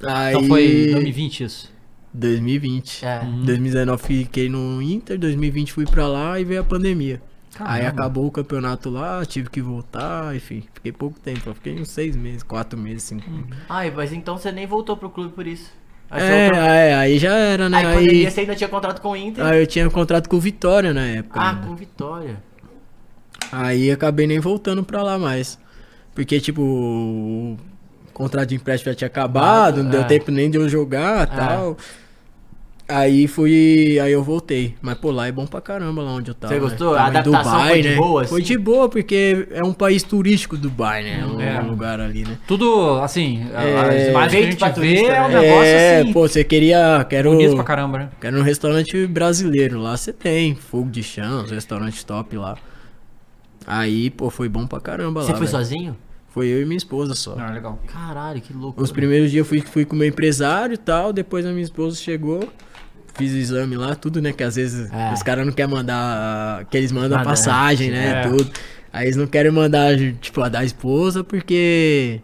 Aí, 0.05 0.33
Então 0.35 0.47
foi 0.47 0.89
2020 0.91 1.43
isso. 1.43 1.71
2020. 2.13 3.05
É. 3.05 3.19
2019 3.45 4.03
fiquei 4.03 4.49
no 4.49 4.81
Inter, 4.81 5.17
2020 5.17 5.73
fui 5.73 5.85
pra 5.85 6.07
lá 6.07 6.39
e 6.39 6.43
veio 6.43 6.61
a 6.61 6.63
pandemia. 6.63 7.21
Aí 7.59 7.81
Caramba. 7.81 7.87
acabou 7.89 8.25
o 8.25 8.31
campeonato 8.31 8.89
lá, 8.89 9.23
tive 9.25 9.49
que 9.49 9.61
voltar, 9.61 10.35
enfim. 10.35 10.63
Fiquei 10.73 10.91
pouco 10.91 11.19
tempo, 11.19 11.53
fiquei 11.53 11.79
uns 11.79 11.89
seis 11.89 12.15
meses, 12.15 12.43
quatro 12.43 12.77
meses, 12.77 13.03
cinco. 13.03 13.23
Ai, 13.69 13.91
mas 13.95 14.11
então 14.11 14.37
você 14.37 14.51
nem 14.51 14.65
voltou 14.65 14.97
pro 14.97 15.09
clube 15.09 15.33
por 15.33 15.45
isso. 15.47 15.71
Aí 16.09 16.21
É, 16.23 16.45
voltou- 16.47 16.63
é, 16.63 16.95
aí 16.95 17.17
já 17.19 17.33
era, 17.35 17.69
né? 17.69 17.77
Aí, 17.77 17.85
Aí, 17.85 17.95
pandemia, 17.95 18.31
você 18.31 18.39
ainda 18.41 18.55
tinha 18.55 18.67
contrato 18.69 19.01
com 19.01 19.11
o 19.11 19.15
Inter. 19.15 19.45
aí 19.45 19.59
eu 19.61 19.67
tinha 19.67 19.89
contrato 19.89 20.27
com 20.27 20.35
o 20.35 20.39
Vitória 20.39 20.93
na 20.93 21.05
época. 21.05 21.39
ah, 21.39 21.53
né? 21.53 21.61
com 21.67 21.75
Vitória. 21.75 22.43
Aí 23.51 23.91
acabei 23.91 24.25
nem 24.27 24.39
voltando 24.39 24.83
pra 24.83 25.01
lá 25.03 25.17
mais. 25.17 25.57
Porque, 26.15 26.39
tipo, 26.39 26.61
o 26.61 27.57
contrato 28.13 28.49
de 28.49 28.55
empréstimo 28.55 28.91
já 28.91 28.95
tinha 28.97 29.07
acabado, 29.07 29.83
não 29.83 29.89
deu 29.89 30.01
É. 30.01 30.03
tempo 30.05 30.31
nem 30.31 30.49
de 30.49 30.57
eu 30.57 30.67
jogar 30.69 31.27
e 31.31 31.35
tal. 31.35 31.77
Aí 32.85 33.27
fui. 33.27 33.97
Aí 34.01 34.11
eu 34.11 34.21
voltei. 34.21 34.75
Mas, 34.81 34.95
pô, 34.97 35.09
lá 35.09 35.25
é 35.25 35.31
bom 35.31 35.47
pra 35.47 35.61
caramba 35.61 36.01
lá 36.03 36.11
onde 36.11 36.29
eu 36.31 36.35
tava. 36.35 36.53
Você 36.53 36.59
né? 36.59 36.67
gostou? 36.69 36.93
A 36.93 36.97
Tava 36.97 37.07
em 37.15 37.17
adaptação 37.19 37.67
foi 37.67 37.81
de 37.81 37.95
boa, 37.95 38.25
Foi 38.25 38.41
assim? 38.41 38.47
de 38.51 38.57
boa, 38.57 38.89
porque 38.89 39.47
é 39.51 39.63
um 39.65 39.73
país 39.73 40.03
turístico 40.03 40.57
Dubai, 40.57 41.01
né? 41.01 41.25
Um 41.25 41.39
É. 41.39 41.61
lugar 41.61 42.01
ali, 42.01 42.23
né? 42.25 42.37
Tudo, 42.45 42.99
assim, 43.01 43.47
É, 43.53 43.79
as 43.79 44.07
imagens 44.09 44.31
que 44.55 44.63
a 44.63 44.67
gente 44.67 44.79
vê 44.79 44.95
turista, 44.95 45.13
é 45.13 45.21
um 45.23 45.27
né? 45.29 45.39
negócio 45.41 45.63
é, 45.65 46.01
assim, 46.01 46.11
pô, 46.13 46.27
você 46.27 46.43
queria. 46.43 47.05
Quero. 47.09 47.31
bonito 47.31 47.55
pra 47.55 47.63
caramba, 47.63 47.97
né? 47.99 48.09
Quero 48.19 48.37
um 48.37 48.43
restaurante 48.43 49.07
brasileiro. 49.07 49.79
Lá 49.79 49.95
você 49.95 50.11
tem 50.11 50.53
fogo 50.53 50.89
de 50.91 51.01
chão, 51.01 51.43
os 51.45 51.51
restaurantes 51.51 52.03
top 52.03 52.35
lá. 52.35 52.57
Aí, 53.65 54.09
pô, 54.09 54.29
foi 54.29 54.49
bom 54.49 54.67
pra 54.67 54.81
caramba 54.81 55.21
Você 55.21 55.31
lá. 55.31 55.37
foi 55.37 55.47
velho. 55.47 55.57
sozinho? 55.57 55.97
Foi 56.33 56.47
eu 56.47 56.61
e 56.61 56.65
minha 56.65 56.77
esposa 56.77 57.13
só. 57.13 57.37
É 57.39 57.51
legal. 57.51 57.77
Caralho, 57.87 58.41
que 58.41 58.51
louco. 58.51 58.81
Os 58.81 58.91
primeiros 58.91 59.29
dias 59.29 59.39
eu 59.41 59.45
fui, 59.45 59.61
fui 59.61 59.85
com 59.85 59.95
o 59.95 59.99
meu 59.99 60.07
empresário 60.07 60.73
e 60.73 60.77
tal, 60.77 61.13
depois 61.13 61.45
a 61.45 61.49
minha 61.51 61.61
esposa 61.63 61.95
chegou, 61.95 62.49
fiz 63.13 63.31
o 63.33 63.37
exame 63.37 63.75
lá, 63.75 63.93
tudo, 63.93 64.19
né? 64.19 64.33
Que 64.33 64.43
às 64.43 64.55
vezes 64.55 64.91
É. 64.91 65.13
os 65.13 65.21
caras 65.21 65.45
não 65.45 65.53
querem 65.53 65.71
mandar. 65.71 66.65
Que 66.65 66.77
eles 66.77 66.91
mandam 66.91 67.19
Manda, 67.19 67.23
passagem, 67.29 67.91
né? 67.91 67.99
né? 68.13 68.21
É. 68.25 68.27
Tudo. 68.29 68.49
Aí 68.91 69.05
eles 69.05 69.15
não 69.15 69.27
querem 69.27 69.51
mandar, 69.51 69.95
tipo, 70.19 70.41
a 70.41 70.49
da 70.49 70.63
esposa, 70.65 71.23
porque. 71.23 72.19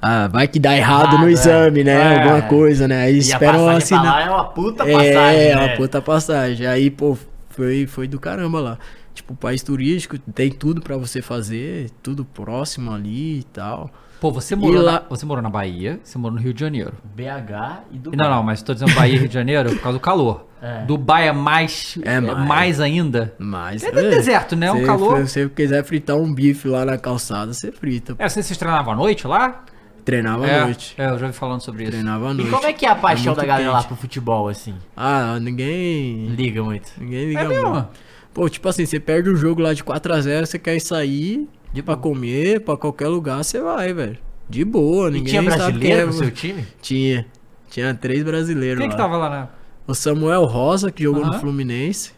Ah, 0.00 0.28
vai 0.28 0.46
que 0.46 0.58
dá 0.58 0.76
errado 0.76 1.08
Errado, 1.14 1.18
no 1.22 1.28
é. 1.28 1.32
exame, 1.32 1.84
né? 1.84 1.92
É. 1.92 2.22
Alguma 2.22 2.42
coisa, 2.42 2.86
né? 2.86 3.02
Aí 3.02 3.14
E 3.14 3.16
a 3.16 3.18
esperam 3.18 3.68
assinar. 3.68 4.04
lá 4.04 4.22
é 4.22 4.30
uma 4.30 4.44
puta 4.44 4.84
passagem, 4.84 5.40
É, 5.40 5.54
né? 5.56 5.66
uma 5.66 5.76
puta 5.76 6.00
passagem. 6.02 6.66
Aí, 6.66 6.90
pô, 6.90 7.16
foi, 7.50 7.86
foi 7.86 8.06
do 8.06 8.18
caramba 8.20 8.60
lá. 8.60 8.78
Tipo, 9.26 9.34
país 9.34 9.60
turístico, 9.60 10.16
tem 10.18 10.50
tudo 10.50 10.80
pra 10.80 10.96
você 10.96 11.20
fazer, 11.20 11.90
tudo 12.00 12.24
próximo 12.24 12.92
ali 12.92 13.40
e 13.40 13.42
tal. 13.42 13.90
Pô, 14.20 14.30
você 14.30 14.54
morou, 14.54 14.74
E 14.80 14.84
na, 14.84 14.92
lá- 14.92 15.02
você 15.10 15.26
morou 15.26 15.42
na 15.42 15.50
Bahia, 15.50 15.98
você 16.02 16.16
morou 16.16 16.36
no 16.38 16.42
Rio 16.42 16.54
de 16.54 16.60
Janeiro. 16.60 16.92
BH 17.14 17.82
e 17.90 17.98
do 17.98 18.12
Não, 18.16 18.30
não, 18.30 18.42
mas 18.44 18.62
tô 18.62 18.72
dizendo 18.72 18.94
Bahia 18.94 19.16
e 19.16 19.18
Rio 19.18 19.28
de 19.28 19.34
Janeiro 19.34 19.70
por 19.70 19.80
causa 19.80 19.98
do 19.98 20.00
calor. 20.00 20.46
É. 20.62 20.84
Dubai 20.84 21.28
é 21.28 21.32
mais, 21.32 21.98
É 22.02 22.14
é 22.14 22.20
mais. 22.20 22.48
mais 22.48 22.80
ainda. 22.80 23.34
Mas. 23.38 23.82
É 23.82 23.90
do 23.90 24.00
deserto, 24.00 24.54
né? 24.56 24.70
Um 24.72 24.78
Se 24.78 24.84
calor. 24.86 25.16
Se 25.26 25.32
você 25.44 25.48
quiser 25.50 25.84
fritar 25.84 26.16
um 26.16 26.32
bife 26.32 26.66
lá 26.68 26.84
na 26.84 26.96
calçada, 26.96 27.52
você 27.52 27.70
frita. 27.72 28.14
É, 28.18 28.28
você 28.28 28.42
se 28.44 28.56
treinava 28.56 28.92
à 28.92 28.96
noite 28.96 29.26
lá? 29.26 29.64
Treinava 30.04 30.46
é, 30.46 30.60
à 30.60 30.64
noite. 30.66 30.94
É, 30.96 31.10
eu 31.10 31.18
já 31.18 31.26
ouvi 31.26 31.36
falando 31.36 31.60
sobre 31.60 31.82
isso. 31.82 31.90
Treinava 31.92 32.28
à 32.28 32.30
E 32.30 32.34
noite. 32.36 32.50
como 32.52 32.64
é 32.66 32.72
que 32.72 32.86
é 32.86 32.88
a 32.90 32.94
paixão 32.94 33.26
muito 33.34 33.40
da 33.40 33.44
galera 33.44 33.70
lá 33.72 33.78
quente. 33.78 33.88
pro 33.88 33.96
futebol, 33.96 34.48
assim? 34.48 34.74
Ah, 34.96 35.36
ninguém. 35.40 36.26
Liga 36.28 36.62
muito. 36.62 36.90
Ninguém 36.96 37.26
liga 37.26 37.40
É 37.40 37.48
mesmo? 37.48 37.88
Pô, 38.36 38.50
tipo 38.50 38.68
assim, 38.68 38.84
você 38.84 39.00
perde 39.00 39.30
o 39.30 39.34
jogo 39.36 39.62
lá 39.62 39.72
de 39.72 39.82
4x0, 39.82 40.44
você 40.44 40.58
quer 40.58 40.78
sair 40.78 41.48
De 41.72 41.82
pra 41.82 41.96
comer, 41.96 42.60
pra 42.60 42.76
qualquer 42.76 43.08
lugar, 43.08 43.42
você 43.42 43.62
vai, 43.62 43.94
velho. 43.94 44.18
De 44.46 44.62
boa, 44.62 45.08
E 45.08 45.12
ninguém 45.12 45.40
tinha 45.40 45.50
sabe 45.50 45.78
brasileiro 45.78 46.06
no 46.08 46.12
é. 46.12 46.16
seu 46.18 46.30
time? 46.30 46.66
Tinha. 46.82 47.26
Tinha 47.70 47.94
três 47.94 48.22
brasileiros 48.22 48.78
Quem 48.78 48.88
lá. 48.88 48.94
que 48.94 49.00
tava 49.00 49.16
lá 49.16 49.30
na. 49.30 49.48
O 49.86 49.94
Samuel 49.94 50.44
Rosa, 50.44 50.90
que 50.92 51.02
jogou 51.02 51.22
Aham. 51.22 51.32
no 51.32 51.40
Fluminense. 51.40 52.12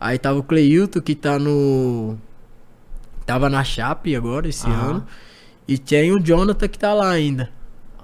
Aí 0.00 0.18
tava 0.18 0.40
o 0.40 0.42
Cleilton, 0.42 1.00
que 1.00 1.14
tá 1.14 1.38
no. 1.38 2.18
Tava 3.24 3.48
na 3.48 3.62
Chape 3.62 4.16
agora, 4.16 4.48
esse 4.48 4.66
Aham. 4.66 4.90
ano. 4.90 5.06
E 5.68 5.78
tem 5.78 6.10
o 6.10 6.18
Jonathan 6.18 6.66
que 6.66 6.78
tá 6.80 6.92
lá 6.92 7.10
ainda. 7.10 7.48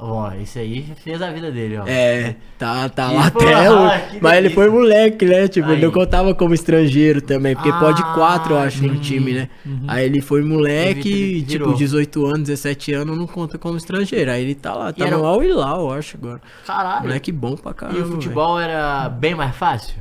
Ó, 0.03 0.33
esse 0.33 0.59
aí 0.59 0.87
fez 1.05 1.21
a 1.21 1.31
vida 1.31 1.53
dele, 1.53 1.77
ó. 1.77 1.85
É, 1.87 2.35
tá, 2.59 2.89
tá 2.89 3.11
lá 3.11 3.31
porra, 3.31 3.97
até 3.97 4.09
que 4.09 4.23
Mas 4.23 4.39
ele 4.39 4.49
foi 4.49 4.71
moleque, 4.71 5.27
né? 5.27 5.47
Tipo, 5.47 5.69
ele 5.73 5.83
não 5.83 5.89
Aí. 5.89 5.95
contava 5.95 6.35
como 6.35 6.55
estrangeiro 6.55 7.21
também. 7.21 7.55
Porque 7.55 7.71
pode 7.75 8.01
Ah, 8.01 8.15
quatro, 8.15 8.55
eu 8.55 8.59
acho, 8.59 8.83
no 8.83 8.99
time, 8.99 9.35
né? 9.35 9.49
Uhum. 9.65 9.85
Aí 9.87 10.07
ele 10.07 10.23
foi 10.23 10.43
moleque, 10.43 11.11
Ele 11.11 11.43
tipo, 11.43 11.65
virou. 11.65 11.75
18 11.75 12.25
anos, 12.25 12.49
17 12.49 12.95
anos, 12.95 13.19
não 13.19 13.27
conta 13.27 13.59
como 13.59 13.77
estrangeiro. 13.77 14.31
Aí 14.31 14.43
ele 14.43 14.55
tá 14.55 14.73
lá, 14.73 14.91
tá 14.91 15.07
era 15.07 15.19
no 15.19 15.27
Al 15.27 15.45
Hilal, 15.45 15.81
eu 15.81 15.93
acho, 15.93 16.17
agora. 16.17 16.41
Caralho. 16.67 17.03
Moleque 17.03 17.31
bom 17.31 17.55
pra 17.55 17.75
caramba. 17.75 17.99
e 17.99 18.03
o 18.03 18.07
futebol 18.07 18.59
era 18.59 19.07
bem 19.11 19.35
mais 19.35 19.55
fácil? 19.55 19.97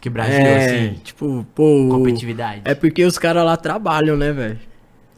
Que 0.00 0.08
Brasil. 0.08 0.34
É, 0.36 0.66
assim, 0.66 1.00
tipo, 1.02 1.44
pô. 1.52 1.88
competitividade. 1.90 2.62
É 2.64 2.76
porque 2.76 3.04
os 3.04 3.18
caras 3.18 3.44
lá 3.44 3.56
trabalham, 3.56 4.16
né, 4.16 4.32
velho? 4.32 4.58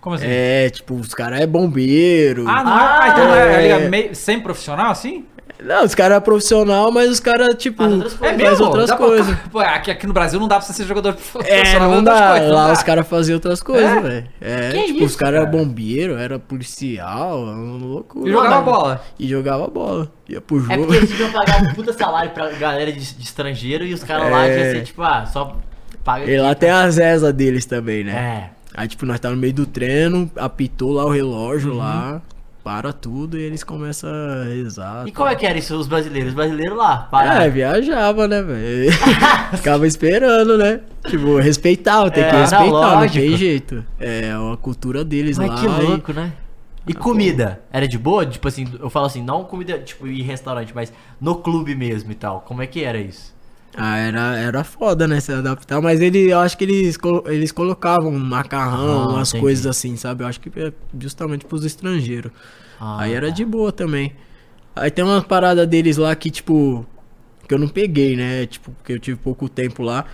Como 0.08 0.14
assim? 0.16 0.24
É, 0.26 0.70
tipo, 0.70 0.94
os 0.94 1.12
caras 1.12 1.38
é 1.40 1.46
bombeiro. 1.46 2.48
Ah, 2.48 2.64
não 2.64 2.72
é? 2.72 2.74
Ah, 2.82 2.98
Ah, 3.02 3.08
então 3.10 3.24
não 3.28 3.34
é, 3.34 3.66
é. 3.68 3.76
liga 3.78 3.88
meio, 3.90 4.14
sem 4.14 4.40
profissional 4.40 4.90
assim? 4.90 5.26
Não, 5.62 5.84
os 5.84 5.94
caras 5.94 6.16
é 6.16 6.20
profissional, 6.20 6.90
mas 6.90 7.10
os 7.10 7.20
caras, 7.20 7.54
tipo, 7.58 7.82
Faz 7.82 7.92
outras 7.92 8.14
coisas. 8.14 8.22
É 8.22 8.38
faz 8.38 8.50
mesmo? 8.50 8.64
outras 8.66 8.86
pra- 8.86 8.96
coisas. 8.96 9.36
Pô, 9.52 9.58
aqui, 9.58 9.90
aqui 9.90 10.06
no 10.06 10.12
Brasil 10.14 10.40
não 10.40 10.48
dá 10.48 10.56
pra 10.56 10.64
você 10.64 10.72
ser 10.72 10.84
jogador 10.86 11.10
É, 11.10 11.14
profissional 11.14 11.90
não 11.90 12.02
de 12.04 12.08
outras 12.08 12.18
dá. 12.20 12.28
coisas, 12.30 12.48
não 12.48 12.54
Lá 12.56 12.66
dá. 12.68 12.72
os 12.72 12.82
caras 12.84 13.06
faziam 13.08 13.34
outras 13.34 13.62
coisas, 13.62 13.90
É? 13.96 14.00
velho. 14.00 14.28
É, 14.40 14.70
Que 14.70 14.82
tipo, 14.86 14.96
isso, 14.98 15.04
os 15.06 15.16
caras 15.16 15.40
eram 15.42 15.50
bombeiro, 15.50 16.16
era 16.16 16.38
policial, 16.38 17.42
uma 17.42 17.84
loucura. 17.86 18.28
E 18.28 18.32
jogava 18.32 18.54
Não, 18.56 18.64
bola. 18.64 19.02
E 19.18 19.28
jogava 19.28 19.66
bola. 19.66 20.12
Ia 20.28 20.40
pro 20.40 20.56
É 20.58 20.60
jogo. 20.60 20.76
porque 20.86 20.96
eles 20.96 21.08
deviam 21.10 21.32
pagar 21.32 21.60
um 21.62 21.74
puta 21.74 21.92
salário 21.92 22.30
pra 22.30 22.50
galera 22.52 22.92
de, 22.92 23.14
de 23.14 23.22
estrangeiro 23.24 23.84
e 23.84 23.92
os 23.92 24.04
caras 24.04 24.30
lá 24.30 24.46
É. 24.46 24.52
tinham 24.58 24.72
ser 24.76 24.82
tipo, 24.84 25.02
ah, 25.02 25.26
só 25.26 25.56
paga 26.04 26.24
E 26.30 26.38
lá 26.40 26.54
tem 26.54 26.70
as 26.70 26.98
ESA 26.98 27.32
deles 27.32 27.66
também, 27.66 28.04
né? 28.04 28.50
É. 28.54 28.57
Aí, 28.78 28.86
tipo, 28.86 29.04
nós 29.04 29.18
tá 29.18 29.28
no 29.30 29.36
meio 29.36 29.52
do 29.52 29.66
treino, 29.66 30.30
apitou 30.36 30.92
lá 30.92 31.04
o 31.04 31.10
relógio 31.10 31.72
Uhum. 31.72 31.78
lá, 31.78 32.22
para 32.62 32.92
tudo 32.92 33.36
e 33.36 33.42
eles 33.42 33.64
começam 33.64 34.08
a 34.08 34.44
rezar. 34.44 35.08
E 35.08 35.10
como 35.10 35.28
é 35.28 35.34
que 35.34 35.44
era 35.46 35.58
isso, 35.58 35.74
os 35.76 35.88
brasileiros? 35.88 36.28
Os 36.28 36.34
brasileiros 36.36 36.76
lá, 36.76 36.98
pararam. 37.10 37.40
É, 37.42 37.50
viajava, 37.50 38.28
né, 38.28 38.40
velho? 38.42 38.92
Ficava 39.56 39.84
esperando, 39.86 40.56
né? 40.58 40.80
Tipo, 41.08 41.38
respeitava, 41.38 42.08
tem 42.10 42.22
É, 42.22 42.30
que 42.30 42.36
respeitar, 42.36 43.00
não 43.00 43.08
tem 43.08 43.36
jeito. 43.36 43.84
É 43.98 44.30
a 44.32 44.56
cultura 44.56 45.04
deles 45.04 45.38
Mas 45.38 45.48
lá. 45.48 45.56
que 45.56 45.64
e- 45.66 45.86
louco, 45.86 46.12
né? 46.12 46.32
E 46.86 46.94
comida? 46.94 47.60
Era 47.72 47.86
de 47.88 47.98
boa? 47.98 48.24
Tipo 48.24 48.46
assim, 48.48 48.66
eu 48.80 48.88
falo 48.88 49.06
assim, 49.06 49.22
não 49.22 49.44
comida, 49.44 49.78
tipo, 49.78 50.06
em 50.06 50.22
restaurante, 50.22 50.72
mas 50.74 50.92
no 51.20 51.34
clube 51.34 51.74
mesmo 51.74 52.12
e 52.12 52.14
tal. 52.14 52.40
Como 52.46 52.62
é 52.62 52.66
que 52.66 52.82
era 52.84 52.96
isso? 52.98 53.34
Ah, 53.80 53.96
era, 53.98 54.36
era 54.36 54.64
foda, 54.64 55.06
né, 55.06 55.20
se 55.20 55.32
adaptar, 55.32 55.80
mas 55.80 56.00
ele, 56.00 56.30
eu 56.30 56.38
acho 56.40 56.56
que 56.58 56.64
eles, 56.64 56.98
eles 57.26 57.52
colocavam 57.52 58.10
um 58.12 58.18
macarrão, 58.18 59.02
Ah, 59.02 59.08
umas 59.08 59.28
entendi. 59.30 59.42
coisas 59.42 59.66
assim, 59.66 59.96
sabe? 59.96 60.24
Eu 60.24 60.28
acho 60.28 60.40
que 60.40 60.50
é 60.60 60.72
justamente 61.00 61.44
pros 61.44 61.64
estrangeiros. 61.64 62.32
Ah, 62.80 63.02
Aí 63.02 63.12
era 63.12 63.28
tá. 63.28 63.34
de 63.34 63.44
boa 63.44 63.70
também. 63.72 64.12
Aí 64.74 64.90
tem 64.90 65.04
uma 65.04 65.22
parada 65.22 65.66
deles 65.66 65.96
lá 65.96 66.14
que, 66.14 66.30
tipo, 66.30 66.86
que 67.48 67.54
eu 67.54 67.58
não 67.58 67.68
peguei, 67.68 68.16
né? 68.16 68.46
Tipo, 68.46 68.70
porque 68.72 68.92
eu 68.92 68.98
tive 68.98 69.16
pouco 69.18 69.48
tempo 69.48 69.82
lá. 69.82 70.04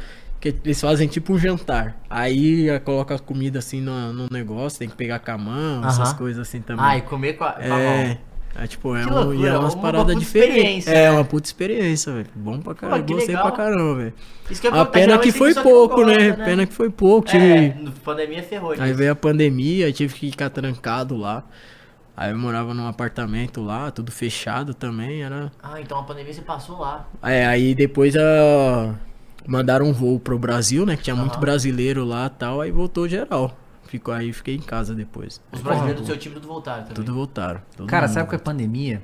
Que 0.41 0.55
eles 0.63 0.79
fazem 0.81 1.09
tipo 1.09 1.33
um 1.33 1.39
jantar. 1.39 1.97
Aí 2.09 2.69
coloca 2.81 3.15
a 3.15 3.19
comida 3.19 3.59
assim 3.59 3.81
no, 3.81 4.13
no 4.13 4.29
negócio, 4.31 4.79
tem 4.79 4.89
que 4.89 4.95
pegar 4.95 5.19
com 5.19 5.31
a 5.31 5.39
mão, 5.39 5.87
essas 5.87 6.13
coisas 6.13 6.47
assim 6.47 6.61
também. 6.61 6.85
Ah, 6.85 6.99
e 6.99 7.03
comer 7.03 7.33
com 7.35 7.45
a, 7.45 7.55
mão. 7.59 8.19
É. 8.57 8.65
É 8.65 8.67
tipo, 8.67 8.95
é, 8.95 9.05
Que 9.05 9.11
um, 9.11 9.15
loucura, 9.15 9.37
e 9.37 9.47
é 9.47 9.59
umas 9.59 9.75
uma 9.75 9.83
paradas 9.83 10.17
diferentes. 10.19 10.87
É, 10.87 11.05
né? 11.05 11.11
uma 11.11 11.25
puta 11.25 11.47
experiência, 11.47 12.13
velho. 12.13 12.27
Bom 12.35 12.61
pra 12.61 12.75
caramba. 12.75 13.03
que 13.03 13.13
Gostei 13.13 13.35
legal. 13.35 13.51
pra 13.51 13.65
caramba, 13.65 13.95
velho. 13.97 14.13
Que 14.49 14.67
é 14.67 14.71
A 14.71 14.85
pena 14.85 15.19
que 15.19 15.33
foi 15.33 15.55
que 15.55 15.63
pouco, 15.63 16.01
não 16.01 16.07
né? 16.07 16.29
gosta, 16.29 16.45
Pena 16.45 16.67
que 16.67 16.73
foi 16.73 16.91
pouco. 16.91 17.27
Tive... 17.27 17.45
É, 17.45 17.77
pandemia 18.05 18.43
ferrou. 18.43 18.73
Aí 18.73 18.81
nisso. 18.81 18.95
veio 18.95 19.13
a 19.13 19.17
pandemia, 19.17 19.87
aí 19.87 19.93
tive 19.93 20.15
que 20.15 20.31
ficar 20.31 20.51
trancado 20.51 21.17
lá. 21.17 21.43
Aí 22.17 22.31
eu 22.31 22.39
morava 22.39 22.73
num 22.73 22.87
apartamento 22.87 23.61
lá, 23.61 23.91
tudo 23.91 24.13
fechado 24.13 24.73
também, 24.73 25.25
era... 25.25 25.51
Ah, 25.61 25.81
então 25.81 25.99
a 25.99 26.05
pandemia 26.05 26.33
você 26.33 26.43
passou 26.43 26.79
lá. 26.79 27.09
É, 27.21 27.45
aí 27.45 27.75
depois 27.75 28.15
ah, 28.17 28.95
mandaram 29.47 29.87
um 29.87 29.93
voo 29.93 30.21
pro 30.21 30.39
Brasil, 30.39 30.87
né? 30.87 30.97
Que 30.97 31.03
tinha 31.03 31.17
muito 31.17 31.33
Aham. 31.33 31.41
brasileiro 31.41 32.05
lá 32.05 32.27
e 32.27 32.39
tal, 32.39 32.61
aí 32.61 32.71
voltou 32.71 33.09
geral. 33.09 33.57
Ficou 33.95 34.13
aí, 34.13 34.33
fiquei 34.33 34.57
em 34.57 34.61
casa 34.61 34.93
depois. 34.93 35.41
Os 35.53 35.61
brasileiros 35.61 36.01
do 36.03 36.07
seu 36.07 36.17
time 36.19 36.35
tudo 36.35 36.49
voltaram 36.49 36.81
também. 36.83 36.95
Tudo 36.97 37.15
voltaram. 37.15 37.61
todo 37.77 37.87
Cara, 37.87 38.07
essa 38.07 38.19
época 38.21 38.37
da 38.37 38.43
voltou. 38.43 38.53
pandemia 38.53 39.01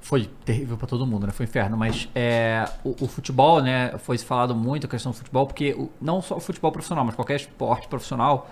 foi 0.00 0.28
terrível 0.44 0.76
pra 0.76 0.86
todo 0.88 1.06
mundo, 1.06 1.26
né? 1.26 1.32
Foi 1.32 1.46
um 1.46 1.48
inferno. 1.48 1.76
Mas 1.76 2.08
é, 2.14 2.68
o, 2.84 3.04
o 3.04 3.06
futebol, 3.08 3.60
né? 3.62 3.96
Foi 3.98 4.18
se 4.18 4.24
falado 4.24 4.54
muito 4.56 4.86
a 4.86 4.90
questão 4.90 5.12
do 5.12 5.18
futebol, 5.18 5.46
porque 5.46 5.72
o- 5.74 5.88
não 6.00 6.20
só 6.20 6.36
o 6.36 6.40
futebol 6.40 6.72
profissional, 6.72 7.04
mas 7.04 7.14
qualquer 7.14 7.36
esporte 7.36 7.86
profissional, 7.88 8.50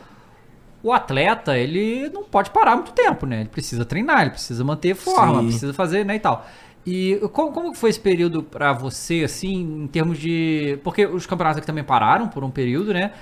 o 0.83 0.93
atleta, 0.93 1.59
ele 1.59 2.09
não 2.11 2.23
pode 2.25 2.51
parar 2.51 2.77
muito 2.77 2.93
tempo, 2.93 3.27
né? 3.27 3.41
Ele 3.41 3.49
precisa 3.49 3.85
treinar, 3.85 4.21
ele 4.23 4.31
precisa 4.31 4.63
manter 4.65 4.95
forma, 4.95 5.41
Sim. 5.41 5.47
precisa 5.49 5.73
fazer, 5.75 6.05
né, 6.05 6.15
e 6.17 6.21
tal. 6.21 6.47
E 6.87 7.19
como, 7.33 7.51
como 7.51 7.73
que 7.73 7.79
foi 7.79 7.89
esse 7.89 8.01
período 8.01 8.43
pra 8.43 8.75
você, 8.75 9.23
assim, 9.25 9.85
em 9.85 9.87
termos 9.87 10.19
de... 10.19 10.79
Porque 10.85 11.07
os 11.07 11.25
campeonatos 11.25 11.57
aqui 11.57 11.67
também 11.67 11.83
pararam 11.83 12.29
por 12.29 12.45
um 12.45 12.51
período, 12.51 12.93
né? 12.93 13.13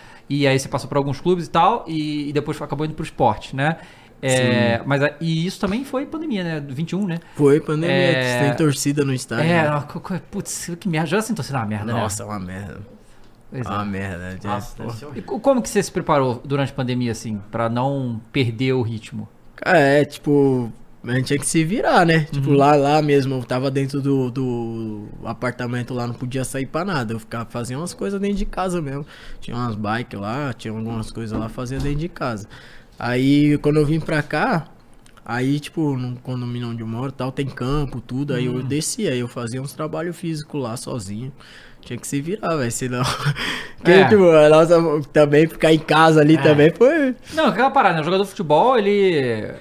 E 0.41 0.47
aí 0.47 0.59
você 0.59 0.69
passou 0.69 0.89
por 0.89 0.97
alguns 0.97 1.21
clubes 1.21 1.47
e 1.47 1.51
tal, 1.51 1.85
e, 1.87 2.29
e 2.29 2.33
depois 2.33 2.61
acabou 2.61 2.87
indo 2.87 2.95
pro 2.95 3.05
esporte, 3.05 3.55
né? 3.55 3.77
É, 4.25 4.81
mas 4.87 5.03
a- 5.03 5.15
e 5.21 5.45
isso 5.45 5.59
também 5.61 5.85
foi 5.85 6.07
pandemia, 6.07 6.45
né? 6.45 6.61
Do 6.61 6.73
21, 6.75 7.05
né? 7.07 7.19
Foi 7.35 7.61
pandemia, 7.61 7.93
É, 7.97 8.45
tem 8.49 8.57
torcida 8.57 9.05
no 9.05 9.13
estádio. 9.13 9.51
É, 9.51 9.69
né? 9.69 10.21
putz, 10.31 10.71
que 10.79 10.89
merda. 10.89 11.09
Já 11.09 11.21
sentou 11.21 11.43
assim, 11.43 11.53
uma 11.53 11.67
merda, 11.67 11.93
Nossa, 11.93 12.23
é 12.23 12.27
uma 12.27 12.39
merda. 12.39 12.75
né? 12.75 12.81
Pois 13.51 13.67
É 13.67 13.69
é. 13.69 13.73
uma 13.73 13.85
merda. 13.85 14.39
né? 14.45 14.61
Ser 14.61 15.09
E 15.17 15.23
como 15.23 15.61
que 15.61 15.69
você 15.69 15.83
se 15.83 15.91
preparou 15.91 16.41
durante 16.45 16.71
a 16.71 16.75
pandemia, 16.75 17.11
assim, 17.13 17.41
pra 17.51 17.69
não 17.69 18.21
perder 18.33 18.73
o 18.75 18.83
ritmo? 18.83 19.29
Cara, 19.57 19.79
é, 19.79 20.05
tipo, 20.05 20.73
a 21.05 21.15
gente 21.15 21.27
tinha 21.27 21.39
que 21.39 21.47
se 21.47 21.65
virar, 21.65 22.07
né? 22.07 22.27
Tipo, 22.31 22.51
Uhum. 22.51 22.57
lá, 22.57 22.75
lá 22.77 23.03
mesmo, 23.03 23.35
eu 23.35 23.43
tava 23.43 23.71
dentro 23.71 24.01
do, 24.01 24.31
do 24.31 25.09
apartamento 25.25 25.93
lá, 25.93 26.07
não 26.07 26.15
podia 26.15 26.45
sair 26.45 26.67
pra 26.67 26.85
nada. 26.85 27.15
Eu 27.15 27.19
ficava, 27.19 27.45
fazia 27.51 27.77
umas 27.77 27.93
coisas 27.95 28.21
dentro 28.21 28.37
de 28.37 28.47
casa 28.47 28.81
mesmo. 28.81 29.05
Tinha 29.41 29.57
umas 29.57 29.75
bikes 29.75 30.19
lá, 30.21 30.53
tinha 30.53 30.73
algumas 30.73 31.11
coisas 31.11 31.37
lá, 31.39 31.49
fazia 31.49 31.79
dentro 31.79 31.99
de 31.99 32.09
casa. 32.09 32.47
Aí, 32.99 33.59
quando 33.59 33.79
eu 33.79 33.87
vim 33.87 33.99
pra 33.99 34.23
cá, 34.23 34.69
aí, 35.25 35.59
tipo, 35.59 35.97
no 35.97 36.17
condomínio 36.21 36.69
onde 36.69 36.83
eu 36.83 36.87
moro 36.87 37.09
e 37.09 37.13
tal, 37.13 37.33
tem 37.33 37.47
campo, 37.47 38.01
tudo. 38.01 38.33
Aí 38.35 38.49
Hum. 38.49 38.59
eu 38.59 38.63
descia, 38.63 39.11
aí 39.11 39.19
eu 39.19 39.29
fazia 39.29 39.61
uns 39.61 39.73
trabalhos 39.73 40.17
físicos 40.17 40.63
lá 40.63 40.77
sozinho. 40.77 41.33
Tinha 41.81 41.99
que 41.99 42.07
se 42.07 42.21
virar, 42.21 42.55
velho, 42.57 42.71
senão... 42.71 43.03
Porque, 43.77 43.91
É. 43.91 44.09
tipo, 44.09 44.31
a 44.31 44.49
nossa, 44.49 44.77
também 45.13 45.49
ficar 45.49 45.73
em 45.73 45.81
casa 45.81 46.21
ali 46.21 46.37
É. 46.37 46.41
também 46.43 46.71
foi... 46.71 47.17
Não, 47.35 47.47
aquela 47.47 47.71
parada, 47.73 47.97
né? 47.97 48.01
O 48.03 48.05
jogador 48.05 48.23
de 48.23 48.31
futebol, 48.31 48.79
ele. 48.79 49.53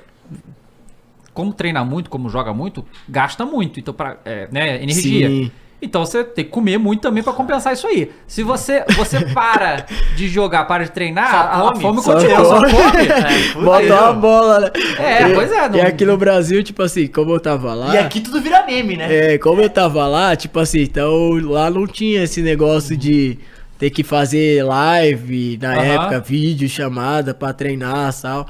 Como 1.34 1.54
treina 1.54 1.84
muito, 1.84 2.10
como 2.10 2.30
joga 2.30 2.54
muito, 2.54 2.86
gasta 3.08 3.46
muito. 3.46 3.80
Então, 3.80 3.94
pra, 3.94 4.18
é, 4.26 4.48
né? 4.52 4.82
Energia. 4.84 5.30
Sim. 5.30 5.52
Então 5.84 6.06
você 6.06 6.24
tem 6.24 6.46
que 6.46 6.52
comer 6.52 6.78
muito 6.78 7.02
também 7.02 7.24
pra 7.24 7.34
compensar 7.34 7.74
isso 7.74 7.88
aí. 7.88 8.12
Se 8.28 8.44
você, 8.44 8.86
você 8.96 9.20
para 9.34 9.88
de 10.16 10.28
jogar, 10.28 10.66
para 10.66 10.84
de 10.84 10.92
treinar, 10.92 11.32
Só 11.32 11.38
a, 11.38 11.70
a 11.72 11.76
fome 11.76 12.02
Só 12.04 12.14
continua, 12.14 12.46
só 12.46 12.56
come. 12.60 12.70
come. 12.72 13.08
É, 13.08 13.64
Bota 13.66 14.02
uma 14.04 14.14
bola, 14.14 14.60
né? 14.60 14.70
É, 15.00 15.30
E- 15.32 15.34
pois 15.34 15.52
é, 15.52 15.70
não- 15.70 15.76
E 15.78 15.82
aqui 15.82 16.06
no 16.06 16.18
Brasil, 16.18 16.62
tipo 16.64 16.84
assim, 16.84 17.08
como 17.08 17.32
eu 17.32 17.40
tava 17.40 17.74
lá. 17.74 17.96
E 17.96 17.98
aqui 17.98 18.20
tudo 18.22 18.40
vira 18.40 18.64
meme, 18.64 18.96
né? 18.96 19.34
É, 19.34 19.38
como 19.40 19.60
eu 19.62 19.70
tava 19.72 20.06
lá, 20.06 20.36
tipo 20.36 20.60
assim, 20.60 20.82
então 20.82 21.32
lá 21.50 21.68
não 21.72 21.88
tinha 21.88 22.22
esse 22.24 22.44
negócio 22.44 22.96
de 22.96 23.40
ter 23.80 23.90
que 23.90 24.04
fazer 24.04 24.64
live 24.64 25.58
na 25.60 25.76
época, 25.78 26.20
vídeo, 26.20 26.70
chamada 26.70 27.34
pra 27.34 27.54
treinar 27.54 28.14
e 28.16 28.22
tal. 28.22 28.48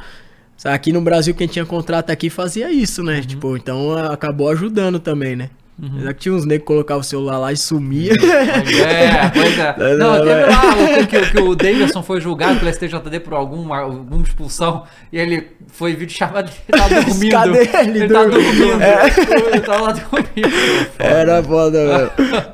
Aqui 0.64 0.92
no 0.94 1.02
Brasil, 1.02 1.34
quem 1.34 1.48
tinha 1.48 1.66
contrato 1.66 2.10
aqui 2.12 2.30
fazia 2.30 2.72
isso, 2.72 3.02
Uhum. 3.02 3.08
né? 3.08 3.22
Tipo, 3.22 3.56
então 3.58 3.94
acabou 3.98 4.50
ajudando 4.50 5.00
também, 5.00 5.36
né? 5.36 5.50
Apesar 5.84 6.14
que 6.14 6.20
tinha 6.20 6.36
uns 6.36 6.46
negros 6.46 6.62
que 6.62 6.68
colocavam 6.68 7.02
o 7.02 7.04
celular 7.04 7.40
lá 7.40 7.52
e 7.52 7.58
sumia. 7.58 8.14
É, 8.14 9.30
pois 9.34 9.58
é. 9.58 9.98
Não, 9.98 10.18
teve 10.20 10.30
é. 10.30 10.46
lá 10.46 11.02
o, 11.02 11.08
que, 11.08 11.32
que 11.32 11.40
o 11.40 11.56
Davidson 11.56 12.04
foi 12.04 12.22
julgado 12.22 12.60
pelo 12.60 12.72
STJD 12.72 13.20
por 13.22 13.34
alguma, 13.34 13.80
alguma 13.80 14.22
expulsão 14.24 14.84
e 15.12 15.18
ele 15.18 15.48
foi 15.68 15.96
vídeo 15.96 16.16
chamado 16.16 16.52
ele 16.70 16.78
tava 16.80 16.94
dormindo. 17.02 17.32
Cadê 17.32 17.60
ele? 17.80 18.00
Ele 18.04 18.14
tava 18.14 18.30
Dormindo. 18.30 18.82
É. 18.84 19.06
Ele 19.54 19.62
tava 19.62 19.82
lá 19.82 19.92
dormindo. 19.94 20.88
Era 21.00 21.44
foda, 21.44 21.88
velho. 21.88 22.12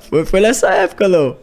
Foi, 0.09 0.25
foi 0.25 0.39
nessa 0.39 0.69
época, 0.69 1.09
não. 1.09 1.35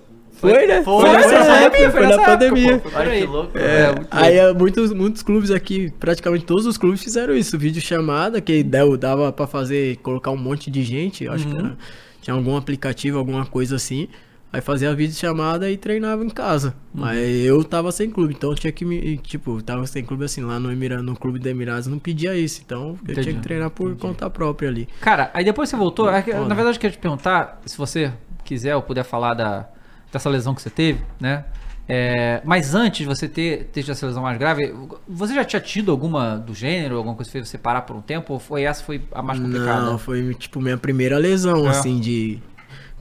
Foi, 0.50 0.66
né? 0.66 0.82
Foi, 0.82 1.02
nessa 1.12 1.28
foi 1.28 1.38
nessa 1.38 1.52
época, 1.56 1.90
foi, 1.90 2.00
na 2.02 2.08
época, 2.10 2.24
pandemia. 2.30 2.78
foi 2.80 2.92
Olha 2.94 3.12
aí. 3.12 3.20
que 3.20 3.26
louco. 3.26 3.58
É, 3.58 3.86
muito 3.94 4.08
Aí 4.10 4.42
louco. 4.44 4.58
muitos, 4.60 4.92
muitos 4.92 5.22
clubes 5.22 5.50
aqui, 5.50 5.92
praticamente 5.98 6.44
todos 6.44 6.66
os 6.66 6.76
clubes 6.78 7.02
fizeram 7.02 7.34
isso, 7.34 7.58
vídeo 7.58 7.80
chamada, 7.82 8.40
que 8.40 8.62
deu- 8.62 8.96
dava 8.96 9.32
pra 9.32 9.46
fazer, 9.46 9.96
colocar 9.96 10.30
um 10.30 10.36
monte 10.36 10.70
de 10.70 10.82
gente, 10.82 11.26
acho 11.28 11.46
Uhum. 11.48 11.52
que 11.54 11.58
era, 11.60 11.76
tinha 12.20 12.34
algum 12.34 12.56
aplicativo, 12.56 13.18
alguma 13.18 13.44
coisa 13.44 13.76
assim, 13.76 14.08
aí 14.52 14.60
fazia 14.60 14.88
a 14.90 14.94
vídeo 14.94 15.14
chamada 15.16 15.68
e 15.70 15.76
treinava 15.76 16.24
em 16.24 16.30
casa. 16.30 16.68
Uhum. 16.94 17.00
Mas 17.02 17.18
eu 17.44 17.62
tava 17.64 17.90
sem 17.90 18.08
clube, 18.08 18.34
então 18.36 18.50
eu 18.50 18.54
tinha 18.56 18.72
que 18.72 18.84
me, 18.84 19.16
tipo, 19.18 19.60
tava 19.62 19.86
sem 19.86 20.04
clube 20.04 20.24
assim, 20.24 20.42
lá 20.42 20.58
no 20.60 20.70
Emira, 20.70 21.02
no 21.02 21.16
clube 21.16 21.38
do 21.40 21.48
Emirados 21.48 21.86
não 21.88 21.98
pedia 21.98 22.34
isso, 22.36 22.62
então 22.64 22.96
eu 23.06 23.12
Entendi, 23.12 23.22
tinha 23.22 23.34
que 23.34 23.40
treinar 23.42 23.70
por 23.70 23.94
conta 23.96 24.30
própria 24.30 24.68
ali. 24.68 24.88
Cara, 25.00 25.30
aí 25.34 25.44
depois 25.44 25.68
você 25.68 25.76
voltou. 25.76 26.08
é 26.08 26.12
na 26.12 26.54
verdade, 26.54 26.76
eu 26.76 26.80
queria 26.80 26.96
te 26.96 26.98
perguntar, 27.00 27.60
se 27.66 27.76
você 27.76 28.12
quiser 28.44 28.76
ou 28.76 28.82
puder 28.82 29.02
falar 29.04 29.34
da, 29.34 29.68
dessa 30.14 30.30
lesão 30.30 30.54
que 30.54 30.62
você 30.62 30.70
teve, 30.70 31.00
né? 31.20 31.44
É, 31.86 32.40
mas 32.46 32.74
antes 32.74 33.00
de 33.00 33.04
você 33.04 33.28
ter, 33.28 33.64
ter 33.64 33.88
essa 33.90 34.06
lesão 34.06 34.22
mais 34.22 34.38
grave, 34.38 34.74
você 35.06 35.34
já 35.34 35.44
tinha 35.44 35.60
tido 35.60 35.90
alguma 35.92 36.36
do 36.38 36.54
gênero, 36.54 36.96
alguma 36.96 37.14
coisa 37.14 37.28
que 37.30 37.32
fez 37.32 37.46
você 37.48 37.58
parar 37.58 37.82
por 37.82 37.94
um 37.94 38.00
tempo? 38.00 38.32
Ou 38.32 38.38
foi 38.38 38.62
essa 38.62 38.82
foi 38.82 39.02
a 39.12 39.20
mais 39.22 39.38
complicada? 39.38 39.82
Não, 39.82 39.98
foi 39.98 40.32
tipo 40.34 40.62
minha 40.62 40.78
primeira 40.78 41.18
lesão, 41.18 41.66
É. 41.66 41.70
assim, 41.70 42.00
de, 42.00 42.38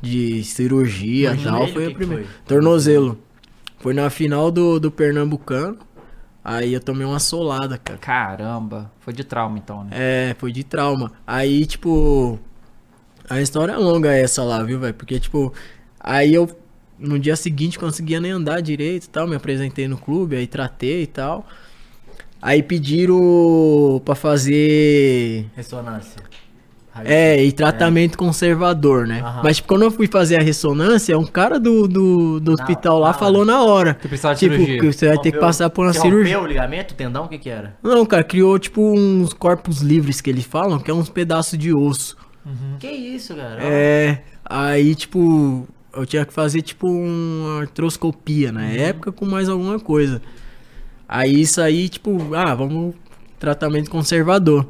de 0.02 0.44
cirurgia 0.44 1.34
e 1.34 1.44
tal. 1.44 1.66
Foi 1.70 1.88
o 1.88 1.92
a 1.92 1.94
primeira. 1.94 2.24
foi? 2.26 2.32
Tornozelo. 2.46 3.18
Foi 3.80 3.94
na 3.94 4.10
final 4.10 4.52
do, 4.52 4.80
do 4.80 4.92
Pernambucano. 4.92 5.78
Aí 6.44 6.74
eu 6.74 6.82
tomei 6.82 7.06
uma 7.08 7.20
solada, 7.20 7.78
cara. 7.78 8.00
Caramba, 8.00 8.92
foi 9.00 9.14
de 9.14 9.24
trauma 9.24 9.58
então, 9.58 9.86
né? 9.86 9.92
É, 9.94 10.36
foi 10.38 10.52
de 10.52 10.62
trauma. 10.64 11.10
Aí, 11.26 11.66
tipo. 11.66 12.38
A 13.30 13.40
história 13.40 13.72
é 13.72 13.78
longa 13.78 14.12
essa 14.14 14.44
lá, 14.44 14.62
viu, 14.62 14.78
velho? 14.78 14.94
Porque, 14.94 15.18
tipo. 15.22 15.54
Aí 15.98 16.34
eu. 16.34 16.50
No 17.00 17.18
dia 17.20 17.36
seguinte 17.36 17.78
conseguia 17.80 18.20
nem 18.22 18.32
andar 18.32 18.62
direito 18.62 19.06
e 19.06 19.10
tal. 19.10 19.28
Me 19.28 19.36
apresentei 19.36 19.88
no 19.88 19.98
clube, 19.98 20.36
aí 20.36 20.48
tratei 20.48 21.04
e 21.04 21.08
tal. 21.08 21.46
Aí 22.42 22.62
pediram 22.62 24.02
pra 24.04 24.16
fazer. 24.16 25.46
Ressonância. 25.56 26.22
É, 27.06 27.44
e 27.44 27.52
tratamento 27.52 28.16
conservador, 28.16 29.08
né? 29.08 29.20
Aham. 29.22 29.42
Mas 29.44 29.56
tipo, 29.58 29.68
quando 29.70 29.82
eu 29.82 29.90
fui 29.90 30.06
fazer 30.06 30.36
a 30.36 30.42
ressonância, 30.44 31.18
um 31.18 31.26
cara 31.26 31.60
do, 31.60 31.88
do, 31.88 32.40
do 32.40 32.52
Na- 32.52 32.62
hospital 32.64 33.00
lá 33.00 33.08
na 33.08 33.14
falou 33.16 33.44
na 33.44 33.64
hora. 33.64 33.96
Que 33.96 34.08
precisava 34.08 34.36
de 34.36 34.42
tipo, 34.42 34.54
cirurgia. 34.54 34.80
que 34.80 34.86
você 34.94 35.08
vai 35.08 35.16
ter 35.18 35.24
que 35.24 35.38
Rompeu- 35.38 35.40
passar 35.42 35.70
por 35.72 35.88
uma 35.88 35.94
cirurgia. 35.94 36.36
rompeu 36.36 36.42
o 36.44 36.46
ligamento, 36.48 36.92
o 36.94 36.96
tendão, 36.96 37.26
o 37.26 37.28
que 37.28 37.40
que 37.40 37.50
era? 37.50 37.76
Não, 37.82 38.06
cara, 38.06 38.24
criou 38.24 38.60
tipo 38.60 38.80
uns 38.94 39.34
corpos 39.34 39.82
livres 39.82 40.22
que 40.22 40.30
eles 40.30 40.46
falam, 40.46 40.80
que 40.80 40.92
é 40.92 40.94
uns 40.94 41.10
pedaços 41.10 41.58
de 41.58 41.74
osso. 41.74 42.16
Que 42.80 42.92
isso, 42.92 43.34
cara? 43.34 43.58
É, 43.64 44.22
aí 44.46 44.94
tipo, 44.94 45.68
eu 45.96 46.06
tinha 46.06 46.26
que 46.26 46.34
fazer 46.34 46.62
tipo 46.62 46.88
uma 46.88 47.62
artroscopia 47.62 48.52
na 48.52 48.66
época 48.66 49.12
com 49.12 49.26
mais 49.26 49.48
alguma 49.50 49.80
coisa. 49.80 50.22
Aí 51.08 51.42
isso 51.42 51.62
aí, 51.62 51.90
tipo, 51.90 52.34
ah, 52.34 52.56
vamos 52.56 52.96
tratamento 53.40 53.90
conservador. 53.90 54.66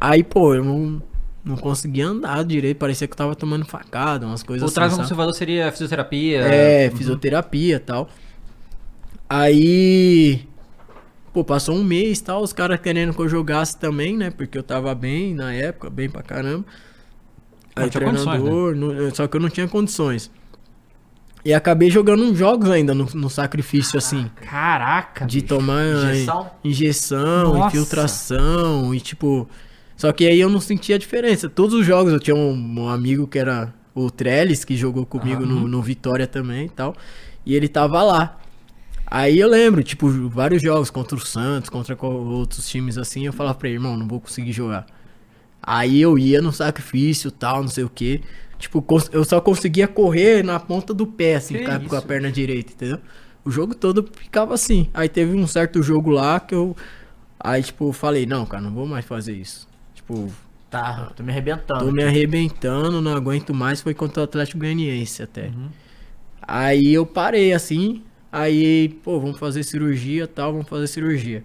Aí, 0.00 0.24
pô, 0.24 0.54
eu 0.54 0.64
não, 0.64 1.02
não 1.44 1.56
conseguia 1.56 2.06
andar 2.06 2.44
direito, 2.44 2.78
parecia 2.78 3.06
que 3.06 3.12
eu 3.12 3.16
tava 3.16 3.34
tomando 3.34 3.64
facada, 3.64 4.26
umas 4.26 4.42
coisas 4.42 4.62
O 4.62 4.66
assim. 4.66 4.74
trauma 4.74 4.90
sabe? 4.90 5.02
conservador 5.02 5.34
seria 5.34 5.70
fisioterapia? 5.70 6.40
É, 6.40 6.90
fisioterapia 6.90 7.76
e 7.76 7.80
tal. 7.80 8.08
Aí. 9.28 10.46
Pô, 11.32 11.42
passou 11.44 11.74
um 11.74 11.82
mês 11.82 12.18
e 12.20 12.24
tal, 12.24 12.42
os 12.42 12.52
caras 12.52 12.80
querendo 12.80 13.12
que 13.12 13.20
eu 13.20 13.28
jogasse 13.28 13.76
também, 13.76 14.16
né? 14.16 14.30
Porque 14.30 14.56
eu 14.56 14.62
tava 14.62 14.94
bem 14.94 15.34
na 15.34 15.52
época, 15.52 15.90
bem 15.90 16.08
pra 16.08 16.22
caramba. 16.22 16.64
Aí 17.76 17.90
tinha 17.90 18.04
condições, 18.04 18.26
né? 18.42 18.48
treinador, 18.50 18.74
não- 18.76 19.14
só 19.14 19.26
que 19.26 19.36
eu 19.36 19.40
não 19.40 19.48
tinha 19.50 19.66
condições. 19.68 20.30
E 21.44 21.52
acabei 21.52 21.90
jogando 21.90 22.22
uns 22.24 22.38
jogos 22.38 22.70
ainda 22.70 22.94
no, 22.94 23.04
no 23.14 23.28
sacrifício, 23.28 23.98
assim. 23.98 24.30
Caraca, 24.36 25.26
De 25.26 25.40
bicho. 25.42 25.48
tomar 25.48 25.84
Injeção? 25.84 26.50
injeção, 26.64 27.54
Nossa. 27.54 27.76
infiltração 27.76 28.94
e 28.94 29.00
tipo. 29.00 29.48
Só 29.96 30.10
que 30.12 30.26
aí 30.26 30.40
eu 30.40 30.48
não 30.48 30.60
sentia 30.60 30.96
a 30.96 30.98
diferença. 30.98 31.48
Todos 31.48 31.74
os 31.74 31.84
jogos 31.86 32.12
eu 32.12 32.18
tinha 32.18 32.34
um, 32.34 32.80
um 32.80 32.88
amigo 32.88 33.26
que 33.26 33.38
era 33.38 33.72
o 33.94 34.10
Trellis, 34.10 34.64
que 34.64 34.74
jogou 34.76 35.04
comigo 35.06 35.44
no, 35.46 35.68
no 35.68 35.82
Vitória 35.82 36.26
também 36.26 36.66
e 36.66 36.70
tal. 36.70 36.96
E 37.44 37.54
ele 37.54 37.68
tava 37.68 38.02
lá. 38.02 38.38
Aí 39.06 39.38
eu 39.38 39.48
lembro, 39.48 39.82
tipo, 39.84 40.08
vários 40.28 40.62
jogos 40.62 40.88
contra 40.90 41.14
o 41.14 41.20
Santos, 41.20 41.68
contra 41.68 41.94
co- 41.94 42.08
outros 42.08 42.66
times 42.68 42.96
assim, 42.98 43.26
eu 43.26 43.32
falava 43.32 43.56
pra 43.56 43.68
ele, 43.68 43.76
irmão, 43.76 43.96
não 43.96 44.08
vou 44.08 44.18
conseguir 44.18 44.50
jogar. 44.50 44.86
Aí 45.66 46.00
eu 46.00 46.18
ia 46.18 46.42
no 46.42 46.52
sacrifício 46.52 47.30
tal, 47.30 47.62
não 47.62 47.68
sei 47.68 47.84
o 47.84 47.88
que. 47.88 48.20
Tipo, 48.58 48.84
eu 49.12 49.24
só 49.24 49.40
conseguia 49.40 49.88
correr 49.88 50.44
na 50.44 50.60
ponta 50.60 50.94
do 50.94 51.06
pé, 51.06 51.36
assim, 51.36 51.54
Que 51.54 51.88
com 51.88 51.96
a, 51.96 52.02
perna 52.02 52.30
direita, 52.30 52.72
entendeu? 52.72 52.98
O 53.44 53.50
jogo 53.50 53.74
todo 53.74 54.08
ficava 54.16 54.54
assim. 54.54 54.88
Aí 54.94 55.08
teve 55.08 55.34
um 55.34 55.46
certo 55.46 55.82
jogo 55.82 56.10
lá 56.10 56.40
que 56.40 56.54
eu. 56.54 56.76
Aí, 57.38 57.62
tipo, 57.62 57.92
falei, 57.92 58.26
não, 58.26 58.46
cara, 58.46 58.62
não 58.62 58.72
vou 58.72 58.86
mais 58.86 59.04
fazer 59.04 59.34
isso. 59.34 59.68
Tipo, 59.94 60.30
Tá, 60.74 61.12
tô 61.14 61.22
me 61.22 61.30
arrebentando. 61.30 61.84
tô 61.84 61.92
me 61.92 62.02
arrebentando, 62.02 63.00
não 63.00 63.14
aguento 63.14 63.54
mais. 63.54 63.80
Foi 63.80 63.94
contra 63.94 64.22
o 64.22 64.24
Atlético 64.24 64.58
Goianiense 64.58 65.22
até. 65.22 65.52
Aí 66.42 66.92
eu 66.92 67.06
parei 67.06 67.52
assim. 67.52 68.02
Aí, 68.32 68.88
pô, 69.04 69.20
vamos 69.20 69.38
fazer 69.38 69.62
cirurgia 69.62 70.26
tal, 70.26 70.52
vamos 70.52 70.68
fazer 70.68 70.88
cirurgia. 70.88 71.44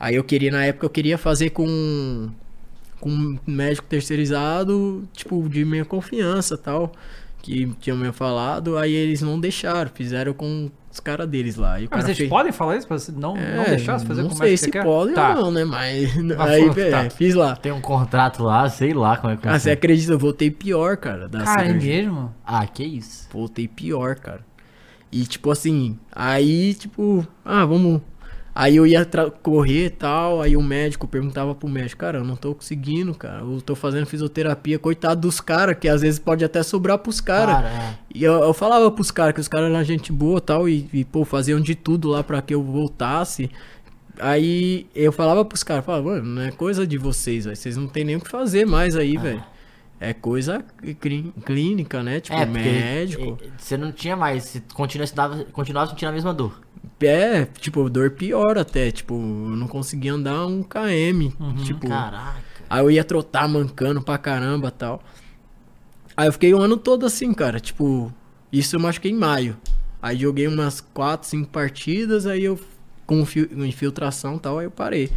Aí 0.00 0.16
eu 0.16 0.24
queria, 0.24 0.50
na 0.50 0.64
época, 0.64 0.84
eu 0.86 0.90
queria 0.90 1.16
fazer 1.16 1.50
com. 1.50 2.28
Com 3.00 3.10
um 3.10 3.38
médico 3.46 3.86
terceirizado, 3.88 5.06
tipo, 5.12 5.48
de 5.48 5.64
minha 5.64 5.84
confiança 5.84 6.56
tal. 6.56 6.92
Que 7.42 7.66
tinham 7.80 7.96
me 7.96 8.10
falado. 8.12 8.76
Aí 8.76 8.92
eles 8.92 9.22
não 9.22 9.38
deixaram, 9.38 9.88
fizeram 9.94 10.32
com 10.32 10.68
os 10.90 10.98
caras 10.98 11.28
deles 11.28 11.54
lá. 11.56 11.76
Ah, 11.76 11.86
Mas 11.92 12.06
eles 12.06 12.16
fez- 12.18 12.28
podem 12.30 12.50
falar 12.50 12.76
isso 12.76 12.88
pra 12.88 12.98
você 12.98 13.12
não, 13.12 13.34
não 13.34 13.38
É, 13.38 13.66
deixar 13.70 13.98
você 13.98 14.06
fazer 14.06 14.22
não 14.22 14.30
como 14.30 14.40
sei 14.42 14.48
é 14.48 14.50
que 14.52 14.56
se 14.58 14.64
você 14.64 14.70
quer? 14.72 14.82
pode 14.82 15.12
tá. 15.14 15.28
ou 15.28 15.34
não, 15.44 15.50
né? 15.52 15.64
Mas 15.64 16.10
Ah, 16.38 16.44
aí, 16.44 16.64
é, 16.76 16.90
tá. 16.90 17.10
fiz 17.10 17.34
lá. 17.34 17.54
Tem 17.54 17.70
um 17.70 17.80
contrato 17.80 18.42
lá, 18.42 18.68
sei 18.68 18.92
lá 18.92 19.16
como 19.18 19.32
é 19.32 19.36
que 19.36 19.46
Ah, 19.46 19.58
você 19.60 19.70
acredita? 19.70 20.12
Eu 20.12 20.18
voltei 20.18 20.50
pior, 20.50 20.96
cara, 20.96 21.28
da 21.28 21.44
Cara, 21.44 21.66
é 21.68 21.72
mesmo? 21.72 22.34
Ah, 22.44 22.66
que 22.66 22.82
isso. 22.82 23.28
Voltei 23.32 23.68
pior, 23.68 24.16
cara. 24.16 24.40
E 25.12 25.24
tipo 25.24 25.50
assim, 25.52 25.96
aí 26.10 26.74
tipo, 26.74 27.24
ah, 27.44 27.64
vamos. 27.64 28.00
Aí 28.58 28.76
eu 28.76 28.86
ia 28.86 29.04
correr 29.42 29.84
e 29.84 29.90
tal, 29.90 30.40
aí 30.40 30.56
o 30.56 30.62
médico 30.62 31.06
perguntava 31.06 31.54
pro 31.54 31.68
médico, 31.68 32.00
cara, 32.00 32.20
eu 32.20 32.24
não 32.24 32.36
tô 32.36 32.54
conseguindo, 32.54 33.14
cara. 33.14 33.40
Eu 33.42 33.60
tô 33.60 33.74
fazendo 33.74 34.06
fisioterapia, 34.06 34.78
coitado 34.78 35.20
dos 35.20 35.42
caras, 35.42 35.76
que 35.78 35.86
às 35.86 36.00
vezes 36.00 36.18
pode 36.18 36.42
até 36.42 36.62
sobrar 36.62 36.96
pros 36.96 37.20
caras. 37.20 37.56
Cara, 37.56 37.68
é. 37.68 37.94
E 38.14 38.24
eu, 38.24 38.32
eu 38.32 38.54
falava 38.54 38.90
pros 38.90 39.10
caras 39.10 39.34
que 39.34 39.40
os 39.40 39.46
caras 39.48 39.70
eram 39.70 39.84
gente 39.84 40.10
boa 40.10 40.38
e 40.38 40.40
tal, 40.40 40.66
e, 40.66 40.88
e, 40.90 41.04
pô, 41.04 41.22
faziam 41.22 41.60
de 41.60 41.74
tudo 41.74 42.08
lá 42.08 42.24
pra 42.24 42.40
que 42.40 42.54
eu 42.54 42.62
voltasse. 42.62 43.50
Aí 44.18 44.86
eu 44.94 45.12
falava 45.12 45.44
pros 45.44 45.62
caras, 45.62 45.84
falava, 45.84 46.04
mano, 46.08 46.24
não 46.24 46.42
é 46.42 46.50
coisa 46.50 46.86
de 46.86 46.96
vocês, 46.96 47.44
velho. 47.44 47.54
Vocês 47.56 47.76
não 47.76 47.86
tem 47.86 48.04
nem 48.04 48.16
o 48.16 48.20
que 48.20 48.30
fazer 48.30 48.64
mais 48.66 48.96
aí, 48.96 49.18
velho. 49.18 49.44
É 50.00 50.14
coisa 50.14 50.64
clí- 50.98 51.30
clínica, 51.44 52.02
né? 52.02 52.20
Tipo, 52.20 52.36
É, 52.38 52.46
médico. 52.46 53.36
você 53.58 53.76
não 53.76 53.92
tinha 53.92 54.16
mais, 54.16 54.44
você 54.44 54.62
continua, 54.72 55.06
continuava, 55.06 55.44
continuava 55.52 55.90
sentindo 55.90 56.08
a 56.08 56.12
mesma 56.12 56.32
dor. 56.32 56.58
É, 57.00 57.44
tipo, 57.44 57.88
dor 57.90 58.10
pior 58.10 58.58
até. 58.58 58.90
Tipo, 58.90 59.14
eu 59.14 59.56
não 59.56 59.68
conseguia 59.68 60.12
andar 60.12 60.46
um 60.46 60.62
km. 60.62 61.30
Tipo, 61.64 61.88
Caraca. 61.88 62.40
aí 62.68 62.82
eu 62.82 62.90
ia 62.90 63.04
trotar 63.04 63.48
mancando 63.48 64.00
pra 64.02 64.18
caramba 64.18 64.70
tal. 64.70 65.02
Aí 66.16 66.28
eu 66.28 66.32
fiquei 66.32 66.54
o 66.54 66.60
ano 66.60 66.76
todo 66.76 67.04
assim, 67.04 67.32
cara. 67.34 67.60
Tipo, 67.60 68.12
isso 68.50 68.76
eu 68.76 68.80
machuquei 68.80 69.10
em 69.10 69.16
maio. 69.16 69.56
Aí 70.00 70.16
joguei 70.18 70.46
umas 70.46 70.80
4, 70.80 71.28
5 71.28 71.50
partidas, 71.50 72.26
aí 72.26 72.44
eu 72.44 72.58
com 73.06 73.24
infiltração 73.64 74.36
e 74.36 74.40
tal, 74.40 74.58
aí 74.58 74.66
eu 74.66 74.70
parei. 74.70 75.10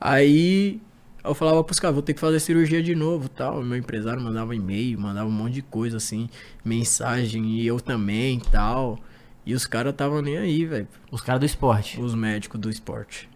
Aí 0.00 0.80
Aí 1.26 1.30
eu 1.30 1.34
falava 1.34 1.64
pros 1.64 1.80
caras, 1.80 1.94
vou 1.94 2.02
ter 2.04 2.14
que 2.14 2.20
fazer 2.20 2.38
cirurgia 2.38 2.80
de 2.80 2.94
novo 2.94 3.28
tal. 3.28 3.60
Meu 3.60 3.76
empresário 3.76 4.22
mandava 4.22 4.54
e-mail, 4.54 5.00
mandava 5.00 5.28
um 5.28 5.32
monte 5.32 5.54
de 5.54 5.62
coisa 5.62 5.96
assim, 5.96 6.28
mensagem, 6.64 7.58
e 7.58 7.66
eu 7.66 7.80
também 7.80 8.38
tal. 8.38 8.96
E 9.46 9.54
os 9.54 9.64
caras 9.66 9.94
tava 9.94 10.20
nem 10.20 10.36
aí, 10.36 10.64
velho. 10.66 10.88
Os 11.10 11.20
caras 11.22 11.40
do 11.40 11.46
esporte. 11.46 12.00
Os 12.00 12.14
médicos 12.14 12.60
do 12.60 12.68
esporte. 12.68 13.28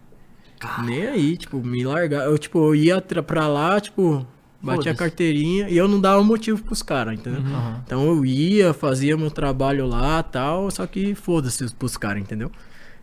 Nem 0.83 1.07
aí, 1.07 1.37
tipo, 1.37 1.63
me 1.63 1.83
largar. 1.83 2.25
Eu, 2.25 2.37
tipo, 2.37 2.59
eu 2.59 2.75
ia 2.75 3.01
pra 3.01 3.47
lá, 3.47 3.79
tipo, 3.79 4.27
batia 4.61 4.91
a 4.91 4.95
carteirinha 4.95 5.69
e 5.69 5.75
eu 5.77 5.87
não 5.87 5.99
dava 5.99 6.21
motivo 6.23 6.61
pros 6.61 6.83
caras, 6.83 7.15
entendeu? 7.17 7.39
Aham. 7.41 7.81
Então 7.85 8.05
eu 8.05 8.23
ia, 8.25 8.73
fazia 8.73 9.17
meu 9.17 9.31
trabalho 9.31 9.87
lá 9.87 10.21
tal, 10.21 10.69
só 10.69 10.85
que 10.85 11.15
foda-se 11.15 11.73
pros 11.75 11.97
caras, 11.97 12.21
entendeu? 12.21 12.51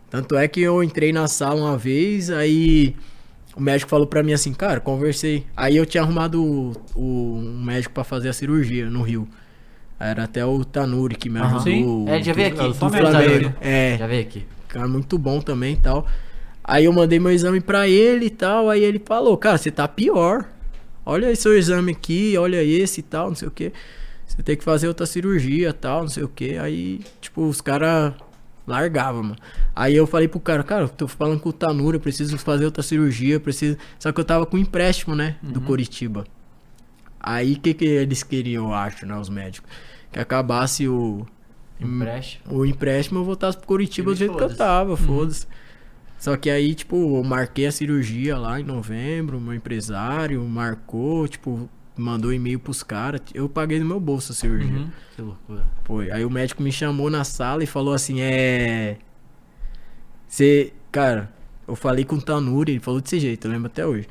Tanto 0.09 0.35
é 0.37 0.47
que 0.47 0.61
eu 0.61 0.81
entrei 0.83 1.11
na 1.11 1.27
sala 1.27 1.59
uma 1.61 1.77
vez, 1.77 2.29
aí 2.31 2.95
o 3.55 3.61
médico 3.61 3.89
falou 3.89 4.07
pra 4.07 4.23
mim 4.23 4.31
assim, 4.33 4.53
cara, 4.53 4.79
conversei. 4.79 5.45
Aí 5.57 5.75
eu 5.75 5.85
tinha 5.85 6.01
arrumado 6.03 6.41
o, 6.41 6.71
o- 6.95 7.37
um 7.39 7.61
médico 7.63 7.93
pra 7.93 8.03
fazer 8.05 8.29
a 8.29 8.33
cirurgia 8.33 8.89
no 8.89 9.01
Rio. 9.01 9.27
Era 9.99 10.23
até 10.23 10.45
o 10.45 10.63
Tanuri 10.63 11.15
que 11.15 11.29
me 11.29 11.39
ajudou. 11.39 11.59
Sim. 11.61 12.05
É, 12.07 12.23
já 12.23 12.33
veio 12.33 12.47
aqui. 12.47 12.57
do 12.57 12.67
Do 12.69 12.73
Flamengo. 12.75 13.11
Tanuri. 13.11 13.55
É, 13.59 13.97
Já 13.97 14.07
veio 14.07 14.21
aqui. 14.21 14.45
cara 14.67 14.87
muito 14.87 15.17
bom 15.17 15.41
também 15.41 15.73
e 15.73 15.77
tal. 15.77 16.07
Aí 16.63 16.85
eu 16.85 16.93
mandei 16.93 17.19
meu 17.19 17.31
exame 17.31 17.59
pra 17.59 17.87
ele 17.87 18.27
e 18.27 18.29
tal, 18.29 18.69
aí 18.69 18.83
ele 18.83 19.01
falou, 19.03 19.35
cara, 19.37 19.57
você 19.57 19.71
tá 19.71 19.87
pior. 19.87 20.45
Olha 21.05 21.27
aí 21.27 21.35
seu 21.35 21.57
exame 21.57 21.91
aqui, 21.91 22.37
olha 22.37 22.63
esse 22.63 22.99
e 22.99 23.03
tal, 23.03 23.29
não 23.29 23.35
sei 23.35 23.47
o 23.47 23.51
que. 23.51 23.73
Você 24.27 24.43
tem 24.43 24.55
que 24.55 24.63
fazer 24.63 24.87
outra 24.87 25.07
cirurgia 25.07 25.69
e 25.69 25.73
tal, 25.73 26.01
não 26.01 26.07
sei 26.07 26.23
o 26.23 26.27
que. 26.29 26.57
Aí, 26.57 27.01
tipo, 27.19 27.41
os 27.47 27.59
caras 27.59 28.13
largavam, 28.67 29.23
mano. 29.23 29.35
Aí 29.75 29.95
eu 29.95 30.05
falei 30.05 30.27
pro 30.27 30.39
cara, 30.39 30.63
cara, 30.63 30.83
eu 30.83 30.89
tô 30.89 31.07
falando 31.07 31.39
com 31.39 31.49
o 31.49 31.53
Tanura, 31.53 31.97
eu 31.97 32.01
preciso 32.01 32.37
fazer 32.37 32.65
outra 32.65 32.83
cirurgia, 32.83 33.33
eu 33.35 33.39
preciso... 33.41 33.75
Só 33.97 34.11
que 34.11 34.19
eu 34.19 34.23
tava 34.25 34.45
com 34.45 34.55
empréstimo, 34.57 35.15
né, 35.15 35.37
do 35.41 35.59
Coritiba. 35.59 36.23
Aí, 37.19 37.53
o 37.53 37.59
que 37.59 37.73
que 37.73 37.85
eles 37.85 38.21
queriam, 38.21 38.67
eu 38.67 38.73
acho, 38.73 39.05
né, 39.07 39.17
os 39.17 39.29
médicos? 39.29 39.69
Que 40.11 40.19
acabasse 40.19 40.87
o... 40.87 41.25
Empréstimo. 41.79 42.53
O 42.53 42.65
empréstimo 42.65 43.19
eu 43.19 43.23
voltasse 43.23 43.57
pro 43.57 43.67
Curitiba 43.67 44.11
do 44.11 44.17
jeito 44.17 44.35
que 44.35 44.43
eu 44.43 44.55
tava, 44.55 44.97
foda-se. 44.97 45.47
Só 46.17 46.35
que 46.35 46.49
aí, 46.49 46.75
tipo, 46.75 47.17
eu 47.17 47.23
marquei 47.23 47.67
a 47.67 47.71
cirurgia 47.71 48.37
lá 48.37 48.59
em 48.59 48.63
novembro, 48.63 49.39
meu 49.39 49.53
empresário 49.53 50.43
marcou, 50.43 51.25
tipo, 51.29 51.69
mandou 51.95 52.33
e-mail 52.33 52.59
pros 52.59 52.83
caras. 52.83 53.21
Eu 53.33 53.47
paguei 53.47 53.79
no 53.79 53.85
meu 53.85 53.99
bolso 53.99 54.33
a 54.33 54.35
cirurgia. 54.35 54.79
Uhum. 54.79 54.89
Que 55.15 55.21
loucura. 55.21 55.65
Foi. 55.85 56.11
Aí 56.11 56.25
o 56.25 56.29
médico 56.29 56.61
me 56.61 56.71
chamou 56.71 57.09
na 57.09 57.23
sala 57.23 57.63
e 57.63 57.67
falou 57.67 57.93
assim, 57.93 58.19
é. 58.19 58.97
Você. 60.27 60.73
Cara, 60.91 61.31
eu 61.67 61.75
falei 61.75 62.03
com 62.03 62.15
o 62.15 62.21
Tanuri, 62.21 62.73
ele 62.73 62.79
falou 62.79 62.99
desse 62.99 63.19
jeito, 63.19 63.47
eu 63.47 63.51
lembro 63.51 63.67
até 63.67 63.85
hoje. 63.85 64.07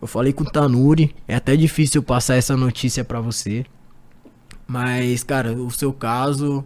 Eu 0.00 0.06
falei 0.06 0.32
com 0.32 0.44
o 0.44 0.50
Tanuri, 0.50 1.14
é 1.28 1.34
até 1.34 1.56
difícil 1.56 1.98
eu 1.98 2.02
passar 2.02 2.36
essa 2.36 2.56
notícia 2.56 3.04
pra 3.04 3.20
você. 3.20 3.66
Mas, 4.70 5.24
cara, 5.24 5.52
o 5.52 5.68
seu 5.68 5.92
caso 5.92 6.64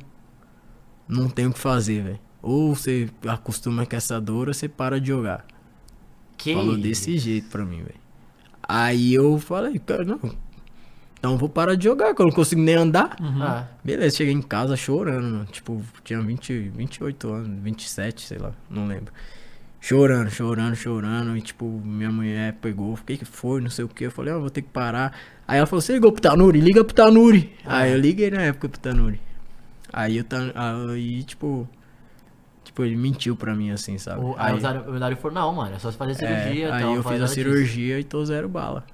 não 1.08 1.26
tem 1.30 1.46
o 1.46 1.52
que 1.54 1.58
fazer, 1.58 2.02
velho. 2.02 2.20
Ou 2.42 2.74
você 2.74 3.08
acostuma 3.26 3.86
com 3.86 3.96
essa 3.96 4.20
dor 4.20 4.48
ou 4.48 4.52
você 4.52 4.68
para 4.68 5.00
de 5.00 5.08
jogar. 5.08 5.46
Que 6.36 6.52
Falou 6.52 6.74
isso? 6.74 6.82
desse 6.82 7.16
jeito 7.16 7.48
pra 7.48 7.64
mim, 7.64 7.78
velho. 7.78 7.94
Aí 8.62 9.14
eu 9.14 9.38
falei, 9.38 9.78
cara, 9.78 10.04
não. 10.04 10.20
Então 11.18 11.32
eu 11.32 11.38
vou 11.38 11.48
parar 11.48 11.74
de 11.76 11.84
jogar, 11.84 12.14
que 12.14 12.20
eu 12.20 12.26
não 12.26 12.32
consigo 12.34 12.60
nem 12.60 12.74
andar. 12.74 13.16
Ah, 13.40 13.66
Beleza, 13.82 14.16
cheguei 14.18 14.34
em 14.34 14.42
casa 14.42 14.76
chorando, 14.76 15.22
mano. 15.24 15.46
Tipo, 15.46 15.80
tinha 16.02 16.20
20, 16.20 16.68
28 16.76 17.32
anos, 17.32 17.62
27, 17.62 18.26
sei 18.26 18.36
lá, 18.36 18.52
não 18.68 18.86
lembro. 18.86 19.14
Chorando, 19.84 20.30
chorando, 20.30 20.74
chorando. 20.74 21.36
E 21.36 21.42
tipo, 21.42 21.66
minha 21.84 22.10
mulher 22.10 22.54
pegou, 22.54 22.94
o 22.94 22.96
que 22.96 23.18
que 23.18 23.24
foi, 23.26 23.60
não 23.60 23.68
sei 23.68 23.84
o 23.84 23.88
que. 23.88 24.04
Eu 24.04 24.10
falei, 24.10 24.32
ó, 24.32 24.40
vou 24.40 24.48
ter 24.48 24.62
que 24.62 24.70
parar. 24.70 25.12
Aí 25.46 25.58
ela 25.58 25.66
falou, 25.66 25.82
você 25.82 25.92
ligou 25.92 26.10
pro 26.10 26.22
Tanuri? 26.22 26.58
Liga 26.58 26.82
pro 26.82 26.94
Tanuri. 26.94 27.52
Aí 27.66 27.92
eu 27.92 27.98
liguei 27.98 28.30
na 28.30 28.40
época 28.40 28.66
pro 28.70 28.80
Tanuri. 28.80 29.20
Aí 29.92 30.16
eu, 30.16 30.24
aí, 30.90 31.22
tipo, 31.24 31.68
tipo, 32.64 32.82
ele 32.82 32.96
mentiu 32.96 33.36
pra 33.36 33.54
mim, 33.54 33.72
assim, 33.72 33.98
sabe? 33.98 34.24
o, 34.24 34.34
aí 34.38 34.54
o 34.54 34.58
Dário- 34.58 34.88
o 34.90 34.98
Dário 34.98 35.18
falou, 35.18 35.34
não, 35.34 35.52
mano, 35.52 35.76
é 35.76 35.78
só 35.78 35.90
você 35.92 35.98
fazer 35.98 36.12
é, 36.12 36.14
cirurgia. 36.14 36.74
aí 36.74 36.82
tal, 36.82 36.94
eu 36.94 37.02
fiz 37.02 37.20
a 37.20 37.26
cirurgia 37.28 38.00
e 38.00 38.04
tô 38.04 38.24
zero 38.24 38.48
bala. 38.48 38.86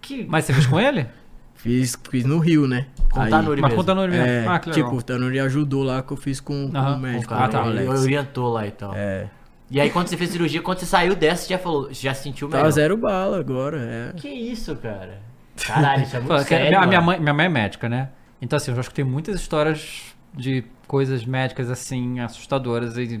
Que... 0.00 0.24
Mas 0.26 0.46
você 0.46 0.54
fez 0.54 0.66
com 0.66 0.80
ele? 0.80 1.06
Fiz, 1.54 1.98
fiz 2.10 2.24
no 2.24 2.38
Rio, 2.38 2.66
né? 2.66 2.86
Com 3.12 3.20
o 3.20 3.22
Aí- 3.22 3.30
Tanuri 3.30 3.60
Mas 3.60 3.70
mesmo. 3.70 3.76
com 3.76 3.82
o 3.82 3.94
Tanuri 3.94 4.10
mesmo. 4.10 4.26
É, 4.26 4.46
ah, 4.48 4.58
que 4.58 4.70
legal. 4.70 4.84
tipo, 4.84 4.98
o 4.98 5.02
Tanuri 5.02 5.38
ajudou 5.38 5.82
lá 5.84 6.02
que 6.02 6.12
eu 6.12 6.16
fiz 6.16 6.40
com, 6.40 6.70
com 6.70 6.78
o 6.78 6.98
médico. 6.98 7.26
o 7.32 7.36
cara, 7.36 7.44
Ah, 7.44 7.48
tá. 7.48 7.64
o 7.64 7.70
ele 7.70 7.88
orientou 7.88 8.48
lá 8.52 8.66
e 8.66 8.70
tal. 8.70 8.92
É. 8.94 9.28
E 9.74 9.80
aí 9.80 9.90
quando 9.90 10.06
você 10.08 10.16
fez 10.16 10.30
cirurgia, 10.30 10.62
quando 10.62 10.78
você 10.78 10.86
saiu 10.86 11.14
dessa, 11.16 11.42
você 11.42 11.48
já 11.54 11.58
falou, 11.58 11.88
você 11.88 11.94
já 11.94 12.14
se 12.14 12.22
sentiu 12.22 12.48
melhor. 12.48 12.62
Tá 12.64 12.70
zero 12.70 12.96
bala 12.96 13.38
agora, 13.40 13.78
é. 13.80 14.12
Que 14.16 14.28
isso, 14.28 14.76
cara? 14.76 15.20
Caralho, 15.66 16.02
isso 16.04 16.16
é 16.16 16.20
muito 16.20 16.36
que 16.42 16.48
sério, 16.48 16.78
a 16.78 16.86
minha 16.86 17.00
mano. 17.00 17.06
mãe, 17.06 17.20
minha 17.20 17.34
mãe 17.34 17.46
é 17.46 17.48
médica, 17.48 17.88
né? 17.88 18.10
Então, 18.40 18.56
assim, 18.56 18.70
eu 18.70 18.74
já 18.76 18.80
escutei 18.82 19.04
muitas 19.04 19.34
histórias 19.36 20.14
de 20.32 20.64
coisas 20.86 21.24
médicas, 21.24 21.70
assim, 21.70 22.20
assustadoras. 22.20 22.96
E, 22.96 23.20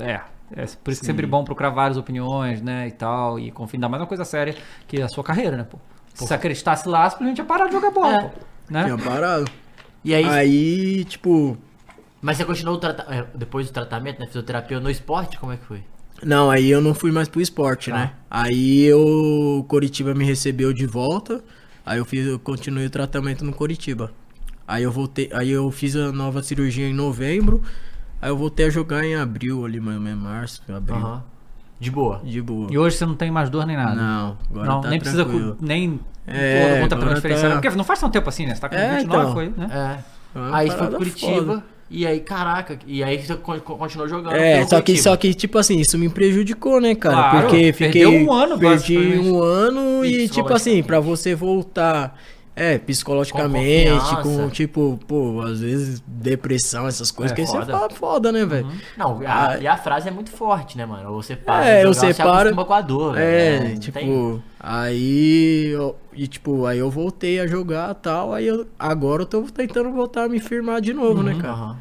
é, 0.00 0.20
é 0.52 0.66
por 0.82 0.90
isso 0.90 1.00
que 1.00 1.06
é 1.06 1.10
sempre 1.10 1.26
bom 1.26 1.44
procurar 1.44 1.70
várias 1.70 1.96
opiniões, 1.96 2.60
né, 2.60 2.88
e 2.88 2.92
tal. 2.92 3.38
E 3.38 3.50
confia, 3.50 3.76
ainda 3.78 3.88
mais 3.88 4.00
uma 4.02 4.06
coisa 4.06 4.24
séria, 4.24 4.54
que 4.88 5.00
é 5.00 5.04
a 5.04 5.08
sua 5.08 5.22
carreira, 5.24 5.56
né, 5.56 5.64
pô? 5.64 5.78
Se 6.14 6.26
você 6.26 6.34
acreditasse 6.34 6.88
lá, 6.88 7.08
simplesmente 7.10 7.38
ia 7.38 7.44
parar 7.44 7.66
de 7.66 7.72
jogar 7.72 7.90
bola, 7.90 8.14
É. 8.16 8.20
pô. 8.22 8.30
Né? 8.70 8.84
Tinha 8.84 8.98
parado. 8.98 9.44
E 10.04 10.14
aí, 10.14 10.24
Aí, 10.28 11.04
tipo. 11.04 11.56
mas 12.20 12.36
você 12.36 12.44
continuou 12.44 12.76
o 12.76 12.80
trata- 12.80 13.06
é, 13.14 13.24
depois 13.34 13.66
do 13.66 13.72
tratamento, 13.72 14.20
né, 14.20 14.26
fisioterapia 14.26 14.80
no 14.80 14.90
esporte, 14.90 15.38
como 15.38 15.52
é 15.52 15.56
que 15.56 15.64
foi? 15.64 15.82
Não, 16.24 16.50
aí 16.50 16.70
eu 16.70 16.80
não 16.80 16.94
fui 16.94 17.10
mais 17.12 17.28
pro 17.28 17.40
esporte, 17.40 17.90
Tá. 17.90 17.96
né? 17.96 18.12
Aí 18.30 18.82
eu. 18.84 19.64
Coritiba 19.68 20.14
me 20.14 20.24
recebeu 20.24 20.72
de 20.72 20.86
volta. 20.86 21.42
Aí 21.84 21.98
eu 21.98 22.04
fiz, 22.04 22.26
eu 22.26 22.38
continuei 22.38 22.86
o 22.86 22.90
tratamento 22.90 23.44
no 23.44 23.52
Coritiba. 23.52 24.10
Aí 24.66 24.82
eu 24.82 24.90
voltei. 24.90 25.28
Aí 25.34 25.50
eu 25.50 25.70
fiz 25.70 25.94
a 25.96 26.10
nova 26.10 26.42
cirurgia 26.42 26.88
em 26.88 26.94
novembro. 26.94 27.62
Aí 28.22 28.30
eu 28.30 28.36
voltei 28.36 28.66
a 28.66 28.70
jogar 28.70 29.04
em 29.04 29.14
abril 29.14 29.64
ali, 29.66 29.78
mais 29.80 30.16
março, 30.16 30.62
abril. 30.72 30.96
Aham. 30.96 31.22
De 31.78 31.90
boa. 31.90 32.22
De 32.24 32.40
boa. 32.40 32.68
E 32.70 32.78
hoje 32.78 32.96
você 32.96 33.04
não 33.04 33.14
tem 33.14 33.30
mais 33.30 33.50
dor 33.50 33.66
nem 33.66 33.76
nada. 33.76 33.94
Não, 33.94 34.38
agora 34.50 34.66
não, 34.66 34.80
tá 34.80 34.88
nem 34.88 34.98
precisa 34.98 35.24
tranquilo. 35.24 35.56
cu- 35.56 35.64
nem 35.66 36.00
É, 36.26 36.80
conta 36.80 36.96
pra 36.96 37.08
transferência. 37.08 37.48
tá- 37.50 37.54
Porque 37.60 37.68
não 37.76 37.84
faz 37.84 38.00
tanto 38.00 38.12
tempo 38.12 38.28
assim, 38.28 38.46
né? 38.46 38.54
Você 38.54 38.60
tá 38.62 38.68
com 38.70 38.74
É, 38.76 38.96
29, 39.00 39.22
então. 39.22 39.32
foi, 39.34 39.48
né? 39.54 39.68
É. 39.70 39.98
Aí 40.52 40.70
foi 40.70 40.86
Curitiba. 40.96 41.34
foda. 41.44 41.64
E 41.96 42.04
aí, 42.06 42.18
caraca, 42.18 42.76
e 42.88 43.04
aí 43.04 43.22
você 43.24 43.36
con- 43.36 43.60
con- 43.60 43.76
continuou 43.78 44.08
jogando. 44.08 44.34
É, 44.34 44.56
pelo 44.56 44.68
só 44.68 44.80
que, 44.80 44.96
só 44.98 45.16
que, 45.16 45.32
tipo 45.32 45.56
assim, 45.58 45.78
isso 45.78 45.96
me 45.96 46.08
prejudicou, 46.08 46.80
né, 46.80 46.94
cara? 46.96 47.14
Claro, 47.30 47.40
Porque 47.46 47.72
fiquei. 47.72 48.04
um 48.04 48.32
ano, 48.32 48.58
Perdi 48.58 48.98
um 48.98 49.40
ano 49.40 50.04
e, 50.04 50.28
tipo 50.28 50.52
assim, 50.52 50.82
pra 50.82 50.98
você 50.98 51.34
voltar. 51.36 52.18
É, 52.56 52.78
psicologicamente, 52.78 53.90
Com 54.22 54.22
com, 54.22 54.48
tipo, 54.48 54.96
pô, 55.08 55.40
às 55.42 55.58
vezes 55.58 56.00
depressão, 56.06 56.86
essas 56.86 57.10
coisas, 57.10 57.32
É, 57.32 57.34
que 57.40 57.44
você 57.48 57.64
fala 57.64 57.90
foda, 57.90 58.30
né, 58.30 58.44
velho? 58.46 58.68
Não, 58.96 59.20
a- 59.26 59.58
e 59.60 59.66
a 59.66 59.76
frase 59.76 60.06
é 60.06 60.10
muito 60.12 60.30
forte, 60.30 60.78
né, 60.78 60.86
mano? 60.86 61.12
Você 61.14 61.34
para 61.34 61.64
É, 61.68 61.82
jogar, 61.82 61.94
você 61.94 62.22
acostuma 62.22 62.64
com 62.64 62.72
a 62.74 62.80
dor, 62.80 63.18
É. 63.18 63.58
Não 63.70 63.76
tipo, 63.80 63.98
tem- 63.98 64.42
aí. 64.60 65.68
eu- 65.72 65.96
e 66.14 66.26
tipo, 66.26 66.66
aí 66.66 66.78
eu 66.78 66.90
voltei 66.90 67.40
a 67.40 67.46
jogar 67.46 67.90
e 67.92 67.94
tal. 68.02 68.32
Aí 68.32 68.46
eu, 68.46 68.66
agora 68.78 69.22
eu 69.22 69.26
tô 69.26 69.42
tentando 69.42 69.90
voltar 69.92 70.24
a 70.24 70.28
me 70.28 70.38
firmar 70.40 70.80
de 70.80 70.92
novo, 70.92 71.22
né, 71.22 71.34
cara? 71.40 71.52
Aham. 71.54 71.76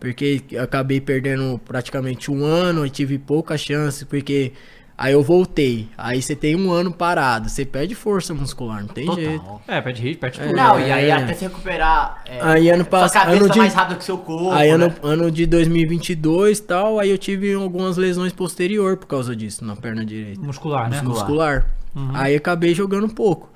Porque 0.00 0.42
eu 0.50 0.62
acabei 0.62 1.00
perdendo 1.00 1.58
praticamente 1.64 2.30
um 2.30 2.44
ano 2.44 2.84
e 2.84 2.90
tive 2.90 3.16
pouca 3.18 3.56
chance, 3.56 4.04
porque 4.04 4.52
aí 4.98 5.14
eu 5.14 5.22
voltei. 5.22 5.88
Aí 5.96 6.20
você 6.20 6.36
tem 6.36 6.54
um 6.54 6.70
ano 6.70 6.92
parado, 6.92 7.48
você 7.48 7.64
perde 7.64 7.94
força 7.94 8.34
muscular, 8.34 8.80
não 8.82 8.88
tem 8.88 9.10
jeito. 9.14 9.40
Total. 9.40 9.62
É, 9.66 9.80
perde 9.80 10.02
ritmo, 10.02 10.20
perde 10.20 10.40
tudo. 10.40 10.52
Não, 10.54 10.78
e 10.78 10.92
aí 10.92 11.06
É. 11.08 11.12
até 11.12 11.32
se 11.32 11.44
recuperar. 11.46 12.22
É, 12.26 12.38
Aí 12.42 12.68
ano 12.68 12.82
Sua 12.82 12.90
passado- 12.90 13.24
cabeça 13.26 13.44
ano 13.44 13.52
de- 13.52 13.58
mais 13.58 13.72
rápido 13.72 13.96
que 13.96 14.04
seu 14.04 14.18
corpo. 14.18 14.50
Aí 14.52 14.68
ano, 14.68 14.88
né? 14.88 14.94
ano 15.02 15.30
de 15.30 15.46
2022 15.46 16.58
e 16.58 16.62
tal, 16.62 17.00
aí 17.00 17.08
eu 17.08 17.16
tive 17.16 17.54
algumas 17.54 17.96
lesões 17.96 18.32
posterior 18.32 18.98
por 18.98 19.06
causa 19.06 19.34
disso, 19.34 19.64
na 19.64 19.74
perna 19.74 20.04
direita. 20.04 20.40
Muscular, 20.42 20.90
né? 20.90 21.00
Muscular. 21.00 21.66
Aí 22.12 22.34
acabei 22.34 22.74
jogando 22.74 23.08
pouco. 23.08 23.53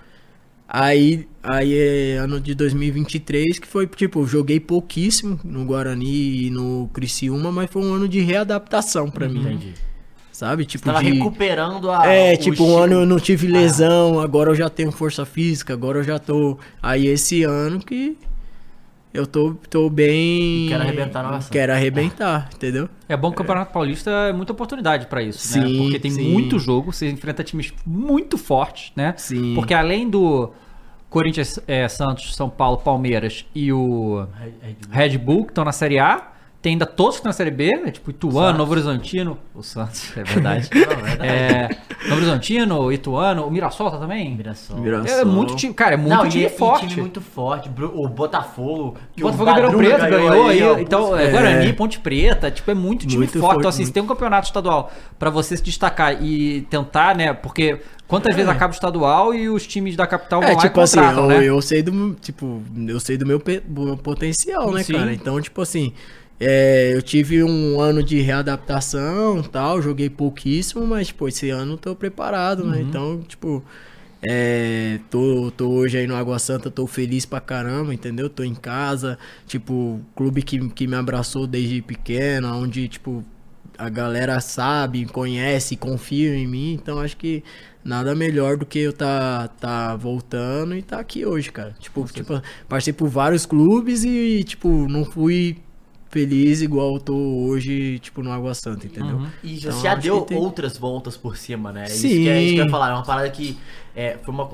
Aí, 0.68 1.26
aí 1.42 1.74
é 1.74 2.16
ano 2.18 2.38
de 2.38 2.54
2023 2.54 3.58
que 3.58 3.66
foi, 3.66 3.86
tipo, 3.86 4.26
joguei 4.26 4.60
pouquíssimo 4.60 5.40
no 5.42 5.64
Guarani 5.64 6.46
e 6.46 6.50
no 6.50 6.90
Criciúma, 6.92 7.50
mas 7.50 7.70
foi 7.70 7.82
um 7.82 7.94
ano 7.94 8.06
de 8.06 8.20
readaptação 8.20 9.10
pra 9.10 9.26
mim. 9.26 9.40
Entendi. 9.40 9.72
Sabe? 10.30 10.66
Tipo, 10.66 10.84
Tava 10.84 11.02
de... 11.02 11.10
recuperando 11.10 11.90
a. 11.90 12.06
É, 12.06 12.34
o 12.34 12.36
tipo, 12.36 12.64
um 12.64 12.76
ano 12.76 12.92
eu 12.92 13.06
não 13.06 13.18
tive 13.18 13.46
lesão, 13.46 14.20
agora 14.20 14.50
eu 14.50 14.54
já 14.54 14.68
tenho 14.68 14.92
força 14.92 15.24
física, 15.24 15.72
agora 15.72 16.00
eu 16.00 16.04
já 16.04 16.18
tô. 16.18 16.58
Aí 16.82 17.06
esse 17.06 17.42
ano 17.42 17.80
que 17.80 18.16
eu 19.12 19.26
tô, 19.26 19.54
tô 19.70 19.88
bem. 19.88 20.68
Quero 20.68 20.82
arrebentar 20.82 21.22
na 21.22 21.30
nação. 21.30 21.50
Quero 21.50 21.72
arrebentar, 21.72 22.50
entendeu? 22.54 22.88
É 23.08 23.16
bom 23.16 23.30
que 23.30 23.34
o 23.34 23.38
Campeonato 23.38 23.72
Paulista 23.72 24.10
é 24.10 24.32
muita 24.32 24.52
oportunidade 24.52 25.06
pra 25.06 25.22
isso, 25.22 25.58
né? 25.58 25.66
Sim, 25.66 25.78
Porque 25.78 25.98
tem 25.98 26.10
sim. 26.10 26.32
muito 26.32 26.58
jogo, 26.58 26.92
você 26.92 27.08
enfrenta 27.08 27.42
times 27.42 27.72
muito 27.86 28.36
fortes, 28.36 28.92
né? 28.94 29.14
Sim. 29.16 29.54
Porque 29.54 29.72
além 29.72 30.08
do 30.08 30.52
Corinthians, 31.08 31.58
é, 31.66 31.88
Santos, 31.88 32.34
São 32.34 32.50
Paulo, 32.50 32.78
Palmeiras 32.78 33.46
e 33.54 33.72
o 33.72 34.26
Red 34.90 35.16
Bull, 35.16 35.44
que 35.44 35.52
estão 35.52 35.64
na 35.64 35.72
Série 35.72 35.98
A, 35.98 36.32
tem 36.60 36.72
ainda 36.72 36.84
todos 36.86 37.14
que 37.14 37.18
estão 37.20 37.28
na 37.30 37.32
Série 37.34 37.52
B, 37.52 37.76
né? 37.76 37.90
Tipo 37.92 38.10
Ituano, 38.10 38.58
Novo 38.58 38.72
Horizontino. 38.72 39.38
O 39.54 39.62
Santos, 39.62 40.10
é 40.18 40.24
verdade. 40.24 40.68
é, 41.20 41.68
Novo 42.08 42.16
Horizontino, 42.16 42.92
Ituano, 42.92 43.46
o 43.46 43.50
Mirassol 43.50 43.90
tá 43.92 43.98
também? 43.98 44.34
Mirassol. 44.36 44.78
Mirassol. 44.78 45.18
É 45.20 45.24
muito 45.24 45.54
time, 45.54 45.72
cara, 45.72 45.94
é 45.94 45.96
muito 45.96 46.10
Não, 46.16 46.28
time 46.28 46.42
e, 46.42 46.46
é- 46.46 46.48
e 46.48 46.50
forte. 46.58 46.88
time 46.88 47.00
muito 47.00 47.20
forte. 47.20 47.70
O 47.94 48.08
Botafogo. 48.08 48.96
que 49.14 49.22
O 49.22 49.30
Botafogo 49.30 49.50
Ribeirão 49.50 49.78
Preto 49.78 50.10
ganhou, 50.10 50.48
aí, 50.48 50.82
então 50.82 51.16
é, 51.16 51.26
É. 51.26 51.30
Guarani, 51.30 51.72
Ponte 51.74 52.00
Preta, 52.00 52.50
tipo, 52.50 52.68
é 52.70 52.74
muito 52.74 53.06
time 53.06 53.18
Muito 53.18 53.32
forte. 53.32 53.42
forte, 53.42 53.58
Então, 53.60 53.68
assim, 53.68 53.78
se 53.78 53.82
muito. 53.84 53.94
tem 53.94 54.02
um 54.02 54.06
campeonato 54.06 54.46
estadual 54.48 54.90
pra 55.18 55.30
você 55.30 55.56
se 55.56 55.62
destacar 55.62 56.20
e 56.22 56.62
tentar, 56.62 57.14
né, 57.14 57.32
porque 57.32 57.80
quantas 58.08 58.34
vezes 58.34 58.50
acaba 58.50 58.72
o 58.72 58.74
estadual 58.74 59.32
e 59.34 59.48
os 59.48 59.64
times 59.66 59.94
da 59.94 60.06
capital 60.08 60.40
vão 60.40 60.50
É, 60.50 60.54
lá 60.54 60.60
tipo 60.60 60.80
e 60.80 60.82
assim, 60.82 60.98
eu, 60.98 61.26
né? 61.26 61.44
eu 61.44 61.62
sei 61.62 61.82
do 61.82 62.14
tipo, 62.14 62.62
eu 62.88 62.98
sei 62.98 63.16
do 63.16 63.24
meu, 63.26 63.40
meu 63.68 63.96
potencial, 63.96 64.72
né, 64.72 64.82
Sim. 64.82 64.94
cara? 64.94 65.12
Então, 65.12 65.40
tipo 65.40 65.60
assim, 65.62 65.92
é, 66.40 66.94
eu 66.94 67.02
tive 67.02 67.42
um 67.42 67.80
ano 67.80 68.02
de 68.02 68.20
readaptação, 68.20 69.42
tal, 69.42 69.82
joguei 69.82 70.08
pouquíssimo, 70.08 70.86
mas 70.86 71.08
tipo, 71.08 71.26
esse 71.26 71.50
ano 71.50 71.72
eu 71.72 71.78
tô 71.78 71.96
preparado, 71.96 72.64
né? 72.64 72.78
Uhum. 72.78 72.88
Então, 72.88 73.22
tipo, 73.22 73.64
é, 74.22 75.00
tô, 75.10 75.50
tô 75.50 75.68
hoje 75.68 75.98
aí 75.98 76.06
no 76.06 76.14
Água 76.14 76.38
Santa, 76.38 76.70
tô 76.70 76.86
feliz 76.86 77.26
pra 77.26 77.40
caramba, 77.40 77.92
entendeu? 77.92 78.28
Tô 78.30 78.44
em 78.44 78.54
casa, 78.54 79.18
tipo, 79.46 80.00
clube 80.14 80.42
que, 80.42 80.68
que 80.70 80.86
me 80.86 80.96
abraçou 80.96 81.46
desde 81.46 81.82
pequeno, 81.82 82.48
onde, 82.56 82.86
tipo, 82.88 83.24
a 83.76 83.88
galera 83.88 84.40
sabe, 84.40 85.06
conhece, 85.06 85.76
confia 85.76 86.34
em 86.36 86.46
mim, 86.46 86.72
então 86.74 86.98
acho 87.00 87.16
que 87.16 87.42
nada 87.84 88.14
melhor 88.14 88.56
do 88.56 88.66
que 88.66 88.80
eu 88.80 88.92
tá, 88.92 89.48
tá 89.60 89.96
voltando 89.96 90.76
e 90.76 90.82
tá 90.82 90.98
aqui 90.98 91.24
hoje, 91.24 91.50
cara. 91.50 91.74
Tipo, 91.78 92.04
tipo, 92.04 92.42
passei 92.68 92.92
por 92.92 93.08
vários 93.08 93.46
clubes 93.46 94.04
e, 94.04 94.44
tipo, 94.44 94.88
não 94.88 95.04
fui 95.04 95.56
feliz 96.10 96.62
igual 96.62 96.94
eu 96.94 97.00
tô 97.00 97.14
hoje, 97.16 97.98
tipo, 97.98 98.22
no 98.22 98.30
Água 98.32 98.54
Santa, 98.54 98.86
entendeu? 98.86 99.16
Uhum. 99.16 99.28
E 99.42 99.58
Então, 99.58 99.72
você 99.72 99.82
já 99.82 99.94
deu 99.94 100.20
tem- 100.22 100.38
outras 100.38 100.76
voltas 100.78 101.16
por 101.16 101.36
cima, 101.36 101.72
né? 101.72 101.84
Isso 101.84 101.98
Sim. 102.02 102.08
que, 102.08 102.28
é, 102.28 102.42
isso 102.42 102.54
que 102.54 102.60
eu 102.60 102.64
ia 102.64 102.70
falar. 102.70 102.90
É 102.90 102.94
uma 102.94 103.04
parada 103.04 103.30
que 103.30 103.56
é, 103.94 104.16
foi 104.24 104.32
uma, 104.34 104.48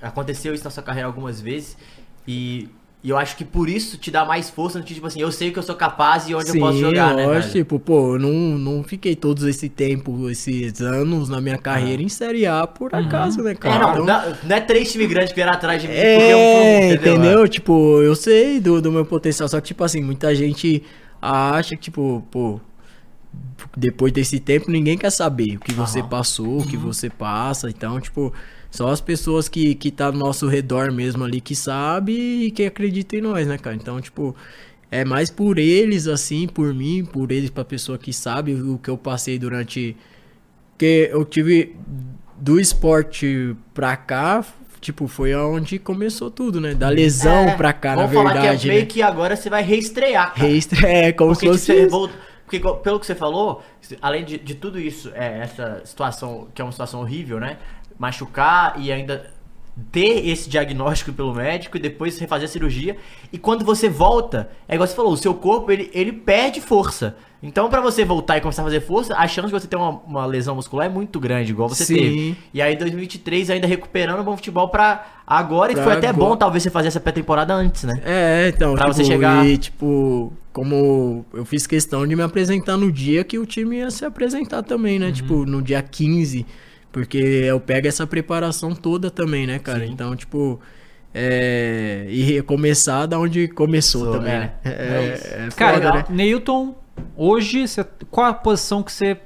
aconteceu 0.00 0.54
isso 0.54 0.64
na 0.64 0.70
sua 0.70 0.82
carreira 0.82 1.06
algumas 1.06 1.40
vezes. 1.40 1.76
E, 2.26 2.68
e 3.04 3.10
eu 3.10 3.18
acho 3.18 3.36
que 3.36 3.44
por 3.44 3.68
isso 3.68 3.96
te 3.98 4.10
dá 4.12 4.24
mais 4.24 4.48
força 4.48 4.78
no 4.78 4.84
tipo 4.84 5.04
assim, 5.06 5.20
eu 5.20 5.32
sei 5.32 5.50
que 5.50 5.58
eu 5.58 5.62
sou 5.62 5.74
capaz 5.74 6.28
e 6.28 6.34
onde 6.36 6.50
eu 6.50 6.58
posso 6.60 6.78
jogar, 6.78 7.14
né? 7.16 7.26
lógico, 7.26 7.52
tipo, 7.52 7.78
pô, 7.80 8.14
eu 8.14 8.18
não, 8.20 8.32
não 8.58 8.84
fiquei 8.84 9.16
todos 9.16 9.42
esse 9.44 9.68
tempo, 9.68 10.28
esses 10.30 10.80
anos 10.80 11.28
na 11.28 11.40
minha 11.40 11.58
carreira 11.58 12.00
em 12.00 12.08
Série 12.08 12.46
A 12.46 12.64
por 12.66 12.94
acaso, 12.94 13.42
né, 13.42 13.50
É, 13.50 13.54
cara? 13.56 13.78
não, 13.78 13.92
Então- 13.92 14.06
não, 14.06 14.36
não 14.44 14.56
é 14.56 14.60
três 14.60 14.92
times 14.92 15.08
grandes 15.08 15.30
que 15.30 15.34
vieram 15.34 15.52
atrás 15.52 15.82
de 15.82 15.88
mim 15.88 15.94
É, 15.94 16.14
porque 16.16 16.32
eu 16.32 16.38
fui, 16.38 16.94
entendeu? 17.12 17.48
Tipo, 17.48 18.00
eu 18.02 18.14
sei 18.14 18.60
do, 18.60 18.80
do 18.80 18.92
meu 18.92 19.04
potencial, 19.04 19.48
só 19.48 19.60
que, 19.60 19.66
tipo 19.68 19.82
assim, 19.82 20.00
muita 20.00 20.32
gente 20.34 20.82
acha 21.20 21.74
que, 21.74 21.82
tipo, 21.82 22.24
pô, 22.30 22.60
depois 23.76 24.12
desse 24.12 24.38
tempo 24.38 24.70
ninguém 24.70 24.96
quer 24.98 25.10
saber 25.10 25.56
o 25.56 25.60
que 25.60 25.72
você 25.72 26.02
passou, 26.02 26.60
o 26.60 26.66
que 26.66 26.76
você 26.76 27.08
passa, 27.08 27.68
então, 27.70 28.00
tipo, 28.00 28.32
só 28.72 28.88
as 28.88 29.00
pessoas 29.00 29.48
que, 29.48 29.74
que 29.76 29.90
tá 29.92 30.10
no 30.10 30.18
nosso 30.18 30.48
redor 30.48 30.90
mesmo 30.90 31.22
ali 31.22 31.40
que 31.40 31.54
sabe 31.54 32.12
e 32.46 32.50
que 32.50 32.64
acreditam 32.64 33.18
em 33.18 33.22
nós, 33.22 33.46
né, 33.46 33.56
cara? 33.58 33.76
Então, 33.76 34.00
tipo, 34.00 34.34
é 34.90 35.04
mais 35.04 35.30
por 35.30 35.58
eles, 35.58 36.08
assim, 36.08 36.48
por 36.48 36.74
mim, 36.74 37.04
por 37.04 37.30
eles, 37.30 37.50
pra 37.50 37.64
pessoa 37.64 37.96
que 37.98 38.12
sabe 38.12 38.54
o 38.54 38.78
que 38.78 38.90
eu 38.90 38.96
passei 38.98 39.38
durante 39.38 39.94
porque 40.72 41.08
eu 41.12 41.24
tive 41.24 41.76
do 42.40 42.58
esporte 42.58 43.54
pra 43.72 43.96
cá, 43.96 44.44
tipo, 44.80 45.06
foi 45.06 45.32
aonde 45.32 45.78
começou 45.78 46.28
tudo, 46.30 46.60
né? 46.60 46.74
Da 46.74 46.88
lesão 46.88 47.50
É, 47.50 47.56
pra 47.56 47.72
cá, 47.72 47.94
na 47.94 48.08
falar 48.08 48.32
verdade. 48.32 48.62
que 48.62 48.66
é 48.66 48.68
meio 48.72 48.80
né? 48.80 48.86
que 48.86 49.00
agora 49.02 49.36
você 49.36 49.48
vai 49.48 49.62
reestrear, 49.62 50.34
cara. 50.34 50.48
Reestra- 50.48 50.88
É, 50.88 51.12
como 51.12 51.32
Porque, 51.34 51.46
se 51.58 51.72
fosse. 51.72 51.86
volta- 51.86 52.14
porque 52.44 52.58
pelo 52.82 52.98
que 52.98 53.06
você 53.06 53.14
falou, 53.14 53.62
além 54.02 54.24
de, 54.24 54.38
de 54.38 54.54
tudo 54.56 54.78
isso, 54.80 55.10
é, 55.14 55.38
essa 55.38 55.82
situação, 55.84 56.48
que 56.52 56.60
é 56.60 56.64
uma 56.64 56.72
situação 56.72 57.00
horrível, 57.00 57.38
né? 57.38 57.58
Machucar 57.98 58.74
e 58.78 58.90
ainda 58.92 59.30
ter 59.90 60.28
esse 60.28 60.50
diagnóstico 60.50 61.12
pelo 61.14 61.34
médico 61.34 61.76
e 61.78 61.80
depois 61.80 62.18
refazer 62.18 62.46
a 62.46 62.52
cirurgia. 62.52 62.96
E 63.32 63.38
quando 63.38 63.64
você 63.64 63.88
volta, 63.88 64.50
é 64.68 64.74
igual 64.74 64.86
você 64.86 64.94
falou, 64.94 65.12
o 65.12 65.16
seu 65.16 65.32
corpo 65.34 65.70
ele, 65.72 65.90
ele 65.94 66.12
perde 66.12 66.60
força. 66.60 67.16
Então, 67.42 67.68
pra 67.68 67.80
você 67.80 68.04
voltar 68.04 68.36
e 68.36 68.40
começar 68.40 68.62
a 68.62 68.66
fazer 68.66 68.80
força, 68.82 69.16
a 69.16 69.26
chance 69.26 69.48
de 69.48 69.52
você 69.52 69.66
ter 69.66 69.74
uma, 69.74 69.90
uma 70.06 70.26
lesão 70.26 70.54
muscular 70.54 70.86
é 70.86 70.88
muito 70.88 71.18
grande, 71.18 71.50
igual 71.50 71.68
você 71.68 71.84
Sim. 71.84 71.94
teve. 71.96 72.36
E 72.54 72.62
aí, 72.62 72.74
em 72.74 72.78
2023, 72.78 73.50
ainda 73.50 73.66
recuperando 73.66 74.20
o 74.20 74.22
bom 74.22 74.36
futebol 74.36 74.68
pra 74.68 75.04
agora, 75.26 75.72
e 75.72 75.74
Pra 75.74 75.82
foi 75.84 75.92
até 75.94 76.08
agora. 76.08 76.28
bom 76.28 76.36
talvez 76.36 76.62
você 76.62 76.70
fazer 76.70 76.88
essa 76.88 77.00
pré-temporada 77.00 77.52
antes, 77.52 77.82
né? 77.82 78.00
É, 78.04 78.52
então, 78.54 78.74
Pra 78.74 78.84
tipo, 78.84 78.94
você 78.94 79.04
chegar- 79.04 79.44
e, 79.44 79.56
tipo, 79.58 80.32
como 80.52 81.24
eu 81.34 81.44
fiz 81.44 81.66
questão 81.66 82.06
de 82.06 82.14
me 82.14 82.22
apresentar 82.22 82.76
no 82.76 82.92
dia 82.92 83.24
que 83.24 83.36
o 83.38 83.44
time 83.46 83.78
ia 83.78 83.90
se 83.90 84.04
apresentar 84.04 84.62
também, 84.62 85.00
Uhum. 85.00 85.06
né? 85.06 85.12
Tipo, 85.12 85.44
no 85.44 85.60
dia 85.60 85.82
15, 85.82 86.46
porque 86.92 87.16
eu 87.18 87.58
pego 87.58 87.88
essa 87.88 88.06
preparação 88.06 88.74
toda 88.74 89.10
também, 89.10 89.46
né, 89.46 89.58
cara? 89.58 89.84
Então, 89.86 90.14
tipo, 90.14 90.60
é... 91.12 92.06
e 92.08 92.22
recomeçar 92.22 93.08
da 93.08 93.18
onde 93.18 93.48
começou 93.48 94.04
Sou, 94.04 94.12
também, 94.12 94.32
é. 94.34 94.38
né? 94.38 94.52
É 94.64 94.70
É, 94.70 95.14
isso. 95.14 95.26
é 95.26 95.48
Cara, 95.56 95.74
foda, 95.74 95.92
né? 95.94 96.04
Neilton, 96.10 96.76
hoje, 97.16 97.64
qual 98.10 98.26
a 98.26 98.34
posição 98.34 98.82
que 98.82 98.92
você 98.92 99.16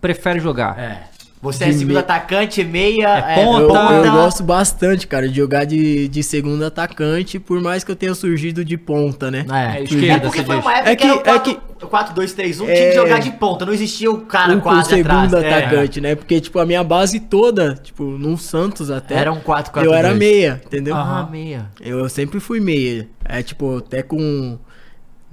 prefere 0.00 0.38
jogar? 0.38 0.78
É. 0.78 1.13
Você 1.44 1.64
é 1.64 1.66
De 1.68 1.74
segundo 1.74 1.92
me- 1.92 2.00
atacante, 2.00 2.64
meia, 2.64 3.18
É 3.28 3.40
é, 3.40 3.44
ponta. 3.44 3.62
Eu, 3.92 4.04
eu 4.06 4.12
gosto 4.12 4.42
bastante, 4.42 5.06
cara, 5.06 5.28
de 5.28 5.36
jogar 5.36 5.64
de, 5.64 6.08
de 6.08 6.22
segundo 6.22 6.64
atacante, 6.64 7.38
por 7.38 7.60
mais 7.60 7.84
que 7.84 7.90
eu 7.92 7.96
tenha 7.96 8.14
surgido 8.14 8.64
de 8.64 8.76
ponta, 8.78 9.30
né? 9.30 9.44
É, 9.52 9.76
É, 9.76 9.80
é 9.80 9.82
esquerda, 9.84 10.20
porque 10.22 10.38
você 10.38 10.44
foi 10.46 10.56
uma 10.56 10.72
época 10.74 10.90
É 10.90 10.96
que, 10.96 11.04
era 11.06 11.38
que- 11.40 11.50
um 11.50 11.54
é 11.54 11.56
4, 11.58 11.88
4 11.88 12.14
2 12.14 12.32
3 12.32 12.60
1 12.60 12.68
É. 12.68 12.74
tinha 12.74 12.88
que 12.88 12.94
jogar 12.94 13.18
de 13.20 13.30
ponta, 13.32 13.66
não 13.66 13.72
existia 13.74 14.10
o 14.10 14.22
cara 14.22 14.54
Um 14.54 14.60
quase 14.60 14.88
segundo 14.88 15.36
atrás. 15.36 15.44
é. 15.44 15.54
atacante, 15.66 16.00
né? 16.00 16.14
Porque, 16.14 16.40
tipo, 16.40 16.58
a 16.58 16.64
minha 16.64 16.82
base 16.82 17.20
toda, 17.20 17.74
tipo, 17.74 18.04
no 18.04 18.38
Santos 18.38 18.90
até, 18.90 19.14
Era 19.16 19.30
um 19.30 19.40
4 19.40 19.70
4 19.72 19.88
eu 19.90 19.94
era 19.94 20.14
meia, 20.14 20.60
entendeu? 20.64 20.94
Ah, 20.96 21.28
meia. 21.30 21.66
Eu, 21.80 21.98
eu 21.98 22.08
sempre 22.08 22.40
fui 22.40 22.58
meia. 22.58 23.06
É, 23.24 23.42
tipo, 23.42 23.78
até 23.78 24.02
com... 24.02 24.58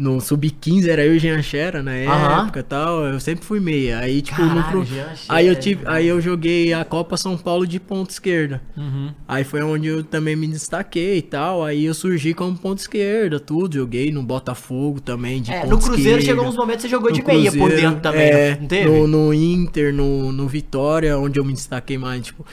No 0.01 0.19
Sub-15 0.19 0.87
era 0.87 1.05
eu 1.05 1.13
e 1.13 1.17
o 1.17 1.19
Jean 1.19 1.41
Xera 1.43 1.83
na 1.83 1.91
Aham. 1.91 2.43
época 2.45 2.59
e 2.61 2.63
tal, 2.63 3.05
eu 3.05 3.19
sempre 3.19 3.45
fui 3.45 3.59
meia. 3.59 3.99
Aí, 3.99 4.21
tipo, 4.21 4.41
no 4.41 4.47
Caralho, 4.55 4.71
pro- 4.71 4.85
Jean 4.85 5.15
Xera, 5.15 5.25
aí 5.29 5.45
eu 5.47 5.55
tive, 5.55 5.83
aí 5.85 6.07
eu 6.07 6.19
joguei 6.19 6.73
a 6.73 6.83
Copa 6.83 7.15
São 7.17 7.37
Paulo 7.37 7.67
de 7.67 7.79
ponta 7.79 8.11
esquerda. 8.11 8.61
Uhum. 8.75 9.11
Aí 9.27 9.43
foi 9.43 9.61
onde 9.61 9.87
eu 9.87 10.03
também 10.03 10.35
me 10.35 10.47
destaquei 10.47 11.17
e 11.19 11.21
tal. 11.21 11.63
Aí 11.63 11.85
eu 11.85 11.93
surgi 11.93 12.33
como 12.33 12.57
ponta 12.57 12.81
esquerda, 12.81 13.39
tudo. 13.39 13.75
Joguei 13.75 14.11
no 14.11 14.23
Botafogo 14.23 14.99
também, 14.99 15.41
de 15.41 15.51
É, 15.51 15.61
ponta 15.61 15.75
no 15.75 15.81
Cruzeiro 15.81 16.17
esquerda. 16.19 16.25
chegou 16.25 16.45
uns 16.47 16.55
momentos 16.57 16.81
que 16.83 16.89
você 16.89 16.95
jogou 16.95 17.09
No 17.11 17.15
de 17.17 17.23
meia 17.23 17.51
por 17.51 17.57
Cruzeiro, 17.69 17.81
dentro 17.89 18.01
também, 18.01 18.21
é, 18.27 18.57
não 18.59 18.67
teve? 18.67 18.89
No, 18.89 19.07
no 19.07 19.33
Inter, 19.33 19.93
no, 19.93 20.31
no 20.31 20.47
Vitória, 20.47 21.15
onde 21.17 21.39
eu 21.39 21.45
me 21.45 21.53
destaquei 21.53 21.97
mais, 21.99 22.25
tipo... 22.25 22.43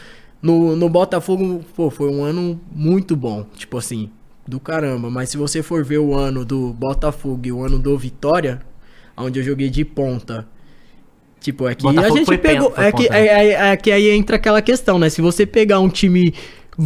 No, 0.40 0.76
no 0.76 0.88
Botafogo, 0.88 1.64
pô, 1.74 1.90
foi 1.90 2.08
um 2.08 2.22
ano 2.22 2.60
muito 2.70 3.16
bom, 3.16 3.44
tipo 3.56 3.76
assim, 3.76 4.08
do 4.48 4.58
caramba. 4.58 5.10
Mas 5.10 5.28
se 5.28 5.36
você 5.36 5.62
for 5.62 5.84
ver 5.84 5.98
o 5.98 6.14
ano 6.14 6.44
do 6.44 6.72
Botafogo 6.72 7.40
e 7.44 7.52
o 7.52 7.62
ano 7.62 7.78
do 7.78 7.96
Vitória, 7.98 8.60
onde 9.16 9.38
eu 9.38 9.44
joguei 9.44 9.68
de 9.68 9.84
ponta... 9.84 10.46
Tipo, 11.40 11.68
é 11.68 11.74
que 11.74 11.84
Botafogo 11.84 12.14
a 12.14 12.18
gente 12.18 12.38
pegou... 12.38 12.70
penta, 12.70 12.82
é, 12.82 12.92
que, 12.92 13.06
é, 13.06 13.26
é- 13.26 13.70
é 13.70 13.76
que 13.76 13.92
aí 13.92 14.10
entra 14.10 14.34
aquela 14.34 14.60
questão, 14.60 14.98
né? 14.98 15.08
Se 15.08 15.20
você 15.20 15.46
pegar 15.46 15.78
um 15.78 15.88
time... 15.88 16.34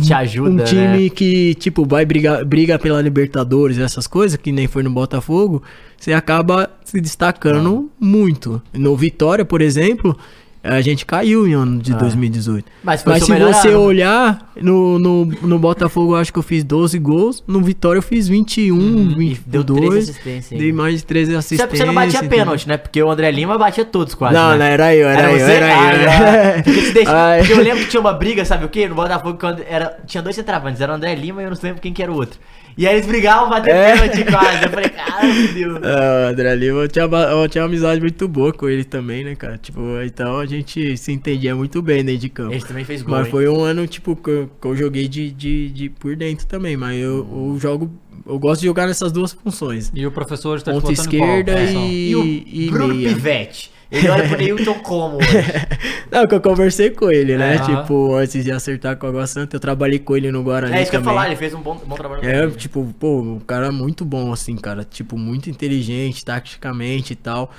Te 0.03 0.13
ajuda, 0.15 0.51
Um 0.51 0.65
time 0.65 1.05
né? 1.05 1.09
que, 1.11 1.55
tipo, 1.55 1.87
vai 1.87 2.05
brigar 2.05 2.43
briga 2.45 2.79
pela 2.79 3.01
Libertadores, 3.01 3.79
essas 3.79 4.07
coisas, 4.07 4.39
que 4.39 4.51
nem 4.51 4.67
foi 4.67 4.83
no 4.83 4.91
Botafogo, 4.91 5.63
você 5.99 6.13
acaba 6.15 6.71
se 6.85 6.99
destacando 7.01 7.91
muito. 8.01 8.61
No 8.73 8.97
Vitória, 8.97 9.45
por 9.45 9.61
exemplo, 9.61 10.17
a 10.63 10.81
gente 10.81 11.05
caiu 11.05 11.47
em 11.49 11.55
ano 11.55 11.81
de 11.83 11.93
2018. 11.95 12.65
Mas 12.85 13.03
foi 13.03 13.13
Mas 13.15 13.25
se 13.25 13.31
melhor 13.33 13.53
você 13.53 13.69
olhar, 13.75 14.53
no, 14.61 14.99
no, 14.99 15.25
no 15.25 15.59
Botafogo 15.59 16.13
eu 16.13 16.17
acho 16.21 16.33
que 16.33 16.39
eu 16.39 16.43
fiz 16.43 16.63
12 16.63 16.99
gols, 16.99 17.43
no 17.47 17.61
Vitória 17.61 17.99
eu 17.99 18.03
fiz 18.03 18.29
21, 18.29 18.77
Hum, 18.77 19.11
e 19.21 19.35
22. 19.35 19.45
deu 19.47 19.65
13 19.65 19.99
assistências 20.11 20.59
Dei 20.61 20.71
ainda. 20.71 20.83
mais 20.83 20.97
de 21.01 21.05
13 21.07 21.31
Você, 21.33 21.37
assistências. 21.39 21.79
você 21.79 21.85
não 21.85 21.95
batia 21.95 22.19
entendeu? 22.21 22.39
pênalti, 22.39 22.69
né? 22.69 22.77
Porque 22.77 23.03
o 23.03 23.11
André 23.11 23.31
Lima 23.31 23.59
batia 23.59 23.85
todos 23.85 24.15
quase. 24.15 24.35
Não, 24.35 24.51
né? 24.53 24.59
não, 24.59 24.65
era 24.65 24.95
eu, 24.95 25.09
era, 25.09 25.33
eu, 25.33 25.39
você? 25.39 25.53
era 25.53 25.67
eu. 25.67 25.73
Ah, 25.73 25.93
era- 25.93 26.63
Porque, 26.63 26.81
deixa- 26.93 27.37
porque 27.39 27.53
eu 27.53 27.63
lembro 27.63 27.85
que 27.85 27.91
tinha 27.91 28.01
uma 28.01 28.13
briga, 28.13 28.45
sabe 28.45 28.65
o 28.65 28.69
quê? 28.69 28.89
No 28.89 28.95
Botafogo, 28.95 29.39
quando 29.39 29.63
era, 29.69 29.99
tinha 30.07 30.23
dois 30.23 30.37
centravantes, 30.37 30.81
era 30.81 30.93
o 30.93 30.95
André 30.95 31.15
Lima 31.15 31.43
e 31.43 31.45
eu 31.45 31.51
não 31.51 31.59
lembro 31.63 31.81
quem 31.81 31.93
que 31.93 32.03
era 32.03 32.13
o 32.13 32.15
outro. 32.15 32.39
E 32.77 32.87
aí 32.87 32.95
eles 32.97 33.07
brigavam, 33.07 33.51
bater 33.51 33.75
É. 33.75 33.93
pênalti 33.93 34.25
quase. 34.31 34.65
Eu 34.65 34.71
falei, 34.71 34.89
cara, 34.91 35.27
meu 35.27 35.53
Deus. 35.53 35.81
Ah, 35.85 36.27
o 36.27 36.31
André 36.33 36.55
Lima, 36.55 36.81
eu 36.83 36.89
tinha, 36.89 37.05
eu 37.05 37.49
tinha 37.49 37.63
uma 37.63 37.69
amizade 37.69 38.01
muito 38.01 38.27
boa 38.29 38.53
com 38.53 38.69
ele 38.69 38.85
também, 38.85 39.25
né, 39.25 39.35
cara? 39.35 39.59
Tipo, 39.59 39.81
então 40.05 40.39
a 40.39 40.47
gente 40.47 40.97
se 40.97 41.13
entendia 41.13 41.55
muito 41.55 41.83
bem 41.83 42.05
dentro 42.05 42.21
de 42.21 42.29
campo. 42.29 42.53
Ele 42.55 42.63
também 42.65 42.85
fez 42.85 43.03
gol, 43.03 43.15
Mas 43.17 43.27
hein? 43.27 43.31
foi 43.31 43.49
um 43.49 43.61
ano, 43.63 43.87
tipo, 43.87 44.17
que 44.17 44.31
eu, 44.31 44.51
que 44.61 44.67
eu 44.67 44.77
joguei 44.77 45.07
de, 45.09 45.31
de, 45.31 45.69
de 45.71 45.89
por 45.91 46.17
dentro 46.17 46.47
também. 46.47 46.77
Mas 46.77 47.01
eu, 47.01 47.19
eu 47.53 47.59
jogo. 47.61 47.91
Eu 48.25 48.39
gosto 48.39 48.61
de 48.61 48.67
jogar 48.69 48.87
nessas 48.87 49.11
duas 49.11 49.33
funções. 49.33 49.91
E 49.93 50.07
o 50.07 50.13
professor 50.13 50.57
está 50.57 50.71
Ponta 50.71 50.93
em 50.93 50.95
qual 50.95 51.05
esquerda 51.07 51.53
posição? 51.57 51.87
e, 51.89 52.11
E 52.11 52.17
o 52.17 52.25
e 52.25 52.71
Bruno 52.71 52.95
meia. 52.95 53.09
Pivetti. 53.09 53.72
Ele 53.93 54.09
olha 54.09 54.27
pro 54.27 54.39
Neilton 54.39 54.75
como. 54.81 55.19
Não, 56.11 56.27
que 56.27 56.35
eu 56.35 56.41
conversei 56.41 56.91
com 56.91 57.11
ele, 57.11 57.37
né? 57.37 57.57
É. 57.57 57.59
tipo, 57.59 58.15
antes 58.15 58.43
de 58.45 58.51
acertar 58.51 58.97
com 58.97 59.07
a 59.07 59.09
Água 59.11 59.27
Santa, 59.27 59.55
eu 59.57 59.61
trabalhei 59.61 59.99
com 59.99 60.17
ele 60.17 60.33
no 60.33 60.43
Guarani 60.43 60.75
É 60.75 60.83
isso 60.83 60.91
que 60.91 60.97
eu 60.97 61.01
ia 61.01 61.05
falar, 61.05 61.27
ele 61.27 61.37
fez 61.37 61.53
um 61.55 61.61
bom, 61.61 61.81
bom 61.87 61.95
trabalho. 61.95 62.27
É, 62.27 62.49
tipo, 62.51 62.95
pô, 62.99 63.21
um 63.21 63.39
cara 63.41 63.71
muito 63.71 64.05
bom, 64.05 64.33
assim, 64.33 64.57
cara. 64.57 64.83
Tipo, 64.85 65.19
muito 65.19 65.51
inteligente, 65.51 66.25
taticamente 66.25 67.13
e 67.13 67.17
tal. 67.17 67.53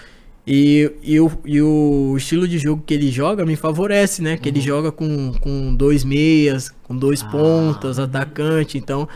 E, 0.45 0.91
e, 1.01 1.19
o, 1.21 1.31
e 1.45 1.61
o 1.61 2.15
estilo 2.17 2.47
de 2.47 2.57
jogo 2.57 2.83
que 2.85 2.93
ele 2.93 3.09
joga 3.09 3.45
me 3.45 3.55
favorece, 3.55 4.21
né? 4.21 4.35
Que 4.35 4.49
ele 4.49 4.59
joga 4.59 4.91
com, 4.91 5.31
com 5.39 5.73
dois 5.73 6.03
meias, 6.03 6.69
com 6.83 6.97
dois 6.97 7.23
pontas, 7.23 7.97
atacante. 7.97 8.77
Então, 8.77 9.07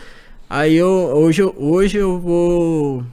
aí 0.48 0.74
eu 0.76 0.88
hoje, 0.88 1.42
eu- 1.42 1.54
hoje 1.58 1.98
eu 1.98 2.18
vou. 2.18 3.04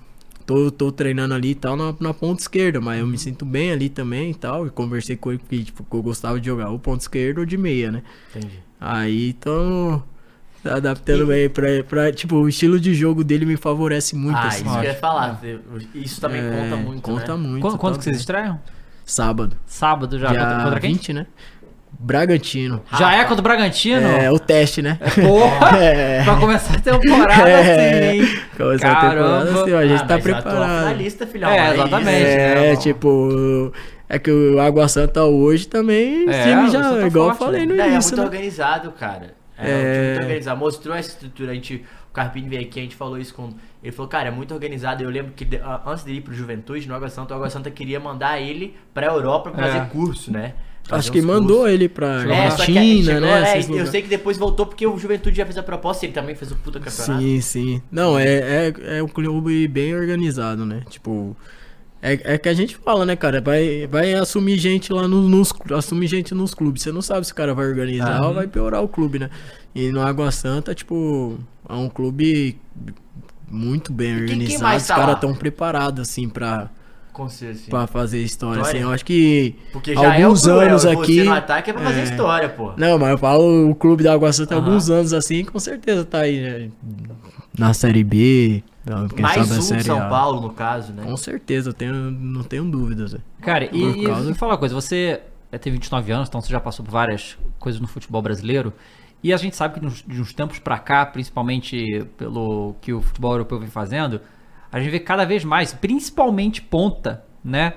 Tô, 0.45 0.69
tô 0.69 0.91
treinando 0.91 1.33
ali 1.33 1.51
e 1.51 1.55
tal 1.55 1.75
na, 1.75 1.95
na 1.99 2.13
ponta 2.13 2.39
esquerda, 2.41 2.79
mas 2.79 2.99
eu 2.99 3.07
me 3.07 3.17
sinto 3.17 3.43
bem 3.45 3.71
ali 3.71 3.89
também 3.89 4.29
e 4.31 4.35
tal. 4.35 4.67
E 4.67 4.69
conversei 4.69 5.15
com 5.15 5.31
ele 5.31 5.41
que, 5.49 5.63
tipo, 5.63 5.83
que 5.83 5.95
eu 5.95 6.03
gostava 6.03 6.39
de 6.39 6.45
jogar 6.45 6.69
o 6.69 6.77
ponto 6.77 7.01
esquerdo 7.01 7.39
ou 7.39 7.45
de 7.45 7.57
meia, 7.57 7.91
né? 7.91 8.03
Entendi. 8.35 8.59
Aí 8.79 9.33
tô 9.33 10.01
adaptando 10.63 11.25
bem 11.27 11.49
pra, 11.49 11.83
pra. 11.87 12.11
Tipo, 12.11 12.35
o 12.37 12.47
estilo 12.49 12.79
de 12.79 12.93
jogo 12.93 13.23
dele 13.23 13.45
me 13.45 13.57
favorece 13.57 14.15
muito, 14.15 14.37
Ah, 14.37 14.47
assim. 14.47 14.63
isso 14.65 14.71
que 14.73 14.77
eu 14.79 14.83
ia 14.83 14.95
falar. 14.95 15.41
Isso 15.95 16.21
também 16.21 16.41
É, 16.41 16.49
conta 16.61 16.75
muito, 16.75 17.01
Conta 17.01 17.37
né? 17.37 17.47
muito. 17.47 17.61
Quando, 17.61 17.77
quando 17.77 17.97
que 17.97 18.03
vocês 18.03 18.17
estreiam? 18.19 18.59
Sábado. 19.03 19.55
Sábado 19.67 20.17
já. 20.17 20.29
dia 20.29 20.39
Contra, 20.39 20.63
contra 20.63 20.79
quem? 20.79 20.93
20, 20.93 21.13
né? 21.13 21.27
Bragantino. 21.99 22.81
Já 22.97 23.13
é 23.15 23.23
contra 23.23 23.39
o 23.39 23.43
Bragantino? 23.43 24.07
É, 24.07 24.31
o 24.31 24.37
teste, 24.39 24.81
né? 24.81 24.99
Porra! 25.21 25.77
É. 25.81 26.23
Pra 26.23 26.35
começar 26.37 26.75
a 26.75 26.79
temporada 26.79 27.49
É. 27.49 27.59
assim, 27.61 28.19
hein? 28.21 28.39
Começar 28.57 28.91
a 28.91 28.95
temporada 28.95 29.45
Caramba. 29.45 29.61
assim, 29.61 29.73
ó, 29.73 29.77
a 29.79 29.85
gente 29.87 30.01
Ah, 30.03 30.05
tá 30.05 30.19
preparado. 30.19 30.79
finalista, 30.79 31.27
filhão. 31.27 31.49
É, 31.49 31.73
exatamente. 31.73 32.25
É, 32.25 32.55
né, 32.55 32.75
tipo. 32.75 33.73
É 34.07 34.19
que 34.19 34.29
o 34.31 34.59
Água 34.61 34.87
Santa 34.87 35.23
hoje 35.23 35.67
também, 35.67 36.29
É, 36.29 36.41
o 36.41 36.43
time 36.43 36.69
já, 36.71 36.83
Santa 36.83 37.07
igual 37.07 37.27
forte, 37.29 37.41
eu 37.41 37.45
falei 37.47 37.65
né? 37.65 37.73
no 37.73 37.81
é 37.81 37.87
início, 37.93 38.15
muito 38.15 38.21
né? 38.21 38.23
organizado, 38.37 38.91
cara. 38.91 39.33
É, 39.57 39.69
É. 39.69 39.73
um 39.73 39.77
time 39.93 40.07
muito 40.09 40.21
organizado. 40.21 40.59
Mostrou 40.59 40.95
essa 40.95 41.09
estrutura. 41.09 41.51
A 41.51 41.55
gente, 41.55 41.83
o 42.11 42.13
Carpini 42.13 42.47
veio 42.49 42.61
aqui, 42.61 42.79
a 42.79 42.83
gente 42.83 42.95
falou 42.95 43.17
isso 43.17 43.33
com. 43.33 43.49
Ele 43.83 43.91
falou, 43.91 44.09
cara, 44.09 44.27
é 44.27 44.31
muito 44.31 44.53
organizado. 44.53 45.03
Eu 45.03 45.09
lembro 45.09 45.31
que 45.35 45.47
antes 45.85 46.03
dele 46.03 46.19
ir 46.19 46.21
pro 46.21 46.33
Juventude, 46.33 46.87
no 46.87 46.93
Água 46.95 47.09
Santa, 47.09 47.33
o 47.33 47.37
Água 47.37 47.49
Santa 47.49 47.71
queria 47.71 47.99
mandar 47.99 48.39
ele 48.39 48.75
pra 48.93 49.07
Europa 49.07 49.49
pra 49.51 49.63
fazer 49.65 49.77
É. 49.79 49.85
curso, 49.85 50.31
né? 50.31 50.53
Acho 50.89 51.11
que 51.11 51.21
mandou 51.21 51.57
cursos. 51.59 51.73
ele 51.73 51.89
pra 51.89 52.23
É, 52.27 52.45
Argentina, 52.47 53.13
chegou, 53.13 53.21
né? 53.21 53.53
é, 53.55 53.81
eu 53.81 53.87
sei 53.87 54.01
que 54.03 54.07
depois 54.07 54.37
voltou 54.37 54.65
porque 54.67 54.85
o 54.85 54.97
Juventude 54.97 55.35
já 55.37 55.45
fez 55.45 55.57
a 55.57 55.63
proposta 55.63 56.05
e 56.05 56.07
ele 56.07 56.13
também 56.13 56.35
fez 56.35 56.51
o 56.51 56.55
puta 56.55 56.79
campeonato. 56.79 57.21
Sim, 57.23 57.41
sim. 57.41 57.81
Não, 57.91 58.17
é, 58.19 58.67
é, 58.67 58.73
é 58.99 59.03
um 59.03 59.07
clube 59.07 59.67
bem 59.67 59.95
organizado, 59.95 60.65
né? 60.65 60.81
Tipo. 60.89 61.35
É, 62.01 62.35
é 62.35 62.37
que 62.37 62.47
a 62.47 62.53
gente 62.53 62.75
fala, 62.75 63.03
né, 63.03 63.15
cara? 63.15 63.41
Vai, 63.41 63.87
vai 63.87 64.13
assumir 64.13 64.59
gente 64.59 64.93
lá 64.93 65.07
no- 65.07 65.27
nos. 65.27 65.51
Assumir 65.75 66.05
gente 66.07 66.35
nos 66.35 66.53
clubes. 66.53 66.83
Você 66.83 66.91
não 66.91 67.01
sabe 67.01 67.25
se 67.25 67.31
o 67.31 67.35
cara 67.35 67.55
vai 67.55 67.65
organizar 67.67 68.17
Aham. 68.19 68.27
ou 68.27 68.33
vai 68.35 68.45
piorar 68.45 68.83
o 68.83 68.87
clube, 68.87 69.17
né? 69.17 69.29
E 69.73 69.89
no 69.91 70.01
Água 70.01 70.29
Santa, 70.31 70.75
tipo, 70.75 71.39
é 71.67 71.73
um 71.73 71.89
clube 71.89 72.57
muito 73.49 73.91
bem 73.91 74.13
quem 74.13 74.21
organizado. 74.23 74.63
mais 74.63 74.81
Os 74.83 74.87
tá 74.87 74.93
caras 74.95 75.09
lá? 75.09 75.13
estão 75.15 75.33
preparados, 75.33 76.07
assim, 76.07 76.29
pra, 76.29 76.69
Com 77.15 77.29
certeza. 77.29 77.63
sim. 77.63 77.69
pra 77.69 77.87
fazer 77.87 78.21
história. 78.21 78.59
História? 78.59 78.77
Assim, 78.79 78.85
eu 78.85 78.91
acho 78.93 79.05
que. 79.05 79.55
Porque 79.71 79.93
já 79.95 80.13
alguns 80.15 80.45
é 80.45 80.51
o 80.51 80.55
cruel, 80.55 80.69
anos 80.69 80.81
você 80.81 80.89
aqui. 80.89 81.23
no 81.23 81.33
ataque 81.33 81.69
é 81.69 81.73
pra 81.73 81.81
fazer 81.83 81.99
é. 82.01 82.03
história, 82.03 82.49
pô. 82.49 82.73
Não, 82.75 82.99
mas 82.99 83.09
eu 83.11 83.17
falo 83.17 83.69
o 83.69 83.73
clube 83.73 84.03
da 84.03 84.13
Água 84.13 84.33
Santa 84.33 84.55
Aham. 84.55 84.65
alguns 84.65 84.89
anos 84.89 85.13
assim, 85.13 85.45
com 85.45 85.57
certeza 85.57 86.03
tá 86.03 86.19
aí 86.19 86.41
né? 86.41 86.71
na 87.57 87.73
Série 87.73 88.03
B. 88.03 88.61
Quem 89.15 89.21
Mais 89.21 89.35
sabe 89.37 89.49
na 89.49 89.55
um 89.55 89.59
de 89.59 89.63
Série 89.65 89.83
São 89.83 89.97
A. 90.01 90.09
Paulo, 90.09 90.41
no 90.41 90.49
caso, 90.51 90.91
né? 90.91 91.03
Com 91.03 91.15
certeza, 91.15 91.69
eu 91.69 91.73
tenho, 91.73 91.93
não 91.93 92.43
tenho 92.43 92.65
dúvidas. 92.65 93.13
velho. 93.13 93.23
Cara, 93.41 93.65
Por 93.67 93.75
e, 93.77 94.03
e 94.03 94.05
causa- 94.05 94.29
me 94.29 94.35
fala 94.35 94.51
uma 94.51 94.57
coisa, 94.59 94.75
você 94.75 95.21
é, 95.51 95.57
tem 95.57 95.71
29 95.71 96.11
anos, 96.11 96.27
então 96.27 96.41
você 96.41 96.49
já 96.51 96.59
passou 96.59 96.83
por 96.85 96.91
várias 96.91 97.37
coisas 97.57 97.79
no 97.79 97.87
futebol 97.87 98.21
brasileiro. 98.21 98.73
E 99.23 99.33
a 99.33 99.37
gente 99.37 99.55
sabe 99.55 99.75
que 99.79 99.83
nos- 99.85 100.03
de 100.05 100.21
uns 100.21 100.33
tempos 100.33 100.59
pra 100.59 100.77
cá, 100.77 101.05
principalmente 101.05 102.05
pelo 102.17 102.75
que 102.81 102.93
o 102.93 103.01
futebol 103.01 103.31
europeu 103.31 103.57
vem 103.59 103.69
fazendo, 103.69 104.19
a 104.75 104.79
gente 104.81 104.91
vê 104.91 104.99
cada 104.99 105.23
vez 105.23 105.45
mais, 105.45 105.71
principalmente 105.71 106.61
ponta, 106.61 107.23
né? 107.41 107.75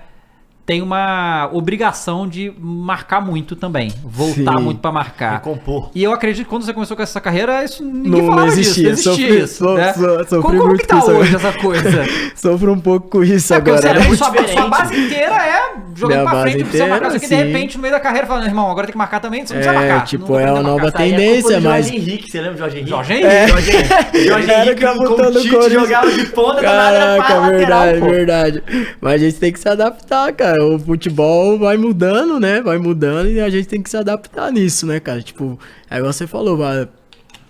Tem 0.68 0.82
uma 0.82 1.48
obrigação 1.50 2.28
de 2.28 2.52
marcar 2.60 3.22
muito 3.22 3.56
também. 3.56 3.90
Voltar 4.04 4.58
Sim. 4.58 4.62
muito 4.62 4.80
pra 4.82 4.92
marcar. 4.92 5.32
Recompor. 5.36 5.90
E 5.94 6.04
eu 6.04 6.12
acredito 6.12 6.44
que 6.44 6.50
quando 6.50 6.62
você 6.62 6.74
começou 6.74 6.94
com 6.94 7.02
essa 7.02 7.18
carreira, 7.22 7.64
isso 7.64 7.82
ninguém 7.82 8.10
Não- 8.10 8.18
não 8.18 8.26
falava 8.26 8.48
existia. 8.48 8.90
disso, 8.94 9.08
não 9.08 9.14
existia 9.14 9.28
Sofri- 9.28 9.44
isso, 9.44 9.64
so- 9.64 9.74
né? 9.74 9.92
so- 9.94 10.18
sofri 10.28 10.42
como, 10.42 10.58
como 10.58 10.76
que 10.76 10.86
tá 10.86 11.02
hoje 11.02 11.34
essa 11.36 11.52
coisa? 11.54 12.04
Sofro 12.36 12.70
um 12.74 12.78
pouco 12.80 13.08
com 13.08 13.24
isso 13.24 13.54
É 13.54 13.56
agora. 13.56 13.78
você, 13.80 13.92
né? 13.94 14.00
muito 14.00 14.18
sua, 14.22 14.46
sua 14.46 14.68
base 14.68 14.94
inteira 14.94 15.34
é 15.36 15.72
jogando 15.96 16.18
Minha 16.18 16.30
pra 16.30 16.40
frente, 16.42 16.58
não 16.58 16.64
precisa 16.66 16.84
inteira, 16.84 16.90
marcar. 16.90 17.10
Só 17.12 17.18
que 17.18 17.26
de 17.28 17.34
repente, 17.34 17.76
no 17.78 17.82
meio 17.82 17.94
da 17.94 18.00
carreira, 18.00 18.26
fala, 18.26 18.44
irmão, 18.44 18.70
agora 18.70 18.86
tem 18.86 18.92
que 18.92 18.98
marcar 18.98 19.20
também, 19.20 19.46
você 19.46 19.54
não 19.54 19.62
precisa 19.62 19.82
É, 19.82 19.88
marcar. 19.88 20.04
tipo, 20.04 20.32
Não 20.32 20.38
é 20.38 20.52
uma 20.52 20.62
nova 20.62 20.82
marcar. 20.82 21.02
É 21.02 21.10
tendência, 21.10 21.60
do 21.60 21.68
mas- 21.68 21.86
Jorge 21.86 21.96
Henrique, 21.98 22.30
você 22.30 22.38
lembra 22.42 22.52
do 22.52 22.58
Jorge 22.58 22.76
Henrique? 22.76 22.90
Jorge 22.90 23.12
Henrique? 23.14 23.26
É. 23.26 23.48
Jorge 23.48 23.70
Henrique, 23.70 23.88
Jorge 24.28 24.50
Henrique 24.52 24.84
com 24.84 25.56
o 25.56 25.70
jogava 25.70 26.10
de 26.12 26.24
ponta, 26.26 26.60
Caraca, 26.60 27.40
verdade, 27.52 28.00
verdade. 28.00 28.62
Mas 29.00 29.14
a 29.14 29.18
gente 29.24 29.38
tem 29.38 29.50
que 29.50 29.58
se 29.58 29.68
adaptar, 29.68 30.30
cara. 30.34 30.57
O 30.62 30.78
futebol 30.78 31.58
vai 31.58 31.76
mudando, 31.76 32.38
né? 32.40 32.60
Vai 32.60 32.78
mudando 32.78 33.28
e 33.30 33.40
a 33.40 33.48
gente 33.50 33.68
tem 33.68 33.82
que 33.82 33.90
se 33.90 33.96
adaptar 33.96 34.50
nisso, 34.52 34.86
né, 34.86 35.00
cara? 35.00 35.20
Tipo, 35.22 35.58
é 35.90 35.96
igual 35.98 36.12
você 36.12 36.26
falou, 36.26 36.56
vai- 36.56 36.88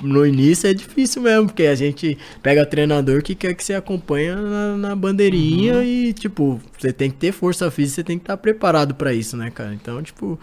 no 0.02 0.24
início 0.24 0.68
é 0.70 0.72
difícil 0.74 1.20
mesmo, 1.22 1.46
porque 1.46 1.64
a 1.64 1.74
gente 1.74 2.16
pega 2.40 2.64
treinador 2.64 3.20
que 3.20 3.34
quer 3.34 3.52
que 3.54 3.64
você 3.64 3.74
acompanhe 3.74 4.32
na, 4.32 4.76
na 4.76 4.94
bandeirinha 4.94 5.74
Uhum. 5.74 5.82
e, 5.82 6.12
tipo, 6.12 6.60
você 6.78 6.92
tem 6.92 7.10
que 7.10 7.16
ter 7.16 7.32
força 7.32 7.68
física, 7.68 7.96
você 7.96 8.04
tem 8.04 8.16
que 8.16 8.22
estar 8.22 8.36
preparado 8.36 8.94
pra 8.94 9.12
isso, 9.12 9.36
né, 9.36 9.50
cara? 9.50 9.74
Então, 9.74 10.00
tipo, 10.00 10.38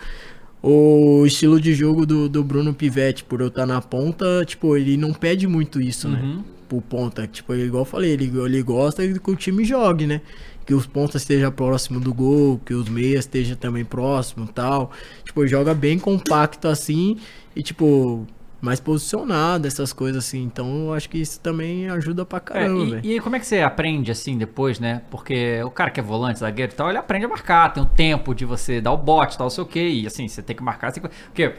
o 0.62 1.24
estilo 1.26 1.60
de 1.60 1.74
jogo 1.74 2.06
do, 2.06 2.28
do 2.28 2.44
Bruno 2.44 2.74
Pivetti, 2.74 3.24
por 3.24 3.40
eu 3.40 3.48
estar 3.48 3.66
na 3.66 3.80
ponta, 3.82 4.44
tipo, 4.46 4.76
ele 4.76 4.98
não 4.98 5.14
pede 5.14 5.48
muito 5.48 5.80
isso, 5.80 6.10
né? 6.10 6.20
Uhum. 6.22 6.44
Pro 6.68 6.82
ponta. 6.82 7.28
Tipo, 7.28 7.54
igual 7.54 7.82
eu 7.84 7.86
falei, 7.86 8.12
ele, 8.12 8.32
ele 8.44 8.62
gosta 8.64 9.08
que 9.08 9.32
o 9.32 9.36
time 9.36 9.64
jogue, 9.64 10.08
né? 10.08 10.22
Que 10.66 10.74
os 10.74 10.88
pontas 10.88 11.22
estejam 11.22 11.52
próximo 11.52 12.00
do 12.00 12.14
gol, 12.14 12.60
que 12.66 12.74
os 12.74 12.90
meias 12.90 13.20
estejam 13.26 13.56
também 13.56 13.86
próximo 13.86 14.48
tal. 14.48 14.92
Tipo, 15.24 15.46
joga 15.46 15.74
bem 15.74 16.00
compacto 16.00 16.68
assim 16.68 17.18
e, 17.56 17.62
tipo, 17.62 18.26
mais 18.60 18.80
posicionado, 18.80 19.68
essas 19.68 19.94
coisas 19.94 20.26
assim. 20.26 20.42
Então, 20.42 20.88
eu 20.88 20.94
acho 20.94 21.08
que 21.08 21.20
isso 21.20 21.40
também 21.40 21.88
ajuda 21.90 22.26
pra 22.26 22.38
É, 22.38 22.42
caramba, 22.42 22.84
e, 22.84 22.90
velho. 22.90 23.02
e 23.06 23.12
aí, 23.14 23.20
como 23.20 23.36
é 23.36 23.40
que 23.40 23.46
você 23.46 23.60
aprende 23.62 24.10
assim 24.12 24.38
depois, 24.40 24.80
né? 24.80 25.04
Porque 25.12 25.62
o 25.64 25.70
cara 25.70 25.92
que 25.92 26.00
é 26.00 26.04
volante, 26.04 26.40
zagueiro 26.40 26.72
e 26.72 26.76
tal, 26.76 26.90
ele 26.90 26.98
aprende 26.98 27.26
a 27.26 27.30
marcar, 27.30 27.72
tem 27.72 27.84
o 27.84 27.86
tempo 27.86 28.34
de 28.34 28.44
você 28.44 28.82
dar 28.82 28.92
o 28.92 28.98
bote, 28.98 29.38
tal, 29.38 29.50
sei 29.52 29.64
o 29.64 29.68
quê, 29.68 29.88
e 29.88 30.08
assim, 30.08 30.28
você 30.28 30.42
tem 30.42 30.56
que 30.56 30.64
marcar 30.64 30.88
assim. 30.88 31.00
Porque 31.00 31.54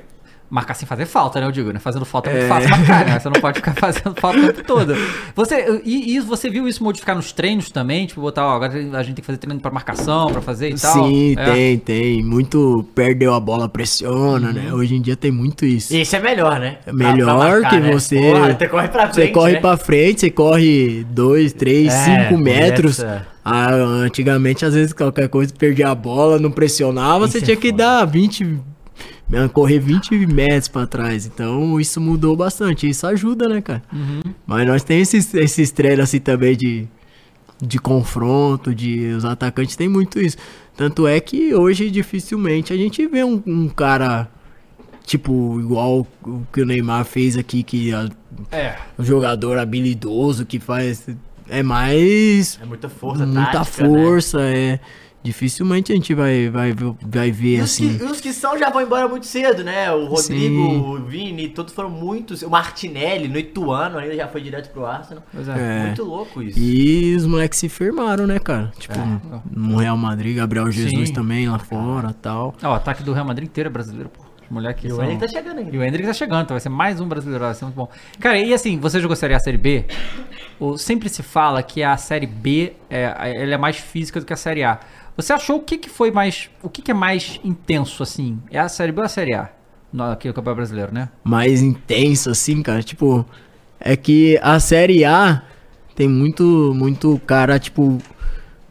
marcar 0.48 0.74
sem 0.74 0.86
fazer 0.86 1.06
falta, 1.06 1.40
né? 1.40 1.46
Eu 1.46 1.52
digo, 1.52 1.72
né? 1.72 1.78
Fazendo 1.78 2.04
falta 2.04 2.30
é 2.30 2.32
muito 2.32 2.44
É. 2.44 2.48
fácil 2.48 2.70
marcar, 2.70 3.04
né? 3.06 3.18
Você 3.18 3.28
não 3.28 3.40
pode 3.40 3.56
ficar 3.60 3.74
fazendo 3.74 4.14
falta 4.20 4.38
o 4.38 4.42
tempo 4.46 4.64
todo. 4.64 4.94
Você, 5.34 5.80
e, 5.84 6.14
e 6.16 6.20
você 6.20 6.48
viu 6.48 6.68
isso 6.68 6.82
modificar 6.84 7.16
nos 7.16 7.32
treinos 7.32 7.70
também? 7.70 8.06
Tipo, 8.06 8.20
botar, 8.20 8.46
ó, 8.46 8.54
agora 8.56 8.72
a 8.72 9.02
gente 9.02 9.14
tem 9.16 9.22
que 9.22 9.26
fazer 9.26 9.38
treino 9.38 9.60
pra 9.60 9.70
marcação, 9.70 10.30
pra 10.30 10.40
fazer 10.40 10.70
e 10.70 10.74
tal? 10.78 10.92
Sim, 11.08 11.34
É. 11.38 11.44
tem, 11.52 11.78
tem. 11.78 12.22
Muito 12.22 12.86
perdeu 12.94 13.34
a 13.34 13.40
bola, 13.40 13.68
pressiona, 13.68 14.52
né? 14.52 14.72
Hoje 14.72 14.94
em 14.94 15.00
dia 15.00 15.16
tem 15.16 15.30
muito 15.30 15.64
isso. 15.64 15.94
Esse 15.94 16.16
é 16.16 16.20
melhor, 16.20 16.60
né? 16.60 16.78
É 16.86 16.92
melhor 16.92 17.26
Pra- 17.26 17.36
pra 17.46 17.48
marcar, 17.52 17.70
que 17.70 17.80
né? 17.80 17.92
você. 17.92 18.16
Porra, 18.20 18.52
você 18.58 18.68
corre 18.68 18.88
pra 18.88 19.02
frente, 19.08 19.14
Você 19.14 19.28
corre 19.32 19.52
né? 19.52 19.60
pra 19.60 19.76
frente, 19.76 20.20
você 20.20 20.30
corre 20.30 21.06
2, 21.10 21.52
3, 21.52 21.92
É, 21.92 22.28
5 22.28 22.38
metros. 22.38 22.98
essa- 23.00 23.26
Ah, 23.48 23.70
antigamente, 23.72 24.64
às 24.64 24.74
vezes, 24.74 24.92
qualquer 24.92 25.28
coisa, 25.28 25.54
perdia 25.56 25.88
a 25.88 25.94
bola, 25.94 26.36
não 26.36 26.50
pressionava, 26.50 27.28
você 27.28 27.38
Isso 27.38 27.44
é 27.44 27.46
tinha 27.46 27.56
que 27.56 27.70
foda. 27.70 27.82
dar 27.84 28.04
20. 28.04 28.58
Né, 29.28 29.48
Correr 29.48 29.78
20 29.80 30.26
metros 30.26 30.68
pra 30.68 30.86
trás. 30.86 31.26
Então, 31.26 31.80
isso 31.80 32.00
mudou 32.00 32.36
bastante. 32.36 32.88
Isso 32.88 33.06
ajuda, 33.06 33.48
né, 33.48 33.60
cara? 33.60 33.82
Uhum. 33.92 34.20
Mas 34.46 34.66
nós 34.66 34.82
temos 34.84 35.12
esses, 35.14 35.34
esses 35.34 35.70
treinos 35.70 36.04
assim 36.04 36.20
também 36.20 36.56
de, 36.56 36.86
de 37.60 37.78
confronto, 37.78 38.74
de 38.74 39.06
os 39.16 39.24
atacantes 39.24 39.76
têm 39.76 39.88
muito 39.88 40.20
isso. 40.20 40.36
Tanto 40.76 41.06
é 41.06 41.18
que 41.20 41.54
hoje 41.54 41.90
dificilmente 41.90 42.72
a 42.72 42.76
gente 42.76 43.06
vê 43.06 43.24
um, 43.24 43.42
um 43.46 43.68
cara 43.68 44.28
tipo 45.04 45.58
igual 45.60 46.06
o 46.24 46.42
que 46.52 46.60
o 46.60 46.66
Neymar 46.66 47.04
fez 47.04 47.36
aqui, 47.36 47.62
que 47.62 47.92
a- 47.94 48.08
É. 48.52 48.76
o 48.98 49.04
jogador 49.04 49.56
habilidoso 49.58 50.44
que 50.44 50.58
faz 50.58 51.06
é 51.48 51.62
mais 51.62 52.58
É 52.60 52.66
muita 52.66 52.88
força, 52.88 53.24
muita 53.24 53.52
tática, 53.52 53.86
né? 53.86 53.88
força, 53.88 54.40
é 54.42 54.80
dificilmente 55.26 55.92
a 55.92 55.94
gente 55.94 56.14
vai 56.14 56.48
vai 56.48 56.72
ver- 56.72 56.94
vai 57.02 57.30
ver 57.30 57.56
E 57.58 57.60
os, 57.60 57.64
assim. 57.64 57.98
que, 57.98 58.04
os 58.04 58.20
que 58.20 58.32
são 58.32 58.56
já 58.58 58.70
vão 58.70 58.80
embora 58.82 59.08
muito 59.08 59.26
cedo, 59.26 59.62
né? 59.64 59.90
O 59.92 60.06
Rodrigo, 60.06 60.22
Sim. 60.70 60.78
o 60.80 61.04
Vini, 61.04 61.48
todos 61.48 61.74
foram 61.74 61.90
muitos. 61.90 62.42
O 62.42 62.50
Martinelli, 62.50 63.28
no 63.28 63.38
Ituano, 63.38 63.98
ainda 63.98 64.14
já 64.14 64.28
foi 64.28 64.40
direto 64.40 64.70
pro 64.72 64.86
Arsenal. 64.86 65.22
É. 65.34 65.82
É. 65.82 65.86
Muito 65.86 66.04
louco 66.04 66.42
isso. 66.42 66.58
E 66.58 67.14
os 67.16 67.26
moleques 67.26 67.58
se 67.58 67.68
firmaram, 67.68 68.26
né, 68.26 68.38
cara? 68.38 68.72
Tipo, 68.78 68.94
É. 68.98 69.40
no 69.50 69.76
Real 69.76 69.96
Madrid, 69.96 70.36
Gabriel 70.36 70.70
Jesus 70.70 71.08
Sim. 71.08 71.14
também 71.14 71.48
lá 71.48 71.58
fora, 71.58 72.14
tal. 72.14 72.54
Ó, 72.62 72.68
o 72.70 72.72
ataque 72.74 73.02
do 73.02 73.12
Real 73.12 73.26
Madrid 73.26 73.48
inteiro 73.48 73.68
é 73.68 73.72
brasileiro, 73.72 74.08
pô. 74.08 74.22
Os 74.46 74.50
moleques 74.52 74.84
E 74.84 74.92
o 74.92 74.96
são- 74.96 75.04
Hendrick 75.04 75.20
tá 75.20 75.26
chegando 75.28 75.58
E 75.60 75.64
ainda. 75.64 75.76
o 75.76 75.82
Hendrick 75.82 76.06
tá 76.06 76.12
chegando, 76.12 76.42
então 76.44 76.54
vai 76.54 76.60
ser 76.60 76.68
mais 76.68 77.00
um 77.00 77.08
brasileiro, 77.08 77.44
vai 77.44 77.52
ser 77.52 77.64
muito 77.64 77.74
bom. 77.74 77.88
Cara, 78.20 78.38
e 78.38 78.54
assim, 78.54 78.78
você 78.78 79.00
jogou 79.00 79.16
Série 79.16 79.34
A, 79.34 79.40
Série 79.40 79.56
B, 79.58 79.86
o- 80.60 80.78
sempre 80.78 81.08
se 81.08 81.20
fala 81.20 81.60
que 81.64 81.82
a 81.82 81.96
Série 81.96 82.28
B 82.28 82.72
é, 82.88 83.12
ela 83.42 83.54
é 83.54 83.58
mais 83.58 83.76
física 83.76 84.20
do 84.20 84.24
que 84.26 84.32
a 84.32 84.36
Série 84.36 84.62
A. 84.62 84.78
Você 85.16 85.32
achou 85.32 85.56
o 85.56 85.62
que, 85.62 85.78
que 85.78 85.88
foi 85.88 86.10
mais. 86.10 86.50
O 86.62 86.68
que, 86.68 86.82
que 86.82 86.90
é 86.90 86.94
mais 86.94 87.40
intenso, 87.42 88.02
assim? 88.02 88.38
É 88.50 88.58
a 88.58 88.68
Série 88.68 88.92
B 88.92 89.00
ou 89.00 89.06
a 89.06 89.08
Série 89.08 89.34
A? 89.34 89.50
Aqui 90.12 90.28
no 90.28 90.34
Campeonato 90.34 90.56
Brasileiro, 90.56 90.92
né? 90.92 91.08
mais 91.24 91.62
intenso, 91.62 92.28
assim, 92.28 92.62
cara. 92.62 92.82
Tipo, 92.82 93.24
é 93.80 93.96
que 93.96 94.38
a 94.42 94.60
Série 94.60 95.04
A 95.04 95.42
tem 95.94 96.08
muito, 96.08 96.72
muito 96.74 97.18
cara, 97.26 97.58
tipo, 97.58 97.98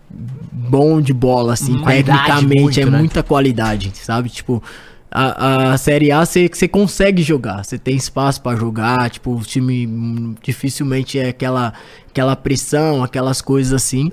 bom 0.10 1.02
de 1.02 1.14
bola, 1.14 1.54
assim, 1.54 1.80
Qualidade 1.80 2.20
tecnicamente, 2.20 2.62
muito, 2.62 2.80
é 2.80 2.86
né? 2.86 2.98
muita 3.00 3.24
qualidade, 3.24 3.92
sabe? 3.96 4.30
Tipo, 4.30 4.62
a, 5.10 5.72
a 5.74 5.78
Série 5.78 6.12
A 6.12 6.26
você 6.26 6.68
consegue 6.68 7.24
jogar, 7.24 7.64
você 7.64 7.80
tem 7.80 7.96
espaço 7.96 8.42
pra 8.42 8.56
jogar, 8.56 9.10
tipo, 9.10 9.32
o 9.36 9.42
time 9.42 10.36
dificilmente 10.44 11.18
é 11.18 11.30
aquela, 11.30 11.74
aquela 12.08 12.36
pressão, 12.36 13.04
aquelas 13.04 13.42
coisas 13.42 13.74
assim. 13.74 14.12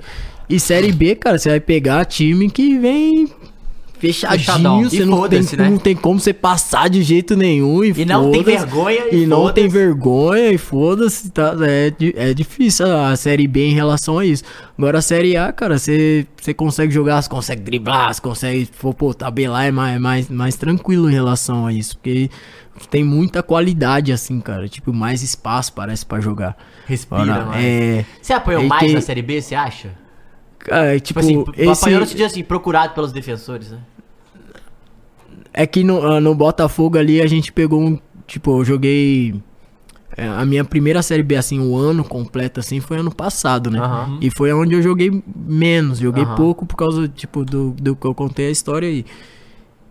E 0.49 0.61
Série 0.61 0.93
B, 0.93 1.15
cara, 1.15 1.39
você 1.39 1.49
vai 1.51 1.61
pegar 1.61 2.05
time 2.05 2.51
que 2.51 2.79
vem 2.79 3.29
fechadinho, 3.99 4.91
você 4.91 5.05
não 5.05 5.29
tem, 5.29 5.41
né? 5.57 5.71
não 5.71 5.79
tem 5.79 5.95
como 5.95 6.19
você 6.19 6.33
passar 6.33 6.91
de 6.91 7.03
jeito 7.03 7.37
nenhum. 7.37 7.85
E, 7.85 7.93
E 7.97 8.05
não 8.05 8.33
tem 8.33 8.43
vergonha 8.43 9.01
E, 9.13 9.23
e 9.23 9.27
não 9.27 9.53
tem 9.53 9.69
vergonha 9.69 10.51
e 10.51 10.59
foda-se, 10.59 11.31
tá? 11.31 11.55
É, 11.63 11.93
é 12.17 12.35
difícil 12.35 12.85
a 12.87 13.15
Série 13.15 13.47
B 13.47 13.69
em 13.69 13.75
relação 13.75 14.19
a 14.19 14.27
isso. 14.27 14.43
Agora 14.77 14.99
a 14.99 15.03
Série 15.03 15.37
A, 15.37 15.53
cara, 15.53 15.79
você 15.79 16.27
você 16.41 16.53
consegue 16.53 16.93
jogar, 16.93 17.23
você 17.23 17.29
consegue 17.29 17.63
driblar, 17.63 18.13
você 18.13 18.21
consegue, 18.21 18.69
pô, 18.81 18.93
pô, 18.93 19.15
tabelar 19.15 19.67
é 19.67 19.71
mais, 19.71 20.01
mais, 20.01 20.29
mais 20.29 20.57
tranquilo 20.57 21.09
em 21.09 21.13
relação 21.13 21.65
a 21.67 21.73
isso. 21.73 21.97
Porque 21.97 22.29
tem 22.91 23.05
muita 23.05 23.41
qualidade, 23.45 24.13
assim, 24.13 24.41
cara. 24.41 24.69
Tipo, 24.69 24.93
mais 24.93 25.23
espaço 25.23 25.73
parece 25.73 26.05
pra 26.05 26.19
jogar. 26.19 26.57
Respira, 26.87 27.45
mais. 27.45 27.65
é, 27.65 28.05
Você 28.21 28.33
apanhou 28.33 28.63
Aí 28.63 28.69
mais 28.69 28.83
tem- 28.83 28.95
na 28.95 29.01
Série 29.01 29.23
B, 29.23 29.41
você 29.41 29.55
acha? 29.55 30.02
Cara, 30.65 30.99
Tipo, 31.01 31.21
tipo, 31.21 31.21
assim, 31.21 31.45
esse... 31.57 31.83
apanhou 31.83 32.01
no 32.01 32.07
sentido 32.07 32.27
assim, 32.27 32.43
procurado 32.43 32.95
pelos 32.95 33.13
defensores, 33.13 33.71
né? 33.71 33.79
É 35.53 35.67
que 35.67 35.85
no, 35.85 36.03
ah, 36.03 36.21
no 36.21 36.35
Botafogo 36.35 36.97
ali 36.99 37.21
a 37.21 37.27
gente 37.27 37.53
pegou 37.53 37.81
um. 37.81 37.99
Tipo, 38.27 38.61
eu 38.61 38.65
joguei. 38.65 39.35
é, 40.17 40.27
a 40.27 40.45
minha 40.47 40.65
primeira 40.65 41.03
série 41.03 41.23
B, 41.23 41.37
assim, 41.37 41.59
o 41.61 41.77
ano 41.77 42.03
completo, 42.05 42.61
assim, 42.61 42.81
foi 42.81 42.99
ano 42.99 43.15
passado, 43.15 43.71
né? 43.71 43.79
Aham. 43.79 44.19
E 44.21 44.31
foi 44.31 44.53
onde 44.53 44.75
eu 44.75 44.83
joguei 44.83 45.23
menos, 45.37 45.99
joguei 45.99 46.25
Aham. 46.25 46.35
pouco 46.37 46.65
por 46.65 46.77
causa, 46.77 47.07
tipo, 47.09 47.45
do, 47.45 47.73
do 47.73 47.95
que 47.95 48.07
eu 48.07 48.15
contei 48.15 48.47
a 48.47 48.51
história 48.51 48.89
aí. 48.89 49.05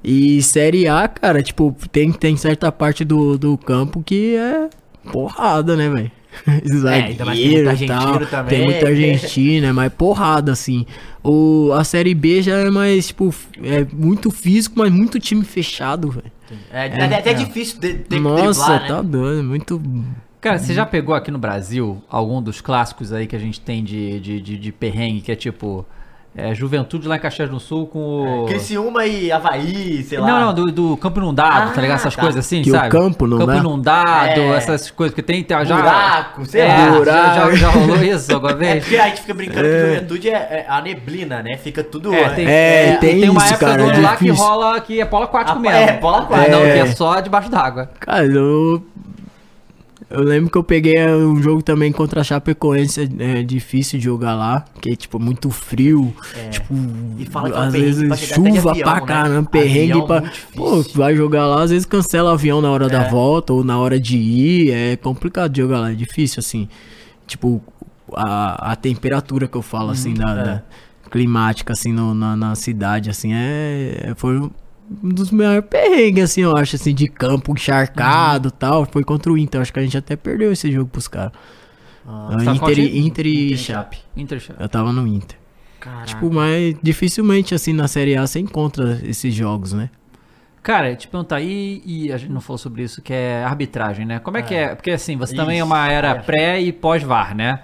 E 0.04 0.42
série 0.42 0.88
A, 0.88 1.08
cara, 1.08 1.44
tipo, 1.44 1.76
tem, 1.92 2.12
tem 2.12 2.36
certa 2.36 2.72
parte 2.72 3.06
do, 3.06 3.38
do 3.38 3.56
campo 3.56 4.02
que 4.02 4.36
é 4.36 4.68
porrada, 5.12 5.76
né, 5.76 5.90
velho? 5.90 6.12
É, 6.48 6.90
ainda 6.90 7.26
mais 7.26 7.40
tem 7.40 7.52
muito 7.52 7.66
Zagueiro 7.66 7.84
e 7.84 7.88
tal, 7.88 7.98
argentino 7.98 8.26
também. 8.28 8.58
Tem 8.58 8.66
muita 8.66 8.88
argentina, 8.90 9.68
é 9.68 9.72
mais 9.72 9.94
porrada, 9.94 10.52
assim. 10.52 10.86
O, 11.24 11.72
a 11.74 11.84
série 11.84 12.16
B 12.16 12.42
já 12.42 12.58
é 12.58 12.70
mais, 12.70 13.08
tipo, 13.08 13.34
é 13.64 13.86
muito 13.94 14.32
físico, 14.32 14.76
mas 14.78 14.92
muito 14.92 15.20
time 15.20 15.44
fechado, 15.44 16.10
velho. 16.10 16.32
É, 16.72 16.88
é, 16.88 17.16
até 17.16 17.32
é. 17.32 17.34
difícil 17.34 17.80
de, 17.80 17.94
de 17.94 18.20
Nossa, 18.20 18.64
driblar, 18.64 18.82
né? 18.82 18.88
tá 18.88 19.02
doido, 19.02 19.44
muito. 19.44 19.82
Cara, 20.40 20.58
você 20.58 20.74
já 20.74 20.86
pegou 20.86 21.14
aqui 21.14 21.30
no 21.30 21.38
Brasil 21.38 22.02
algum 22.10 22.42
dos 22.42 22.62
clássicos 22.62 23.14
aí 23.14 23.28
que 23.28 23.36
a 23.36 23.40
gente 23.40 23.62
tem 23.62 23.84
de, 23.84 24.20
de, 24.20 24.42
de, 24.42 24.58
de 24.58 24.72
perrengue, 24.72 25.22
que 25.22 25.32
é 25.32 25.36
tipo. 25.36 25.86
É, 26.36 26.56
Juventude 26.56 27.08
lá 27.10 27.18
em 27.18 27.20
Caxias 27.20 27.50
do 27.50 27.60
Sul 27.60 27.88
com 27.88 28.44
o. 28.44 28.46
Criciúma 28.46 29.06
e 29.06 29.30
Havaí, 29.32 30.02
sei 30.04 30.18
lá. 30.18 30.28
Não, 30.28 30.40
não, 30.46 30.54
do, 30.54 30.72
do 30.72 30.98
campo 30.98 31.20
inundado, 31.20 31.70
Ah, 31.72 31.74
tá 31.76 31.82
ligado? 31.82 31.98
Essas 31.98 32.16
tá. 32.16 32.22
coisas 32.22 32.46
assim, 32.46 32.62
Que 32.62 32.70
o 32.72 32.74
sabe? 32.74 32.90
campo 32.90 33.28
não 33.28 33.38
Campo 33.40 33.52
dá? 33.52 33.58
inundado, 33.58 34.40
É. 34.40 34.56
essas 34.56 34.90
coisas 34.92 35.14
que 35.14 35.22
tem. 35.22 35.44
tem 35.44 35.66
já, 35.66 35.76
Buraco, 35.76 36.46
sei 36.46 36.62
é, 36.62 36.68
lá. 36.68 36.78
já- 36.78 36.92
Buraco. 36.92 37.36
Já, 37.36 37.56
já 37.56 37.68
rolou 37.76 38.04
isso 38.04 38.34
alguma 38.34 38.54
É 38.54 38.56
vez? 38.56 38.84
porque 38.86 38.98
a 38.98 39.08
gente 39.10 39.22
fica 39.22 39.34
brincando 39.34 39.62
que 39.68 39.80
juventude 39.94 40.30
é, 40.30 40.34
é 40.34 40.66
a 40.70 40.82
neblina, 40.82 41.44
né? 41.44 41.58
Fica 41.58 41.84
tudo. 41.84 42.14
É, 42.14 42.30
tem, 42.30 42.48
É, 42.48 42.90
é, 42.92 42.96
tem 42.96 43.20
tem 43.20 43.30
uma 43.30 43.44
isso, 43.44 43.54
época 43.54 43.66
cara, 43.66 43.84
do 43.84 43.90
ano 43.90 44.00
é 44.00 44.02
lá 44.02 44.16
que 44.16 44.30
rola 44.30 44.80
que 44.82 45.02
é 45.02 45.06
polo 45.06 45.24
aquático 45.26 45.58
Ah, 45.58 45.62
mesmo. 45.62 45.78
é, 45.78 45.94
polo 45.94 46.16
aquático. 46.16 46.52
Não, 46.52 46.60
É. 46.64 46.74
que 46.74 46.80
é 46.80 46.86
só 46.88 47.20
debaixo 47.20 47.50
d'água. 47.50 47.90
Cara, 48.00 48.24
eu. 48.26 48.82
Eu 50.12 50.22
lembro 50.24 50.50
que 50.52 50.58
eu 50.58 50.64
peguei 50.64 50.96
é, 50.98 51.16
um 51.16 51.42
jogo 51.42 51.62
também 51.62 51.92
contra 51.92 52.22
a 52.22 52.24
Chapecoense, 52.24 53.10
é 53.20 53.42
difícil 53.44 53.98
de 53.98 54.06
jogar 54.06 54.36
lá, 54.36 54.62
porque, 54.74 54.96
tipo, 54.96 55.18
muito 55.20 55.50
frio, 55.50 56.14
É. 56.36 56.50
tipo, 56.50 56.74
que 57.18 57.24
é 57.54 57.58
às 57.58 57.72
vezes 57.74 58.20
chuva 58.20 58.72
avião, 58.72 58.84
pra 58.84 58.96
né? 59.02 59.08
caramba, 59.08 59.50
perrengue 59.50 59.92
Avião 59.94 60.08
pra... 60.08 60.24
Pô, 60.56 60.82
vai 60.96 61.16
jogar 61.16 61.46
lá, 61.48 61.64
às 61.64 61.72
vezes 61.72 61.86
cancela 61.86 62.32
o 62.32 62.34
avião 62.34 62.62
na 62.62 62.70
hora 62.70 62.90
da 62.90 63.04
É. 63.06 63.10
volta 63.10 63.54
ou 63.54 63.64
na 63.64 63.78
hora 63.80 64.00
de 64.00 64.18
ir, 64.18 64.72
é 64.72 64.96
complicado 64.98 65.52
de 65.54 65.62
jogar 65.62 65.80
lá, 65.80 65.92
é 65.92 65.96
difícil, 65.96 66.40
assim, 66.40 66.68
tipo, 67.26 67.62
a, 68.14 68.72
a 68.72 68.76
temperatura 68.76 69.48
que 69.48 69.56
eu 69.58 69.62
falo, 69.62 69.92
assim, 69.92 70.14
da, 70.14 70.32
é. 70.32 70.44
da 70.44 70.64
climática, 71.10 71.74
assim, 71.74 71.94
no- 71.94 72.14
na, 72.14 72.36
na 72.36 72.56
cidade, 72.56 73.10
assim, 73.10 73.34
é, 73.34 74.08
é- 74.10 74.14
foi 74.16 74.50
um 75.04 75.10
dos 75.10 75.32
maiores 75.32 75.68
perrengues, 75.70 76.24
assim, 76.24 76.42
eu 76.42 76.56
acho, 76.56 76.76
assim, 76.76 76.94
de 76.94 77.08
campo 77.08 77.52
encharcado 77.52 78.50
e 78.50 78.52
tal. 78.52 78.86
Foi 78.86 79.04
contra 79.04 79.32
o 79.32 79.38
Inter. 79.38 79.62
Acho 79.62 79.72
que 79.74 79.80
a 79.80 79.84
gente 79.84 79.98
até 79.98 80.16
perdeu 80.16 80.52
esse 80.52 80.72
jogo 80.72 80.90
pros 80.90 81.08
caras. 81.08 81.32
Ah, 82.06 82.30
Ah, 82.32 82.56
Inter? 82.56 82.80
Inter 82.80 82.98
Inter 82.98 83.26
e 83.28 83.58
Chape. 83.58 83.98
Inter 84.16 84.44
Eu 84.60 84.70
tava 84.70 84.92
no 84.92 85.08
Inter. 85.08 85.38
Caraca. 85.80 86.06
Tipo, 86.06 86.32
mas 86.32 86.76
dificilmente, 86.82 87.56
assim, 87.56 87.74
na 87.74 87.88
Série 87.88 88.16
A 88.16 88.26
você 88.26 88.40
encontra 88.40 89.00
esses 89.04 89.34
jogos, 89.34 89.74
né? 89.74 89.90
Cara, 90.62 90.96
te 90.96 91.08
perguntar, 91.08 91.42
e, 91.42 91.82
e 91.84 92.14
a 92.14 92.18
gente 92.18 92.32
não 92.32 92.40
falou 92.40 92.60
sobre 92.60 92.84
isso, 92.84 93.02
que 93.02 93.12
é 93.12 93.44
arbitragem, 93.44 94.06
né? 94.06 94.20
Como 94.20 94.38
é, 94.38 94.44
que 94.44 94.54
é? 94.54 94.76
Porque 94.76 94.92
assim, 94.92 95.18
você 95.18 95.36
também 95.36 95.60
é 95.60 95.64
uma 95.64 95.88
Isso, 95.88 95.96
era 95.96 96.10
é. 96.10 96.20
pré 96.20 96.62
e 96.62 96.72
pós-VAR, 96.72 97.36
né? 97.36 97.64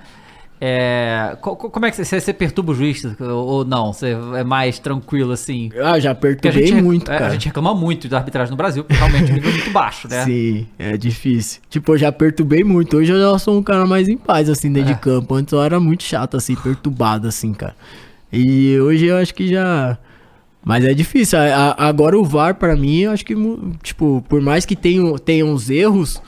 É, 0.59 1.38
co- 1.39 1.55
co- 1.55 1.69
como 1.69 1.85
é 1.85 1.91
que 1.91 2.03
você, 2.03 2.19
você 2.19 2.34
perturba 2.34 2.71
o 2.71 2.75
juiz 2.75 3.05
ou, 3.19 3.63
não? 3.63 3.93
Você 3.93 4.17
é 4.35 4.43
mais 4.43 4.79
tranquilo 4.79 5.31
assim? 5.31 5.69
Ah, 5.84 5.99
já 5.99 6.15
perturbei 6.15 6.73
muito, 6.81 7.11
é, 7.11 7.17
cara. 7.17 7.27
a 7.27 7.34
gente 7.34 7.45
reclama 7.45 7.75
muito 7.75 8.07
da 8.09 8.17
arbitragem 8.17 8.49
no 8.51 8.57
Brasil, 8.57 8.84
porque 8.84 8.97
realmente 8.97 9.31
o 9.31 9.35
nível 9.35 9.49
é 9.51 9.53
muito 9.53 9.69
baixo, 9.71 10.07
né? 10.07 10.23
Sim, 10.25 10.65
é 10.79 10.97
difícil. 10.97 11.61
Tipo, 11.69 11.93
eu 11.93 11.97
já 11.99 12.11
perturbei 12.11 12.63
muito. 12.63 12.97
Hoje 12.97 13.11
eu 13.11 13.19
já 13.34 13.38
sou 13.38 13.57
um 13.57 13.61
cara 13.61 13.85
mais 13.85 14.07
em 14.09 14.17
paz, 14.17 14.49
assim, 14.49 14.71
dentro 14.73 14.89
É. 14.91 14.93
de 14.95 14.99
campo. 14.99 15.35
Antes 15.35 15.53
eu 15.53 15.61
era 15.61 15.79
muito 15.79 16.01
chato, 16.03 16.35
assim, 16.35 16.55
perturbado, 16.55 17.27
assim, 17.27 17.53
cara. 17.53 17.75
E 18.34 18.79
hoje 18.79 19.05
eu 19.05 19.17
acho 19.17 19.34
que 19.35 19.47
já. 19.47 19.97
Mas 20.65 20.84
é 20.84 20.93
difícil. 20.93 21.38
Agora 21.77 22.17
o 22.17 22.25
VAR, 22.25 22.55
pra 22.55 22.75
mim, 22.75 23.01
eu 23.01 23.11
acho 23.11 23.23
que, 23.23 23.35
tipo, 23.84 24.25
por 24.27 24.41
mais 24.41 24.65
que 24.65 24.75
tenha, 24.75 25.17
tenha 25.19 25.45
uns 25.45 25.69
erros, 25.69 26.21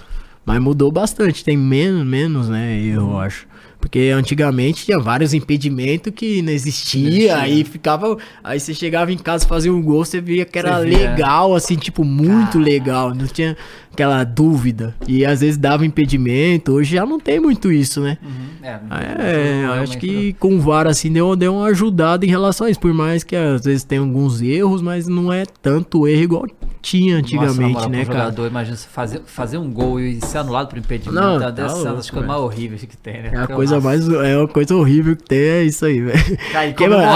mas 0.45 0.61
mudou 0.61 0.89
bastante. 0.91 1.43
Tem 1.43 1.57
menos, 1.57 2.05
menos, 2.05 2.47
né, 2.47 2.79
erro, 2.79 3.11
eu 3.13 3.19
acho. 3.19 3.48
Porque 3.79 4.11
antigamente 4.13 4.85
tinha 4.85 4.99
vários 4.99 5.33
impedimentos 5.33 6.11
que 6.13 6.41
não 6.41 6.51
existia, 6.51 7.37
aí 7.37 7.63
ficava. 7.63 8.17
Aí 8.43 8.59
você 8.59 8.73
chegava 8.73 9.11
em 9.11 9.17
casa 9.17 9.47
fazia 9.47 9.73
um 9.73 9.81
gol, 9.81 10.03
você 10.03 10.19
via 10.19 10.43
que 10.43 10.59
era 10.59 10.77
legal, 10.77 11.55
assim, 11.55 11.75
tipo, 11.75 12.03
muito 12.03 12.59
legal. 12.59 13.15
Não 13.15 13.25
tinha 13.25 13.55
aquela 13.99 14.23
dúvida. 14.23 14.95
E 15.07 15.25
às 15.25 15.41
vezes 15.41 15.57
dava 15.57 15.85
impedimento, 15.85 16.71
hoje 16.71 16.95
já 16.95 17.05
não 17.05 17.19
tem 17.19 17.39
muito 17.39 17.71
isso, 17.71 17.99
né? 17.99 18.17
Uhum, 18.23 18.65
é, 18.65 19.63
É, 19.63 19.65
acho 19.81 19.97
que 19.97 20.33
com 20.33 20.55
o 20.55 20.59
VAR 20.59 20.87
assim 20.87 21.11
deu, 21.11 21.35
deu 21.35 21.55
uma 21.55 21.67
ajudada 21.67 22.25
em 22.25 22.29
relação 22.29 22.67
a 22.67 22.69
isso. 22.69 22.79
Por 22.79 22.93
mais 22.93 23.23
que 23.23 23.35
às 23.35 23.63
vezes 23.65 23.83
tem 23.83 23.99
alguns 23.99 24.41
erros, 24.41 24.81
mas 24.81 25.07
não 25.07 25.31
é 25.31 25.43
tanto 25.61 26.07
erro 26.07 26.21
igual 26.21 26.45
tinha 26.81 27.15
Nossa, 27.17 27.25
antigamente, 27.25 27.73
moral, 27.73 27.89
né, 27.89 28.05
cara? 28.05 28.19
jogador, 28.19 28.47
imagina 28.47 28.77
fazer, 28.77 29.21
fazer 29.25 29.57
um 29.57 29.69
gol 29.69 29.99
e 29.99 30.21
ser 30.21 30.37
anulado 30.37 30.69
por 30.69 30.77
impedimento. 30.77 31.13
Não, 31.13 31.35
é 31.35 31.39
tá 31.39 31.51
dessas 31.51 32.09
coisas 32.09 32.27
mais 32.27 32.39
horríveis 32.39 32.81
que 32.85 32.95
tem, 32.95 33.21
né? 33.21 33.31
É 33.33 33.35
a 33.35 33.39
Porque, 33.41 33.53
coisa 33.53 33.75
nossa, 33.75 33.87
mais. 33.87 34.07
É 34.07 34.37
uma 34.37 34.47
coisa 34.47 34.75
horrível 34.75 35.13
que 35.17 35.23
tem, 35.23 35.39
é 35.39 35.63
isso 35.63 35.85
aí, 35.85 35.99
velho. 35.99 36.37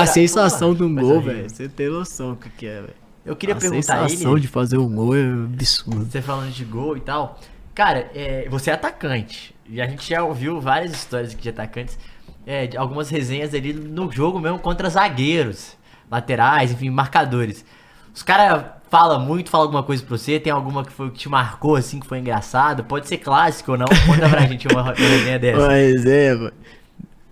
A 0.02 0.06
sensação 0.06 0.76
de 0.76 0.84
um 0.84 0.94
gol, 0.94 1.14
horrível. 1.16 1.34
velho. 1.34 1.50
Você 1.50 1.70
tem 1.70 1.90
noção 1.90 2.32
do 2.32 2.36
que 2.58 2.66
é, 2.66 2.82
velho. 2.82 3.03
Eu 3.26 3.36
queria 3.36 3.56
a 3.56 3.58
perguntar 3.58 4.04
a 4.04 4.10
sensação 4.10 4.34
ele, 4.34 4.42
de 4.42 4.48
fazer 4.48 4.78
um 4.78 4.94
gol 4.94 5.16
é 5.16 5.22
absurdo. 5.22 6.06
você 6.06 6.22
falando 6.22 6.52
de 6.52 6.66
gol 6.66 6.98
e 6.98 7.02
tal. 7.02 7.40
Cara, 7.74 8.12
é, 8.14 8.48
você 8.50 8.70
é 8.70 8.74
atacante. 8.74 9.56
E 9.68 9.82
a 9.82 9.88
gente 9.88 10.10
já 10.10 10.24
ouviu 10.24 10.60
várias 10.60 10.92
histórias 10.92 11.34
aqui 11.34 11.44
de 11.44 11.50
atacantes. 11.50 11.98
é, 12.46 12.68
de 12.68 12.78
algumas 12.78 13.10
resenhas 13.10 13.54
ali 13.54 13.74
no 13.74 14.12
jogo 14.12 14.40
mesmo 14.40 14.60
contra 14.60 14.90
zagueiros, 14.90 15.76
laterais, 16.10 16.72
enfim, 16.72 16.90
marcadores. 16.90 17.66
Os 18.14 18.22
caras 18.22 18.66
falam 18.90 19.20
muito, 19.20 19.50
falam 19.50 19.68
alguma 19.68 19.84
coisa 19.84 20.04
pra 20.04 20.18
você, 20.18 20.40
tem 20.40 20.52
alguma 20.52 20.86
que 20.86 20.92
foi 20.92 21.10
que 21.10 21.18
te 21.18 21.30
marcou 21.30 21.76
assim, 21.76 22.00
que 22.00 22.06
foi 22.06 22.20
engraçado, 22.20 22.84
pode 22.84 23.08
ser 23.08 23.18
clássico 23.18 23.72
ou 23.72 23.78
não, 23.78 23.88
conta 24.06 24.30
pra 24.30 24.42
gente 24.46 24.68
uma, 24.68 24.84
uma 24.84 24.94
resenha 24.94 25.40
dessa. 25.40 25.68
Mas 25.68 26.06
é, 26.06 26.36
mano. 26.36 26.54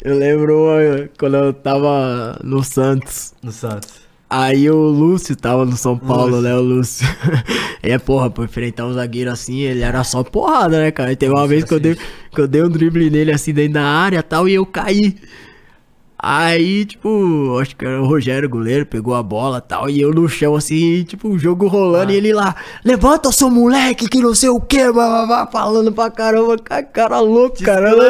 Eu 0.04 0.18
lembro 0.18 0.66
quando 1.20 1.36
eu 1.36 1.54
tava 1.54 2.40
no 2.44 2.64
Santos. 2.64 3.36
No 3.44 3.52
Santos. 3.52 4.02
Aí 4.34 4.70
o 4.70 4.78
Lúcio 4.78 5.36
tava 5.36 5.66
no 5.66 5.76
São 5.76 5.98
Paulo, 5.98 6.38
Lúcio. 6.38 6.41
né? 6.41 6.56
O 6.56 6.62
Lúcio. 6.62 7.06
é, 7.84 7.98
porra, 7.98 8.30
pra 8.30 8.45
enfrentar 8.45 8.86
um 8.86 8.94
zagueiro 8.94 9.30
assim, 9.30 9.60
ele 9.60 9.82
era 9.82 10.06
só 10.06 10.24
porrada, 10.24 10.80
né, 10.80 10.90
cara? 10.90 11.12
E 11.12 11.18
teve 11.18 11.34
uma 11.34 11.45
vez 11.45 11.66
que 11.66 11.74
eu, 11.74 11.82
dei, 11.82 11.98
que 12.34 12.40
eu 12.40 12.48
dei 12.48 12.64
um 12.64 12.70
drible 12.70 13.10
nele 13.10 13.34
assim 13.34 13.53
dentro 13.53 13.74
da 13.74 13.84
área 13.84 14.20
e 14.20 14.24
tal, 14.24 14.48
e 14.48 14.53
eu 14.53 14.66
caí. 14.66 15.18
Aí, 16.23 16.85
tipo, 16.85 17.57
acho 17.60 17.76
que 17.76 17.84
era 17.84 17.99
o 17.99 18.06
Rogério 18.06 18.48
goleiro, 18.48 18.85
pegou 18.85 19.15
a 19.15 19.23
bola 19.23 19.57
e 19.57 19.68
tal, 19.68 19.89
e 19.89 19.99
eu 19.99 20.11
no 20.14 20.30
chão, 20.30 20.56
assim, 20.56 21.03
tipo, 21.03 21.30
o 21.30 21.39
jogo 21.39 21.68
rolando, 21.68 22.11
e 22.11 22.15
ele 22.15 22.31
lá, 22.31 22.56
levanta 22.85 23.31
seu 23.31 23.49
moleque, 23.49 24.07
que 24.07 24.22
não 24.22 24.35
sei 24.35 24.49
o 24.49 24.61
que, 24.61 24.81
falando 25.52 25.91
pra 25.91 26.11
caramba, 26.11 26.57
cara, 26.60 26.84
cara 26.84 27.19
louco, 27.19 27.64
caramba. 27.64 28.03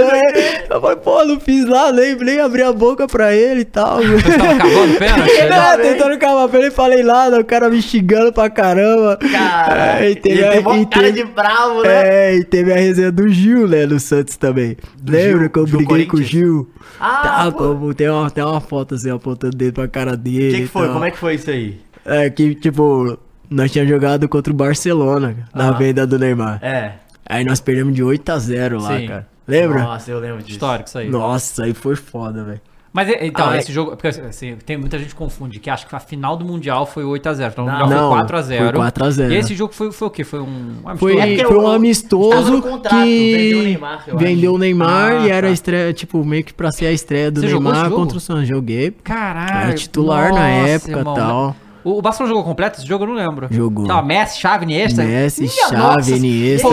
Eu 0.70 0.82
falei, 0.82 0.98
pô, 0.98 1.24
não 1.24 1.40
fiz 1.40 1.66
nada, 1.66 1.94
nem, 1.94 2.16
nem 2.16 2.40
abri 2.42 2.62
a 2.64 2.74
boca 2.74 3.08
pra 3.08 3.34
ele 3.34 3.62
e 3.62 3.66
tal. 3.66 4.00
Você 4.04 4.38
tava 4.38 4.58
cavando 4.58 4.98
pênalti? 4.98 5.32
É, 5.52 5.78
tentando 5.78 6.18
cavar 6.20 6.50
pra 6.50 6.60
ele, 6.60 6.72
falei 6.72 7.04
nada, 7.04 7.40
o 7.40 7.46
cara 7.46 7.70
me 7.70 7.82
xingando 7.82 8.32
pra 8.34 8.50
caramba. 8.50 9.18
Cara, 9.32 10.02
É, 10.04 10.12
e 10.12 10.16
teve, 10.16 10.40
ele 10.40 10.46
a, 10.48 10.52
tem 10.52 10.62
uma 10.62 10.78
e 10.78 10.86
cara 10.86 11.06
teve- 11.08 11.24
de 11.24 11.32
bravo, 11.32 11.82
né? 11.84 11.90
é, 12.34 12.36
e 12.38 12.44
teve 12.44 12.74
a 12.74 12.76
resenha 12.76 13.12
do 13.12 13.28
Gil, 13.30 13.68
né, 13.68 13.86
no 13.86 14.00
Santos 14.00 14.36
também. 14.38 14.76
Lembra 15.08 15.40
Gil? 15.44 15.50
que 15.50 15.60
eu 15.60 15.66
briguei 15.68 16.06
com 16.06 16.18
o? 16.18 16.22
Gil? 16.22 16.70
Ah, 17.00 17.22
tá, 17.46 17.52
pô. 17.52 17.58
como, 17.58 17.94
tem, 18.02 18.10
uma, 18.10 18.32
tem 18.32 18.44
uma 18.44 18.60
foto 18.62 18.96
assim, 18.96 19.10
apontando 19.12 19.54
o 19.56 19.58
dedo 19.58 19.76
pra 19.76 19.88
cara 19.88 20.18
dele. 20.18 20.50
O 20.50 20.56
que, 20.56 20.62
que 20.64 20.68
foi? 20.68 20.84
tal. 20.86 20.94
Como 20.94 21.06
é 21.06 21.12
que 21.12 21.18
foi 21.18 21.36
isso 21.36 21.50
aí? 21.50 21.80
É 22.04 22.30
que, 22.30 22.56
tipo, 22.56 23.18
nós 23.50 23.72
tínhamos 23.72 23.92
jogado 23.94 24.28
contra 24.28 24.52
o 24.52 24.56
Barcelona 24.56 25.36
na 25.54 25.70
Ah. 25.70 25.72
venda 25.74 26.08
do 26.08 26.18
Neymar. 26.18 26.60
É. 26.64 26.94
Aí 27.26 27.44
nós 27.46 27.60
perdemos 27.60 27.94
de 27.94 28.04
8 28.04 28.28
a 28.32 28.40
0 28.40 28.82
lá, 28.82 28.98
Sim. 28.98 29.08
cara. 29.08 29.28
Lembra? 29.48 29.84
Nossa, 29.84 30.10
eu 30.12 30.20
lembro 30.20 30.40
disso. 30.40 30.52
Histórico 30.52 30.88
isso 30.90 30.98
aí. 30.98 31.10
Nossa, 31.10 31.64
aí 31.66 31.74
foi 31.74 31.96
foda, 31.96 32.44
velho. 32.44 32.62
Mas 32.94 33.08
e- 33.08 33.18
então, 33.22 33.50
Ah, 33.50 33.58
esse 33.58 33.72
jogo. 33.72 33.92
Porque 33.92 34.08
assim, 34.10 34.58
tem 34.66 34.76
muita 34.78 35.00
gente 35.00 35.10
que 35.10 35.16
confunde 35.16 35.60
que 35.60 35.70
acha 35.70 35.86
que 35.88 35.96
a 35.96 36.00
final 36.00 36.36
do 36.36 36.44
Mundial 36.44 36.86
foi 36.86 37.04
8x0. 37.06 37.52
Então 37.54 37.64
o 37.64 37.68
Não. 37.68 37.80
Mundial 37.80 37.90
Não, 37.90 38.10
foi 38.10 38.18
4x0. 38.20 38.64
foi 38.66 38.74
4 38.74 39.06
a 39.06 39.12
0. 39.12 39.34
E 39.34 39.38
esse 39.38 39.56
jogo 39.56 39.74
foi, 39.74 39.92
foi 39.94 40.08
o 40.08 40.12
quê? 40.12 40.24
Foi 40.26 40.40
um. 40.42 40.76
amistoso? 40.84 40.98
Foi, 40.98 41.18
É 41.18 41.46
foi 41.46 41.56
o- 41.58 41.62
um 41.64 41.68
amistoso 41.72 42.62
contrato, 42.62 42.96
que 42.96 43.32
vendeu 43.38 43.60
o 43.60 43.64
Neymar, 43.64 44.04
eu 44.08 44.18
vendeu 44.18 44.54
o 44.54 44.58
Neymar 44.58 45.12
Ah, 45.22 45.26
e 45.26 45.30
era 45.30 45.48
tá. 45.48 45.52
a 45.52 45.54
estreia, 45.54 45.94
tipo, 45.94 46.24
meio 46.26 46.44
que 46.44 46.54
pra 46.54 46.70
ser 46.72 46.88
a 46.88 46.92
estreia 46.92 47.32
do 47.32 47.40
Você 47.40 47.48
Neymar 47.48 47.90
contra 47.92 48.18
o 48.18 48.20
Santos. 48.20 48.48
Joguei. 48.48 48.92
Caralho. 49.04 49.68
Era 49.70 49.74
titular 49.74 50.34
na 50.34 50.40
nossa, 50.42 50.70
época 50.70 51.00
e 51.00 51.04
tal. 51.16 51.56
O, 51.84 51.98
o 51.98 52.02
Barcelona 52.02 52.30
jogou 52.36 52.44
completo 52.44 52.78
esse 52.80 52.88
jogo? 52.88 53.06
Eu 53.06 53.08
não 53.08 53.16
lembro. 53.16 53.48
Jogou. 53.50 53.88
Tava 53.88 54.04
Messi, 54.04 54.40
Chave, 54.40 54.66
Iniesta? 54.66 55.02
Messi, 55.04 55.42
Minha 55.42 55.68
Xavi. 55.70 56.14
Iniesta. 56.14 56.68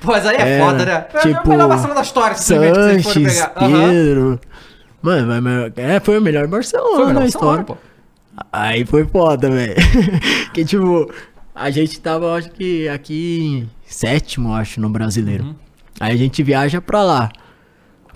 Pô, 0.00 0.12
mas 0.12 0.24
aí 0.26 0.36
é 0.36 0.40
Era, 0.40 0.64
foda, 0.64 0.84
né? 0.86 1.04
É 1.14 1.18
tipo, 1.18 1.40
o 1.44 1.48
melhor 1.50 1.68
Barcelona 1.68 1.94
da 1.96 2.02
história, 2.02 2.36
simplesmente, 2.36 3.02
se 3.02 3.02
vocês 3.02 3.04
forem 3.04 3.28
Sanches, 3.28 3.46
pegar. 3.54 3.88
Pedro. 3.88 4.40
Mano, 5.04 5.42
melhor- 5.42 5.72
é, 5.76 6.00
foi 6.00 6.18
o 6.18 6.22
melhor 6.22 6.46
Barcelona 6.48 6.94
Foi 6.96 7.04
o 7.04 7.06
melhor 7.08 7.20
Barcelona, 7.22 7.60
história. 7.60 7.64
pô. 7.64 7.76
Aí 8.52 8.84
foi 8.84 9.04
foda, 9.06 9.50
velho. 9.50 9.74
que 10.54 10.64
tipo, 10.64 11.12
a 11.54 11.70
gente 11.70 12.00
tava, 12.00 12.34
acho 12.34 12.50
que 12.50 12.88
aqui 12.88 13.38
em 13.42 13.70
sétimo, 13.86 14.52
acho, 14.54 14.80
no 14.80 14.88
brasileiro. 14.88 15.44
Uhum. 15.44 15.54
Aí 16.00 16.12
a 16.12 16.16
gente 16.16 16.42
viaja 16.42 16.80
pra 16.80 17.02
lá. 17.02 17.30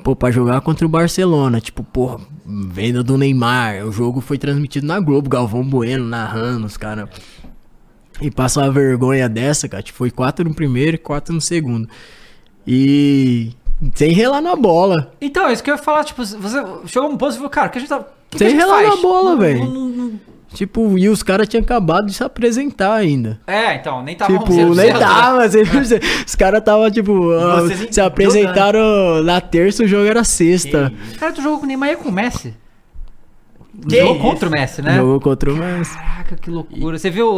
Pô, 0.03 0.17
pra 0.17 0.31
jogar 0.31 0.61
contra 0.63 0.87
o 0.87 0.89
Barcelona. 0.89 1.61
Tipo, 1.61 1.85
porra, 1.85 2.19
venda 2.47 3.03
do 3.03 3.19
Neymar. 3.19 3.85
O 3.87 3.93
jogo 3.93 4.21
foi 4.21 4.39
transmitido 4.39 4.87
na 4.87 4.99
Globo, 4.99 5.29
Galvão 5.29 5.63
Bueno 5.63 6.05
narrando, 6.05 6.67
os 6.67 6.77
caras. 6.77 7.09
E 8.21 8.31
passa 8.31 8.61
uma 8.61 8.71
vergonha 8.73 9.29
dessa, 9.29 9.69
cara. 9.69 9.83
Tipo, 9.83 9.99
foi 9.99 10.11
quatro 10.11 10.49
no 10.49 10.55
primeiro 10.55 10.95
e 10.97 10.99
quatro 10.99 11.33
no 11.35 11.41
segundo. 11.41 11.89
E. 12.67 13.53
Sem 13.95 14.11
relar 14.13 14.41
na 14.41 14.57
bola. 14.57 15.13
Então, 15.21 15.47
é 15.49 15.53
isso 15.53 15.63
que 15.63 15.71
eu 15.71 15.75
ia 15.77 15.83
falar, 15.83 16.05
tipo, 16.05 16.25
você 16.25 16.63
chegou 16.87 17.09
um 17.09 17.17
ponto 17.17 17.33
e 17.33 17.37
falou, 17.37 17.51
cara, 17.51 17.69
o 17.69 17.71
que 17.71 17.79
a 17.79 17.81
gente 17.81 17.89
tá. 17.89 17.99
que 18.01 18.05
que 18.31 18.39
Sem 18.39 18.51
gente 18.51 18.59
relar 18.59 18.83
faz? 18.83 18.89
na 18.97 18.97
bola, 19.03 19.37
velho. 19.37 20.21
Tipo, 20.55 20.99
e 20.99 21.09
os 21.11 21.23
caras 21.23 21.47
tinham 21.47 21.63
acabado 21.63 22.07
de 22.07 22.15
se 22.15 22.25
apresentar 22.25 22.95
ainda. 22.95 23.39
É, 23.47 23.75
então, 23.75 24.03
nem 24.03 24.17
tava 24.17 24.33
Tipo, 24.33 24.51
100%, 24.51 24.75
nem 24.77 24.93
né? 24.95 24.99
tava, 24.99 25.49
sempre- 25.49 25.79
os 26.27 26.35
caras 26.35 26.65
tava 26.65 26.91
tipo, 26.91 27.13
vocês 27.23 27.89
se 27.95 28.01
apresentaram 28.01 29.23
na 29.23 29.41
terça, 29.43 29.85
o 29.85 29.87
jogo 29.87 30.07
era 30.09 30.25
sexta. 30.25 30.91
Cara, 31.19 31.33
tu 31.33 31.43
jogou 31.43 31.59
com 31.59 31.65
o 31.65 31.69
Neymar 31.69 31.91
e 31.91 31.97
com 31.97 32.09
o 32.09 32.13
Messi? 32.13 32.55
Que 33.89 33.97
jogou 34.01 34.15
isso? 34.17 34.23
contra 34.23 34.49
o 34.49 34.51
Messi, 34.53 34.83
né? 34.83 34.97
Jogou 34.97 35.21
contra 35.21 35.53
o 35.53 35.57
Messi. 35.57 35.95
Caraca, 35.97 36.37
que 36.37 36.51
loucura. 36.51 36.99
Você 36.99 37.11
viu. 37.11 37.31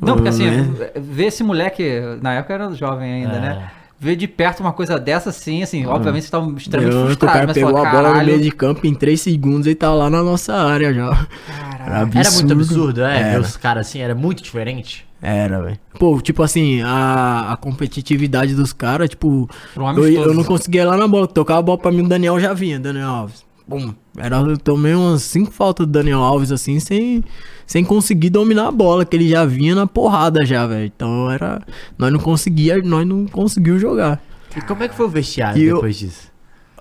Não, 0.00 0.14
porque 0.14 0.28
assim, 0.28 0.48
Messi. 0.48 0.70
ver 0.96 1.24
esse 1.26 1.42
moleque, 1.42 2.00
na 2.22 2.34
época 2.34 2.54
era 2.54 2.70
jovem 2.72 3.12
ainda, 3.12 3.36
É. 3.36 3.40
né? 3.40 3.70
Ver 4.00 4.14
de 4.14 4.28
perto 4.28 4.60
uma 4.60 4.72
coisa 4.72 4.98
dessa, 4.98 5.30
assim, 5.30 5.62
assim, 5.62 5.84
obviamente 5.84 6.22
vocês 6.22 6.26
estavam 6.26 6.56
extremamente 6.56 6.94
Eu, 6.94 7.02
o 7.02 7.06
frustrados, 7.06 7.34
cara 7.34 7.46
mas 7.48 7.54
pegou 7.54 7.72
falou, 7.72 7.86
a 7.86 7.90
bola 7.90 8.18
no 8.18 8.24
meio 8.24 8.40
de 8.40 8.50
campo 8.52 8.86
em 8.86 8.94
3 8.94 9.20
segundos 9.20 9.66
e 9.66 9.74
tá 9.74 9.92
lá 9.92 10.08
na 10.08 10.22
nossa 10.22 10.54
área 10.54 10.94
já. 10.94 11.26
caralho. 11.48 12.10
Era 12.14 12.30
muito 12.30 12.52
absurdo, 12.52 13.02
é? 13.02 13.18
Ver 13.18 13.26
Era, 13.30 13.40
os 13.40 13.56
caras 13.56 13.88
assim, 13.88 13.98
era 13.98 14.14
muito 14.14 14.40
diferente. 14.40 15.04
era 15.20 15.60
velho. 15.62 15.78
Pô, 15.98 16.20
tipo 16.20 16.44
assim, 16.44 16.80
a, 16.82 17.52
a 17.52 17.56
competitividade 17.56 18.54
dos 18.54 18.72
caras, 18.72 19.08
tipo, 19.08 19.50
um 19.76 19.98
eu, 19.98 20.08
eu 20.08 20.34
não 20.34 20.44
conseguia 20.44 20.82
ir 20.82 20.84
lá 20.84 20.96
na 20.96 21.08
bola. 21.08 21.26
Tocava 21.26 21.58
a 21.58 21.62
bola 21.62 21.78
pra 21.78 21.90
mim, 21.90 22.02
o 22.02 22.08
Daniel 22.08 22.38
já 22.38 22.54
vinha, 22.54 22.78
Daniel 22.78 23.08
Alves. 23.08 23.44
Bum. 23.66 23.92
Era, 24.18 24.36
eu 24.38 24.58
tomei 24.58 24.94
umas 24.94 25.22
5 25.22 25.50
faltas 25.50 25.86
do 25.86 25.92
Daniel 25.92 26.20
Alves, 26.20 26.50
assim, 26.52 26.78
sem, 26.80 27.22
sem 27.66 27.84
conseguir 27.84 28.30
dominar 28.30 28.68
a 28.68 28.72
bola, 28.72 29.04
que 29.04 29.16
ele 29.16 29.28
já 29.28 29.44
vinha 29.44 29.74
na 29.74 29.86
porrada 29.86 30.44
já, 30.44 30.66
velho. 30.66 30.86
Então 30.86 31.30
era. 31.30 31.62
Nós 31.96 32.12
não 32.12 32.20
conseguia, 32.20 32.78
nós 32.82 33.06
não 33.06 33.26
conseguimos 33.26 33.80
jogar. 33.80 34.22
E 34.56 34.60
como 34.62 34.82
é 34.82 34.88
que 34.88 34.94
foi 34.94 35.06
o 35.06 35.08
vestiário 35.10 35.60
E 35.62 35.64
eu- 35.66 35.76
depois 35.76 35.96
disso? 35.98 36.28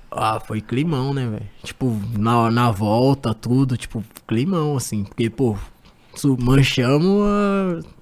Ah, 0.10 0.40
foi 0.40 0.62
climão, 0.62 1.14
né, 1.14 1.28
velho? 1.28 1.46
Tipo, 1.64 1.96
na, 2.18 2.50
na 2.50 2.72
volta, 2.72 3.34
tudo, 3.34 3.76
tipo, 3.78 4.04
climão, 4.26 4.76
assim. 4.78 5.04
Porque, 5.04 5.30
pô, 5.30 5.56
manchamos 6.40 7.22
a... 7.24 7.97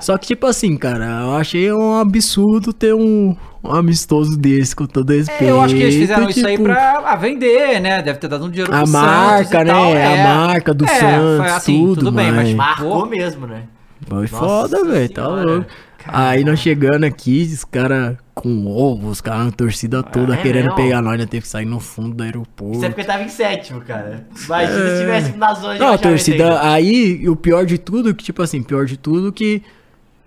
Só 0.00 0.16
que, 0.18 0.26
tipo 0.28 0.46
assim, 0.46 0.76
cara, 0.76 1.22
eu 1.22 1.36
achei 1.36 1.72
um 1.72 1.96
absurdo 1.98 2.72
ter 2.72 2.94
um, 2.94 3.36
um 3.62 3.70
amistoso 3.70 4.36
desse, 4.36 4.74
com 4.74 4.86
todo 4.86 5.10
respeito. 5.12 5.44
É, 5.44 5.50
eu 5.50 5.60
acho 5.60 5.74
que 5.74 5.82
eles 5.82 5.94
fizeram 5.94 6.28
isso 6.28 6.46
aí 6.46 6.52
tipo, 6.56 6.64
pra 6.64 7.02
ah, 7.04 7.16
vender, 7.16 7.80
né? 7.80 8.02
Deve 8.02 8.18
ter 8.18 8.28
dado 8.28 8.44
um 8.44 8.50
dinheiro 8.50 8.74
A 8.74 8.82
pro 8.82 8.88
marca, 8.92 9.44
Santos 9.44 9.52
e 9.52 9.64
né? 9.64 9.72
tal. 9.72 9.84
A 9.84 9.96
é. 9.98 10.24
marca 10.24 10.74
do 10.74 10.84
É, 10.84 10.88
Santos, 10.88 11.36
foi 11.36 11.48
assim, 11.50 11.78
tudo, 11.80 11.94
tudo 11.96 12.12
bem, 12.12 12.32
mas 12.32 12.48
mas- 12.48 12.54
Marcou 12.54 13.00
Pô. 13.02 13.06
mesmo, 13.06 13.46
né? 13.46 13.64
Foi 14.08 14.22
Nossa 14.22 14.36
foda, 14.36 14.84
velho, 14.84 15.08
tá 15.10 15.28
louco. 15.28 15.66
Aí 16.04 16.42
nós 16.44 16.58
chegando 16.58 17.04
aqui, 17.04 17.48
os 17.52 17.64
caras 17.64 18.16
com 18.34 18.66
ovo, 18.66 19.08
os 19.08 19.20
caras 19.20 19.46
na 19.46 19.52
torcida 19.52 20.02
toda 20.02 20.34
É 20.34 20.36
querendo 20.38 20.64
mesmo? 20.64 20.76
pegar 20.76 21.00
nós, 21.00 21.16
nós 21.16 21.28
teve 21.28 21.42
que 21.42 21.48
sair 21.48 21.64
no 21.64 21.78
fundo 21.78 22.14
do 22.16 22.22
aeroporto. 22.24 22.76
Isso 22.76 22.84
é 22.84 22.88
porque 22.88 23.04
tava 23.04 23.22
em 23.22 23.28
sétimo, 23.28 23.80
cara. 23.82 24.26
Imagina 24.44 24.88
se 24.90 25.00
tivesse 25.00 25.36
na 25.36 25.54
zona 25.54 25.74
de 25.74 25.80
Não, 25.80 25.92
a 25.92 25.98
torcida. 25.98 26.60
Aí, 26.68 27.20
e 27.22 27.28
o 27.28 27.36
pior 27.36 27.64
de 27.64 27.78
tudo, 27.78 28.12
que, 28.12 28.24
tipo 28.24 28.42
assim, 28.42 28.62
pior 28.62 28.84
de 28.84 28.96
tudo 28.96 29.32
que 29.32 29.62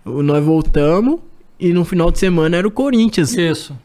nós 0.06 0.44
voltamos 0.44 1.20
e 1.58 1.72
no 1.72 1.84
final 1.84 2.10
de 2.10 2.18
semana 2.18 2.56
era 2.56 2.66
o 2.66 2.70
Corinthians. 2.70 3.32
Isso. 3.34 3.76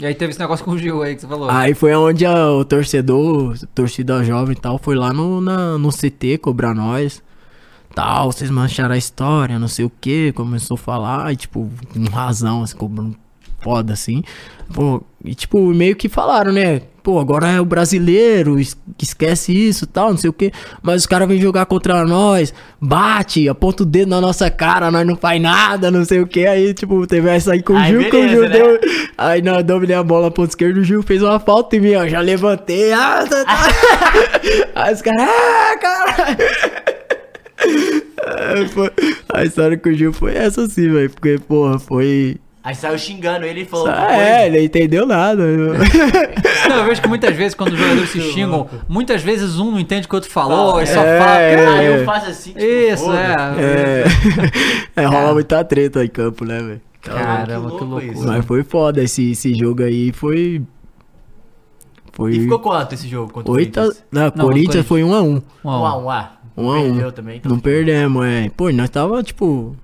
E 0.00 0.06
aí 0.06 0.14
teve 0.14 0.30
esse 0.30 0.38
negócio 0.38 0.64
com 0.64 0.72
o 0.72 0.78
Gil 0.78 1.02
aí 1.02 1.14
que 1.14 1.20
você 1.22 1.26
falou. 1.26 1.50
Aí 1.50 1.74
foi 1.74 1.92
onde 1.94 2.24
a- 2.24 2.52
o 2.52 2.64
torcedor, 2.64 3.56
torcida 3.74 4.22
jovem 4.22 4.56
e 4.56 4.60
tal, 4.60 4.78
foi 4.78 4.94
lá 4.94 5.12
no, 5.12 5.40
na- 5.40 5.76
no 5.78 5.90
CT 5.90 6.38
cobrar 6.38 6.74
nós. 6.74 7.22
Tal, 7.94 8.30
vocês 8.30 8.48
mancharam 8.50 8.94
a 8.94 8.98
história, 8.98 9.58
não 9.58 9.66
sei 9.66 9.84
o 9.84 9.90
que. 10.00 10.30
Começou 10.32 10.76
a 10.76 10.78
falar, 10.78 11.32
e 11.32 11.36
tipo, 11.36 11.68
com 11.92 12.04
razão, 12.04 12.62
assim, 12.62 12.76
cobrando 12.76 13.16
foda 13.60 13.92
assim. 13.92 14.22
Pô, 14.72 15.02
e 15.24 15.34
tipo, 15.34 15.58
meio 15.74 15.96
que 15.96 16.08
falaram, 16.08 16.52
né? 16.52 16.82
Pô, 17.08 17.18
agora 17.18 17.48
é 17.48 17.58
o 17.58 17.64
brasileiro, 17.64 18.60
es- 18.60 18.76
esquece 19.00 19.50
isso 19.50 19.86
tal, 19.86 20.10
não 20.10 20.18
sei 20.18 20.28
o 20.28 20.32
que. 20.32 20.52
Mas 20.82 21.00
os 21.00 21.06
caras 21.06 21.26
vêm 21.26 21.40
jogar 21.40 21.64
contra 21.64 22.04
nós, 22.04 22.52
bate, 22.78 23.48
aponta 23.48 23.82
o 23.82 23.86
dedo 23.86 24.10
na 24.10 24.20
nossa 24.20 24.50
cara, 24.50 24.90
nós 24.90 25.06
não 25.06 25.16
faz 25.16 25.40
nada, 25.40 25.90
não 25.90 26.04
sei 26.04 26.20
o 26.20 26.26
que. 26.26 26.44
Aí, 26.46 26.74
tipo, 26.74 27.06
teve 27.06 27.30
essa 27.30 27.52
aí 27.54 27.62
com 27.62 27.72
o 27.72 27.82
Gil, 27.82 28.00
com 28.02 28.06
o 28.08 28.10
beleza, 28.10 28.28
Gil 28.34 28.42
né? 28.42 28.48
deu. 28.50 28.80
Aí 29.16 29.40
nós 29.40 29.64
dominei 29.64 29.96
a 29.96 30.02
bola 30.02 30.30
ponto 30.30 30.50
esquerdo, 30.50 30.80
o 30.80 30.84
Gil 30.84 31.02
fez 31.02 31.22
uma 31.22 31.40
falta 31.40 31.76
em 31.76 31.80
mim, 31.80 31.94
ó. 31.94 32.06
Já 32.06 32.20
levantei. 32.20 32.92
Ah, 32.92 33.24
tá, 33.26 33.42
tá. 33.42 33.68
Aí 34.76 34.92
os 34.92 35.00
caras, 35.00 35.22
ah, 35.22 35.78
caralho. 35.80 36.36
É, 38.26 38.66
foi- 38.68 38.90
A 39.32 39.44
história 39.46 39.78
com 39.78 39.88
o 39.88 39.92
Gil 39.94 40.12
foi 40.12 40.34
essa 40.34 40.62
assim, 40.64 40.90
velho. 40.92 41.08
Porque, 41.08 41.38
porra, 41.48 41.78
foi. 41.78 42.36
Aí 42.68 42.74
saiu 42.74 42.98
xingando 42.98 43.46
ele 43.46 43.62
e 43.62 43.64
falou. 43.64 43.88
Ah, 43.88 44.14
é, 44.14 44.46
ele 44.46 44.58
não 44.58 44.64
entendeu 44.66 45.06
nada. 45.06 45.42
Não, 46.68 46.76
eu 46.76 46.84
vejo 46.84 47.00
que 47.00 47.08
muitas 47.08 47.34
vezes, 47.34 47.54
quando 47.54 47.72
os 47.72 47.78
jogadores 47.78 48.10
se 48.10 48.20
xingam, 48.20 48.68
muitas 48.86 49.22
vezes 49.22 49.58
um 49.58 49.70
não 49.70 49.80
entende 49.80 50.04
o 50.04 50.08
que 50.10 50.14
o 50.14 50.18
outro 50.18 50.30
falou, 50.30 50.78
e 50.82 50.86
só 50.86 51.02
É, 51.02 51.18
fala. 51.18 51.38
é. 51.40 51.56
"Cara, 51.56 51.78
Aí 51.78 51.86
eu 51.86 52.04
faço 52.04 52.26
assim, 52.28 52.50
tipo, 52.52 52.62
Isso, 52.62 53.10
é. 53.10 54.04
É, 54.96 55.00
é 55.02 55.04
rola 55.06 55.32
muita 55.32 55.64
treta 55.64 56.04
em 56.04 56.08
campo, 56.08 56.44
né, 56.44 56.58
velho? 56.60 56.80
Caramba, 57.00 57.40
Que 57.46 57.46
que 57.46 57.56
louco 57.56 57.84
loucura. 57.86 58.12
isso. 58.12 58.26
Mas 58.26 58.44
foi 58.44 58.62
foda 58.62 59.02
esse, 59.02 59.30
esse 59.30 59.54
jogo 59.54 59.82
aí, 59.82 60.12
foi. 60.12 60.60
Foi. 62.12 62.32
E 62.32 62.40
ficou 62.40 62.58
quanto 62.58 62.94
esse 62.94 63.08
jogo 63.08 63.32
contra 63.32 63.50
o 63.50 63.54
Oito. 63.54 63.78
a- 63.80 63.82
Corinthians? 63.84 64.04
Não, 64.12 64.22
Não, 64.34 64.44
Corinthians 64.44 64.86
foi 64.86 65.02
1 65.04 65.08
um 65.08 65.14
a 65.14 65.22
1 65.22 65.24
um. 65.26 65.34
Um 65.36 65.42
Um 65.64 65.70
a 65.70 65.88
a 65.88 65.96
um. 65.96 66.04
um, 66.04 66.10
ah. 66.10 66.32
Um 66.54 66.70
a 66.70 66.78
um. 66.80 66.82
Perdeu 66.92 67.12
também. 67.12 67.36
então. 67.38 67.50
Não 67.50 67.58
perdemos, 67.58 68.26
é. 68.26 68.50
Pô, 68.54 68.70
nós 68.72 68.90
tava, 68.90 69.22
tipo, 69.22 69.74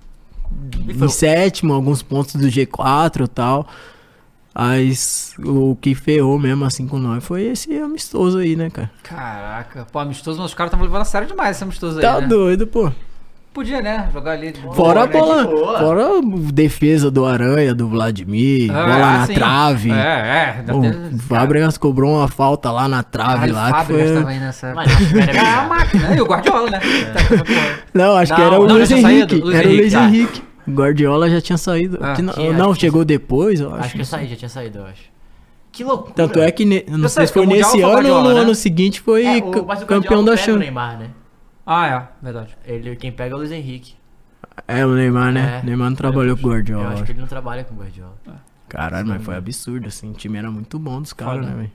em 0.88 1.08
sétimo, 1.08 1.72
alguns 1.72 2.02
pontos 2.02 2.34
do 2.34 2.46
G4 2.46 3.24
e 3.24 3.28
tal. 3.28 3.68
Mas 4.54 5.34
o 5.44 5.74
que 5.74 5.96
ferrou 5.96 6.38
mesmo 6.38 6.64
assim 6.64 6.86
com 6.86 6.96
nós 6.96 7.24
foi 7.24 7.42
esse 7.42 7.76
amistoso 7.76 8.38
aí, 8.38 8.54
né, 8.54 8.70
cara? 8.70 8.90
Caraca, 9.02 9.84
pô, 9.90 9.98
amistoso, 9.98 10.38
mas 10.38 10.50
os 10.50 10.54
caras 10.54 10.68
estavam 10.68 10.86
levando 10.86 11.02
a 11.02 11.04
sério 11.04 11.26
demais 11.26 11.56
esse 11.56 11.64
amistoso 11.64 11.98
aí. 11.98 12.02
Tá 12.02 12.20
né? 12.20 12.28
doido, 12.28 12.64
pô. 12.66 12.92
Podia, 13.54 13.80
né? 13.80 14.10
Jogar 14.12 14.32
ali. 14.32 14.52
Fora 14.74 15.04
a 15.04 15.06
Boa, 15.06 15.06
né? 15.06 15.44
bola, 15.44 15.46
De 15.46 15.54
boa. 15.54 15.78
fora 15.78 16.06
a 16.18 16.20
defesa 16.52 17.08
do 17.08 17.24
Aranha, 17.24 17.72
do 17.72 17.88
Vladimir, 17.88 18.68
Ah, 18.70 18.82
bola 18.84 18.98
na 19.18 19.26
sim. 19.26 19.34
trave. 19.34 19.90
É, 19.92 19.94
é. 20.66 20.72
o 20.72 21.18
Fábricas 21.20 21.78
cobrou 21.78 22.16
uma 22.16 22.26
falta 22.26 22.70
lá 22.72 22.88
na 22.88 23.04
trave 23.04 23.52
Caralho, 23.52 23.54
lá. 23.54 23.62
o 23.62 23.66
que 23.66 23.72
Fábricas 23.78 24.06
foi... 24.08 24.16
tava 24.16 24.30
aí 24.30 24.38
nessa. 24.40 24.74
Mas 24.74 24.96
que 24.96 25.18
era 25.18 25.22
É 25.32 25.38
a 25.38 25.42
bizarro. 25.44 25.68
máquina. 25.68 26.16
E 26.16 26.20
o 26.20 26.24
Guardiola, 26.26 26.70
né? 26.70 26.80
Tá 26.80 27.20
essa 27.20 27.44
porra. 27.44 27.78
Não, 27.94 28.16
acho 28.16 28.34
que 28.34 28.40
Não, 28.40 28.46
era 28.48 28.60
o 28.60 28.66
não, 28.66 28.74
Luiz 28.74 28.90
Henrique. 28.90 29.06
saído, 29.08 29.44
Luiz 29.44 29.54
era 29.58 29.68
o 29.68 29.70
Luiz 29.72 29.94
Henrique, 29.94 30.16
Henrique. 30.18 30.42
O 30.66 30.70
Guardiola 30.72 31.30
já 31.30 31.40
tinha 31.40 31.58
saído. 31.58 31.98
Ah, 32.02 32.14
Que 32.14 32.22
não, 32.22 32.32
tinha, 32.34 32.52
não, 32.52 32.64
acho 32.70 32.74
que 32.74 32.80
chegou 32.86 33.04
depois, 33.04 33.60
eu 33.60 33.72
acho. 33.72 33.84
Acho 33.84 33.92
que 33.92 33.98
ia 33.98 34.04
sair, 34.04 34.26
já 34.30 34.36
tinha 34.36 34.48
saído, 34.48 34.78
eu 34.78 34.86
acho. 34.86 35.02
Que 35.70 35.84
loucura. 35.84 36.12
Tanto 36.14 36.40
é 36.40 36.50
que, 36.50 36.64
ne- 36.64 36.84
eu 36.88 36.98
não 36.98 37.04
Eu 37.04 37.08
sei, 37.08 37.20
sei 37.20 37.26
se 37.28 37.32
foi 37.32 37.46
nesse 37.46 37.80
ano 37.82 38.12
ou 38.14 38.22
no 38.24 38.34
né? 38.34 38.40
ano 38.40 38.54
seguinte 38.54 39.00
foi 39.00 39.24
É, 39.24 39.40
campeão 39.86 40.24
da 40.24 40.36
Champions. 40.36 40.58
Neymar, 40.58 40.98
né? 40.98 41.06
Ah, 41.66 41.86
é. 41.88 42.08
Verdade. 42.22 42.56
Ele, 42.64 42.94
quem 42.96 43.10
pega 43.12 43.32
é 43.32 43.34
o 43.34 43.38
Luiz 43.38 43.50
Henrique. 43.50 43.94
É, 44.68 44.84
o 44.84 44.94
Neymar, 44.94 45.32
né? 45.32 45.60
É. 45.62 45.66
Neymar 45.66 45.90
não 45.90 45.96
trabalhou 45.96 46.36
com 46.36 46.44
o 46.44 46.50
Eu 46.50 46.54
Guardiola. 46.54 46.92
acho 46.92 47.04
que 47.04 47.12
ele 47.12 47.20
não 47.20 47.26
trabalha 47.26 47.64
com 47.64 47.74
o 47.74 47.78
Guardiola. 47.78 48.14
Caralho, 48.68 49.06
mas 49.06 49.22
foi 49.22 49.36
absurdo, 49.36 49.86
assim. 49.86 50.10
O 50.10 50.14
time 50.14 50.36
era 50.36 50.50
muito 50.50 50.78
bom 50.78 51.00
dos 51.00 51.12
caras, 51.12 51.46
né, 51.46 51.54
velho? 51.54 51.70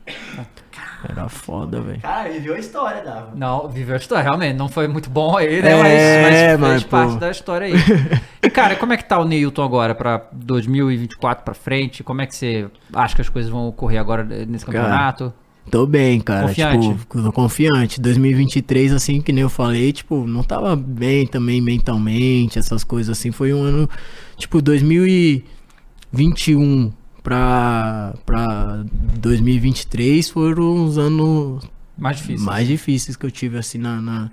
Era 1.07 1.29
foda, 1.29 1.79
velho. 1.79 2.01
Cara, 2.01 2.29
viu 2.39 2.53
a 2.53 2.59
história, 2.59 3.01
Dava. 3.03 3.31
Não, 3.35 3.69
viveu 3.69 3.95
a 3.95 3.97
história, 3.97 4.23
realmente. 4.23 4.57
Não 4.57 4.67
foi 4.67 4.87
muito 4.87 5.09
bom 5.09 5.37
aí, 5.37 5.61
né? 5.61 5.71
É, 5.71 5.77
mas, 5.77 5.83
mas 5.83 6.39
fez 6.39 6.59
mas, 6.59 6.83
parte 6.83 7.13
pô. 7.13 7.19
da 7.19 7.31
história 7.31 7.67
aí. 7.67 7.73
E, 8.41 8.49
cara, 8.49 8.75
como 8.77 8.93
é 8.93 8.97
que 8.97 9.03
tá 9.03 9.19
o 9.19 9.25
Neilton 9.25 9.61
agora 9.63 9.93
pra 9.93 10.21
2024 10.31 11.43
pra 11.43 11.53
frente? 11.53 12.03
Como 12.03 12.21
é 12.21 12.25
que 12.25 12.33
você 12.33 12.69
acha 12.93 13.13
que 13.13 13.21
as 13.21 13.27
coisas 13.27 13.51
vão 13.51 13.67
ocorrer 13.67 13.99
agora 13.99 14.23
nesse 14.23 14.65
Cara, 14.65 14.79
campeonato? 14.79 15.33
Tô 15.71 15.85
bem, 15.85 16.19
cara. 16.19 16.47
Confiante? 16.47 16.89
Tipo, 16.97 17.21
tô 17.23 17.31
confiante. 17.31 18.01
2023, 18.01 18.91
assim, 18.93 19.21
que 19.21 19.31
nem 19.31 19.43
eu 19.43 19.49
falei, 19.49 19.91
tipo, 19.93 20.25
não 20.25 20.43
tava 20.43 20.75
bem 20.75 21.25
também 21.27 21.61
mentalmente, 21.61 22.57
essas 22.59 22.83
coisas 22.83 23.17
assim. 23.17 23.31
Foi 23.31 23.53
um 23.53 23.61
ano, 23.63 23.89
tipo, 24.37 24.61
2021 24.61 26.91
pra, 27.23 28.13
pra 28.25 28.83
2023 29.19 30.29
foram 30.29 30.75
uns 30.75 30.97
anos 30.97 31.63
Mais 31.97 32.17
difícil. 32.17 32.45
mais 32.45 32.67
difíceis 32.67 33.17
que 33.17 33.25
eu 33.25 33.31
tive, 33.31 33.57
assim, 33.57 33.77
na... 33.77 34.01
na- 34.01 34.29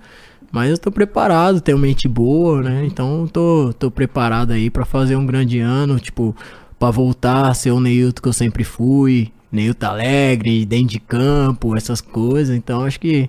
Mas 0.53 0.71
eu 0.71 0.79
tô 0.79 0.91
preparado, 0.91 1.61
tenho 1.61 1.79
mente 1.79 2.09
boa, 2.09 2.63
né? 2.63 2.85
Então 2.87 3.29
tô, 3.31 3.73
tô 3.79 3.91
preparado 3.91 4.53
aí 4.53 4.71
pra 4.71 4.85
fazer 4.85 5.17
um 5.17 5.27
grande 5.27 5.59
ano, 5.59 5.99
tipo, 5.99 6.35
pra 6.79 6.91
voltar 6.91 7.49
a 7.49 7.55
ser 7.55 7.73
o 7.73 7.81
Neilton 7.81 8.23
que 8.23 8.29
eu 8.29 8.33
sempre 8.33 8.65
fui, 8.65 9.31
Neilton 9.51 9.87
alegre, 9.87 10.65
dentro 10.67 10.89
de 10.89 11.01
campo, 11.01 11.77
essas 11.77 12.01
coisas. 12.01 12.57
Então 12.57 12.85
acho 12.85 12.99
que 13.01 13.29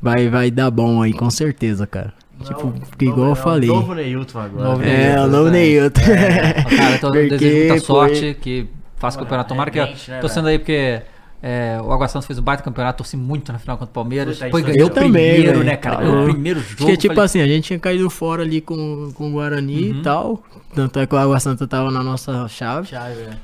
vai, 0.00 0.28
vai 0.28 0.50
dar 0.50 0.70
bom 0.70 1.02
aí, 1.02 1.12
com 1.12 1.28
certeza, 1.30 1.86
cara. 1.86 2.12
tipo, 2.44 2.70
porque 2.88 3.04
igual 3.06 3.30
eu 3.30 3.34
falei. 3.34 3.68
Novo 3.68 3.94
Neilton 3.94 4.38
agora. 4.38 4.64
Novo 4.64 4.80
né? 4.80 5.12
É, 5.12 5.20
o 5.20 5.26
novo 5.26 5.50
Neilton. 5.50 6.00
Cara, 6.00 6.94
então 6.96 7.14
eu 7.14 7.28
Porque 7.28 7.28
desejo 7.28 7.56
muita 7.68 7.74
foi- 7.74 7.80
sorte, 7.80 8.36
que 8.40 8.66
faça 8.96 9.16
o 9.18 9.22
campeonato. 9.22 9.48
Tomara 9.48 9.70
que 9.70 9.78
eu 9.78 9.86
né, 9.86 10.18
torcendo 10.20 10.48
aí, 10.48 10.58
porque 10.58 11.02
é, 11.42 11.78
o 11.82 11.90
Água 11.92 12.06
Santa 12.06 12.26
fez 12.26 12.38
um 12.38 12.42
baita 12.42 12.62
campeonato, 12.62 12.98
torci 12.98 13.16
muito 13.16 13.50
na 13.52 13.58
final 13.58 13.76
contra 13.76 13.90
o 13.90 13.94
Palmeiras. 13.94 14.34
Puta, 14.36 14.44
Depois 14.46 14.64
isso 14.64 14.72
ganhou 14.74 14.88
eu 14.88 14.92
o 14.92 14.94
também, 14.94 15.34
primeiro, 15.34 15.64
né, 15.64 15.76
cara? 15.76 15.96
Ganhou 16.04 16.22
o 16.28 16.32
primeiro 16.32 16.60
jogo. 16.60 16.74
Acho 16.74 16.86
que 16.86 16.92
é 16.92 16.96
tipo 16.96 17.14
falei, 17.14 17.26
assim, 17.26 17.40
a 17.40 17.46
gente 17.46 17.64
tinha 17.64 17.78
caído 17.78 18.08
fora 18.10 18.42
ali 18.42 18.60
com, 18.60 19.10
com 19.14 19.28
o 19.28 19.32
Guarani 19.32 19.90
Uhum. 19.92 19.98
e 19.98 20.02
tal. 20.02 20.42
Tanto 20.74 20.98
é 20.98 21.06
que 21.06 21.14
o 21.14 21.18
Água 21.18 21.40
Santa 21.40 21.66
tava 21.66 21.90
na 21.90 22.02
nossa 22.02 22.46
chave. 22.48 22.88
Chave, 22.88 23.22
né? 23.22 23.36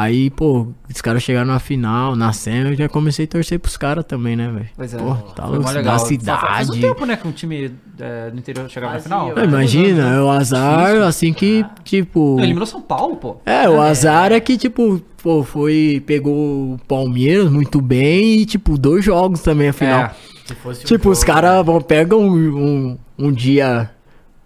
Aí, 0.00 0.30
pô, 0.30 0.68
os 0.88 1.00
caras 1.00 1.24
chegaram 1.24 1.48
na 1.48 1.58
final, 1.58 2.14
na 2.14 2.32
semi, 2.32 2.70
eu 2.70 2.76
já 2.76 2.88
comecei 2.88 3.24
a 3.24 3.28
torcer 3.28 3.58
pros 3.58 3.76
caras 3.76 4.04
também, 4.04 4.36
né, 4.36 4.48
velho? 4.48 4.68
Pois 4.76 4.94
é, 4.94 4.96
Pô, 4.96 5.12
tá 5.34 5.44
louco, 5.44 5.68
legal. 5.70 5.82
da 5.82 5.98
Faz 5.98 6.04
um 6.04 6.06
cidade. 6.06 6.80
tempo, 6.80 7.04
né, 7.04 7.16
que 7.16 7.26
um 7.26 7.32
time 7.32 7.72
é, 7.98 8.30
no 8.30 8.38
interior 8.38 8.70
chegava 8.70 8.94
na 8.94 9.00
final. 9.00 9.32
eu 9.36 9.42
imagina, 9.42 10.14
é 10.14 10.20
o 10.20 10.30
azar, 10.30 11.02
assim 11.02 11.32
que, 11.32 11.66
tipo... 11.82 12.36
Não, 12.36 12.44
eliminou 12.44 12.64
São 12.64 12.80
Paulo, 12.80 13.16
pô. 13.16 13.38
É, 13.44 13.68
o 13.68 13.80
azar 13.80 14.30
é 14.30 14.38
que, 14.38 14.56
tipo, 14.56 15.02
pô, 15.20 15.42
foi... 15.42 16.00
Pegou 16.06 16.74
o 16.74 16.80
Palmeiras 16.86 17.50
muito 17.50 17.80
bem 17.80 18.36
e, 18.42 18.46
tipo, 18.46 18.78
dois 18.78 19.04
jogos 19.04 19.42
também, 19.42 19.70
afinal. 19.70 20.02
É. 20.02 20.10
Se 20.46 20.54
fosse 20.54 20.84
um 20.84 20.86
Tipo, 20.86 21.10
os 21.10 21.18
jogo, 21.18 21.32
caras 21.32 21.66
pegam 21.88 22.20
um, 22.20 22.56
um, 22.56 22.98
um 23.18 23.32
dia 23.32 23.90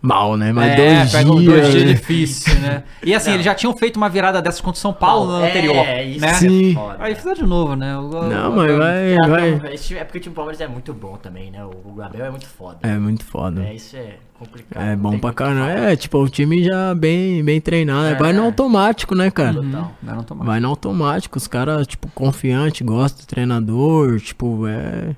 mal, 0.03 0.37
né? 0.37 0.53
Mas 0.53 0.73
é, 0.73 0.77
dois 0.77 1.13
pegam 1.13 1.37
dias... 1.37 1.53
dois 1.53 1.71
dias 1.71 1.85
né? 1.85 1.93
difíceis, 1.93 2.61
né? 2.61 2.83
E 3.05 3.15
assim, 3.15 3.29
Não. 3.29 3.35
eles 3.35 3.45
já 3.47 3.55
tinham 3.55 3.75
feito 3.77 3.97
uma 3.97 4.09
virada 4.09 4.43
dessas 4.43 4.61
contra 4.61 4.77
o 4.77 4.81
São 4.81 4.93
Paulo 4.93 5.27
no 5.27 5.33
ano 5.37 5.45
É, 5.47 5.51
anterior, 5.51 5.87
isso 6.07 6.21
né? 6.21 6.29
é 6.31 6.35
Sim. 6.35 6.75
foda. 6.75 6.97
Aí 6.99 7.15
fizeram 7.15 7.35
de 7.37 7.47
novo, 7.47 7.77
né? 7.77 7.97
O- 7.97 8.09
Não, 8.29 8.53
o- 8.53 8.57
mas 8.57 8.77
vai, 8.77 9.15
Ah, 9.23 9.29
vai... 9.29 9.51
não, 9.55 9.67
esse 9.71 9.85
time- 9.85 10.01
é 10.01 10.05
porque 10.05 10.19
o 10.19 10.21
time 10.21 10.33
do 10.35 10.37
Palmeiras 10.37 10.61
é 10.61 10.67
muito 10.67 10.93
bom 10.93 11.17
também, 11.17 11.51
né? 11.51 11.65
O, 11.65 11.71
o 11.91 11.95
Gabriel 11.95 12.27
é 12.27 12.31
muito 12.31 12.47
foda. 12.49 12.79
É 12.83 12.99
muito 12.99 13.25
foda. 13.25 13.63
É, 13.63 13.75
isso 13.75 13.97
é 13.97 14.17
complicado. 14.39 14.83
É 14.83 14.97
bom 14.97 15.19
pra 15.21 15.31
o 15.31 15.35
caramba. 15.35 15.71
É, 15.71 15.95
tipo, 15.95 16.19
o 16.19 16.29
time 16.29 16.65
já 16.65 16.95
bem, 16.95 17.45
bem 17.45 17.61
treinado. 17.61 18.07
É, 18.07 18.15
vai 18.17 18.33
no 18.33 18.43
é. 18.43 18.47
automático, 18.47 19.15
né, 19.15 19.31
cara? 19.31 19.55
Total. 19.55 19.93
Vai 20.03 20.15
não 20.17 20.23
tomar. 20.25 20.45
Vai 20.45 20.61
no 20.61 20.69
automático. 20.69 21.39
Os 21.39 21.47
caras, 21.47 21.87
tipo, 21.87 22.09
confiante, 22.13 22.83
gostam 22.83 23.25
do 23.25 23.27
treinador. 23.29 24.19
Tipo, 24.21 24.67
é. 24.67 25.15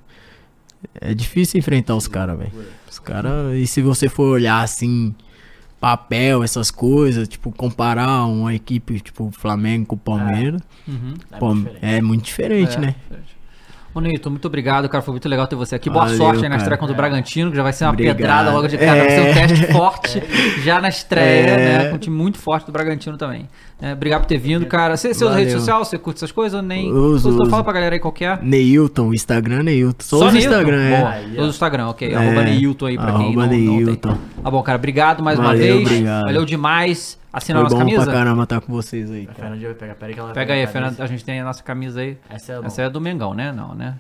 É 1.00 1.14
difícil 1.14 1.58
enfrentar 1.58 1.94
os 1.96 2.06
caras, 2.06 2.36
velho. 2.38 2.52
Os 2.94 2.98
caras. 3.00 3.54
E 3.56 3.66
se 3.66 3.82
você 3.82 4.08
for 4.08 4.30
olhar 4.32 4.62
assim, 4.62 5.14
papel, 5.80 6.42
essas 6.44 6.70
coisas, 6.70 7.26
tipo, 7.28 7.50
comparar 7.52 8.24
uma 8.26 8.54
equipe, 8.54 9.00
tipo, 9.00 9.30
Flamengo 9.32 9.86
com 9.86 9.96
o 9.96 9.98
Palmeiras. 9.98 10.60
Uhum. 10.86 11.14
É 11.32 11.38
pô, 11.38 11.54
muito 11.54 11.64
diferente. 11.72 11.94
é 11.94 12.02
muito 12.02 12.24
diferente, 12.24 12.76
É, 12.76 12.80
né? 12.80 12.94
diferente. 13.02 13.33
Ô, 13.94 14.00
Neilton, 14.00 14.30
muito 14.30 14.44
obrigado, 14.48 14.88
cara. 14.88 15.02
Foi 15.02 15.12
muito 15.12 15.28
legal 15.28 15.46
ter 15.46 15.54
você 15.54 15.76
aqui. 15.76 15.88
Boa 15.88 16.04
Valeu, 16.06 16.18
sorte 16.18 16.38
aí 16.38 16.42
na 16.44 16.48
cara. 16.50 16.58
estreia 16.62 16.78
contra 16.78 16.92
o 16.92 16.96
Bragantino, 16.96 17.50
que 17.50 17.56
já 17.56 17.62
vai 17.62 17.72
ser 17.72 17.84
uma 17.84 17.92
Obrigado. 17.92 18.16
pedrada 18.16 18.50
logo 18.52 18.66
de 18.66 18.76
cara. 18.76 19.00
Vai 19.00 19.10
ser 19.10 19.20
um 19.20 19.26
É. 19.26 19.32
teste 19.46 19.72
forte 19.72 20.22
já 20.64 20.80
na 20.80 20.88
estreia, 20.88 21.46
É. 21.50 21.78
né? 21.84 21.88
Com 21.90 21.94
um 21.94 21.98
time 21.98 22.16
muito 22.16 22.36
forte 22.38 22.66
do 22.66 22.72
Bragantino 22.72 23.16
também. 23.16 23.48
É, 23.80 23.92
obrigado 23.92 24.22
por 24.22 24.26
ter 24.26 24.38
vindo, 24.38 24.66
cara. 24.66 24.96
Você, 24.96 25.14
você 25.14 25.24
usa 25.24 25.36
rede 25.36 25.52
social? 25.52 25.84
Você 25.84 25.96
curte 25.98 26.18
essas 26.18 26.32
coisas 26.32 26.54
ou 26.54 26.62
nem? 26.62 26.90
Uso, 26.92 27.28
uso. 27.28 27.50
Fala 27.50 27.62
pra 27.62 27.72
galera 27.72 27.94
aí 27.94 28.00
qual 28.00 28.12
que 28.12 28.24
é. 28.24 28.36
Neilton, 28.42 29.12
Instagram 29.14 29.62
Neilton. 29.62 30.02
Só, 30.04 30.16
usa 30.16 30.24
o 30.26 30.32
Neilton? 30.32 30.48
Instagram, 30.50 30.80
é. 30.82 30.98
Boa. 31.36 31.46
Instagram, 31.48 31.86
ok. 31.88 32.12
É. 32.12 32.14
Arroba 32.16 32.42
Neilton 32.42 32.86
aí 32.86 32.96
pra 32.96 33.12
quem 33.12 33.36
não, 33.36 33.42
não 33.46 33.48
tem. 33.48 33.96
Tá 34.42 34.50
bom, 34.50 34.62
cara. 34.62 34.76
Obrigado 34.78 35.22
mais 35.22 35.38
uma 35.38 35.48
Valeu, 35.48 35.76
vez. 35.76 35.86
obrigado. 35.88 36.22
Valeu 36.24 36.44
demais. 36.44 37.18
Assina 37.34 37.58
a 37.58 37.62
Foi 37.62 37.64
nossa 37.64 37.74
bom 37.74 37.90
camisa. 37.90 38.04
pra 38.04 38.12
caramba 38.14 38.42
estar 38.44 38.60
com 38.60 38.72
vocês 38.72 39.10
aí, 39.10 39.22
A 39.24 39.26
cara. 39.26 39.38
Fernandinha 39.38 39.68
vai 39.70 39.78
pegar. 39.78 39.94
Pera 39.96 40.06
aí 40.08 40.14
que 40.14 40.20
ela 40.20 40.26
vai 40.28 40.34
Pega 40.34 40.54
aí, 40.54 40.62
a 40.62 40.68
Fernando. 40.68 40.90
camisa. 40.90 41.04
A 41.04 41.06
gente 41.08 41.24
tem 41.24 41.40
a 41.40 41.44
nossa 41.44 41.62
camisa 41.62 42.00
aí. 42.00 42.18
Essa 42.30 42.52
é, 42.52 42.60
Essa 42.64 42.82
é 42.82 42.90
do 42.90 43.00
Mengão, 43.00 43.34
né? 43.34 43.50
Não, 43.52 43.74
né? 43.74 43.96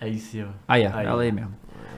Aí 0.00 0.18
sim, 0.18 0.42
ó. 0.42 0.46
Aí, 0.66 0.86
ó. 0.86 0.96
Aí. 0.96 1.06
Ela 1.06 1.22
aí 1.22 1.32
mesmo. 1.32 1.52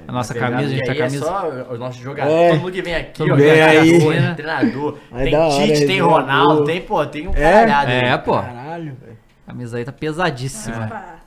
A 0.07 0.13
nossa 0.13 0.35
camisa, 0.35 0.67
a 0.67 0.69
gente 0.69 0.85
tá 0.85 0.93
aí 0.93 0.99
camisa. 0.99 1.25
É 1.25 1.29
só 1.29 1.73
os 1.73 1.79
nossos 1.79 2.01
jogadores. 2.01 2.37
É. 2.37 2.51
Todo 2.51 2.61
mundo 2.61 2.73
que 2.73 2.83
vem 2.83 2.95
aqui, 2.95 3.23
ó. 3.23 3.37
bem 3.37 3.59
cara, 3.59 3.71
aí. 3.81 4.35
Treinador. 4.35 4.99
Aí 5.13 5.31
tem 5.31 5.67
Tite, 5.73 5.87
tem. 5.87 6.01
Ronaldo, 6.01 6.65
tem, 6.65 6.81
pô, 6.83 7.07
tem 7.07 7.29
um 7.29 7.31
É? 7.31 7.35
caralhado. 7.67 7.91
aí. 7.91 7.97
É, 8.01 8.19
pô. 8.19 8.33
Caralho, 8.39 8.95
velho. 9.01 9.17
A 9.47 9.51
camisa 9.51 9.79
aí 9.79 9.85
tá 9.85 9.93
pesadíssima. 9.93 10.85
É. 11.21 11.24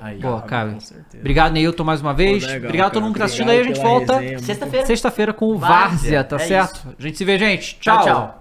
Aí. 0.00 0.18
Pô, 0.18 0.40
cara. 0.42 0.72
Com 0.72 0.80
certeza. 0.80 1.18
Obrigado, 1.18 1.52
Neilton, 1.52 1.84
mais 1.84 2.00
uma 2.00 2.14
vez. 2.14 2.44
Pô, 2.44 2.50
legal, 2.50 2.68
Obrigado 2.68 2.86
a 2.86 2.90
todo 2.90 3.02
mundo 3.02 3.12
que 3.14 3.18
tá 3.18 3.24
assistindo 3.26 3.50
aí. 3.50 3.60
A 3.60 3.64
gente 3.64 3.80
volta 3.80 4.20
Sexta-feira. 4.40 4.86
sexta-feira 4.86 5.32
com 5.32 5.46
o 5.46 5.58
Várzea, 5.58 6.24
tá 6.24 6.36
é 6.36 6.38
certo? 6.40 6.94
A 6.98 7.02
gente 7.02 7.16
se 7.16 7.24
vê, 7.24 7.38
gente. 7.38 7.78
Tchau, 7.80 7.96
Tchau. 7.98 8.04
tchau. 8.04 8.37